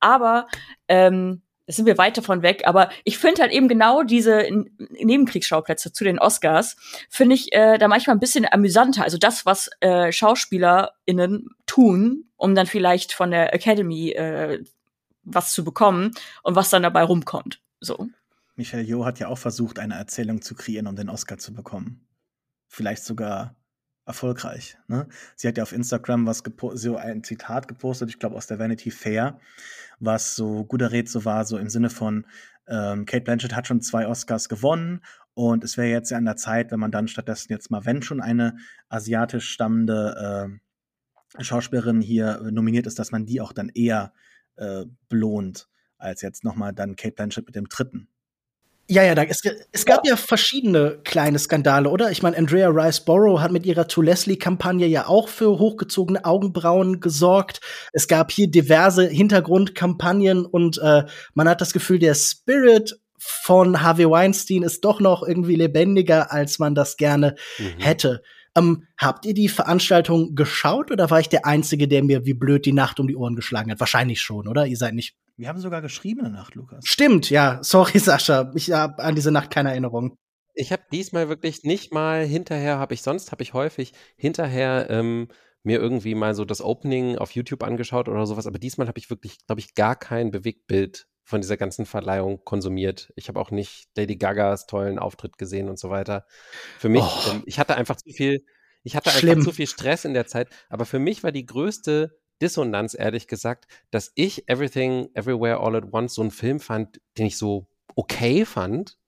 Aber 0.00 0.46
ähm, 0.88 1.42
da 1.70 1.74
sind 1.76 1.86
wir 1.86 1.98
weit 1.98 2.18
davon 2.18 2.42
weg, 2.42 2.62
aber 2.64 2.90
ich 3.04 3.16
finde 3.16 3.42
halt 3.42 3.52
eben 3.52 3.68
genau 3.68 4.02
diese 4.02 4.48
Nebenkriegsschauplätze 4.90 5.92
zu 5.92 6.02
den 6.02 6.18
Oscars, 6.18 6.74
finde 7.08 7.36
ich 7.36 7.52
äh, 7.52 7.78
da 7.78 7.86
manchmal 7.86 8.16
ein 8.16 8.20
bisschen 8.20 8.44
amüsanter. 8.50 9.04
Also 9.04 9.18
das, 9.18 9.46
was 9.46 9.70
äh, 9.78 10.10
SchauspielerInnen 10.10 11.50
tun, 11.66 12.24
um 12.36 12.56
dann 12.56 12.66
vielleicht 12.66 13.12
von 13.12 13.30
der 13.30 13.54
Academy 13.54 14.10
äh, 14.10 14.64
was 15.22 15.52
zu 15.52 15.62
bekommen 15.62 16.10
und 16.42 16.56
was 16.56 16.70
dann 16.70 16.82
dabei 16.82 17.04
rumkommt. 17.04 17.60
So. 17.78 18.08
Michelle 18.56 18.82
Yeoh 18.82 19.04
hat 19.04 19.20
ja 19.20 19.28
auch 19.28 19.38
versucht, 19.38 19.78
eine 19.78 19.94
Erzählung 19.94 20.42
zu 20.42 20.56
kreieren, 20.56 20.88
um 20.88 20.96
den 20.96 21.08
Oscar 21.08 21.38
zu 21.38 21.54
bekommen. 21.54 22.04
Vielleicht 22.66 23.04
sogar 23.04 23.54
erfolgreich. 24.06 24.76
Ne? 24.88 25.06
Sie 25.36 25.48
hat 25.48 25.56
ja 25.56 25.62
auf 25.62 25.72
Instagram 25.72 26.26
was 26.26 26.42
so 26.74 26.96
ein 26.96 27.22
Zitat 27.22 27.68
gepostet, 27.68 28.10
ich 28.10 28.18
glaube 28.18 28.36
aus 28.36 28.46
der 28.46 28.58
Vanity 28.58 28.90
Fair, 28.90 29.38
was 29.98 30.34
so 30.34 30.64
guter 30.64 30.92
Red 30.92 31.08
so 31.08 31.24
war, 31.24 31.44
so 31.44 31.58
im 31.58 31.68
Sinne 31.68 31.90
von 31.90 32.26
ähm, 32.66 33.04
Kate 33.06 33.24
Blanchett 33.24 33.54
hat 33.54 33.66
schon 33.66 33.80
zwei 33.80 34.06
Oscars 34.06 34.48
gewonnen 34.48 35.02
und 35.34 35.64
es 35.64 35.76
wäre 35.76 35.88
jetzt 35.88 36.10
ja 36.10 36.18
an 36.18 36.24
der 36.24 36.36
Zeit, 36.36 36.70
wenn 36.70 36.80
man 36.80 36.90
dann 36.90 37.08
stattdessen 37.08 37.52
jetzt 37.52 37.70
mal, 37.70 37.84
wenn 37.84 38.02
schon 38.02 38.20
eine 38.20 38.56
asiatisch 38.88 39.48
stammende 39.48 40.58
äh, 41.38 41.42
Schauspielerin 41.42 42.00
hier 42.00 42.40
nominiert 42.50 42.86
ist, 42.86 42.98
dass 42.98 43.12
man 43.12 43.26
die 43.26 43.40
auch 43.40 43.52
dann 43.52 43.68
eher 43.68 44.12
äh, 44.56 44.84
belohnt, 45.08 45.68
als 45.98 46.22
jetzt 46.22 46.44
nochmal 46.44 46.72
dann 46.72 46.96
Kate 46.96 47.14
Blanchett 47.14 47.46
mit 47.46 47.54
dem 47.54 47.68
dritten. 47.68 48.08
Ja, 48.90 49.04
ja, 49.04 49.14
da, 49.14 49.22
es, 49.22 49.40
es 49.70 49.86
gab 49.86 50.04
ja. 50.04 50.12
ja 50.12 50.16
verschiedene 50.16 50.98
kleine 51.04 51.38
Skandale, 51.38 51.88
oder? 51.88 52.10
Ich 52.10 52.22
meine, 52.22 52.36
Andrea 52.36 52.68
Rice-Borrow 52.68 53.40
hat 53.40 53.52
mit 53.52 53.64
ihrer 53.64 53.86
To 53.86 54.02
Leslie-Kampagne 54.02 54.88
ja 54.88 55.06
auch 55.06 55.28
für 55.28 55.60
hochgezogene 55.60 56.24
Augenbrauen 56.24 56.98
gesorgt. 56.98 57.60
Es 57.92 58.08
gab 58.08 58.32
hier 58.32 58.50
diverse 58.50 59.06
Hintergrundkampagnen 59.06 60.44
und 60.44 60.78
äh, 60.78 61.04
man 61.34 61.48
hat 61.48 61.60
das 61.60 61.72
Gefühl, 61.72 62.00
der 62.00 62.14
Spirit 62.14 62.98
von 63.16 63.80
Harvey 63.80 64.10
Weinstein 64.10 64.64
ist 64.64 64.84
doch 64.84 64.98
noch 64.98 65.22
irgendwie 65.22 65.54
lebendiger, 65.54 66.32
als 66.32 66.58
man 66.58 66.74
das 66.74 66.96
gerne 66.96 67.36
mhm. 67.58 67.78
hätte. 67.78 68.22
Ähm, 68.56 68.88
habt 68.98 69.24
ihr 69.24 69.34
die 69.34 69.48
Veranstaltung 69.48 70.34
geschaut 70.34 70.90
oder 70.90 71.10
war 71.10 71.20
ich 71.20 71.28
der 71.28 71.46
Einzige, 71.46 71.86
der 71.86 72.02
mir 72.02 72.26
wie 72.26 72.34
blöd 72.34 72.66
die 72.66 72.72
Nacht 72.72 72.98
um 72.98 73.06
die 73.06 73.14
Ohren 73.14 73.36
geschlagen 73.36 73.70
hat? 73.70 73.78
Wahrscheinlich 73.78 74.20
schon, 74.20 74.48
oder? 74.48 74.66
Ihr 74.66 74.76
seid 74.76 74.94
nicht. 74.94 75.14
Wir 75.40 75.48
haben 75.48 75.58
sogar 75.58 75.80
geschrieben 75.80 76.26
in 76.26 76.32
der 76.32 76.42
Nacht, 76.42 76.54
Lukas. 76.54 76.84
Stimmt, 76.86 77.30
ja. 77.30 77.60
Sorry, 77.62 77.98
Sascha. 77.98 78.52
Ich 78.54 78.72
habe 78.72 79.02
an 79.02 79.14
diese 79.14 79.30
Nacht 79.30 79.50
keine 79.50 79.70
Erinnerung. 79.70 80.18
Ich 80.52 80.70
habe 80.70 80.82
diesmal 80.92 81.30
wirklich 81.30 81.62
nicht 81.62 81.94
mal 81.94 82.26
hinterher, 82.26 82.78
habe 82.78 82.92
ich 82.92 83.00
sonst, 83.00 83.32
habe 83.32 83.42
ich 83.42 83.54
häufig 83.54 83.94
hinterher 84.16 84.88
ähm, 84.90 85.28
mir 85.62 85.80
irgendwie 85.80 86.14
mal 86.14 86.34
so 86.34 86.44
das 86.44 86.60
Opening 86.60 87.16
auf 87.16 87.30
YouTube 87.30 87.62
angeschaut 87.62 88.10
oder 88.10 88.26
sowas, 88.26 88.46
aber 88.46 88.58
diesmal 88.58 88.86
habe 88.86 88.98
ich 88.98 89.08
wirklich, 89.08 89.38
glaube 89.46 89.60
ich, 89.60 89.74
gar 89.74 89.96
kein 89.96 90.30
Bewegtbild 90.30 91.06
von 91.24 91.40
dieser 91.40 91.56
ganzen 91.56 91.86
Verleihung 91.86 92.44
konsumiert. 92.44 93.10
Ich 93.16 93.28
habe 93.28 93.40
auch 93.40 93.50
nicht 93.50 93.88
Lady 93.96 94.16
Gagas 94.16 94.66
tollen 94.66 94.98
Auftritt 94.98 95.38
gesehen 95.38 95.70
und 95.70 95.78
so 95.78 95.88
weiter. 95.88 96.26
Für 96.78 96.90
mich, 96.90 97.02
oh. 97.02 97.30
ähm, 97.30 97.44
ich 97.46 97.58
hatte 97.58 97.76
einfach 97.76 97.96
zu 97.96 98.12
viel, 98.12 98.44
ich 98.82 98.94
hatte 98.94 99.08
Schlimm. 99.08 99.38
einfach 99.38 99.44
zu 99.44 99.56
viel 99.56 99.66
Stress 99.66 100.04
in 100.04 100.12
der 100.12 100.26
Zeit, 100.26 100.48
aber 100.68 100.84
für 100.84 100.98
mich 100.98 101.22
war 101.22 101.32
die 101.32 101.46
größte 101.46 102.19
Dissonanz, 102.40 102.94
ehrlich 102.94 103.26
gesagt, 103.26 103.66
dass 103.90 104.12
ich 104.14 104.48
Everything, 104.48 105.08
Everywhere, 105.14 105.60
All 105.60 105.76
at 105.76 105.92
Once 105.92 106.14
so 106.14 106.22
einen 106.22 106.30
Film 106.30 106.60
fand, 106.60 107.00
den 107.18 107.26
ich 107.26 107.36
so 107.36 107.66
okay 107.96 108.44
fand, 108.44 108.98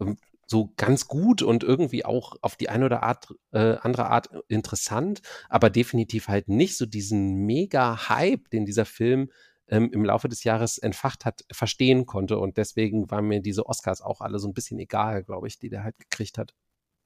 ähm, 0.00 0.16
so 0.46 0.72
ganz 0.76 1.08
gut 1.08 1.42
und 1.42 1.64
irgendwie 1.64 2.04
auch 2.04 2.36
auf 2.40 2.56
die 2.56 2.68
eine 2.68 2.84
oder 2.84 3.02
Art, 3.02 3.34
äh, 3.52 3.76
andere 3.80 4.10
Art 4.10 4.30
interessant, 4.48 5.20
aber 5.48 5.70
definitiv 5.70 6.28
halt 6.28 6.48
nicht 6.48 6.76
so 6.76 6.86
diesen 6.86 7.46
mega 7.46 8.08
Hype, 8.08 8.48
den 8.50 8.64
dieser 8.64 8.84
Film 8.84 9.30
ähm, 9.68 9.90
im 9.92 10.04
Laufe 10.04 10.28
des 10.28 10.44
Jahres 10.44 10.78
entfacht 10.78 11.24
hat, 11.24 11.44
verstehen 11.50 12.06
konnte. 12.06 12.38
Und 12.38 12.56
deswegen 12.56 13.10
waren 13.10 13.26
mir 13.26 13.40
diese 13.40 13.66
Oscars 13.66 14.00
auch 14.00 14.20
alle 14.20 14.38
so 14.38 14.48
ein 14.48 14.54
bisschen 14.54 14.78
egal, 14.78 15.24
glaube 15.24 15.48
ich, 15.48 15.58
die 15.58 15.68
der 15.68 15.82
halt 15.82 15.98
gekriegt 15.98 16.38
hat. 16.38 16.54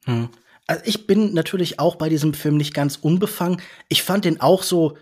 Hm. 0.04 0.28
Also 0.66 0.82
ich 0.84 1.06
bin 1.06 1.34
natürlich 1.34 1.78
auch 1.78 1.96
bei 1.96 2.08
diesem 2.08 2.34
Film 2.34 2.56
nicht 2.56 2.74
ganz 2.74 2.96
unbefangen. 2.96 3.60
Ich 3.88 4.02
fand 4.02 4.24
den 4.24 4.40
auch 4.40 4.62
so 4.62 4.96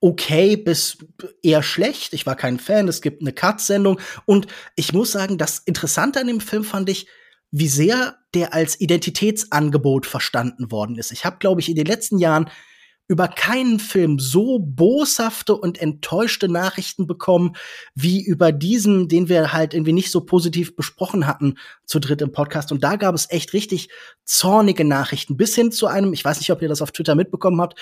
okay 0.00 0.56
bis 0.56 0.98
eher 1.42 1.62
schlecht. 1.62 2.12
Ich 2.12 2.26
war 2.26 2.36
kein 2.36 2.58
Fan. 2.58 2.88
Es 2.88 3.02
gibt 3.02 3.22
eine 3.22 3.32
Cut-Sendung. 3.32 4.00
Und 4.24 4.46
ich 4.76 4.92
muss 4.92 5.12
sagen, 5.12 5.38
das 5.38 5.58
Interessante 5.58 6.20
an 6.20 6.26
dem 6.26 6.40
Film 6.40 6.64
fand 6.64 6.88
ich, 6.88 7.06
wie 7.50 7.68
sehr 7.68 8.16
der 8.34 8.54
als 8.54 8.80
Identitätsangebot 8.80 10.06
verstanden 10.06 10.72
worden 10.72 10.96
ist. 10.96 11.12
Ich 11.12 11.24
habe, 11.24 11.36
glaube 11.38 11.60
ich, 11.60 11.68
in 11.68 11.76
den 11.76 11.86
letzten 11.86 12.18
Jahren 12.18 12.48
über 13.08 13.28
keinen 13.28 13.78
Film 13.78 14.18
so 14.18 14.58
boshafte 14.58 15.54
und 15.54 15.78
enttäuschte 15.78 16.48
Nachrichten 16.48 17.06
bekommen, 17.06 17.52
wie 17.94 18.24
über 18.24 18.52
diesen, 18.52 19.08
den 19.08 19.28
wir 19.28 19.52
halt 19.52 19.74
irgendwie 19.74 19.92
nicht 19.92 20.10
so 20.10 20.22
positiv 20.22 20.76
besprochen 20.76 21.26
hatten 21.26 21.58
zu 21.84 21.98
dritt 21.98 22.22
im 22.22 22.32
Podcast. 22.32 22.72
Und 22.72 22.82
da 22.84 22.96
gab 22.96 23.14
es 23.14 23.30
echt 23.30 23.52
richtig 23.52 23.88
zornige 24.24 24.84
Nachrichten, 24.84 25.36
bis 25.36 25.54
hin 25.54 25.72
zu 25.72 25.86
einem, 25.86 26.12
ich 26.12 26.24
weiß 26.24 26.38
nicht, 26.38 26.50
ob 26.52 26.62
ihr 26.62 26.68
das 26.68 26.80
auf 26.82 26.92
Twitter 26.92 27.14
mitbekommen 27.14 27.60
habt, 27.60 27.78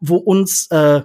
wo 0.00 0.16
uns 0.16 0.66
äh, 0.70 1.02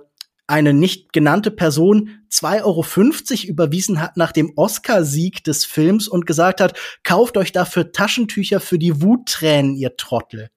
eine 0.50 0.74
nicht 0.74 1.14
genannte 1.14 1.52
Person 1.52 2.24
2,50 2.32 2.64
Euro 2.64 3.50
überwiesen 3.50 4.02
hat 4.02 4.18
nach 4.18 4.32
dem 4.32 4.52
Oscarsieg 4.56 5.44
des 5.44 5.64
Films 5.64 6.08
und 6.08 6.26
gesagt 6.26 6.60
hat, 6.60 6.78
kauft 7.04 7.38
euch 7.38 7.52
dafür 7.52 7.92
Taschentücher 7.92 8.60
für 8.60 8.80
die 8.80 9.02
Wuttränen, 9.02 9.76
ihr 9.76 9.96
Trottel. 9.96 10.50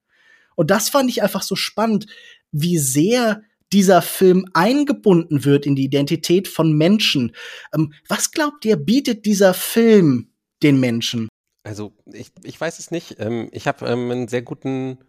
Und 0.55 0.71
das 0.71 0.89
fand 0.89 1.09
ich 1.09 1.21
einfach 1.21 1.43
so 1.43 1.55
spannend, 1.55 2.07
wie 2.53 2.77
sehr 2.77 3.43
dieser 3.73 4.01
Film 4.01 4.45
eingebunden 4.53 5.43
wird 5.43 5.65
in 5.65 5.75
die 5.75 5.83
Identität 5.83 6.47
von 6.47 6.71
Menschen. 6.73 7.35
Ähm, 7.73 7.93
was 8.07 8.31
glaubt 8.31 8.63
ihr, 8.63 8.77
bietet 8.77 9.25
dieser 9.25 9.53
Film 9.53 10.29
den 10.61 10.79
Menschen? 10.79 11.27
Also, 11.63 11.93
ich, 12.05 12.31
ich 12.43 12.59
weiß 12.59 12.79
es 12.79 12.91
nicht. 12.91 13.17
Ähm, 13.19 13.49
ich 13.51 13.67
habe 13.67 13.85
ähm, 13.87 14.11
einen 14.11 14.27
sehr 14.29 14.43
guten, 14.43 14.99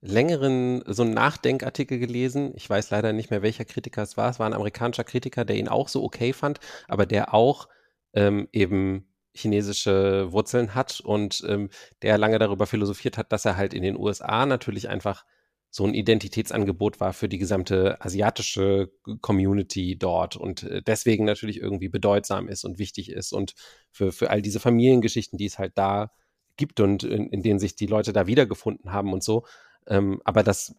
längeren, 0.00 0.82
so 0.86 1.02
einen 1.02 1.14
Nachdenkartikel 1.14 1.98
gelesen. 1.98 2.52
Ich 2.54 2.68
weiß 2.68 2.90
leider 2.90 3.12
nicht 3.12 3.30
mehr, 3.30 3.42
welcher 3.42 3.64
Kritiker 3.64 4.02
es 4.02 4.16
war. 4.16 4.30
Es 4.30 4.38
war 4.38 4.46
ein 4.46 4.54
amerikanischer 4.54 5.04
Kritiker, 5.04 5.44
der 5.44 5.56
ihn 5.56 5.68
auch 5.68 5.88
so 5.88 6.02
okay 6.02 6.32
fand, 6.32 6.60
aber 6.88 7.06
der 7.06 7.34
auch 7.34 7.68
ähm, 8.14 8.48
eben 8.52 9.08
chinesische 9.34 10.32
Wurzeln 10.32 10.74
hat 10.74 11.00
und 11.00 11.44
ähm, 11.46 11.70
der 12.02 12.18
lange 12.18 12.38
darüber 12.38 12.66
philosophiert 12.66 13.18
hat, 13.18 13.32
dass 13.32 13.44
er 13.44 13.56
halt 13.56 13.74
in 13.74 13.82
den 13.82 13.98
USA 13.98 14.46
natürlich 14.46 14.88
einfach 14.88 15.24
so 15.76 15.84
ein 15.84 15.92
Identitätsangebot 15.92 17.00
war 17.00 17.12
für 17.12 17.28
die 17.28 17.36
gesamte 17.36 18.00
asiatische 18.00 18.90
Community 19.20 19.98
dort 19.98 20.34
und 20.34 20.62
äh, 20.62 20.80
deswegen 20.80 21.26
natürlich 21.26 21.60
irgendwie 21.60 21.90
bedeutsam 21.90 22.48
ist 22.48 22.64
und 22.64 22.78
wichtig 22.78 23.10
ist 23.12 23.32
und 23.32 23.52
für, 23.90 24.10
für 24.10 24.30
all 24.30 24.40
diese 24.40 24.58
Familiengeschichten, 24.58 25.36
die 25.36 25.44
es 25.44 25.58
halt 25.58 25.76
da 25.76 26.12
gibt 26.56 26.80
und 26.80 27.04
in, 27.04 27.28
in 27.28 27.42
denen 27.42 27.58
sich 27.58 27.76
die 27.76 27.84
Leute 27.84 28.14
da 28.14 28.26
wiedergefunden 28.26 28.90
haben 28.90 29.12
und 29.12 29.22
so. 29.22 29.44
Ähm, 29.86 30.22
aber 30.24 30.42
das, 30.42 30.74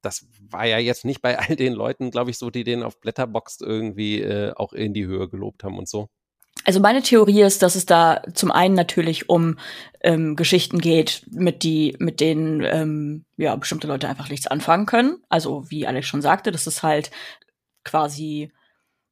das 0.00 0.26
war 0.50 0.64
ja 0.64 0.78
jetzt 0.78 1.04
nicht 1.04 1.20
bei 1.20 1.38
all 1.38 1.54
den 1.54 1.74
Leuten, 1.74 2.10
glaube 2.10 2.30
ich, 2.30 2.38
so, 2.38 2.48
die 2.48 2.64
den 2.64 2.82
auf 2.82 3.02
Blätterbox 3.02 3.60
irgendwie 3.60 4.22
äh, 4.22 4.54
auch 4.56 4.72
in 4.72 4.94
die 4.94 5.04
Höhe 5.04 5.28
gelobt 5.28 5.62
haben 5.62 5.76
und 5.76 5.90
so. 5.90 6.08
Also 6.64 6.80
meine 6.80 7.02
Theorie 7.02 7.42
ist, 7.42 7.62
dass 7.62 7.74
es 7.74 7.86
da 7.86 8.22
zum 8.34 8.50
einen 8.50 8.74
natürlich 8.74 9.28
um 9.28 9.58
ähm, 10.02 10.36
Geschichten 10.36 10.78
geht, 10.78 11.24
mit 11.30 11.62
die, 11.62 11.96
mit 11.98 12.20
denen 12.20 12.62
ähm, 12.62 13.24
ja 13.36 13.56
bestimmte 13.56 13.86
Leute 13.86 14.08
einfach 14.08 14.28
nichts 14.28 14.46
anfangen 14.46 14.86
können. 14.86 15.22
Also 15.28 15.70
wie 15.70 15.86
Alex 15.86 16.06
schon 16.06 16.22
sagte, 16.22 16.52
dass 16.52 16.66
es 16.66 16.82
halt 16.82 17.10
quasi 17.84 18.52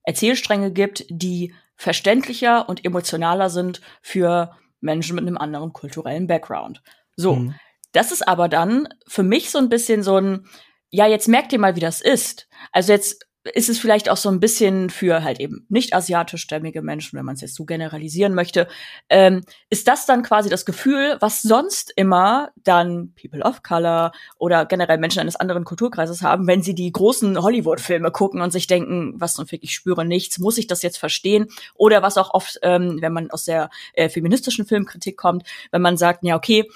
Erzählstränge 0.03 0.73
gibt, 0.73 1.05
die 1.09 1.55
verständlicher 1.77 2.69
und 2.69 2.85
emotionaler 2.85 3.51
sind 3.51 3.81
für 4.03 4.57
Menschen 4.81 5.15
mit 5.15 5.27
einem 5.27 5.39
anderen 5.39 5.73
kulturellen 5.73 6.27
Background. 6.27 6.83
So, 7.17 7.37
mhm. 7.37 7.55
das 7.93 8.13
ist 8.13 8.27
aber 8.27 8.49
dann 8.49 8.89
für 9.07 9.23
mich 9.23 9.51
so 9.51 9.59
ein 9.59 9.69
bisschen 9.69 10.03
so 10.03 10.17
ein, 10.17 10.47
ja, 10.91 11.07
jetzt 11.07 11.29
merkt 11.29 11.53
ihr 11.53 11.59
mal, 11.59 11.77
wie 11.77 11.81
das 11.81 12.01
ist. 12.01 12.49
Also 12.73 12.93
jetzt 12.93 13.28
ist 13.55 13.69
es 13.69 13.79
vielleicht 13.79 14.09
auch 14.09 14.17
so 14.17 14.29
ein 14.29 14.41
bisschen 14.41 14.91
für 14.91 15.23
halt 15.23 15.41
eben 15.41 15.67
nicht 15.69 15.95
asiatischstämmige 15.95 16.83
Menschen, 16.83 17.19
wenn 17.19 17.25
man 17.25 17.35
es 17.35 17.41
jetzt 17.41 17.55
so 17.55 17.65
generalisieren 17.65 18.35
möchte, 18.35 18.69
ähm, 19.09 19.43
ist 19.71 19.89
das 19.89 20.07
dann 20.07 20.23
quasi 20.23 20.49
das 20.49 20.65
Gefühl, 20.65 21.17
was 21.21 21.43
sonst 21.43 21.93
immer 21.97 22.51
dann 22.65 23.13
People 23.21 23.43
of 23.43 23.63
Color 23.63 24.13
oder 24.39 24.67
generell 24.67 24.99
Menschen 24.99 25.21
eines 25.21 25.37
anderen 25.37 25.65
Kulturkreises 25.65 26.23
haben, 26.23 26.47
wenn 26.47 26.63
sie 26.63 26.75
die 26.75 26.93
großen 26.93 27.41
Hollywood-Filme 27.41 28.11
gucken 28.11 28.41
und 28.41 28.53
sich 28.53 28.67
denken, 28.67 29.15
was 29.17 29.35
zum 29.35 29.47
Fick, 29.47 29.63
ich 29.63 29.75
spüre 29.75 30.05
nichts, 30.05 30.39
muss 30.39 30.59
ich 30.59 30.67
das 30.67 30.83
jetzt 30.83 30.99
verstehen? 30.99 31.47
Oder 31.75 32.03
was 32.03 32.17
auch 32.17 32.35
oft, 32.35 32.59
ähm, 32.63 32.99
wenn 33.01 33.13
man 33.13 33.31
aus 33.31 33.45
der 33.45 33.71
äh, 33.95 34.09
feministischen 34.09 34.67
Filmkritik 34.67 35.17
kommt, 35.17 35.45
wenn 35.71 35.83
man 35.83 35.97
sagt, 35.97 36.25
ja, 36.25 36.37
okay, 36.37 36.69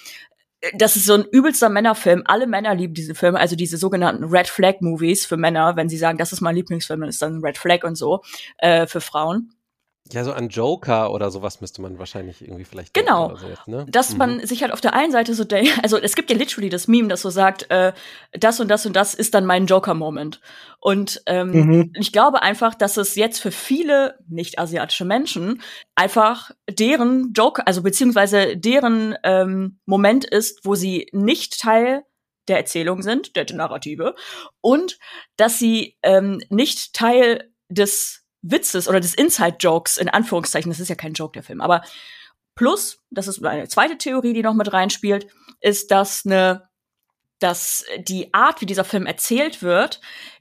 das 0.74 0.96
ist 0.96 1.06
so 1.06 1.14
ein 1.14 1.24
übelster 1.24 1.68
Männerfilm. 1.68 2.22
Alle 2.26 2.46
Männer 2.46 2.74
lieben 2.74 2.94
diese 2.94 3.14
Filme, 3.14 3.40
also 3.40 3.56
diese 3.56 3.76
sogenannten 3.76 4.24
Red 4.24 4.48
Flag 4.48 4.76
Movies 4.80 5.26
für 5.26 5.36
Männer, 5.36 5.76
wenn 5.76 5.88
sie 5.88 5.96
sagen, 5.96 6.18
das 6.18 6.32
ist 6.32 6.40
mein 6.40 6.54
Lieblingsfilm, 6.54 7.00
dann 7.00 7.08
ist 7.08 7.20
dann 7.20 7.44
Red 7.44 7.58
Flag 7.58 7.82
und 7.84 7.96
so 7.96 8.22
äh, 8.58 8.86
für 8.86 9.00
Frauen. 9.00 9.52
Ja, 10.10 10.24
so 10.24 10.32
an 10.32 10.48
Joker 10.48 11.12
oder 11.12 11.30
sowas 11.30 11.60
müsste 11.60 11.80
man 11.80 11.98
wahrscheinlich 11.98 12.42
irgendwie 12.42 12.64
vielleicht. 12.64 12.92
Genau. 12.92 13.36
So 13.36 13.46
jetzt, 13.46 13.68
ne? 13.68 13.86
Dass 13.88 14.12
mhm. 14.12 14.18
man 14.18 14.46
sich 14.46 14.62
halt 14.62 14.72
auf 14.72 14.80
der 14.80 14.94
einen 14.94 15.12
Seite 15.12 15.32
so 15.34 15.44
denkt, 15.44 15.78
also 15.82 15.96
es 15.96 16.16
gibt 16.16 16.30
ja 16.30 16.36
literally 16.36 16.68
das 16.68 16.88
Meme, 16.88 17.08
das 17.08 17.22
so 17.22 17.30
sagt, 17.30 17.70
äh, 17.70 17.92
das 18.32 18.58
und 18.58 18.68
das 18.68 18.84
und 18.84 18.94
das 18.94 19.14
ist 19.14 19.32
dann 19.34 19.46
mein 19.46 19.66
Joker-Moment. 19.66 20.40
Und 20.80 21.22
ähm, 21.26 21.50
mhm. 21.50 21.92
ich 21.98 22.12
glaube 22.12 22.42
einfach, 22.42 22.74
dass 22.74 22.96
es 22.96 23.14
jetzt 23.14 23.38
für 23.38 23.52
viele 23.52 24.18
nicht-asiatische 24.28 25.04
Menschen 25.04 25.62
einfach 25.94 26.50
deren 26.68 27.32
Joker, 27.32 27.66
also 27.66 27.82
beziehungsweise 27.82 28.56
deren 28.56 29.16
ähm, 29.22 29.78
Moment 29.86 30.24
ist, 30.24 30.64
wo 30.64 30.74
sie 30.74 31.08
nicht 31.12 31.60
Teil 31.60 32.02
der 32.48 32.58
Erzählung 32.58 33.02
sind, 33.02 33.36
der 33.36 33.46
Narrative, 33.52 34.16
und 34.60 34.98
dass 35.36 35.60
sie 35.60 35.96
ähm, 36.02 36.40
nicht 36.50 36.92
Teil 36.92 37.52
des 37.68 38.21
Witzes 38.42 38.88
oder 38.88 39.00
des 39.00 39.14
Inside-Jokes, 39.14 39.98
in 39.98 40.08
Anführungszeichen, 40.08 40.70
das 40.70 40.80
ist 40.80 40.88
ja 40.88 40.94
kein 40.94 41.14
Joke, 41.14 41.32
der 41.32 41.42
Film, 41.42 41.60
aber 41.60 41.82
plus, 42.54 42.98
das 43.10 43.28
ist 43.28 43.44
eine 43.44 43.68
zweite 43.68 43.98
Theorie, 43.98 44.32
die 44.32 44.42
noch 44.42 44.54
mit 44.54 44.72
reinspielt, 44.72 45.26
ist, 45.60 45.90
dass 45.90 46.26
eine, 46.26 46.68
dass 47.38 47.84
die 47.98 48.34
Art, 48.34 48.60
wie 48.60 48.66
dieser 48.66 48.84
Film 48.84 49.06
erzählt 49.06 49.62
wird, 49.62 50.00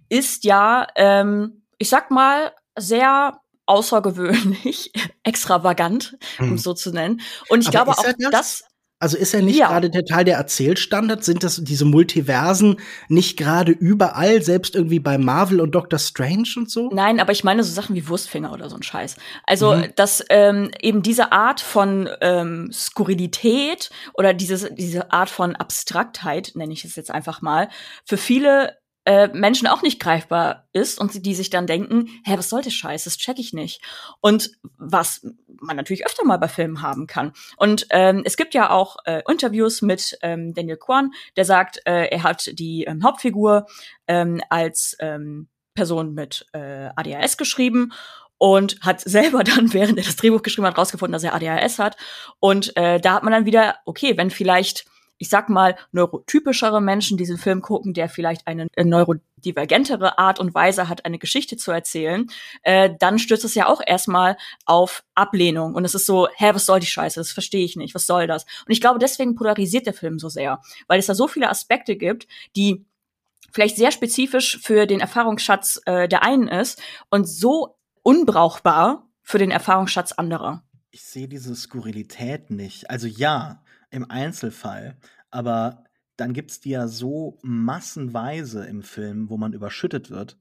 ist 0.10 0.44
ja, 0.44 0.88
ähm, 0.96 1.64
ich 1.78 1.90
sag 1.90 2.12
mal, 2.12 2.54
sehr 2.78 3.40
außergewöhnlich, 3.66 4.92
extravagant, 5.24 6.18
um 6.40 6.52
hm. 6.52 6.58
so 6.58 6.74
zu 6.74 6.92
nennen. 6.92 7.22
Und 7.50 7.62
ich 7.62 7.68
Aber 7.68 7.94
glaube 7.94 7.98
auch, 7.98 8.04
das? 8.04 8.32
das 8.32 8.64
also 9.02 9.18
ist 9.18 9.34
er 9.34 9.42
nicht 9.42 9.58
ja. 9.58 9.68
gerade 9.68 9.90
der 9.90 10.06
Teil 10.06 10.24
der 10.24 10.38
Erzählstandard? 10.38 11.24
Sind 11.24 11.44
das 11.44 11.60
diese 11.64 11.86
Multiversen 11.86 12.78
nicht 13.08 13.36
gerade 13.36 13.72
überall, 13.72 14.44
selbst 14.44 14.76
irgendwie 14.76 15.00
bei 15.00 15.18
Marvel 15.18 15.60
und 15.60 15.72
Doctor 15.74 15.98
Strange 15.98 16.48
und 16.56 16.70
so? 16.70 16.90
Nein, 16.94 17.20
aber 17.20 17.32
ich 17.32 17.44
meine 17.44 17.64
so 17.64 17.74
Sachen 17.74 17.96
wie 17.96 18.08
Wurstfinger 18.08 18.54
oder 18.54 18.70
so 18.70 18.76
ein 18.76 18.84
Scheiß. 18.84 19.18
Also, 19.46 19.74
mhm. 19.74 19.88
dass 19.96 20.24
ähm, 20.30 20.70
eben 20.82 21.02
diese 21.02 21.32
Art 21.32 21.62
von 21.62 22.10
ähm, 22.22 22.70
Skurrilität 22.72 23.90
oder 24.14 24.34
dieses, 24.36 24.70
diese 24.76 25.12
Art 25.12 25.30
von 25.30 25.56
Abstraktheit, 25.56 26.52
nenne 26.54 26.72
ich 26.72 26.86
es 26.86 26.96
jetzt 26.96 27.10
einfach 27.10 27.42
mal, 27.42 27.70
für 28.06 28.18
viele 28.18 28.81
äh, 29.06 29.28
Menschen 29.30 29.68
auch 29.68 29.82
nicht 29.82 30.00
greifbar 30.00 30.68
ist 30.74 31.00
und 31.00 31.26
die 31.26 31.36
sich 31.36 31.50
dann 31.50 31.68
denken, 31.68 32.08
hä, 32.24 32.36
was 32.38 32.50
soll 32.50 32.62
das 32.62 32.74
Scheiß, 32.74 33.06
das 33.06 33.18
check 33.18 33.40
ich 33.40 33.54
nicht. 33.54 33.82
Und 34.20 34.52
was 34.78 35.26
man 35.60 35.76
natürlich 35.76 36.06
öfter 36.06 36.24
mal 36.24 36.38
bei 36.38 36.48
Filmen 36.48 36.82
haben 36.82 37.08
kann. 37.08 37.34
Und 37.58 37.88
ähm, 37.90 38.22
es 38.26 38.38
gibt 38.38 38.54
ja 38.54 38.70
auch 38.70 38.98
äh, 39.06 39.22
Interviews 39.28 39.82
mit 39.82 40.18
ähm, 40.22 40.54
Daniel 40.54 40.78
Kwan, 40.78 41.12
der 41.36 41.46
sagt, 41.46 41.82
äh, 41.86 42.08
er 42.08 42.24
hat 42.24 42.52
die 42.54 42.84
ähm, 42.84 43.04
Hauptfigur 43.04 43.68
ähm, 44.08 44.42
als 44.50 44.96
ähm, 45.00 45.48
Person 45.74 46.14
mit 46.14 46.46
äh, 46.54 46.90
ADHS 46.96 47.38
geschrieben 47.38 47.94
und 48.38 48.80
hat 48.82 49.02
selber 49.06 49.44
dann, 49.44 49.74
während 49.74 49.98
er 49.98 50.06
das 50.06 50.16
Drehbuch 50.16 50.42
geschrieben 50.42 50.68
hat, 50.68 50.78
rausgefunden, 50.78 51.14
dass 51.14 51.24
er 51.24 51.34
ADHS 51.34 51.80
hat. 51.80 51.98
Und 52.40 52.76
äh, 52.78 53.00
da 53.00 53.14
hat 53.14 53.24
man 53.24 53.34
dann 53.34 53.46
wieder, 53.46 53.78
okay, 53.86 54.18
wenn 54.18 54.30
vielleicht 54.30 54.86
ich 55.22 55.30
sag 55.30 55.50
mal, 55.50 55.78
neurotypischere 55.92 56.82
Menschen 56.82 57.16
diesen 57.16 57.38
Film 57.38 57.62
gucken, 57.62 57.94
der 57.94 58.10
vielleicht 58.10 58.48
eine 58.48 58.66
neurodivergentere 58.76 60.18
Art 60.18 60.40
und 60.40 60.56
Weise 60.56 60.90
hat, 60.90 61.06
eine 61.06 61.20
Geschichte 61.20 61.58
zu 61.58 61.70
erzählen, 61.72 62.26
äh, 62.64 62.90
dann 63.00 63.20
stürzt 63.20 63.46
es 63.46 63.54
ja 63.54 63.68
auch 63.68 63.82
erstmal 63.86 64.36
auf 64.66 65.04
Ablehnung. 65.14 65.76
Und 65.76 65.86
es 65.86 65.94
ist 65.94 66.08
so, 66.08 66.28
hä, 66.36 66.50
was 66.56 66.66
soll 66.66 66.80
die 66.80 66.88
Scheiße? 66.88 67.20
Das 67.20 67.32
verstehe 67.32 67.64
ich 67.64 67.76
nicht. 67.76 67.94
Was 67.94 68.08
soll 68.08 68.26
das? 68.26 68.46
Und 68.66 68.72
ich 68.72 68.82
glaube, 68.82 68.98
deswegen 68.98 69.36
polarisiert 69.36 69.86
der 69.86 69.94
Film 69.94 70.18
so 70.18 70.28
sehr, 70.28 70.60
weil 70.88 70.98
es 70.98 71.06
da 71.06 71.14
so 71.14 71.28
viele 71.28 71.50
Aspekte 71.52 71.96
gibt, 71.98 72.28
die 72.56 72.84
vielleicht 73.52 73.76
sehr 73.76 73.92
spezifisch 73.92 74.60
für 74.60 74.88
den 74.88 75.02
Erfahrungsschatz 75.02 75.82
äh, 75.86 76.08
der 76.08 76.24
einen 76.24 76.48
ist 76.48 76.82
und 77.12 77.30
so 77.30 77.78
unbrauchbar 78.02 79.08
für 79.22 79.38
den 79.38 79.52
Erfahrungsschatz 79.52 80.14
anderer. 80.14 80.64
Ich 80.90 81.04
sehe 81.04 81.28
diese 81.28 81.56
Skurrilität 81.56 82.50
nicht. 82.50 82.90
Also 82.90 83.06
ja, 83.06 83.62
im 83.92 84.10
Einzelfall, 84.10 84.98
aber 85.30 85.84
dann 86.18 86.34
gibt 86.34 86.52
es 86.52 86.60
die 86.60 86.70
ja 86.72 86.88
so 86.88 87.40
massenweise 87.42 88.66
im 88.66 88.84
Film, 88.84 89.30
wo 89.30 89.38
man 89.38 89.54
überschüttet 89.54 90.10
wird, 90.10 90.38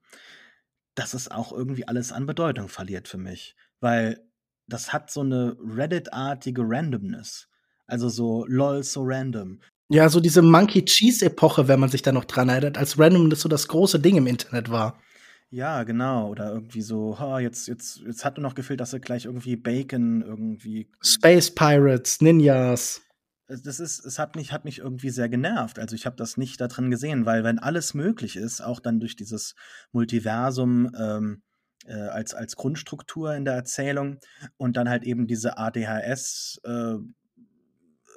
dass 0.95 1.15
es 1.15 1.31
auch 1.31 1.53
irgendwie 1.53 1.89
alles 1.89 2.13
an 2.13 2.27
Bedeutung 2.27 2.69
verliert 2.69 3.09
für 3.09 3.19
mich. 3.19 3.57
Weil 3.81 4.21
das 4.67 4.93
hat 4.93 5.11
so 5.11 5.21
eine 5.21 5.57
Reddit-artige 5.59 6.63
Randomness. 6.65 7.49
Also 7.87 8.09
so 8.09 8.45
lol, 8.47 8.83
so 8.83 9.03
random. 9.05 9.61
Ja, 9.89 10.09
so 10.09 10.21
diese 10.21 10.43
Monkey 10.43 10.85
Cheese-Epoche, 10.85 11.67
wenn 11.67 11.81
man 11.81 11.89
sich 11.89 12.03
da 12.03 12.13
noch 12.13 12.27
dran 12.27 12.49
erinnert, 12.49 12.79
als 12.79 12.99
Randomness 12.99 13.41
so 13.41 13.49
das 13.49 13.67
große 13.67 13.99
Ding 14.01 14.17
im 14.17 14.27
Internet 14.27 14.71
war. 14.71 15.01
Ja, 15.49 15.83
genau. 15.83 16.29
Oder 16.29 16.53
irgendwie 16.53 16.83
so, 16.83 17.19
ha, 17.19 17.41
jetzt, 17.41 17.67
jetzt, 17.67 18.03
jetzt 18.07 18.25
hat 18.25 18.37
nur 18.37 18.43
noch 18.43 18.55
gefehlt, 18.55 18.81
dass 18.81 18.93
er 18.93 19.01
gleich 19.01 19.25
irgendwie 19.25 19.57
Bacon 19.57 20.23
irgendwie. 20.23 20.91
Space 21.01 21.53
Pirates, 21.53 22.21
Ninjas 22.21 23.03
das 23.63 23.81
ist, 23.81 24.05
es 24.05 24.19
hat 24.19 24.37
mich, 24.37 24.53
hat 24.53 24.65
mich 24.65 24.79
irgendwie 24.79 25.11
sehr 25.11 25.29
genervt. 25.29 25.79
Also 25.79 25.95
ich 25.95 26.07
habe 26.07 26.17
das 26.17 26.37
nicht 26.37 26.61
da 26.61 26.69
drin 26.69 26.91
gesehen, 26.91 27.27
weil 27.27 27.45
wenn 27.45 27.59
alles 27.59 27.95
möglich 27.95 28.37
ist, 28.37 28.61
auch 28.61 28.81
dann 28.81 29.01
durch 29.01 29.17
dieses 29.17 29.55
Multiversum 29.93 30.91
ähm, 30.97 31.43
äh, 31.87 31.95
als, 31.95 32.35
als 32.35 32.57
Grundstruktur 32.57 33.35
in 33.35 33.45
der 33.45 33.55
Erzählung 33.55 34.19
und 34.57 34.77
dann 34.77 34.89
halt 34.89 35.05
eben 35.05 35.27
diese 35.27 35.59
ADHS 35.59 36.61
äh, 36.65 36.95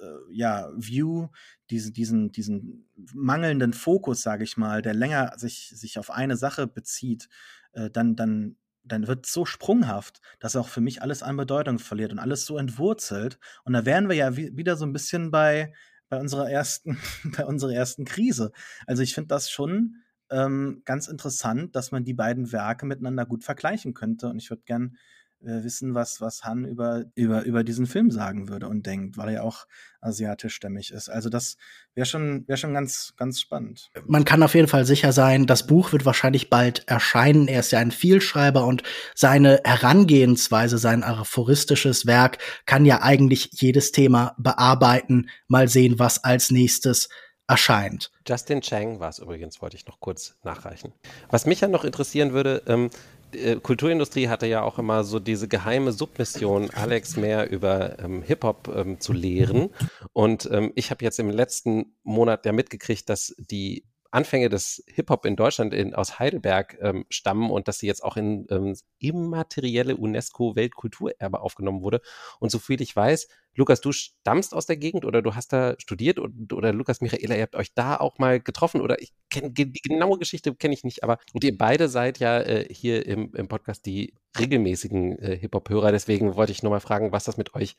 äh, 0.03 0.17
ja, 0.31 0.69
View, 0.75 1.29
diese, 1.69 1.91
diesen, 1.91 2.31
diesen 2.31 2.89
mangelnden 3.13 3.73
Fokus, 3.73 4.21
sage 4.21 4.43
ich 4.43 4.57
mal, 4.57 4.81
der 4.81 4.93
länger 4.93 5.33
sich, 5.37 5.71
sich 5.75 5.97
auf 5.97 6.11
eine 6.11 6.37
Sache 6.37 6.67
bezieht, 6.67 7.29
äh, 7.71 7.89
dann, 7.89 8.15
dann 8.15 8.57
dann 8.83 9.07
wird 9.07 9.25
so 9.25 9.45
sprunghaft, 9.45 10.21
dass 10.39 10.55
auch 10.55 10.67
für 10.67 10.81
mich 10.81 11.01
alles 11.01 11.23
an 11.23 11.37
Bedeutung 11.37 11.79
verliert 11.79 12.11
und 12.11 12.19
alles 12.19 12.45
so 12.45 12.57
entwurzelt. 12.57 13.39
Und 13.63 13.73
da 13.73 13.85
wären 13.85 14.09
wir 14.09 14.15
ja 14.15 14.35
wieder 14.35 14.75
so 14.75 14.85
ein 14.85 14.93
bisschen 14.93 15.31
bei, 15.31 15.73
bei 16.09 16.19
unserer 16.19 16.49
ersten, 16.49 16.97
bei 17.37 17.45
unserer 17.45 17.73
ersten 17.73 18.05
Krise. 18.05 18.51
Also 18.85 19.03
ich 19.03 19.13
finde 19.13 19.29
das 19.29 19.49
schon 19.49 19.97
ähm, 20.29 20.81
ganz 20.85 21.07
interessant, 21.07 21.75
dass 21.75 21.91
man 21.91 22.03
die 22.03 22.13
beiden 22.13 22.51
Werke 22.51 22.85
miteinander 22.85 23.25
gut 23.25 23.43
vergleichen 23.43 23.93
könnte. 23.93 24.27
Und 24.27 24.37
ich 24.37 24.49
würde 24.49 24.63
gern 24.65 24.97
äh, 25.43 25.63
wissen, 25.63 25.93
was, 25.93 26.21
was 26.21 26.43
Han 26.43 26.65
über, 26.65 27.05
über, 27.15 27.43
über 27.43 27.63
diesen 27.63 27.85
Film 27.85 28.11
sagen 28.11 28.49
würde 28.49 28.67
und 28.67 28.85
denkt, 28.85 29.17
weil 29.17 29.29
er 29.29 29.33
ja 29.35 29.41
auch 29.41 29.65
asiatischstämmig 30.01 30.91
ist. 30.91 31.09
Also 31.09 31.29
das 31.29 31.57
wäre 31.95 32.05
schon, 32.05 32.47
wäre 32.47 32.57
schon 32.57 32.73
ganz, 32.73 33.13
ganz 33.17 33.39
spannend. 33.39 33.89
Man 34.05 34.25
kann 34.25 34.43
auf 34.43 34.55
jeden 34.55 34.67
Fall 34.67 34.85
sicher 34.85 35.11
sein, 35.11 35.45
das 35.45 35.67
Buch 35.67 35.91
wird 35.91 36.05
wahrscheinlich 36.05 36.49
bald 36.49 36.87
erscheinen. 36.87 37.47
Er 37.47 37.61
ist 37.61 37.71
ja 37.71 37.79
ein 37.79 37.91
Vielschreiber 37.91 38.65
und 38.65 38.83
seine 39.15 39.61
Herangehensweise, 39.63 40.77
sein 40.77 41.03
aphoristisches 41.03 42.05
Werk 42.05 42.37
kann 42.65 42.85
ja 42.85 43.01
eigentlich 43.01 43.49
jedes 43.53 43.91
Thema 43.91 44.35
bearbeiten. 44.37 45.29
Mal 45.47 45.67
sehen, 45.67 45.99
was 45.99 46.23
als 46.23 46.51
nächstes 46.51 47.09
erscheint. 47.47 48.11
Justin 48.27 48.61
Chang 48.61 48.99
war 48.99 49.09
es 49.09 49.19
übrigens, 49.19 49.61
wollte 49.61 49.75
ich 49.75 49.85
noch 49.85 49.99
kurz 49.99 50.35
nachreichen. 50.43 50.93
Was 51.29 51.45
mich 51.45 51.61
ja 51.61 51.67
noch 51.67 51.83
interessieren 51.83 52.33
würde, 52.33 52.63
ähm, 52.67 52.89
äh, 53.35 53.59
Kulturindustrie 53.61 54.27
hatte 54.29 54.47
ja 54.47 54.63
auch 54.63 54.79
immer 54.79 55.03
so 55.03 55.19
diese 55.19 55.47
geheime 55.47 55.91
Submission, 55.91 56.69
Alex 56.71 57.17
mehr 57.17 57.49
über 57.49 57.99
ähm, 57.99 58.21
Hip-Hop 58.21 58.73
ähm, 58.75 58.99
zu 58.99 59.13
lehren. 59.13 59.69
Und 60.13 60.49
ähm, 60.51 60.71
ich 60.75 60.91
habe 60.91 61.03
jetzt 61.03 61.19
im 61.19 61.29
letzten 61.29 61.95
Monat 62.03 62.45
ja 62.45 62.51
mitgekriegt, 62.51 63.09
dass 63.09 63.35
die 63.37 63.85
Anfänge 64.13 64.49
des 64.49 64.83
Hip-Hop 64.87 65.25
in 65.25 65.35
Deutschland 65.35 65.73
in, 65.73 65.95
aus 65.95 66.19
Heidelberg 66.19 66.77
ähm, 66.81 67.05
stammen 67.09 67.49
und 67.49 67.67
dass 67.67 67.79
sie 67.79 67.87
jetzt 67.87 68.03
auch 68.03 68.15
in 68.15 68.45
ähm, 68.51 68.75
immaterielle 68.99 69.97
UNESCO-Weltkulturerbe 69.97 71.41
aufgenommen 71.41 71.81
wurde. 71.81 71.99
Und 72.39 72.51
so 72.51 72.59
viel 72.59 72.81
ich 72.81 72.95
weiß, 72.95 73.27
Lukas, 73.55 73.81
du 73.81 73.91
stammst 73.91 74.53
aus 74.53 74.67
der 74.67 74.77
Gegend 74.77 75.05
oder 75.05 75.21
du 75.21 75.33
hast 75.33 75.51
da 75.51 75.75
studiert 75.79 76.19
und, 76.19 76.53
oder 76.53 76.73
Lukas, 76.73 77.01
Michaela, 77.01 77.35
ihr 77.35 77.41
habt 77.41 77.55
euch 77.55 77.73
da 77.73 77.97
auch 77.97 78.19
mal 78.19 78.39
getroffen 78.39 78.81
oder 78.81 79.01
ich 79.01 79.13
kenne 79.29 79.51
die 79.51 79.71
genaue 79.71 80.19
Geschichte 80.19 80.53
kenne 80.53 80.75
ich 80.75 80.83
nicht, 80.83 81.03
aber 81.03 81.17
und 81.33 81.43
ihr 81.43 81.57
beide 81.57 81.89
seid 81.89 82.19
ja 82.19 82.39
äh, 82.39 82.71
hier 82.71 83.05
im, 83.05 83.33
im 83.33 83.47
Podcast 83.47 83.85
die 83.85 84.13
regelmäßigen 84.39 85.17
äh, 85.19 85.37
Hip-Hop-Hörer, 85.37 85.91
deswegen 85.91 86.35
wollte 86.35 86.51
ich 86.51 86.61
nur 86.61 86.71
mal 86.71 86.79
fragen, 86.79 87.11
was 87.11 87.23
das 87.23 87.37
mit 87.37 87.55
euch 87.55 87.75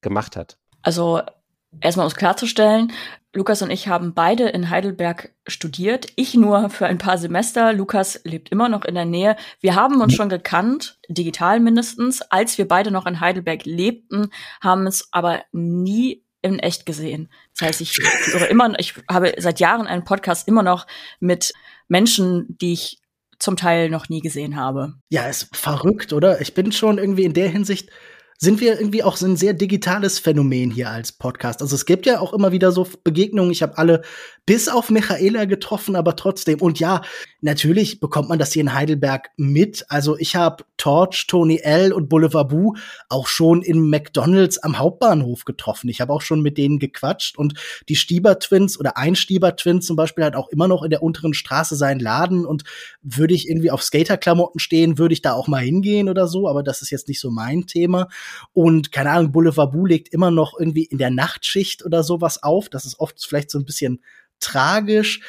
gemacht 0.00 0.36
hat. 0.36 0.58
Also 0.82 1.22
Erstmal 1.80 2.06
um 2.06 2.10
es 2.10 2.16
klarzustellen, 2.16 2.92
Lukas 3.34 3.60
und 3.60 3.70
ich 3.70 3.88
haben 3.88 4.14
beide 4.14 4.48
in 4.48 4.70
Heidelberg 4.70 5.34
studiert. 5.46 6.06
Ich 6.16 6.34
nur 6.34 6.70
für 6.70 6.86
ein 6.86 6.96
paar 6.98 7.18
Semester. 7.18 7.74
Lukas 7.74 8.20
lebt 8.24 8.48
immer 8.48 8.70
noch 8.70 8.84
in 8.84 8.94
der 8.94 9.04
Nähe. 9.04 9.36
Wir 9.60 9.74
haben 9.74 10.00
uns 10.00 10.14
schon 10.14 10.30
gekannt, 10.30 10.98
digital 11.08 11.60
mindestens, 11.60 12.22
als 12.22 12.56
wir 12.56 12.66
beide 12.66 12.90
noch 12.90 13.06
in 13.06 13.20
Heidelberg 13.20 13.66
lebten, 13.66 14.30
haben 14.62 14.86
es 14.86 15.08
aber 15.12 15.42
nie 15.52 16.24
in 16.40 16.58
echt 16.58 16.86
gesehen. 16.86 17.28
Das 17.54 17.68
heißt, 17.68 17.80
ich 17.82 17.98
höre 18.32 18.48
immer, 18.48 18.78
ich 18.78 18.94
habe 19.10 19.34
seit 19.38 19.60
Jahren 19.60 19.86
einen 19.86 20.04
Podcast 20.04 20.48
immer 20.48 20.62
noch 20.62 20.86
mit 21.20 21.52
Menschen, 21.86 22.56
die 22.58 22.72
ich 22.72 23.02
zum 23.38 23.56
Teil 23.56 23.90
noch 23.90 24.08
nie 24.08 24.20
gesehen 24.20 24.56
habe. 24.56 24.94
Ja, 25.10 25.28
ist 25.28 25.54
verrückt, 25.54 26.12
oder? 26.12 26.40
Ich 26.40 26.54
bin 26.54 26.72
schon 26.72 26.98
irgendwie 26.98 27.24
in 27.24 27.34
der 27.34 27.48
Hinsicht 27.48 27.90
sind 28.40 28.60
wir 28.60 28.78
irgendwie 28.78 29.02
auch 29.02 29.16
so 29.16 29.26
ein 29.26 29.36
sehr 29.36 29.52
digitales 29.52 30.20
Phänomen 30.20 30.70
hier 30.70 30.90
als 30.90 31.10
Podcast. 31.10 31.60
Also 31.60 31.74
es 31.74 31.86
gibt 31.86 32.06
ja 32.06 32.20
auch 32.20 32.32
immer 32.32 32.52
wieder 32.52 32.70
so 32.70 32.86
Begegnungen. 33.02 33.50
Ich 33.50 33.62
habe 33.62 33.76
alle 33.76 34.02
bis 34.46 34.68
auf 34.68 34.90
Michaela 34.90 35.44
getroffen, 35.44 35.96
aber 35.96 36.14
trotzdem. 36.14 36.60
Und 36.60 36.78
ja, 36.78 37.02
natürlich 37.40 37.98
bekommt 37.98 38.28
man 38.28 38.38
das 38.38 38.52
hier 38.52 38.62
in 38.62 38.72
Heidelberg 38.72 39.30
mit. 39.36 39.84
Also 39.88 40.16
ich 40.16 40.36
habe 40.36 40.64
Torch, 40.76 41.26
Tony 41.26 41.58
L 41.58 41.92
und 41.92 42.08
Boulevard 42.08 42.48
Boo 42.48 42.74
auch 43.08 43.26
schon 43.26 43.60
in 43.60 43.90
McDonald's 43.90 44.58
am 44.58 44.78
Hauptbahnhof 44.78 45.44
getroffen. 45.44 45.88
Ich 45.88 46.00
habe 46.00 46.12
auch 46.12 46.22
schon 46.22 46.40
mit 46.40 46.58
denen 46.58 46.78
gequatscht 46.78 47.36
und 47.36 47.54
die 47.88 47.96
Stieber 47.96 48.38
Twins 48.38 48.78
oder 48.78 48.96
ein 48.96 49.16
Stieber 49.16 49.56
Twin 49.56 49.82
zum 49.82 49.96
Beispiel 49.96 50.24
hat 50.24 50.36
auch 50.36 50.48
immer 50.48 50.68
noch 50.68 50.84
in 50.84 50.90
der 50.90 51.02
unteren 51.02 51.34
Straße 51.34 51.74
seinen 51.74 51.98
Laden 51.98 52.46
und 52.46 52.62
würde 53.02 53.34
ich 53.34 53.48
irgendwie 53.48 53.72
auf 53.72 53.82
Skaterklamotten 53.82 54.60
stehen, 54.60 54.96
würde 54.96 55.12
ich 55.12 55.22
da 55.22 55.32
auch 55.32 55.48
mal 55.48 55.62
hingehen 55.62 56.08
oder 56.08 56.28
so, 56.28 56.48
aber 56.48 56.62
das 56.62 56.82
ist 56.82 56.90
jetzt 56.90 57.08
nicht 57.08 57.20
so 57.20 57.30
mein 57.30 57.66
Thema. 57.66 58.08
Und 58.52 58.92
keine 58.92 59.10
Ahnung, 59.10 59.32
Boulevard 59.32 59.72
Boo 59.72 59.86
legt 59.86 60.12
immer 60.12 60.30
noch 60.30 60.58
irgendwie 60.58 60.84
in 60.84 60.98
der 60.98 61.10
Nachtschicht 61.10 61.84
oder 61.84 62.02
sowas 62.02 62.42
auf. 62.42 62.68
Das 62.68 62.84
ist 62.84 62.98
oft 62.98 63.24
vielleicht 63.24 63.50
so 63.50 63.58
ein 63.58 63.64
bisschen 63.64 64.02
tragisch. 64.40 65.20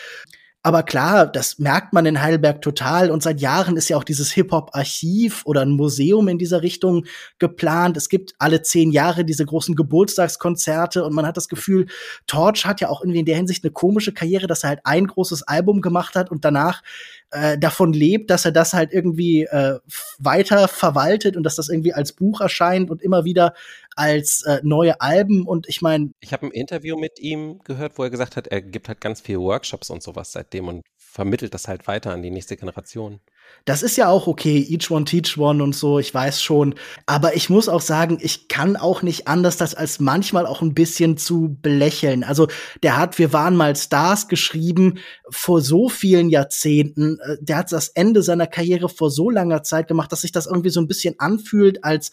Aber 0.61 0.83
klar, 0.83 1.25
das 1.25 1.57
merkt 1.57 1.93
man 1.93 2.05
in 2.05 2.21
Heidelberg 2.21 2.61
total. 2.61 3.11
Und 3.11 3.23
seit 3.23 3.39
Jahren 3.39 3.77
ist 3.77 3.87
ja 3.87 3.95
auch 3.95 4.03
dieses 4.03 4.31
Hip-Hop-Archiv 4.33 5.43
oder 5.45 5.61
ein 5.61 5.71
Museum 5.71 6.27
in 6.27 6.37
dieser 6.37 6.61
Richtung 6.61 7.05
geplant. 7.37 7.95
Es 7.95 8.09
gibt 8.09 8.33
alle 8.39 8.61
zehn 8.61 8.91
Jahre 8.91 9.23
diese 9.23 9.45
großen 9.45 9.73
Geburtstagskonzerte 9.73 11.05
und 11.05 11.13
man 11.13 11.25
hat 11.25 11.37
das 11.37 11.47
Gefühl, 11.47 11.85
Torch 12.27 12.65
hat 12.65 12.81
ja 12.81 12.89
auch 12.89 13.01
irgendwie 13.01 13.19
in 13.19 13.25
der 13.25 13.37
Hinsicht 13.37 13.63
eine 13.63 13.71
komische 13.71 14.13
Karriere, 14.13 14.47
dass 14.47 14.63
er 14.63 14.69
halt 14.69 14.81
ein 14.83 15.07
großes 15.07 15.43
Album 15.43 15.79
gemacht 15.79 16.15
hat 16.15 16.29
und 16.29 16.43
danach 16.43 16.83
äh, 17.31 17.57
davon 17.57 17.93
lebt, 17.93 18.29
dass 18.29 18.45
er 18.45 18.51
das 18.51 18.73
halt 18.73 18.91
irgendwie 18.91 19.43
äh, 19.43 19.79
weiter 20.17 20.67
verwaltet 20.67 21.37
und 21.37 21.43
dass 21.43 21.55
das 21.55 21.69
irgendwie 21.69 21.93
als 21.93 22.13
Buch 22.13 22.41
erscheint 22.41 22.89
und 22.89 23.01
immer 23.01 23.23
wieder 23.23 23.53
als 23.95 24.43
äh, 24.43 24.59
neue 24.63 24.99
Alben. 25.01 25.45
Und 25.45 25.67
ich 25.67 25.81
meine. 25.81 26.11
Ich 26.21 26.33
habe 26.33 26.47
ein 26.47 26.51
Interview 26.51 26.97
mit 26.97 27.19
ihm 27.19 27.59
gehört, 27.63 27.97
wo 27.97 28.03
er 28.03 28.09
gesagt 28.09 28.35
hat, 28.35 28.47
er 28.47 28.61
gibt 28.61 28.87
halt 28.87 29.01
ganz 29.01 29.21
viele 29.21 29.41
Workshops 29.41 29.89
und 29.89 30.01
sowas 30.01 30.31
seitdem 30.31 30.67
und 30.67 30.83
vermittelt 31.11 31.53
das 31.53 31.67
halt 31.67 31.87
weiter 31.87 32.11
an 32.11 32.21
die 32.21 32.29
nächste 32.29 32.55
Generation. 32.55 33.19
Das 33.65 33.81
ist 33.81 33.97
ja 33.97 34.09
auch 34.09 34.27
okay, 34.27 34.65
each 34.69 34.91
one 34.91 35.05
teach 35.05 35.37
one 35.37 35.63
und 35.63 35.75
so, 35.75 35.97
ich 35.97 36.13
weiß 36.13 36.41
schon. 36.41 36.75
Aber 37.07 37.35
ich 37.35 37.49
muss 37.49 37.67
auch 37.67 37.81
sagen, 37.81 38.19
ich 38.21 38.47
kann 38.47 38.77
auch 38.77 39.01
nicht 39.01 39.27
anders, 39.27 39.57
das 39.57 39.73
als 39.73 39.99
manchmal 39.99 40.45
auch 40.45 40.61
ein 40.61 40.75
bisschen 40.75 41.17
zu 41.17 41.57
belächeln. 41.61 42.23
Also 42.23 42.47
der 42.83 42.97
hat 42.97 43.17
Wir 43.17 43.33
waren 43.33 43.55
mal 43.55 43.75
Stars 43.75 44.27
geschrieben 44.27 44.99
vor 45.29 45.61
so 45.61 45.89
vielen 45.89 46.29
Jahrzehnten. 46.29 47.19
Äh, 47.19 47.37
der 47.41 47.57
hat 47.57 47.71
das 47.71 47.89
Ende 47.89 48.21
seiner 48.21 48.47
Karriere 48.47 48.87
vor 48.87 49.09
so 49.09 49.31
langer 49.31 49.63
Zeit 49.63 49.87
gemacht, 49.87 50.11
dass 50.11 50.21
sich 50.21 50.31
das 50.31 50.45
irgendwie 50.45 50.69
so 50.69 50.79
ein 50.79 50.87
bisschen 50.87 51.15
anfühlt, 51.19 51.83
als 51.83 52.11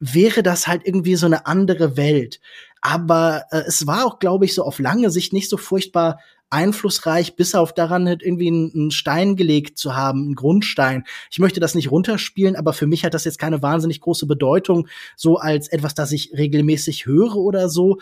wäre 0.00 0.42
das 0.42 0.66
halt 0.66 0.82
irgendwie 0.84 1.16
so 1.16 1.26
eine 1.26 1.46
andere 1.46 1.96
Welt. 1.96 2.40
Aber 2.80 3.44
äh, 3.50 3.62
es 3.66 3.86
war 3.86 4.06
auch, 4.06 4.18
glaube 4.18 4.46
ich, 4.46 4.54
so 4.54 4.64
auf 4.64 4.78
lange 4.78 5.10
Sicht 5.10 5.32
nicht 5.32 5.50
so 5.50 5.58
furchtbar 5.58 6.18
einflussreich, 6.52 7.36
bis 7.36 7.54
auf 7.54 7.72
daran 7.72 8.06
halt 8.06 8.22
irgendwie 8.22 8.48
einen 8.48 8.90
Stein 8.90 9.36
gelegt 9.36 9.78
zu 9.78 9.96
haben, 9.96 10.24
einen 10.24 10.34
Grundstein. 10.34 11.04
Ich 11.30 11.38
möchte 11.38 11.60
das 11.60 11.74
nicht 11.74 11.90
runterspielen, 11.90 12.56
aber 12.56 12.72
für 12.72 12.86
mich 12.86 13.04
hat 13.04 13.14
das 13.14 13.24
jetzt 13.24 13.38
keine 13.38 13.62
wahnsinnig 13.62 14.00
große 14.00 14.26
Bedeutung, 14.26 14.88
so 15.16 15.38
als 15.38 15.68
etwas, 15.68 15.94
das 15.94 16.12
ich 16.12 16.32
regelmäßig 16.36 17.06
höre 17.06 17.36
oder 17.36 17.68
so 17.68 17.98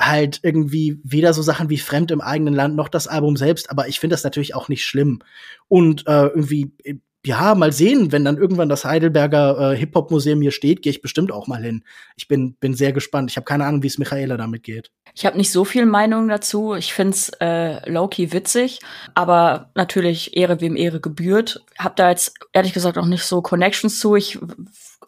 halt 0.00 0.40
irgendwie 0.42 1.00
weder 1.04 1.32
so 1.32 1.42
Sachen 1.42 1.70
wie 1.70 1.78
Fremd 1.78 2.10
im 2.10 2.20
eigenen 2.20 2.54
Land 2.54 2.74
noch 2.74 2.88
das 2.88 3.06
Album 3.06 3.36
selbst, 3.36 3.70
aber 3.70 3.86
ich 3.86 4.00
finde 4.00 4.14
das 4.14 4.24
natürlich 4.24 4.54
auch 4.54 4.68
nicht 4.68 4.84
schlimm. 4.84 5.20
Und 5.68 6.06
äh, 6.08 6.26
irgendwie 6.26 6.72
ja, 7.24 7.54
mal 7.54 7.72
sehen, 7.72 8.10
wenn 8.10 8.24
dann 8.24 8.36
irgendwann 8.36 8.68
das 8.68 8.84
Heidelberger 8.84 9.72
äh, 9.72 9.76
Hip-Hop-Museum 9.76 10.40
hier 10.42 10.50
steht, 10.50 10.82
gehe 10.82 10.90
ich 10.90 11.02
bestimmt 11.02 11.30
auch 11.30 11.46
mal 11.46 11.62
hin. 11.62 11.84
Ich 12.16 12.26
bin, 12.26 12.54
bin 12.54 12.74
sehr 12.74 12.92
gespannt. 12.92 13.30
Ich 13.30 13.36
habe 13.36 13.44
keine 13.44 13.64
Ahnung, 13.64 13.84
wie 13.84 13.86
es 13.86 13.98
Michaela 13.98 14.36
damit 14.36 14.64
geht. 14.64 14.90
Ich 15.14 15.24
habe 15.24 15.36
nicht 15.36 15.52
so 15.52 15.64
viel 15.64 15.86
Meinung 15.86 16.28
dazu. 16.28 16.74
Ich 16.74 16.92
find's 16.92 17.30
äh, 17.40 17.88
low-key 17.88 18.32
witzig, 18.32 18.80
aber 19.14 19.70
natürlich 19.76 20.36
Ehre 20.36 20.60
wem 20.60 20.74
Ehre 20.74 21.00
gebührt. 21.00 21.64
Hab 21.78 21.94
da 21.94 22.10
jetzt 22.10 22.34
ehrlich 22.52 22.72
gesagt 22.72 22.98
auch 22.98 23.06
nicht 23.06 23.24
so 23.24 23.40
Connections 23.40 24.00
zu. 24.00 24.16
Ich 24.16 24.38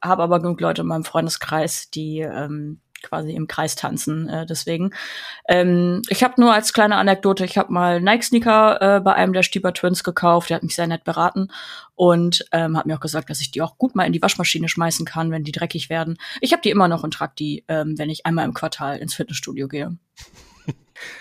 habe 0.01 0.23
aber 0.23 0.41
genug 0.41 0.61
Leute 0.61 0.83
in 0.83 0.89
meinem 0.89 1.05
Freundeskreis, 1.05 1.91
die 1.91 2.21
ähm, 2.21 2.81
quasi 3.05 3.33
im 3.33 3.47
Kreis 3.47 3.77
tanzen. 3.77 4.29
Äh, 4.29 4.47
deswegen. 4.47 4.91
Ähm, 5.49 6.03
ich 6.09 6.25
habe 6.25 6.41
nur 6.41 6.53
als 6.53 6.73
kleine 6.73 6.97
Anekdote, 6.97 7.45
ich 7.45 7.57
habe 7.59 7.73
mal 7.73 8.01
Nike-Sneaker 8.01 8.97
äh, 8.97 9.01
bei 9.01 9.15
einem 9.15 9.33
der 9.33 9.43
Stieber 9.43 9.73
Twins 9.73 10.03
gekauft. 10.03 10.51
Der 10.51 10.57
hat 10.57 10.63
mich 10.63 10.75
sehr 10.75 10.87
nett 10.87 11.05
beraten 11.05 11.49
und 11.95 12.45
ähm, 12.53 12.77
hat 12.77 12.87
mir 12.87 12.97
auch 12.97 13.01
gesagt, 13.01 13.31
dass 13.31 13.41
ich 13.41 13.51
die 13.51 13.63
auch 13.63 13.79
gut 13.79 13.95
mal 13.95 14.05
in 14.05 14.13
die 14.13 14.23
Waschmaschine 14.23 14.69
schmeißen 14.69 15.07
kann, 15.07 15.31
wenn 15.31 15.45
die 15.45 15.53
dreckig 15.53 15.91
werden. 15.91 16.19
Ich 16.41 16.53
habe 16.53 16.63
die 16.63 16.71
immer 16.71 16.89
noch 16.89 17.05
und 17.05 17.15
trage 17.15 17.35
die, 17.39 17.65
ähm, 17.69 17.99
wenn 17.99 18.11
ich 18.11 18.27
einmal 18.27 18.45
im 18.45 18.55
Quartal 18.55 18.99
ins 18.99 19.15
Fitnessstudio 19.15 19.69
gehe. 19.69 19.97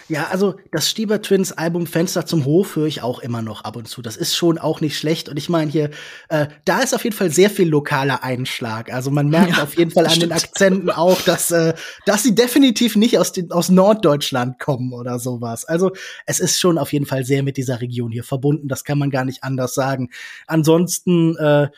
Ja, 0.08 0.28
also 0.28 0.56
das 0.72 0.90
Stieber 0.90 1.22
Twins 1.22 1.52
Album 1.52 1.88
Fenster 1.88 2.26
zum 2.26 2.45
Hof 2.45 2.76
höre 2.76 2.86
ich 2.86 3.02
auch 3.02 3.20
immer 3.20 3.41
noch 3.41 3.64
ab 3.64 3.76
und 3.76 3.88
zu. 3.88 4.02
Das 4.02 4.18
ist 4.18 4.36
schon 4.36 4.58
auch 4.58 4.82
nicht 4.82 4.98
schlecht. 4.98 5.30
Und 5.30 5.38
ich 5.38 5.50
meine 5.50 5.72
hier, 5.72 5.90
äh, 6.30 6.48
da 6.66 6.80
ist 6.80 6.94
auf 6.94 7.04
jeden 7.04 7.16
Fall 7.16 7.32
sehr 7.32 7.50
viel 7.50 7.68
lokaler 7.68 8.24
Einschlag. 8.24 8.94
Also 8.94 9.10
man 9.12 9.30
merkt 9.30 9.58
ja, 9.58 9.64
auf 9.64 9.78
jeden 9.78 9.91
Fall 9.91 10.06
an 10.06 10.12
stimmt. 10.12 10.32
den 10.32 10.38
Akzenten 10.38 10.90
auch, 10.90 11.22
dass, 11.22 11.52
äh, 11.52 11.74
dass 12.06 12.24
sie 12.24 12.36
definitiv 12.36 12.95
nicht 12.95 13.18
aus, 13.18 13.32
den, 13.32 13.52
aus 13.52 13.70
Norddeutschland 13.70 14.60
kommen 14.60 14.94
oder 14.94 15.20
sowas. 15.20 15.66
Also 15.66 15.91
es 16.26 16.40
ist 16.40 16.60
schon 16.60 16.78
auf 16.78 16.94
jeden 16.94 17.06
Fall 17.06 17.26
sehr 17.26 17.44
mit 17.44 17.58
dieser 17.58 17.82
Region 17.82 18.12
hier 18.12 18.24
verbunden. 18.24 18.68
Das 18.68 18.84
kann 18.84 19.00
man 19.00 19.10
gar 19.10 19.26
nicht 19.26 19.44
anders 19.44 19.74
sagen. 19.74 20.10
Ansonsten 20.48 21.36
äh, 21.38 21.70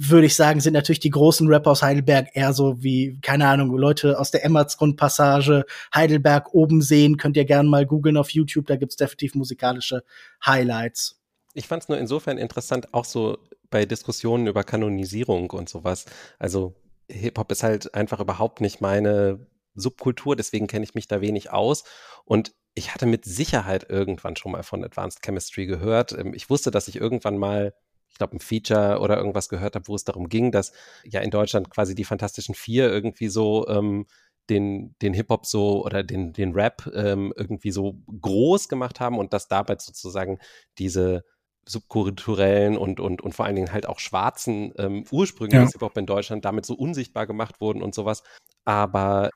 würde 0.00 0.26
ich 0.26 0.36
sagen, 0.36 0.60
sind 0.60 0.74
natürlich 0.74 1.00
die 1.00 1.10
großen 1.10 1.48
Rapper 1.48 1.72
aus 1.72 1.82
Heidelberg 1.82 2.28
eher 2.34 2.52
so 2.52 2.82
wie, 2.82 3.18
keine 3.20 3.48
Ahnung, 3.48 3.76
Leute 3.76 4.18
aus 4.20 4.30
der 4.30 4.44
Emmertsgrundpassage, 4.44 5.64
Heidelberg 5.92 6.54
oben 6.54 6.82
sehen, 6.82 7.16
könnt 7.16 7.36
ihr 7.36 7.44
gerne 7.44 7.68
mal 7.68 7.84
googeln 7.84 8.16
auf 8.16 8.30
YouTube, 8.30 8.66
da 8.66 8.76
gibt's 8.76 8.94
definitiv 8.94 9.34
musikalische 9.34 10.04
Highlights. 10.46 11.20
Ich 11.54 11.66
fand 11.66 11.82
es 11.82 11.88
nur 11.88 11.98
insofern 11.98 12.38
interessant, 12.38 12.94
auch 12.94 13.04
so 13.04 13.38
bei 13.70 13.86
Diskussionen 13.86 14.46
über 14.46 14.62
Kanonisierung 14.62 15.50
und 15.50 15.68
sowas. 15.68 16.04
Also 16.38 16.76
Hip-Hop 17.10 17.50
ist 17.50 17.64
halt 17.64 17.92
einfach 17.94 18.20
überhaupt 18.20 18.60
nicht 18.60 18.80
meine 18.80 19.46
Subkultur, 19.74 20.36
deswegen 20.36 20.68
kenne 20.68 20.84
ich 20.84 20.94
mich 20.94 21.08
da 21.08 21.20
wenig 21.20 21.50
aus. 21.50 21.82
Und 22.24 22.52
ich 22.74 22.94
hatte 22.94 23.06
mit 23.06 23.24
Sicherheit 23.24 23.86
irgendwann 23.88 24.36
schon 24.36 24.52
mal 24.52 24.62
von 24.62 24.84
Advanced 24.84 25.22
Chemistry 25.24 25.66
gehört. 25.66 26.12
Ähm, 26.12 26.34
ich 26.34 26.48
wusste, 26.50 26.70
dass 26.70 26.86
ich 26.86 26.96
irgendwann 26.96 27.36
mal 27.36 27.74
ich 28.10 28.18
glaube, 28.18 28.36
ein 28.36 28.40
Feature 28.40 29.00
oder 29.00 29.16
irgendwas 29.16 29.48
gehört 29.48 29.74
habe, 29.74 29.86
wo 29.88 29.94
es 29.94 30.04
darum 30.04 30.28
ging, 30.28 30.50
dass 30.50 30.72
ja 31.04 31.20
in 31.20 31.30
Deutschland 31.30 31.70
quasi 31.70 31.94
die 31.94 32.04
Fantastischen 32.04 32.54
Vier 32.54 32.90
irgendwie 32.90 33.28
so 33.28 33.66
ähm, 33.68 34.06
den, 34.50 34.94
den 35.02 35.14
Hip-Hop 35.14 35.46
so 35.46 35.84
oder 35.84 36.02
den, 36.02 36.32
den 36.32 36.52
Rap 36.52 36.90
ähm, 36.94 37.32
irgendwie 37.36 37.70
so 37.70 37.98
groß 38.20 38.68
gemacht 38.68 39.00
haben 39.00 39.18
und 39.18 39.32
dass 39.32 39.48
dabei 39.48 39.76
sozusagen 39.78 40.38
diese 40.78 41.24
subkulturellen 41.66 42.78
und, 42.78 42.98
und, 42.98 43.20
und 43.20 43.34
vor 43.34 43.44
allen 43.44 43.56
Dingen 43.56 43.72
halt 43.72 43.86
auch 43.86 43.98
schwarzen 43.98 44.72
ähm, 44.78 45.04
Ursprünge 45.10 45.54
ja. 45.54 45.62
des 45.62 45.72
Hip-Hop 45.72 45.96
in 45.98 46.06
Deutschland 46.06 46.44
damit 46.44 46.64
so 46.64 46.74
unsichtbar 46.74 47.26
gemacht 47.26 47.60
wurden 47.60 47.82
und 47.82 47.94
sowas. 47.94 48.22
Aber 48.64 49.30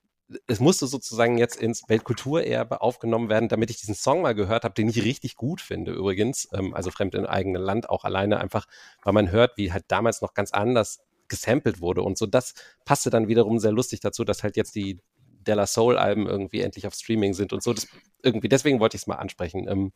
es 0.46 0.60
musste 0.60 0.86
sozusagen 0.86 1.38
jetzt 1.38 1.56
ins 1.56 1.82
Weltkulturerbe 1.88 2.80
aufgenommen 2.80 3.28
werden, 3.28 3.48
damit 3.48 3.70
ich 3.70 3.78
diesen 3.78 3.94
Song 3.94 4.22
mal 4.22 4.34
gehört 4.34 4.64
habe, 4.64 4.74
den 4.74 4.88
ich 4.88 5.02
richtig 5.02 5.36
gut 5.36 5.60
finde 5.60 5.92
übrigens. 5.92 6.48
Ähm, 6.52 6.74
also 6.74 6.90
Fremd 6.90 7.14
im 7.14 7.26
eigenen 7.26 7.62
Land 7.62 7.88
auch 7.88 8.04
alleine 8.04 8.38
einfach, 8.38 8.66
weil 9.02 9.12
man 9.12 9.30
hört, 9.30 9.56
wie 9.56 9.72
halt 9.72 9.84
damals 9.88 10.20
noch 10.20 10.34
ganz 10.34 10.52
anders 10.52 11.00
gesampelt 11.28 11.80
wurde 11.80 12.02
und 12.02 12.18
so. 12.18 12.26
Das 12.26 12.54
passte 12.84 13.10
dann 13.10 13.28
wiederum 13.28 13.58
sehr 13.58 13.72
lustig 13.72 14.00
dazu, 14.00 14.24
dass 14.24 14.42
halt 14.42 14.56
jetzt 14.56 14.74
die 14.74 15.00
Della 15.46 15.66
Soul 15.66 15.96
Alben 15.96 16.26
irgendwie 16.26 16.60
endlich 16.60 16.86
auf 16.86 16.94
Streaming 16.94 17.34
sind 17.34 17.52
und 17.52 17.62
so. 17.62 17.72
Das 17.72 17.88
irgendwie, 18.22 18.48
deswegen 18.48 18.80
wollte 18.80 18.96
ich 18.96 19.02
es 19.02 19.06
mal 19.06 19.16
ansprechen. 19.16 19.66
Ähm, 19.68 19.92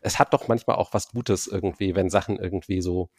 es 0.00 0.18
hat 0.18 0.32
doch 0.32 0.48
manchmal 0.48 0.76
auch 0.76 0.94
was 0.94 1.10
Gutes 1.10 1.46
irgendwie, 1.46 1.94
wenn 1.94 2.08
Sachen 2.08 2.38
irgendwie 2.38 2.80
so 2.80 3.10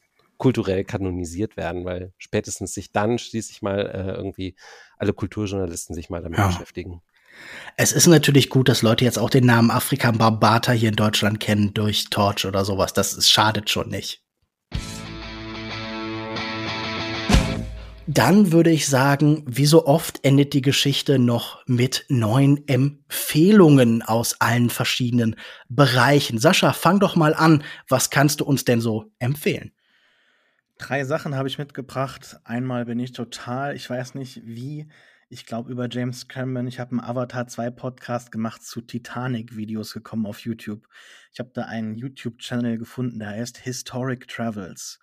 kulturell 0.42 0.84
kanonisiert 0.84 1.56
werden, 1.56 1.86
weil 1.86 2.14
spätestens 2.18 2.74
sich 2.74 2.92
dann 2.92 3.20
schließlich 3.20 3.62
mal 3.62 3.82
äh, 3.82 4.12
irgendwie 4.12 4.56
alle 4.98 5.14
Kulturjournalisten 5.14 5.94
sich 5.94 6.10
mal 6.10 6.24
damit 6.24 6.40
ja. 6.40 6.48
beschäftigen. 6.48 7.04
Es 7.78 7.92
ist 7.92 8.08
natürlich 8.08 8.50
gut, 8.50 8.68
dass 8.68 8.82
Leute 8.82 9.06
jetzt 9.06 9.20
auch 9.20 9.30
den 9.30 9.46
Namen 9.46 9.70
Afrika 9.70 10.10
Barbata 10.10 10.72
hier 10.72 10.90
in 10.90 10.96
Deutschland 10.96 11.40
kennen 11.40 11.76
durch 11.76 12.10
Torch 12.10 12.48
oder 12.48 12.66
sowas. 12.66 12.94
Das 12.94 13.14
ist, 13.14 13.30
schadet 13.30 13.70
schon 13.70 13.90
nicht. 13.90 14.24
Dann 18.08 18.52
würde 18.52 18.72
ich 18.72 18.88
sagen, 18.88 19.44
wie 19.46 19.68
so 19.68 19.86
oft 19.86 20.26
endet 20.26 20.54
die 20.54 20.64
Geschichte 20.64 21.20
noch 21.20 21.64
mit 21.68 22.06
neuen 22.10 22.68
Empfehlungen 22.68 24.02
aus 24.02 24.42
allen 24.42 24.72
verschiedenen 24.72 25.36
Bereichen. 25.70 26.40
Sascha, 26.40 26.74
fang 26.74 27.00
doch 27.00 27.16
mal 27.16 27.36
an. 27.36 27.64
Was 27.88 28.10
kannst 28.10 28.40
du 28.40 28.46
uns 28.46 28.66
denn 28.66 28.82
so 28.82 29.12
empfehlen? 29.20 29.72
Drei 30.82 31.04
Sachen 31.06 31.36
habe 31.36 31.48
ich 31.48 31.60
mitgebracht. 31.60 32.40
Einmal 32.44 32.86
bin 32.86 33.00
ich 33.00 33.12
total, 33.12 33.76
ich 33.76 33.88
weiß 33.88 34.16
nicht 34.16 34.42
wie, 34.48 34.88
ich 35.30 35.46
glaube 35.46 35.72
über 35.72 35.88
James 35.88 36.28
Cameron, 36.28 36.66
ich 36.66 36.80
habe 36.80 36.94
einen 36.94 37.02
Avatar 37.02 37.46
2 37.46 37.70
Podcast 37.70 38.32
gemacht 38.32 38.64
zu 38.64 38.82
Titanic-Videos 38.82 39.94
gekommen 39.94 40.26
auf 40.26 40.40
YouTube. 40.40 40.88
Ich 41.32 41.40
habe 41.40 41.52
da 41.54 41.66
einen 41.66 41.98
YouTube-Channel 41.98 42.80
gefunden, 42.80 43.20
der 43.20 43.30
heißt 43.30 43.60
Historic 43.60 44.28
Travels, 44.28 45.00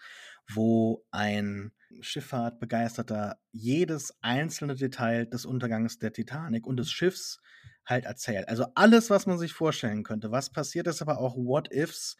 wo 0.52 1.06
ein 1.12 1.70
Schifffahrt-Begeisterter 2.00 3.38
jedes 3.52 4.18
einzelne 4.20 4.74
Detail 4.74 5.26
des 5.26 5.46
Untergangs 5.46 6.00
der 6.00 6.12
Titanic 6.12 6.66
und 6.66 6.76
des 6.78 6.90
Schiffs 6.90 7.40
halt 7.86 8.04
erzählt. 8.04 8.48
Also 8.48 8.66
alles, 8.74 9.10
was 9.10 9.26
man 9.26 9.38
sich 9.38 9.52
vorstellen 9.52 10.02
könnte. 10.02 10.32
Was 10.32 10.50
passiert 10.50 10.88
ist, 10.88 11.02
aber 11.02 11.18
auch 11.18 11.36
What-Ifs 11.36 12.16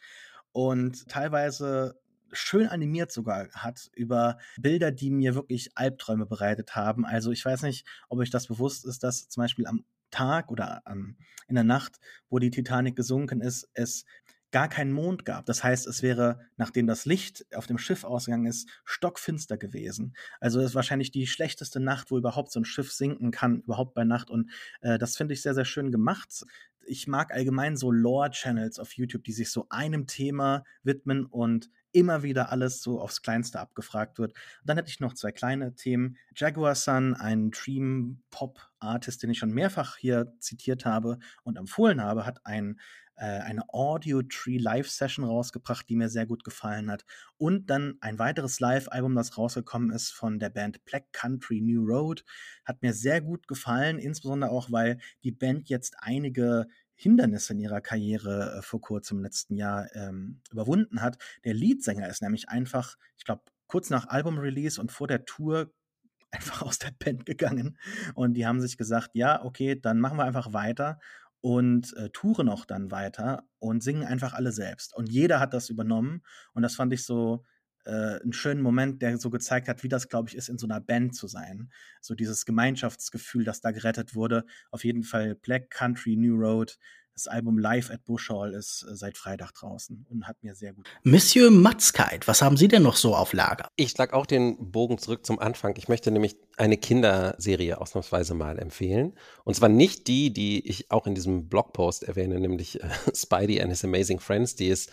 und 0.53 1.09
teilweise 1.09 1.99
schön 2.31 2.67
animiert 2.67 3.11
sogar 3.11 3.49
hat 3.51 3.89
über 3.95 4.37
Bilder, 4.57 4.91
die 4.91 5.11
mir 5.11 5.35
wirklich 5.35 5.71
Albträume 5.75 6.25
bereitet 6.25 6.75
haben. 6.75 7.05
Also 7.05 7.31
ich 7.31 7.43
weiß 7.43 7.63
nicht, 7.63 7.85
ob 8.09 8.19
euch 8.19 8.29
das 8.29 8.47
bewusst 8.47 8.85
ist, 8.85 9.03
dass 9.03 9.29
zum 9.29 9.41
Beispiel 9.41 9.67
am 9.67 9.85
Tag 10.11 10.51
oder 10.51 10.81
ähm, 10.87 11.17
in 11.47 11.55
der 11.55 11.63
Nacht, 11.63 11.99
wo 12.29 12.39
die 12.39 12.51
Titanic 12.51 12.95
gesunken 12.95 13.41
ist, 13.41 13.69
es 13.73 14.05
gar 14.51 14.67
keinen 14.67 14.91
Mond 14.91 15.25
gab. 15.25 15.45
Das 15.45 15.63
heißt, 15.63 15.85
es 15.87 16.01
wäre, 16.01 16.39
nachdem 16.57 16.87
das 16.87 17.05
Licht 17.05 17.45
auf 17.53 17.67
dem 17.67 17.77
Schiff 17.77 18.03
ausgegangen 18.03 18.47
ist, 18.47 18.67
stockfinster 18.83 19.57
gewesen. 19.57 20.15
Also 20.39 20.59
es 20.59 20.67
ist 20.67 20.75
wahrscheinlich 20.75 21.11
die 21.11 21.27
schlechteste 21.27 21.79
Nacht, 21.79 22.09
wo 22.09 22.17
überhaupt 22.17 22.51
so 22.51 22.59
ein 22.59 22.65
Schiff 22.65 22.91
sinken 22.91 23.31
kann, 23.31 23.61
überhaupt 23.61 23.93
bei 23.93 24.03
Nacht. 24.03 24.29
Und 24.29 24.49
äh, 24.81 24.97
das 24.97 25.17
finde 25.17 25.33
ich 25.33 25.41
sehr, 25.41 25.53
sehr 25.53 25.65
schön 25.65 25.91
gemacht. 25.91 26.45
Ich 26.85 27.07
mag 27.07 27.31
allgemein 27.31 27.77
so 27.77 27.91
Lore-Channels 27.91 28.79
auf 28.79 28.93
YouTube, 28.93 29.23
die 29.23 29.33
sich 29.33 29.51
so 29.51 29.67
einem 29.69 30.07
Thema 30.07 30.63
widmen 30.81 31.25
und 31.25 31.69
immer 31.91 32.23
wieder 32.23 32.51
alles 32.51 32.81
so 32.81 32.99
aufs 33.01 33.21
Kleinste 33.21 33.59
abgefragt 33.59 34.19
wird. 34.19 34.31
Und 34.33 34.69
dann 34.69 34.77
hätte 34.77 34.89
ich 34.89 34.99
noch 34.99 35.13
zwei 35.13 35.31
kleine 35.31 35.75
Themen. 35.75 36.17
Jaguar 36.35 36.75
Sun, 36.75 37.15
ein 37.15 37.51
Dream 37.51 38.21
Pop 38.29 38.59
Artist, 38.79 39.23
den 39.23 39.29
ich 39.29 39.39
schon 39.39 39.53
mehrfach 39.53 39.97
hier 39.97 40.33
zitiert 40.39 40.85
habe 40.85 41.19
und 41.43 41.57
empfohlen 41.57 42.01
habe, 42.01 42.25
hat 42.25 42.45
ein 42.45 42.79
äh, 43.19 43.41
eine 43.41 43.63
Audio 43.73 44.21
Tree 44.21 44.57
Live 44.57 44.89
Session 44.89 45.25
rausgebracht, 45.25 45.89
die 45.89 45.97
mir 45.97 46.09
sehr 46.09 46.25
gut 46.25 46.45
gefallen 46.45 46.89
hat. 46.89 47.05
Und 47.37 47.69
dann 47.69 47.97
ein 47.99 48.17
weiteres 48.17 48.61
Live-Album, 48.61 49.13
das 49.13 49.37
rausgekommen 49.37 49.91
ist 49.91 50.11
von 50.11 50.39
der 50.39 50.49
Band 50.49 50.85
Black 50.85 51.11
Country 51.11 51.59
New 51.59 51.83
Road. 51.83 52.23
Hat 52.63 52.81
mir 52.81 52.93
sehr 52.93 53.19
gut 53.19 53.47
gefallen, 53.47 53.99
insbesondere 53.99 54.51
auch, 54.51 54.71
weil 54.71 54.99
die 55.23 55.33
Band 55.33 55.67
jetzt 55.67 55.95
einige 55.99 56.67
Hindernisse 56.99 57.53
in 57.53 57.59
ihrer 57.59 57.79
Karriere 57.79 58.57
äh, 58.57 58.61
vor 58.61 58.81
kurzem 58.81 59.19
im 59.19 59.23
letzten 59.23 59.55
Jahr 59.55 59.87
ähm, 59.95 60.41
überwunden 60.51 61.01
hat. 61.01 61.17
Der 61.45 61.53
Leadsänger 61.53 62.09
ist 62.09 62.21
nämlich 62.21 62.49
einfach, 62.49 62.97
ich 63.17 63.23
glaube, 63.23 63.43
kurz 63.67 63.89
nach 63.89 64.09
Album-Release 64.09 64.81
und 64.81 64.91
vor 64.91 65.07
der 65.07 65.23
Tour 65.23 65.71
einfach 66.31 66.61
aus 66.61 66.77
der 66.77 66.91
Band 66.91 67.25
gegangen. 67.25 67.77
Und 68.15 68.33
die 68.33 68.45
haben 68.45 68.59
sich 68.59 68.77
gesagt, 68.77 69.11
ja, 69.13 69.41
okay, 69.45 69.79
dann 69.79 70.01
machen 70.01 70.17
wir 70.17 70.25
einfach 70.25 70.51
weiter 70.51 70.99
und 71.39 71.95
äh, 71.95 72.09
touren 72.09 72.49
auch 72.49 72.65
dann 72.65 72.91
weiter 72.91 73.47
und 73.59 73.81
singen 73.81 74.03
einfach 74.03 74.33
alle 74.33 74.51
selbst. 74.51 74.93
Und 74.93 75.09
jeder 75.09 75.39
hat 75.39 75.53
das 75.53 75.69
übernommen 75.69 76.21
und 76.53 76.63
das 76.63 76.75
fand 76.75 76.91
ich 76.91 77.05
so 77.05 77.45
äh, 77.89 78.21
einen 78.21 78.33
schönen 78.33 78.61
Moment, 78.61 79.01
der 79.01 79.17
so 79.17 79.29
gezeigt 79.29 79.67
hat, 79.67 79.83
wie 79.83 79.89
das, 79.89 80.07
glaube 80.07 80.29
ich, 80.29 80.35
ist, 80.35 80.49
in 80.49 80.57
so 80.57 80.67
einer 80.67 80.79
Band 80.79 81.15
zu 81.15 81.27
sein. 81.27 81.71
So 82.01 82.13
dieses 82.13 82.45
Gemeinschaftsgefühl, 82.45 83.43
das 83.43 83.61
da 83.61 83.71
gerettet 83.71 84.15
wurde. 84.15 84.45
Auf 84.71 84.83
jeden 84.83 85.03
Fall 85.03 85.35
Black 85.35 85.69
Country 85.69 86.15
New 86.15 86.35
Road 86.35 86.77
das 87.19 87.27
Album 87.27 87.57
Live 87.57 87.91
at 87.91 88.05
Bush 88.05 88.29
Hall 88.29 88.53
ist 88.53 88.85
äh, 88.89 88.95
seit 88.95 89.17
Freitag 89.17 89.51
draußen 89.53 90.05
und 90.09 90.25
hat 90.25 90.41
mir 90.41 90.55
sehr 90.55 90.73
gut. 90.73 90.87
Monsieur 91.03 91.51
Matzkeit, 91.51 92.27
was 92.29 92.41
haben 92.41 92.55
Sie 92.55 92.69
denn 92.69 92.83
noch 92.83 92.95
so 92.95 93.13
auf 93.13 93.33
Lager? 93.33 93.67
Ich 93.75 93.91
schlag 93.91 94.13
auch 94.13 94.25
den 94.25 94.71
Bogen 94.71 94.97
zurück 94.97 95.25
zum 95.25 95.37
Anfang. 95.39 95.75
Ich 95.77 95.89
möchte 95.89 96.11
nämlich 96.11 96.37
eine 96.55 96.77
Kinderserie 96.77 97.79
ausnahmsweise 97.79 98.35
mal 98.35 98.57
empfehlen. 98.57 99.15
Und 99.43 99.55
zwar 99.55 99.67
nicht 99.67 100.07
die, 100.07 100.31
die 100.31 100.65
ich 100.65 100.91
auch 100.91 101.07
in 101.07 101.15
diesem 101.15 101.49
Blogpost 101.49 102.03
erwähne, 102.03 102.39
nämlich 102.39 102.81
äh, 102.81 102.89
Spidey 103.13 103.61
and 103.61 103.71
His 103.71 103.83
Amazing 103.83 104.21
Friends. 104.21 104.55
Die 104.55 104.67
ist 104.67 104.89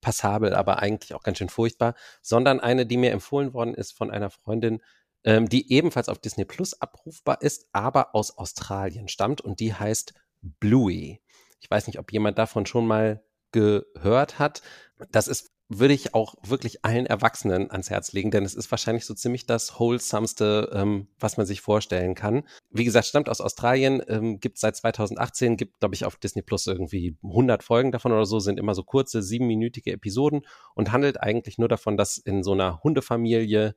passabel, 0.00 0.54
aber 0.54 0.80
eigentlich 0.80 1.14
auch 1.14 1.22
ganz 1.22 1.38
schön 1.38 1.48
furchtbar, 1.48 1.94
sondern 2.22 2.60
eine, 2.60 2.86
die 2.86 2.96
mir 2.96 3.12
empfohlen 3.12 3.52
worden 3.52 3.74
ist 3.74 3.92
von 3.92 4.10
einer 4.10 4.30
Freundin, 4.30 4.82
ähm, 5.24 5.48
die 5.48 5.72
ebenfalls 5.72 6.08
auf 6.08 6.18
Disney 6.18 6.44
Plus 6.44 6.80
abrufbar 6.80 7.42
ist, 7.42 7.68
aber 7.72 8.14
aus 8.14 8.36
Australien 8.38 9.08
stammt 9.08 9.40
und 9.40 9.60
die 9.60 9.74
heißt 9.74 10.14
Bluey. 10.42 11.20
Ich 11.60 11.70
weiß 11.70 11.86
nicht, 11.86 11.98
ob 11.98 12.12
jemand 12.12 12.38
davon 12.38 12.66
schon 12.66 12.86
mal 12.86 13.24
gehört 13.52 14.38
hat. 14.38 14.62
Das 15.10 15.28
ist, 15.28 15.50
würde 15.68 15.94
ich 15.94 16.14
auch 16.14 16.36
wirklich 16.42 16.84
allen 16.84 17.06
Erwachsenen 17.06 17.70
ans 17.70 17.90
Herz 17.90 18.12
legen, 18.12 18.30
denn 18.30 18.44
es 18.44 18.54
ist 18.54 18.70
wahrscheinlich 18.70 19.04
so 19.04 19.14
ziemlich 19.14 19.46
das 19.46 19.78
wholesomeste, 19.80 20.70
ähm, 20.72 21.08
was 21.18 21.36
man 21.36 21.46
sich 21.46 21.60
vorstellen 21.60 22.14
kann. 22.14 22.44
Wie 22.70 22.84
gesagt, 22.84 23.06
stammt 23.06 23.28
aus 23.28 23.40
Australien, 23.40 24.00
ähm, 24.06 24.38
gibt 24.38 24.58
seit 24.58 24.76
2018, 24.76 25.56
gibt, 25.56 25.80
glaube 25.80 25.96
ich, 25.96 26.04
auf 26.04 26.16
Disney 26.16 26.42
Plus 26.42 26.66
irgendwie 26.68 27.16
100 27.22 27.64
Folgen 27.64 27.90
davon 27.90 28.12
oder 28.12 28.26
so, 28.26 28.38
sind 28.38 28.60
immer 28.60 28.74
so 28.74 28.84
kurze, 28.84 29.22
siebenminütige 29.22 29.92
Episoden 29.92 30.42
und 30.74 30.92
handelt 30.92 31.20
eigentlich 31.20 31.58
nur 31.58 31.68
davon, 31.68 31.96
dass 31.96 32.16
in 32.16 32.44
so 32.44 32.52
einer 32.52 32.82
Hundefamilie 32.84 33.74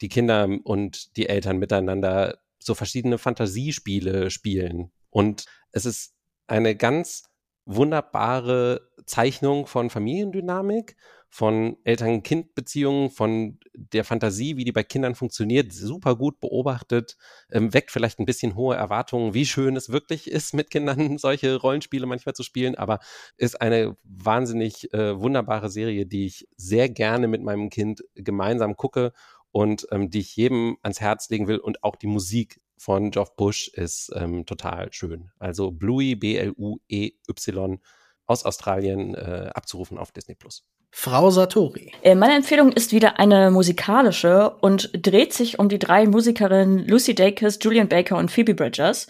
die 0.00 0.08
Kinder 0.08 0.48
und 0.64 1.16
die 1.16 1.28
Eltern 1.28 1.58
miteinander 1.58 2.38
so 2.58 2.74
verschiedene 2.74 3.18
Fantasiespiele 3.18 4.30
spielen. 4.30 4.92
Und 5.10 5.44
es 5.72 5.84
ist 5.84 6.14
eine 6.46 6.74
ganz 6.74 7.24
wunderbare 7.66 8.88
Zeichnung 9.04 9.66
von 9.66 9.90
Familiendynamik, 9.90 10.96
von 11.30 11.76
Eltern-Kind-Beziehungen, 11.84 13.10
von 13.10 13.58
der 13.74 14.04
Fantasie, 14.04 14.56
wie 14.56 14.64
die 14.64 14.72
bei 14.72 14.82
Kindern 14.82 15.14
funktioniert, 15.14 15.72
super 15.72 16.16
gut 16.16 16.40
beobachtet, 16.40 17.16
ähm, 17.50 17.74
weckt 17.74 17.90
vielleicht 17.90 18.18
ein 18.18 18.24
bisschen 18.24 18.54
hohe 18.54 18.76
Erwartungen, 18.76 19.34
wie 19.34 19.44
schön 19.44 19.76
es 19.76 19.90
wirklich 19.90 20.30
ist, 20.30 20.54
mit 20.54 20.70
Kindern 20.70 21.18
solche 21.18 21.56
Rollenspiele 21.56 22.06
manchmal 22.06 22.34
zu 22.34 22.42
spielen, 22.42 22.74
aber 22.76 23.00
ist 23.36 23.60
eine 23.60 23.96
wahnsinnig 24.04 24.92
äh, 24.94 25.20
wunderbare 25.20 25.68
Serie, 25.68 26.06
die 26.06 26.26
ich 26.26 26.48
sehr 26.56 26.88
gerne 26.88 27.28
mit 27.28 27.42
meinem 27.42 27.68
Kind 27.68 28.02
gemeinsam 28.14 28.76
gucke 28.76 29.12
und 29.50 29.86
ähm, 29.90 30.10
die 30.10 30.20
ich 30.20 30.34
jedem 30.36 30.78
ans 30.82 31.00
Herz 31.00 31.28
legen 31.28 31.46
will 31.46 31.58
und 31.58 31.84
auch 31.84 31.96
die 31.96 32.06
Musik 32.06 32.60
von 32.78 33.10
Geoff 33.10 33.36
Bush 33.36 33.68
ist 33.68 34.12
ähm, 34.14 34.46
total 34.46 34.92
schön. 34.92 35.30
Also 35.38 35.72
Bluey, 35.72 36.14
B-L-U-E-Y 36.14 37.80
aus 38.26 38.44
Australien 38.44 39.14
äh, 39.14 39.50
abzurufen 39.52 39.98
auf 39.98 40.12
Disney 40.12 40.34
Plus. 40.34 40.64
Frau 40.90 41.30
Satori. 41.30 41.92
Äh, 42.02 42.14
meine 42.14 42.34
Empfehlung 42.34 42.72
ist 42.72 42.92
wieder 42.92 43.20
eine 43.20 43.50
musikalische 43.50 44.50
und 44.60 44.90
dreht 44.94 45.32
sich 45.32 45.58
um 45.58 45.68
die 45.68 45.78
drei 45.78 46.06
Musikerinnen 46.06 46.86
Lucy 46.88 47.14
Dacus, 47.14 47.58
Julian 47.60 47.88
Baker 47.88 48.16
und 48.16 48.30
Phoebe 48.30 48.54
Bridgers. 48.54 49.06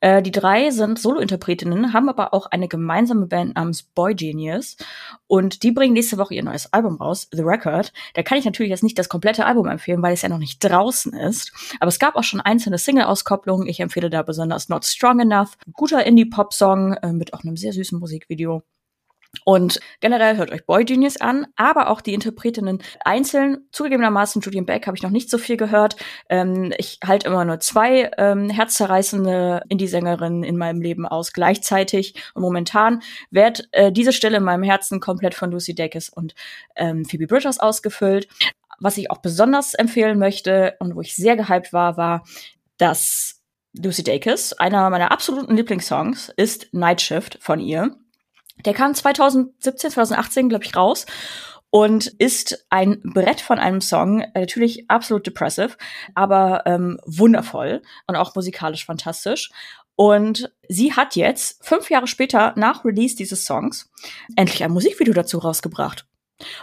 Äh, 0.00 0.22
die 0.22 0.32
drei 0.32 0.70
sind 0.70 0.98
Solointerpretinnen, 0.98 1.92
haben 1.92 2.08
aber 2.08 2.34
auch 2.34 2.46
eine 2.46 2.68
gemeinsame 2.68 3.26
Band 3.26 3.54
namens 3.54 3.82
Boy 3.82 4.14
Genius 4.14 4.76
und 5.28 5.62
die 5.62 5.70
bringen 5.70 5.94
nächste 5.94 6.18
Woche 6.18 6.34
ihr 6.34 6.42
neues 6.42 6.72
Album 6.72 6.96
raus, 6.96 7.28
The 7.30 7.42
Record. 7.42 7.92
Da 8.14 8.22
kann 8.22 8.36
ich 8.36 8.44
natürlich 8.44 8.70
jetzt 8.70 8.82
nicht 8.82 8.98
das 8.98 9.08
komplette 9.08 9.46
Album 9.46 9.68
empfehlen, 9.68 10.02
weil 10.02 10.14
es 10.14 10.22
ja 10.22 10.28
noch 10.28 10.38
nicht 10.38 10.58
draußen 10.58 11.12
ist. 11.14 11.52
Aber 11.78 11.88
es 11.88 12.00
gab 12.00 12.16
auch 12.16 12.24
schon 12.24 12.40
einzelne 12.40 12.76
Single-Auskopplungen. 12.76 13.68
Ich 13.68 13.80
empfehle 13.80 14.10
da 14.10 14.22
besonders 14.22 14.68
Not 14.68 14.84
Strong 14.84 15.20
Enough. 15.20 15.56
Guter 15.72 16.04
Indie-Pop-Song 16.04 16.94
äh, 16.94 17.12
mit 17.12 17.32
auch 17.32 17.44
einem 17.44 17.56
sehr 17.56 17.72
süßen 17.72 17.98
Musikvideo. 17.98 18.62
Und 19.44 19.80
generell 20.00 20.36
hört 20.36 20.50
euch 20.50 20.66
Boy 20.66 20.84
Genius 20.84 21.20
an, 21.20 21.46
aber 21.56 21.88
auch 21.88 22.00
die 22.00 22.14
Interpretinnen 22.14 22.82
einzeln. 23.04 23.68
Zugegebenermaßen, 23.72 24.42
Julian 24.42 24.66
Beck 24.66 24.86
habe 24.86 24.96
ich 24.96 25.02
noch 25.02 25.10
nicht 25.10 25.30
so 25.30 25.38
viel 25.38 25.56
gehört. 25.56 25.96
Ähm, 26.28 26.72
ich 26.78 26.98
halte 27.04 27.28
immer 27.28 27.44
nur 27.44 27.60
zwei 27.60 28.10
ähm, 28.18 28.50
herzzerreißende 28.50 29.62
Indie-Sängerinnen 29.68 30.42
in 30.42 30.56
meinem 30.56 30.80
Leben 30.82 31.06
aus 31.06 31.32
gleichzeitig. 31.32 32.14
Und 32.34 32.42
momentan 32.42 33.02
wird 33.30 33.68
äh, 33.72 33.92
diese 33.92 34.12
Stelle 34.12 34.38
in 34.38 34.44
meinem 34.44 34.64
Herzen 34.64 35.00
komplett 35.00 35.34
von 35.34 35.50
Lucy 35.50 35.74
Dacus 35.74 36.08
und 36.08 36.34
ähm, 36.76 37.04
Phoebe 37.04 37.26
Bridgers 37.26 37.60
ausgefüllt. 37.60 38.28
Was 38.80 38.96
ich 38.98 39.10
auch 39.10 39.18
besonders 39.18 39.74
empfehlen 39.74 40.18
möchte 40.18 40.74
und 40.80 40.96
wo 40.96 41.02
ich 41.02 41.14
sehr 41.14 41.36
gehypt 41.36 41.72
war, 41.72 41.96
war, 41.96 42.24
dass 42.78 43.42
Lucy 43.74 44.02
Dacus, 44.02 44.52
einer 44.54 44.90
meiner 44.90 45.12
absoluten 45.12 45.54
Lieblingssongs, 45.54 46.32
ist 46.36 46.72
Night 46.72 47.00
Shift 47.00 47.38
von 47.40 47.60
ihr. 47.60 47.96
Der 48.64 48.74
kam 48.74 48.94
2017, 48.94 49.90
2018, 49.90 50.48
glaube 50.48 50.64
ich, 50.64 50.76
raus 50.76 51.06
und 51.70 52.08
ist 52.18 52.66
ein 52.68 53.00
Brett 53.02 53.40
von 53.40 53.58
einem 53.58 53.80
Song, 53.80 54.20
äh, 54.20 54.40
natürlich 54.40 54.90
absolut 54.90 55.26
depressive, 55.26 55.76
aber 56.14 56.64
ähm, 56.66 56.98
wundervoll 57.06 57.82
und 58.06 58.16
auch 58.16 58.34
musikalisch 58.34 58.84
fantastisch. 58.84 59.50
Und 59.96 60.50
sie 60.68 60.94
hat 60.94 61.14
jetzt, 61.14 61.64
fünf 61.64 61.90
Jahre 61.90 62.06
später, 62.06 62.54
nach 62.56 62.84
Release 62.84 63.16
dieses 63.16 63.44
Songs, 63.44 63.90
endlich 64.34 64.64
ein 64.64 64.72
Musikvideo 64.72 65.12
dazu 65.12 65.38
rausgebracht. 65.38 66.06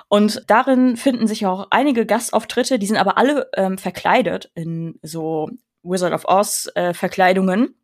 Und 0.07 0.43
darin 0.47 0.97
finden 0.97 1.27
sich 1.27 1.45
auch 1.45 1.67
einige 1.69 2.05
Gastauftritte, 2.05 2.79
die 2.79 2.87
sind 2.87 2.97
aber 2.97 3.17
alle 3.17 3.47
ähm, 3.55 3.77
verkleidet 3.77 4.51
in 4.55 4.99
so 5.03 5.49
Wizard 5.83 6.13
of 6.13 6.25
Oz 6.25 6.69
äh, 6.75 6.93
Verkleidungen. 6.93 7.75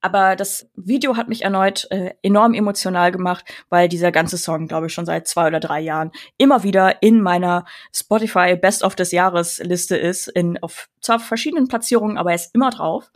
Aber 0.00 0.36
das 0.36 0.70
Video 0.76 1.16
hat 1.16 1.28
mich 1.28 1.42
erneut 1.42 1.86
äh, 1.90 2.14
enorm 2.22 2.54
emotional 2.54 3.10
gemacht, 3.10 3.44
weil 3.68 3.88
dieser 3.88 4.12
ganze 4.12 4.38
Song, 4.38 4.68
glaube 4.68 4.86
ich, 4.86 4.94
schon 4.94 5.06
seit 5.06 5.26
zwei 5.26 5.48
oder 5.48 5.60
drei 5.60 5.80
Jahren 5.80 6.12
immer 6.36 6.62
wieder 6.62 7.02
in 7.02 7.20
meiner 7.20 7.64
Spotify 7.92 8.56
Best 8.56 8.84
of 8.84 8.94
des 8.94 9.10
Jahres 9.10 9.58
Liste 9.58 9.96
ist, 9.96 10.28
in 10.28 10.62
auf 10.62 10.88
zwar 11.00 11.18
verschiedenen 11.18 11.68
Platzierungen, 11.68 12.16
aber 12.16 12.30
er 12.30 12.36
ist 12.36 12.54
immer 12.54 12.70
drauf. 12.70 13.10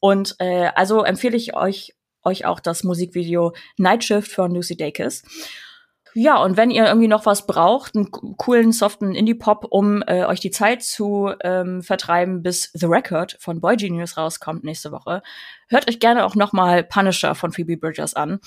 Und 0.00 0.34
äh, 0.38 0.70
also 0.74 1.04
empfehle 1.04 1.36
ich 1.36 1.54
euch 1.54 1.94
euch 2.24 2.44
auch 2.44 2.60
das 2.60 2.84
Musikvideo 2.84 3.54
Night 3.76 4.04
Shift 4.04 4.32
von 4.32 4.54
Lucy 4.54 4.76
Dacus. 4.76 5.22
Ja, 6.14 6.42
und 6.42 6.56
wenn 6.56 6.70
ihr 6.70 6.86
irgendwie 6.86 7.08
noch 7.08 7.26
was 7.26 7.46
braucht, 7.46 7.94
einen 7.94 8.10
coolen, 8.10 8.72
soften 8.72 9.14
Indie-Pop, 9.14 9.66
um 9.70 10.02
äh, 10.06 10.24
euch 10.24 10.40
die 10.40 10.50
Zeit 10.50 10.82
zu 10.82 11.32
ähm, 11.42 11.82
vertreiben, 11.82 12.42
bis 12.42 12.70
The 12.74 12.86
Record 12.86 13.36
von 13.40 13.60
Boy 13.60 13.76
Genius 13.76 14.16
rauskommt 14.16 14.64
nächste 14.64 14.90
Woche, 14.90 15.22
hört 15.68 15.88
euch 15.88 16.00
gerne 16.00 16.24
auch 16.24 16.34
noch 16.34 16.52
mal 16.52 16.84
Punisher 16.84 17.34
von 17.34 17.52
Phoebe 17.52 17.76
Bridgers 17.76 18.14
an. 18.14 18.40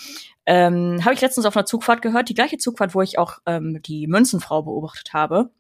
Ähm, 0.46 1.00
habe 1.04 1.14
ich 1.14 1.22
letztens 1.22 1.46
auf 1.46 1.56
einer 1.56 1.66
Zugfahrt 1.66 2.02
gehört, 2.02 2.30
die 2.30 2.34
gleiche 2.34 2.58
Zugfahrt, 2.58 2.96
wo 2.96 3.02
ich 3.02 3.18
auch 3.18 3.40
ähm, 3.46 3.82
die 3.82 4.08
Münzenfrau 4.08 4.64
beobachtet 4.64 5.14
habe. 5.14 5.52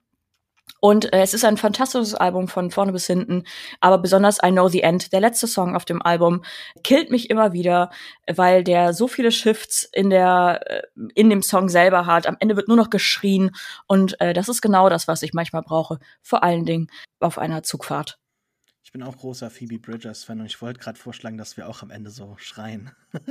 Und 0.81 1.13
äh, 1.13 1.21
es 1.21 1.33
ist 1.35 1.45
ein 1.45 1.57
fantastisches 1.57 2.15
Album 2.15 2.47
von 2.47 2.71
vorne 2.71 2.91
bis 2.91 3.05
hinten, 3.05 3.43
aber 3.79 3.99
besonders 3.99 4.39
I 4.43 4.49
Know 4.49 4.67
the 4.67 4.81
End, 4.81 5.13
der 5.13 5.21
letzte 5.21 5.47
Song 5.47 5.75
auf 5.75 5.85
dem 5.85 6.01
Album, 6.01 6.43
killt 6.83 7.11
mich 7.11 7.29
immer 7.29 7.53
wieder, 7.53 7.91
weil 8.27 8.63
der 8.63 8.93
so 8.93 9.07
viele 9.07 9.31
Shifts 9.31 9.83
in 9.93 10.09
der 10.09 10.61
äh, 10.65 10.81
in 11.15 11.29
dem 11.29 11.43
Song 11.43 11.69
selber 11.69 12.07
hat. 12.07 12.27
Am 12.27 12.37
Ende 12.39 12.55
wird 12.55 12.67
nur 12.67 12.77
noch 12.77 12.89
geschrien 12.89 13.51
und 13.87 14.19
äh, 14.19 14.33
das 14.33 14.49
ist 14.49 14.61
genau 14.61 14.89
das, 14.89 15.07
was 15.07 15.21
ich 15.21 15.33
manchmal 15.33 15.61
brauche, 15.61 15.99
vor 16.23 16.43
allen 16.43 16.65
Dingen 16.65 16.87
auf 17.19 17.37
einer 17.37 17.63
Zugfahrt. 17.63 18.20
Ich 18.83 18.91
bin 18.91 19.03
auch 19.03 19.15
großer 19.15 19.49
Phoebe 19.49 19.77
Bridgers-Fan 19.79 20.39
und 20.39 20.47
ich 20.47 20.61
wollte 20.61 20.79
gerade 20.79 20.99
vorschlagen, 20.99 21.37
dass 21.37 21.55
wir 21.55 21.67
auch 21.67 21.83
am 21.83 21.91
Ende 21.91 22.09
so 22.09 22.35
schreien. 22.37 22.91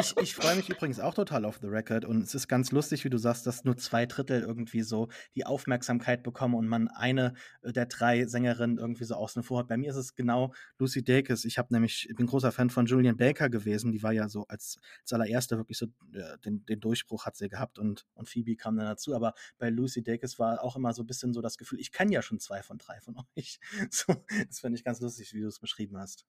ich, 0.00 0.16
ich 0.18 0.34
freue 0.34 0.56
mich 0.56 0.68
übrigens 0.68 1.00
auch 1.00 1.14
total 1.14 1.44
auf 1.44 1.58
The 1.60 1.68
Record 1.68 2.04
und 2.04 2.22
es 2.22 2.34
ist 2.34 2.48
ganz 2.48 2.70
lustig, 2.70 3.04
wie 3.04 3.10
du 3.10 3.18
sagst, 3.18 3.46
dass 3.46 3.64
nur 3.64 3.76
zwei 3.76 4.06
Drittel 4.06 4.42
irgendwie 4.42 4.82
so 4.82 5.08
die 5.34 5.46
Aufmerksamkeit 5.46 6.22
bekommen 6.22 6.54
und 6.54 6.68
man 6.68 6.88
eine 6.88 7.34
äh, 7.62 7.72
der 7.72 7.86
drei 7.86 8.26
Sängerinnen 8.26 8.78
irgendwie 8.78 9.04
so 9.04 9.14
außen 9.14 9.42
vor 9.42 9.60
hat. 9.60 9.68
Bei 9.68 9.76
mir 9.76 9.90
ist 9.90 9.96
es 9.96 10.14
genau 10.14 10.52
Lucy 10.78 11.02
Dacus. 11.02 11.44
Ich 11.44 11.58
habe 11.58 11.72
nämlich, 11.72 12.06
ich 12.08 12.16
bin 12.16 12.26
großer 12.26 12.52
Fan 12.52 12.70
von 12.70 12.86
Julian 12.86 13.16
Baker 13.16 13.48
gewesen. 13.48 13.92
Die 13.92 14.02
war 14.02 14.12
ja 14.12 14.28
so 14.28 14.46
als, 14.48 14.78
als 15.02 15.12
allererste 15.12 15.56
wirklich 15.56 15.78
so 15.78 15.86
äh, 16.12 16.38
den, 16.44 16.64
den 16.66 16.80
Durchbruch 16.80 17.26
hat 17.26 17.36
sie 17.36 17.48
gehabt 17.48 17.78
und, 17.78 18.06
und 18.14 18.28
Phoebe 18.28 18.56
kam 18.56 18.76
dann 18.76 18.86
dazu. 18.86 19.14
Aber 19.14 19.34
bei 19.58 19.70
Lucy 19.70 20.02
Dacus 20.02 20.38
war 20.38 20.62
auch 20.62 20.76
immer 20.76 20.92
so 20.92 21.02
ein 21.02 21.06
bisschen 21.06 21.32
so 21.32 21.40
das 21.40 21.56
Gefühl, 21.56 21.80
ich 21.80 21.92
kann 21.92 22.10
ja 22.10 22.22
schon 22.22 22.38
zwei 22.38 22.62
von 22.62 22.78
drei 22.78 23.00
von 23.00 23.16
euch. 23.36 23.58
So, 23.92 24.09
das 24.48 24.60
finde 24.60 24.78
ich 24.78 24.84
ganz 24.84 25.00
lustig, 25.00 25.32
wie 25.34 25.40
du 25.40 25.48
es 25.48 25.58
beschrieben 25.58 25.96
hast. 25.98 26.26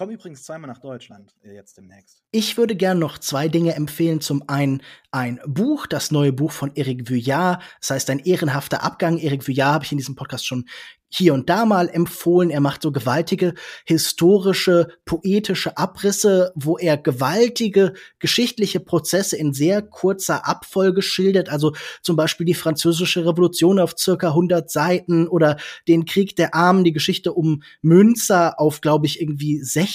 Komm 0.00 0.08
übrigens 0.08 0.44
zweimal 0.44 0.70
nach 0.70 0.78
Deutschland 0.78 1.34
äh, 1.44 1.52
jetzt 1.52 1.76
demnächst. 1.76 2.22
Ich 2.30 2.56
würde 2.56 2.74
gerne 2.74 2.98
noch 2.98 3.18
zwei 3.18 3.48
Dinge 3.48 3.74
empfehlen. 3.74 4.22
Zum 4.22 4.42
einen 4.48 4.82
ein 5.10 5.40
Buch, 5.44 5.86
das 5.86 6.10
neue 6.10 6.32
Buch 6.32 6.52
von 6.52 6.74
Eric 6.74 7.10
Vuillard. 7.10 7.62
Das 7.80 7.90
heißt, 7.90 8.08
ein 8.08 8.20
ehrenhafter 8.20 8.82
Abgang. 8.82 9.18
Eric 9.18 9.46
Vuillard 9.46 9.74
habe 9.74 9.84
ich 9.84 9.92
in 9.92 9.98
diesem 9.98 10.14
Podcast 10.14 10.46
schon 10.46 10.64
hier 11.12 11.34
und 11.34 11.50
da 11.50 11.66
mal 11.66 11.88
empfohlen. 11.88 12.50
Er 12.50 12.60
macht 12.60 12.82
so 12.82 12.92
gewaltige 12.92 13.54
historische, 13.84 14.88
poetische 15.04 15.76
Abrisse, 15.76 16.52
wo 16.54 16.78
er 16.78 16.96
gewaltige 16.96 17.94
geschichtliche 18.20 18.78
Prozesse 18.78 19.36
in 19.36 19.52
sehr 19.52 19.82
kurzer 19.82 20.46
Abfolge 20.46 21.02
schildert. 21.02 21.48
Also 21.48 21.74
zum 22.00 22.14
Beispiel 22.14 22.46
die 22.46 22.54
französische 22.54 23.26
Revolution 23.26 23.80
auf 23.80 23.98
circa 23.98 24.28
100 24.28 24.70
Seiten 24.70 25.26
oder 25.26 25.56
den 25.88 26.04
Krieg 26.04 26.36
der 26.36 26.54
Armen, 26.54 26.84
die 26.84 26.92
Geschichte 26.92 27.32
um 27.32 27.64
Münzer 27.82 28.60
auf, 28.60 28.80
glaube 28.80 29.06
ich, 29.06 29.20
irgendwie 29.20 29.60
60 29.60 29.89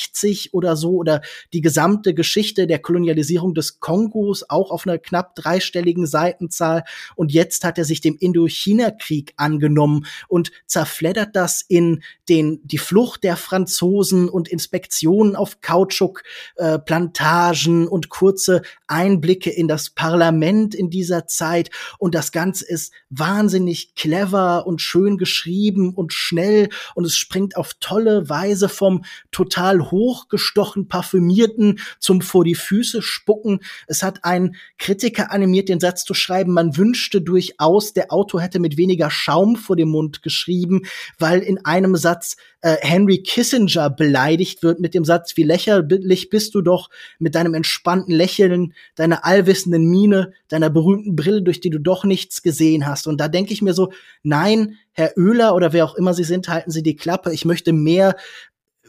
oder 0.51 0.75
so 0.75 0.95
oder 0.95 1.21
die 1.53 1.61
gesamte 1.61 2.13
Geschichte 2.13 2.67
der 2.67 2.79
Kolonialisierung 2.79 3.53
des 3.53 3.79
Kongos 3.79 4.43
auch 4.49 4.71
auf 4.71 4.85
einer 4.87 4.97
knapp 4.97 5.35
dreistelligen 5.35 6.07
Seitenzahl. 6.07 6.83
Und 7.15 7.31
jetzt 7.31 7.63
hat 7.63 7.77
er 7.77 7.85
sich 7.85 8.01
dem 8.01 8.17
Indochina-Krieg 8.17 9.33
angenommen 9.37 10.05
und 10.27 10.51
zerfleddert 10.65 11.35
das 11.35 11.63
in 11.67 12.01
den, 12.29 12.61
die 12.63 12.77
Flucht 12.77 13.23
der 13.23 13.35
Franzosen 13.37 14.29
und 14.29 14.47
Inspektionen 14.47 15.35
auf 15.35 15.61
Kautschukplantagen 15.61 17.83
äh, 17.83 17.87
und 17.87 18.09
kurze 18.09 18.61
Einblicke 18.87 19.51
in 19.51 19.67
das 19.67 19.91
Parlament 19.91 20.75
in 20.75 20.89
dieser 20.89 21.27
Zeit. 21.27 21.69
Und 21.99 22.15
das 22.15 22.31
Ganze 22.31 22.65
ist 22.65 22.93
wahnsinnig 23.09 23.95
clever 23.95 24.65
und 24.67 24.81
schön 24.81 25.17
geschrieben 25.17 25.93
und 25.93 26.13
schnell 26.13 26.69
und 26.95 27.05
es 27.05 27.15
springt 27.15 27.57
auf 27.57 27.73
tolle 27.79 28.29
Weise 28.29 28.69
vom 28.69 29.03
total 29.31 29.74
hochgestochen 29.81 30.87
parfümierten 30.87 31.79
zum 31.99 32.21
vor 32.21 32.43
die 32.43 32.55
Füße 32.55 33.01
spucken. 33.01 33.59
Es 33.87 34.03
hat 34.03 34.23
ein 34.23 34.55
Kritiker 34.77 35.31
animiert, 35.31 35.69
den 35.69 35.79
Satz 35.79 36.03
zu 36.03 36.13
schreiben, 36.13 36.53
man 36.53 36.77
wünschte 36.77 37.21
durchaus, 37.21 37.93
der 37.93 38.11
Autor 38.11 38.41
hätte 38.41 38.59
mit 38.59 38.77
weniger 38.77 39.09
Schaum 39.09 39.55
vor 39.55 39.75
dem 39.75 39.89
Mund 39.89 40.21
geschrieben 40.21 40.81
weil 41.17 41.39
in 41.39 41.63
einem 41.65 41.95
Satz 41.95 42.37
äh, 42.61 42.77
Henry 42.81 43.19
Kissinger 43.19 43.89
beleidigt 43.89 44.63
wird 44.63 44.79
mit 44.79 44.93
dem 44.93 45.05
Satz, 45.05 45.37
wie 45.37 45.43
lächerlich 45.43 46.29
bist 46.29 46.55
du 46.55 46.61
doch 46.61 46.89
mit 47.19 47.35
deinem 47.35 47.53
entspannten 47.53 48.13
Lächeln, 48.13 48.73
deiner 48.95 49.25
allwissenden 49.25 49.85
Miene, 49.89 50.33
deiner 50.47 50.69
berühmten 50.69 51.15
Brille, 51.15 51.41
durch 51.41 51.61
die 51.61 51.69
du 51.69 51.79
doch 51.79 52.03
nichts 52.03 52.41
gesehen 52.41 52.85
hast. 52.85 53.07
Und 53.07 53.19
da 53.19 53.27
denke 53.27 53.53
ich 53.53 53.61
mir 53.61 53.73
so, 53.73 53.91
nein, 54.23 54.77
Herr 54.91 55.13
Oehler 55.17 55.55
oder 55.55 55.73
wer 55.73 55.85
auch 55.85 55.95
immer 55.95 56.13
Sie 56.13 56.23
sind, 56.23 56.47
halten 56.47 56.71
Sie 56.71 56.83
die 56.83 56.95
Klappe. 56.95 57.33
Ich 57.33 57.45
möchte 57.45 57.73
mehr 57.73 58.15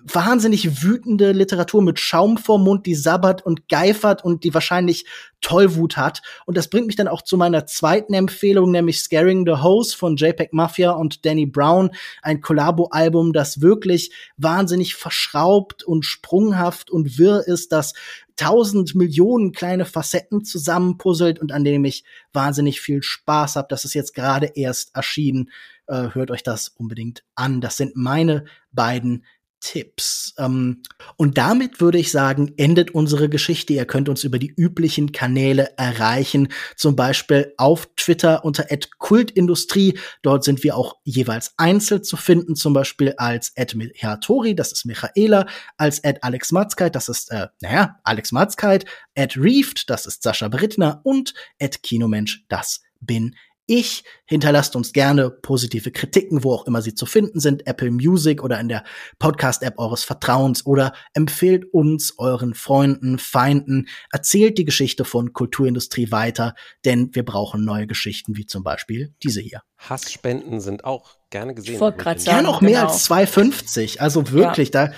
wahnsinnig 0.04 0.82
wütende 0.82 1.32
Literatur 1.32 1.82
mit 1.82 1.98
Schaum 1.98 2.38
vorm 2.38 2.64
Mund, 2.64 2.86
die 2.86 2.94
sabbert 2.94 3.44
und 3.44 3.68
geifert 3.68 4.24
und 4.24 4.44
die 4.44 4.54
wahrscheinlich 4.54 5.04
Tollwut 5.40 5.96
hat. 5.96 6.22
Und 6.44 6.56
das 6.56 6.68
bringt 6.68 6.86
mich 6.86 6.96
dann 6.96 7.08
auch 7.08 7.22
zu 7.22 7.36
meiner 7.36 7.66
zweiten 7.66 8.14
Empfehlung, 8.14 8.70
nämlich 8.70 9.00
Scaring 9.00 9.44
the 9.46 9.62
Hose 9.62 9.96
von 9.96 10.16
JPEG 10.16 10.52
Mafia 10.52 10.92
und 10.92 11.24
Danny 11.24 11.46
Brown. 11.46 11.90
Ein 12.22 12.40
Collabo-Album, 12.40 13.32
das 13.32 13.60
wirklich 13.60 14.12
wahnsinnig 14.36 14.94
verschraubt 14.94 15.84
und 15.84 16.04
sprunghaft 16.04 16.90
und 16.90 17.18
wirr 17.18 17.46
ist, 17.46 17.72
das 17.72 17.94
tausend 18.36 18.94
Millionen 18.94 19.52
kleine 19.52 19.86
Facetten 19.86 20.44
zusammenpuzzelt 20.44 21.38
und 21.38 21.52
an 21.52 21.64
dem 21.64 21.84
ich 21.84 22.04
wahnsinnig 22.32 22.80
viel 22.80 23.02
Spaß 23.02 23.56
habe. 23.56 23.68
Das 23.70 23.84
ist 23.84 23.94
jetzt 23.94 24.14
gerade 24.14 24.52
erst 24.54 24.94
erschienen. 24.94 25.50
Äh, 25.86 26.08
hört 26.12 26.30
euch 26.30 26.42
das 26.42 26.68
unbedingt 26.68 27.24
an. 27.34 27.60
Das 27.60 27.76
sind 27.76 27.96
meine 27.96 28.44
beiden 28.72 29.24
Tipps. 29.66 30.32
Ähm, 30.38 30.82
und 31.16 31.38
damit 31.38 31.80
würde 31.80 31.98
ich 31.98 32.12
sagen, 32.12 32.54
endet 32.56 32.92
unsere 32.92 33.28
Geschichte. 33.28 33.72
Ihr 33.72 33.84
könnt 33.84 34.08
uns 34.08 34.22
über 34.22 34.38
die 34.38 34.54
üblichen 34.56 35.10
Kanäle 35.10 35.76
erreichen, 35.76 36.48
zum 36.76 36.94
Beispiel 36.94 37.52
auf 37.56 37.88
Twitter 37.96 38.44
unter 38.44 38.66
@kultindustrie. 38.98 39.98
Dort 40.22 40.44
sind 40.44 40.62
wir 40.62 40.76
auch 40.76 40.94
jeweils 41.02 41.52
einzeln 41.56 42.04
zu 42.04 42.16
finden, 42.16 42.54
zum 42.54 42.74
Beispiel 42.74 43.14
als 43.16 43.54
@mihatori, 43.74 44.54
das 44.54 44.70
ist 44.70 44.86
Michaela, 44.86 45.46
als 45.76 46.00
Alex 46.04 46.52
Matzkeit, 46.52 46.94
das 46.94 47.08
ist 47.08 47.32
äh, 47.32 47.48
naja 47.60 47.98
Alex 48.04 48.30
Matzkeit, 48.30 48.84
Reeft, 49.18 49.90
das 49.90 50.06
ist 50.06 50.22
Sascha 50.22 50.46
Brittner 50.46 51.00
und 51.02 51.34
Kinomensch, 51.82 52.44
das 52.48 52.82
bin 53.00 53.34
ich. 53.66 54.04
Hinterlasst 54.24 54.74
uns 54.74 54.92
gerne 54.92 55.30
positive 55.30 55.90
Kritiken, 55.92 56.42
wo 56.42 56.52
auch 56.52 56.66
immer 56.66 56.82
sie 56.82 56.94
zu 56.94 57.06
finden 57.06 57.40
sind, 57.40 57.66
Apple 57.66 57.90
Music 57.90 58.42
oder 58.42 58.58
in 58.58 58.68
der 58.68 58.84
Podcast-App 59.18 59.78
eures 59.78 60.04
Vertrauens 60.04 60.66
oder 60.66 60.92
empfehlt 61.14 61.64
uns 61.72 62.14
euren 62.18 62.54
Freunden, 62.54 63.18
Feinden, 63.18 63.88
erzählt 64.10 64.58
die 64.58 64.64
Geschichte 64.64 65.04
von 65.04 65.32
Kulturindustrie 65.32 66.10
weiter, 66.10 66.54
denn 66.84 67.10
wir 67.14 67.24
brauchen 67.24 67.64
neue 67.64 67.86
Geschichten, 67.86 68.36
wie 68.36 68.46
zum 68.46 68.62
Beispiel 68.62 69.14
diese 69.22 69.40
hier. 69.40 69.62
Hassspenden 69.78 70.60
sind 70.60 70.84
auch 70.84 71.16
gerne 71.30 71.54
gesehen. 71.54 71.74
Ich 71.74 71.80
wollte 71.80 71.98
gerade 71.98 72.20
sagen, 72.20 72.46
auch 72.46 72.60
mehr 72.60 72.80
genau. 72.80 72.92
als 72.92 73.08
2,50. 73.10 73.98
Also 73.98 74.30
wirklich, 74.32 74.72
ja. 74.72 74.88
da, 74.88 74.94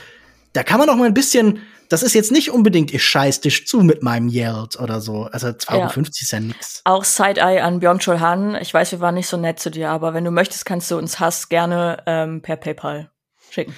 da 0.53 0.63
kann 0.63 0.79
man 0.79 0.89
auch 0.89 0.97
mal 0.97 1.07
ein 1.07 1.15
bisschen 1.15 1.61
das 1.89 2.03
ist 2.03 2.15
jetzt 2.15 2.33
nicht 2.33 2.51
unbedingt, 2.51 2.93
ich 2.93 3.03
scheiß 3.03 3.41
dich 3.41 3.67
zu 3.67 3.81
mit 3.81 4.03
meinem 4.03 4.29
Yeld 4.29 4.79
oder 4.79 5.01
so. 5.01 5.25
Also 5.25 5.49
2,50 5.49 5.73
ja. 5.73 6.03
ist 6.05 6.33
ja 6.33 6.41
nix. 6.41 6.81
Auch 6.85 7.05
Side-Eye 7.05 7.63
an 7.63 7.81
Björn 7.81 8.01
Han. 8.21 8.57
Ich 8.61 8.73
weiß, 8.75 8.93
wir 8.93 9.01
waren 9.01 9.15
nicht 9.15 9.27
so 9.27 9.37
nett 9.37 9.59
zu 9.59 9.71
dir, 9.71 9.91
aber 9.91 10.15
wenn 10.15 10.25
du 10.25 10.31
möchtest, 10.31 10.67
kannst 10.67 10.91
du 10.91 10.97
uns 10.99 11.19
Hass 11.19 11.49
gerne 11.49 12.03
ähm, 12.07 12.43
per 12.43 12.57
PayPal 12.57 13.11
schicken. 13.51 13.75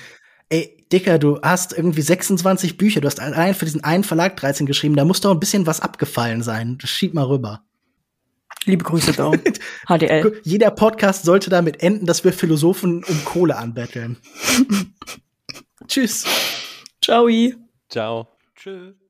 Ey, 0.49 0.85
Dicker, 0.93 1.19
du 1.19 1.41
hast 1.43 1.73
irgendwie 1.73 2.03
26 2.03 2.77
Bücher. 2.77 3.01
Du 3.01 3.07
hast 3.07 3.21
allein 3.21 3.55
für 3.55 3.65
diesen 3.65 3.85
einen 3.85 4.03
Verlag 4.03 4.37
13 4.37 4.67
geschrieben. 4.67 4.97
Da 4.97 5.05
muss 5.05 5.21
doch 5.21 5.31
ein 5.31 5.41
bisschen 5.41 5.67
was 5.67 5.81
abgefallen 5.81 6.43
sein. 6.43 6.79
Das 6.81 6.91
schieb 6.91 7.15
mal 7.15 7.25
rüber. 7.25 7.63
Liebe 8.65 8.85
Grüße, 8.85 9.13
Dau. 9.13 9.33
HDL. 9.89 10.41
Jeder 10.43 10.73
Podcast 10.73 11.25
sollte 11.25 11.49
damit 11.49 11.83
enden, 11.83 12.07
dass 12.07 12.25
wir 12.25 12.33
Philosophen 12.33 13.05
um 13.05 13.25
Kohle 13.25 13.57
anbetteln. 13.57 14.17
Tschüss. 15.87 16.25
Ciao. 17.01 17.29
Ciao. 17.91 18.39
Tschüss. 18.55 19.10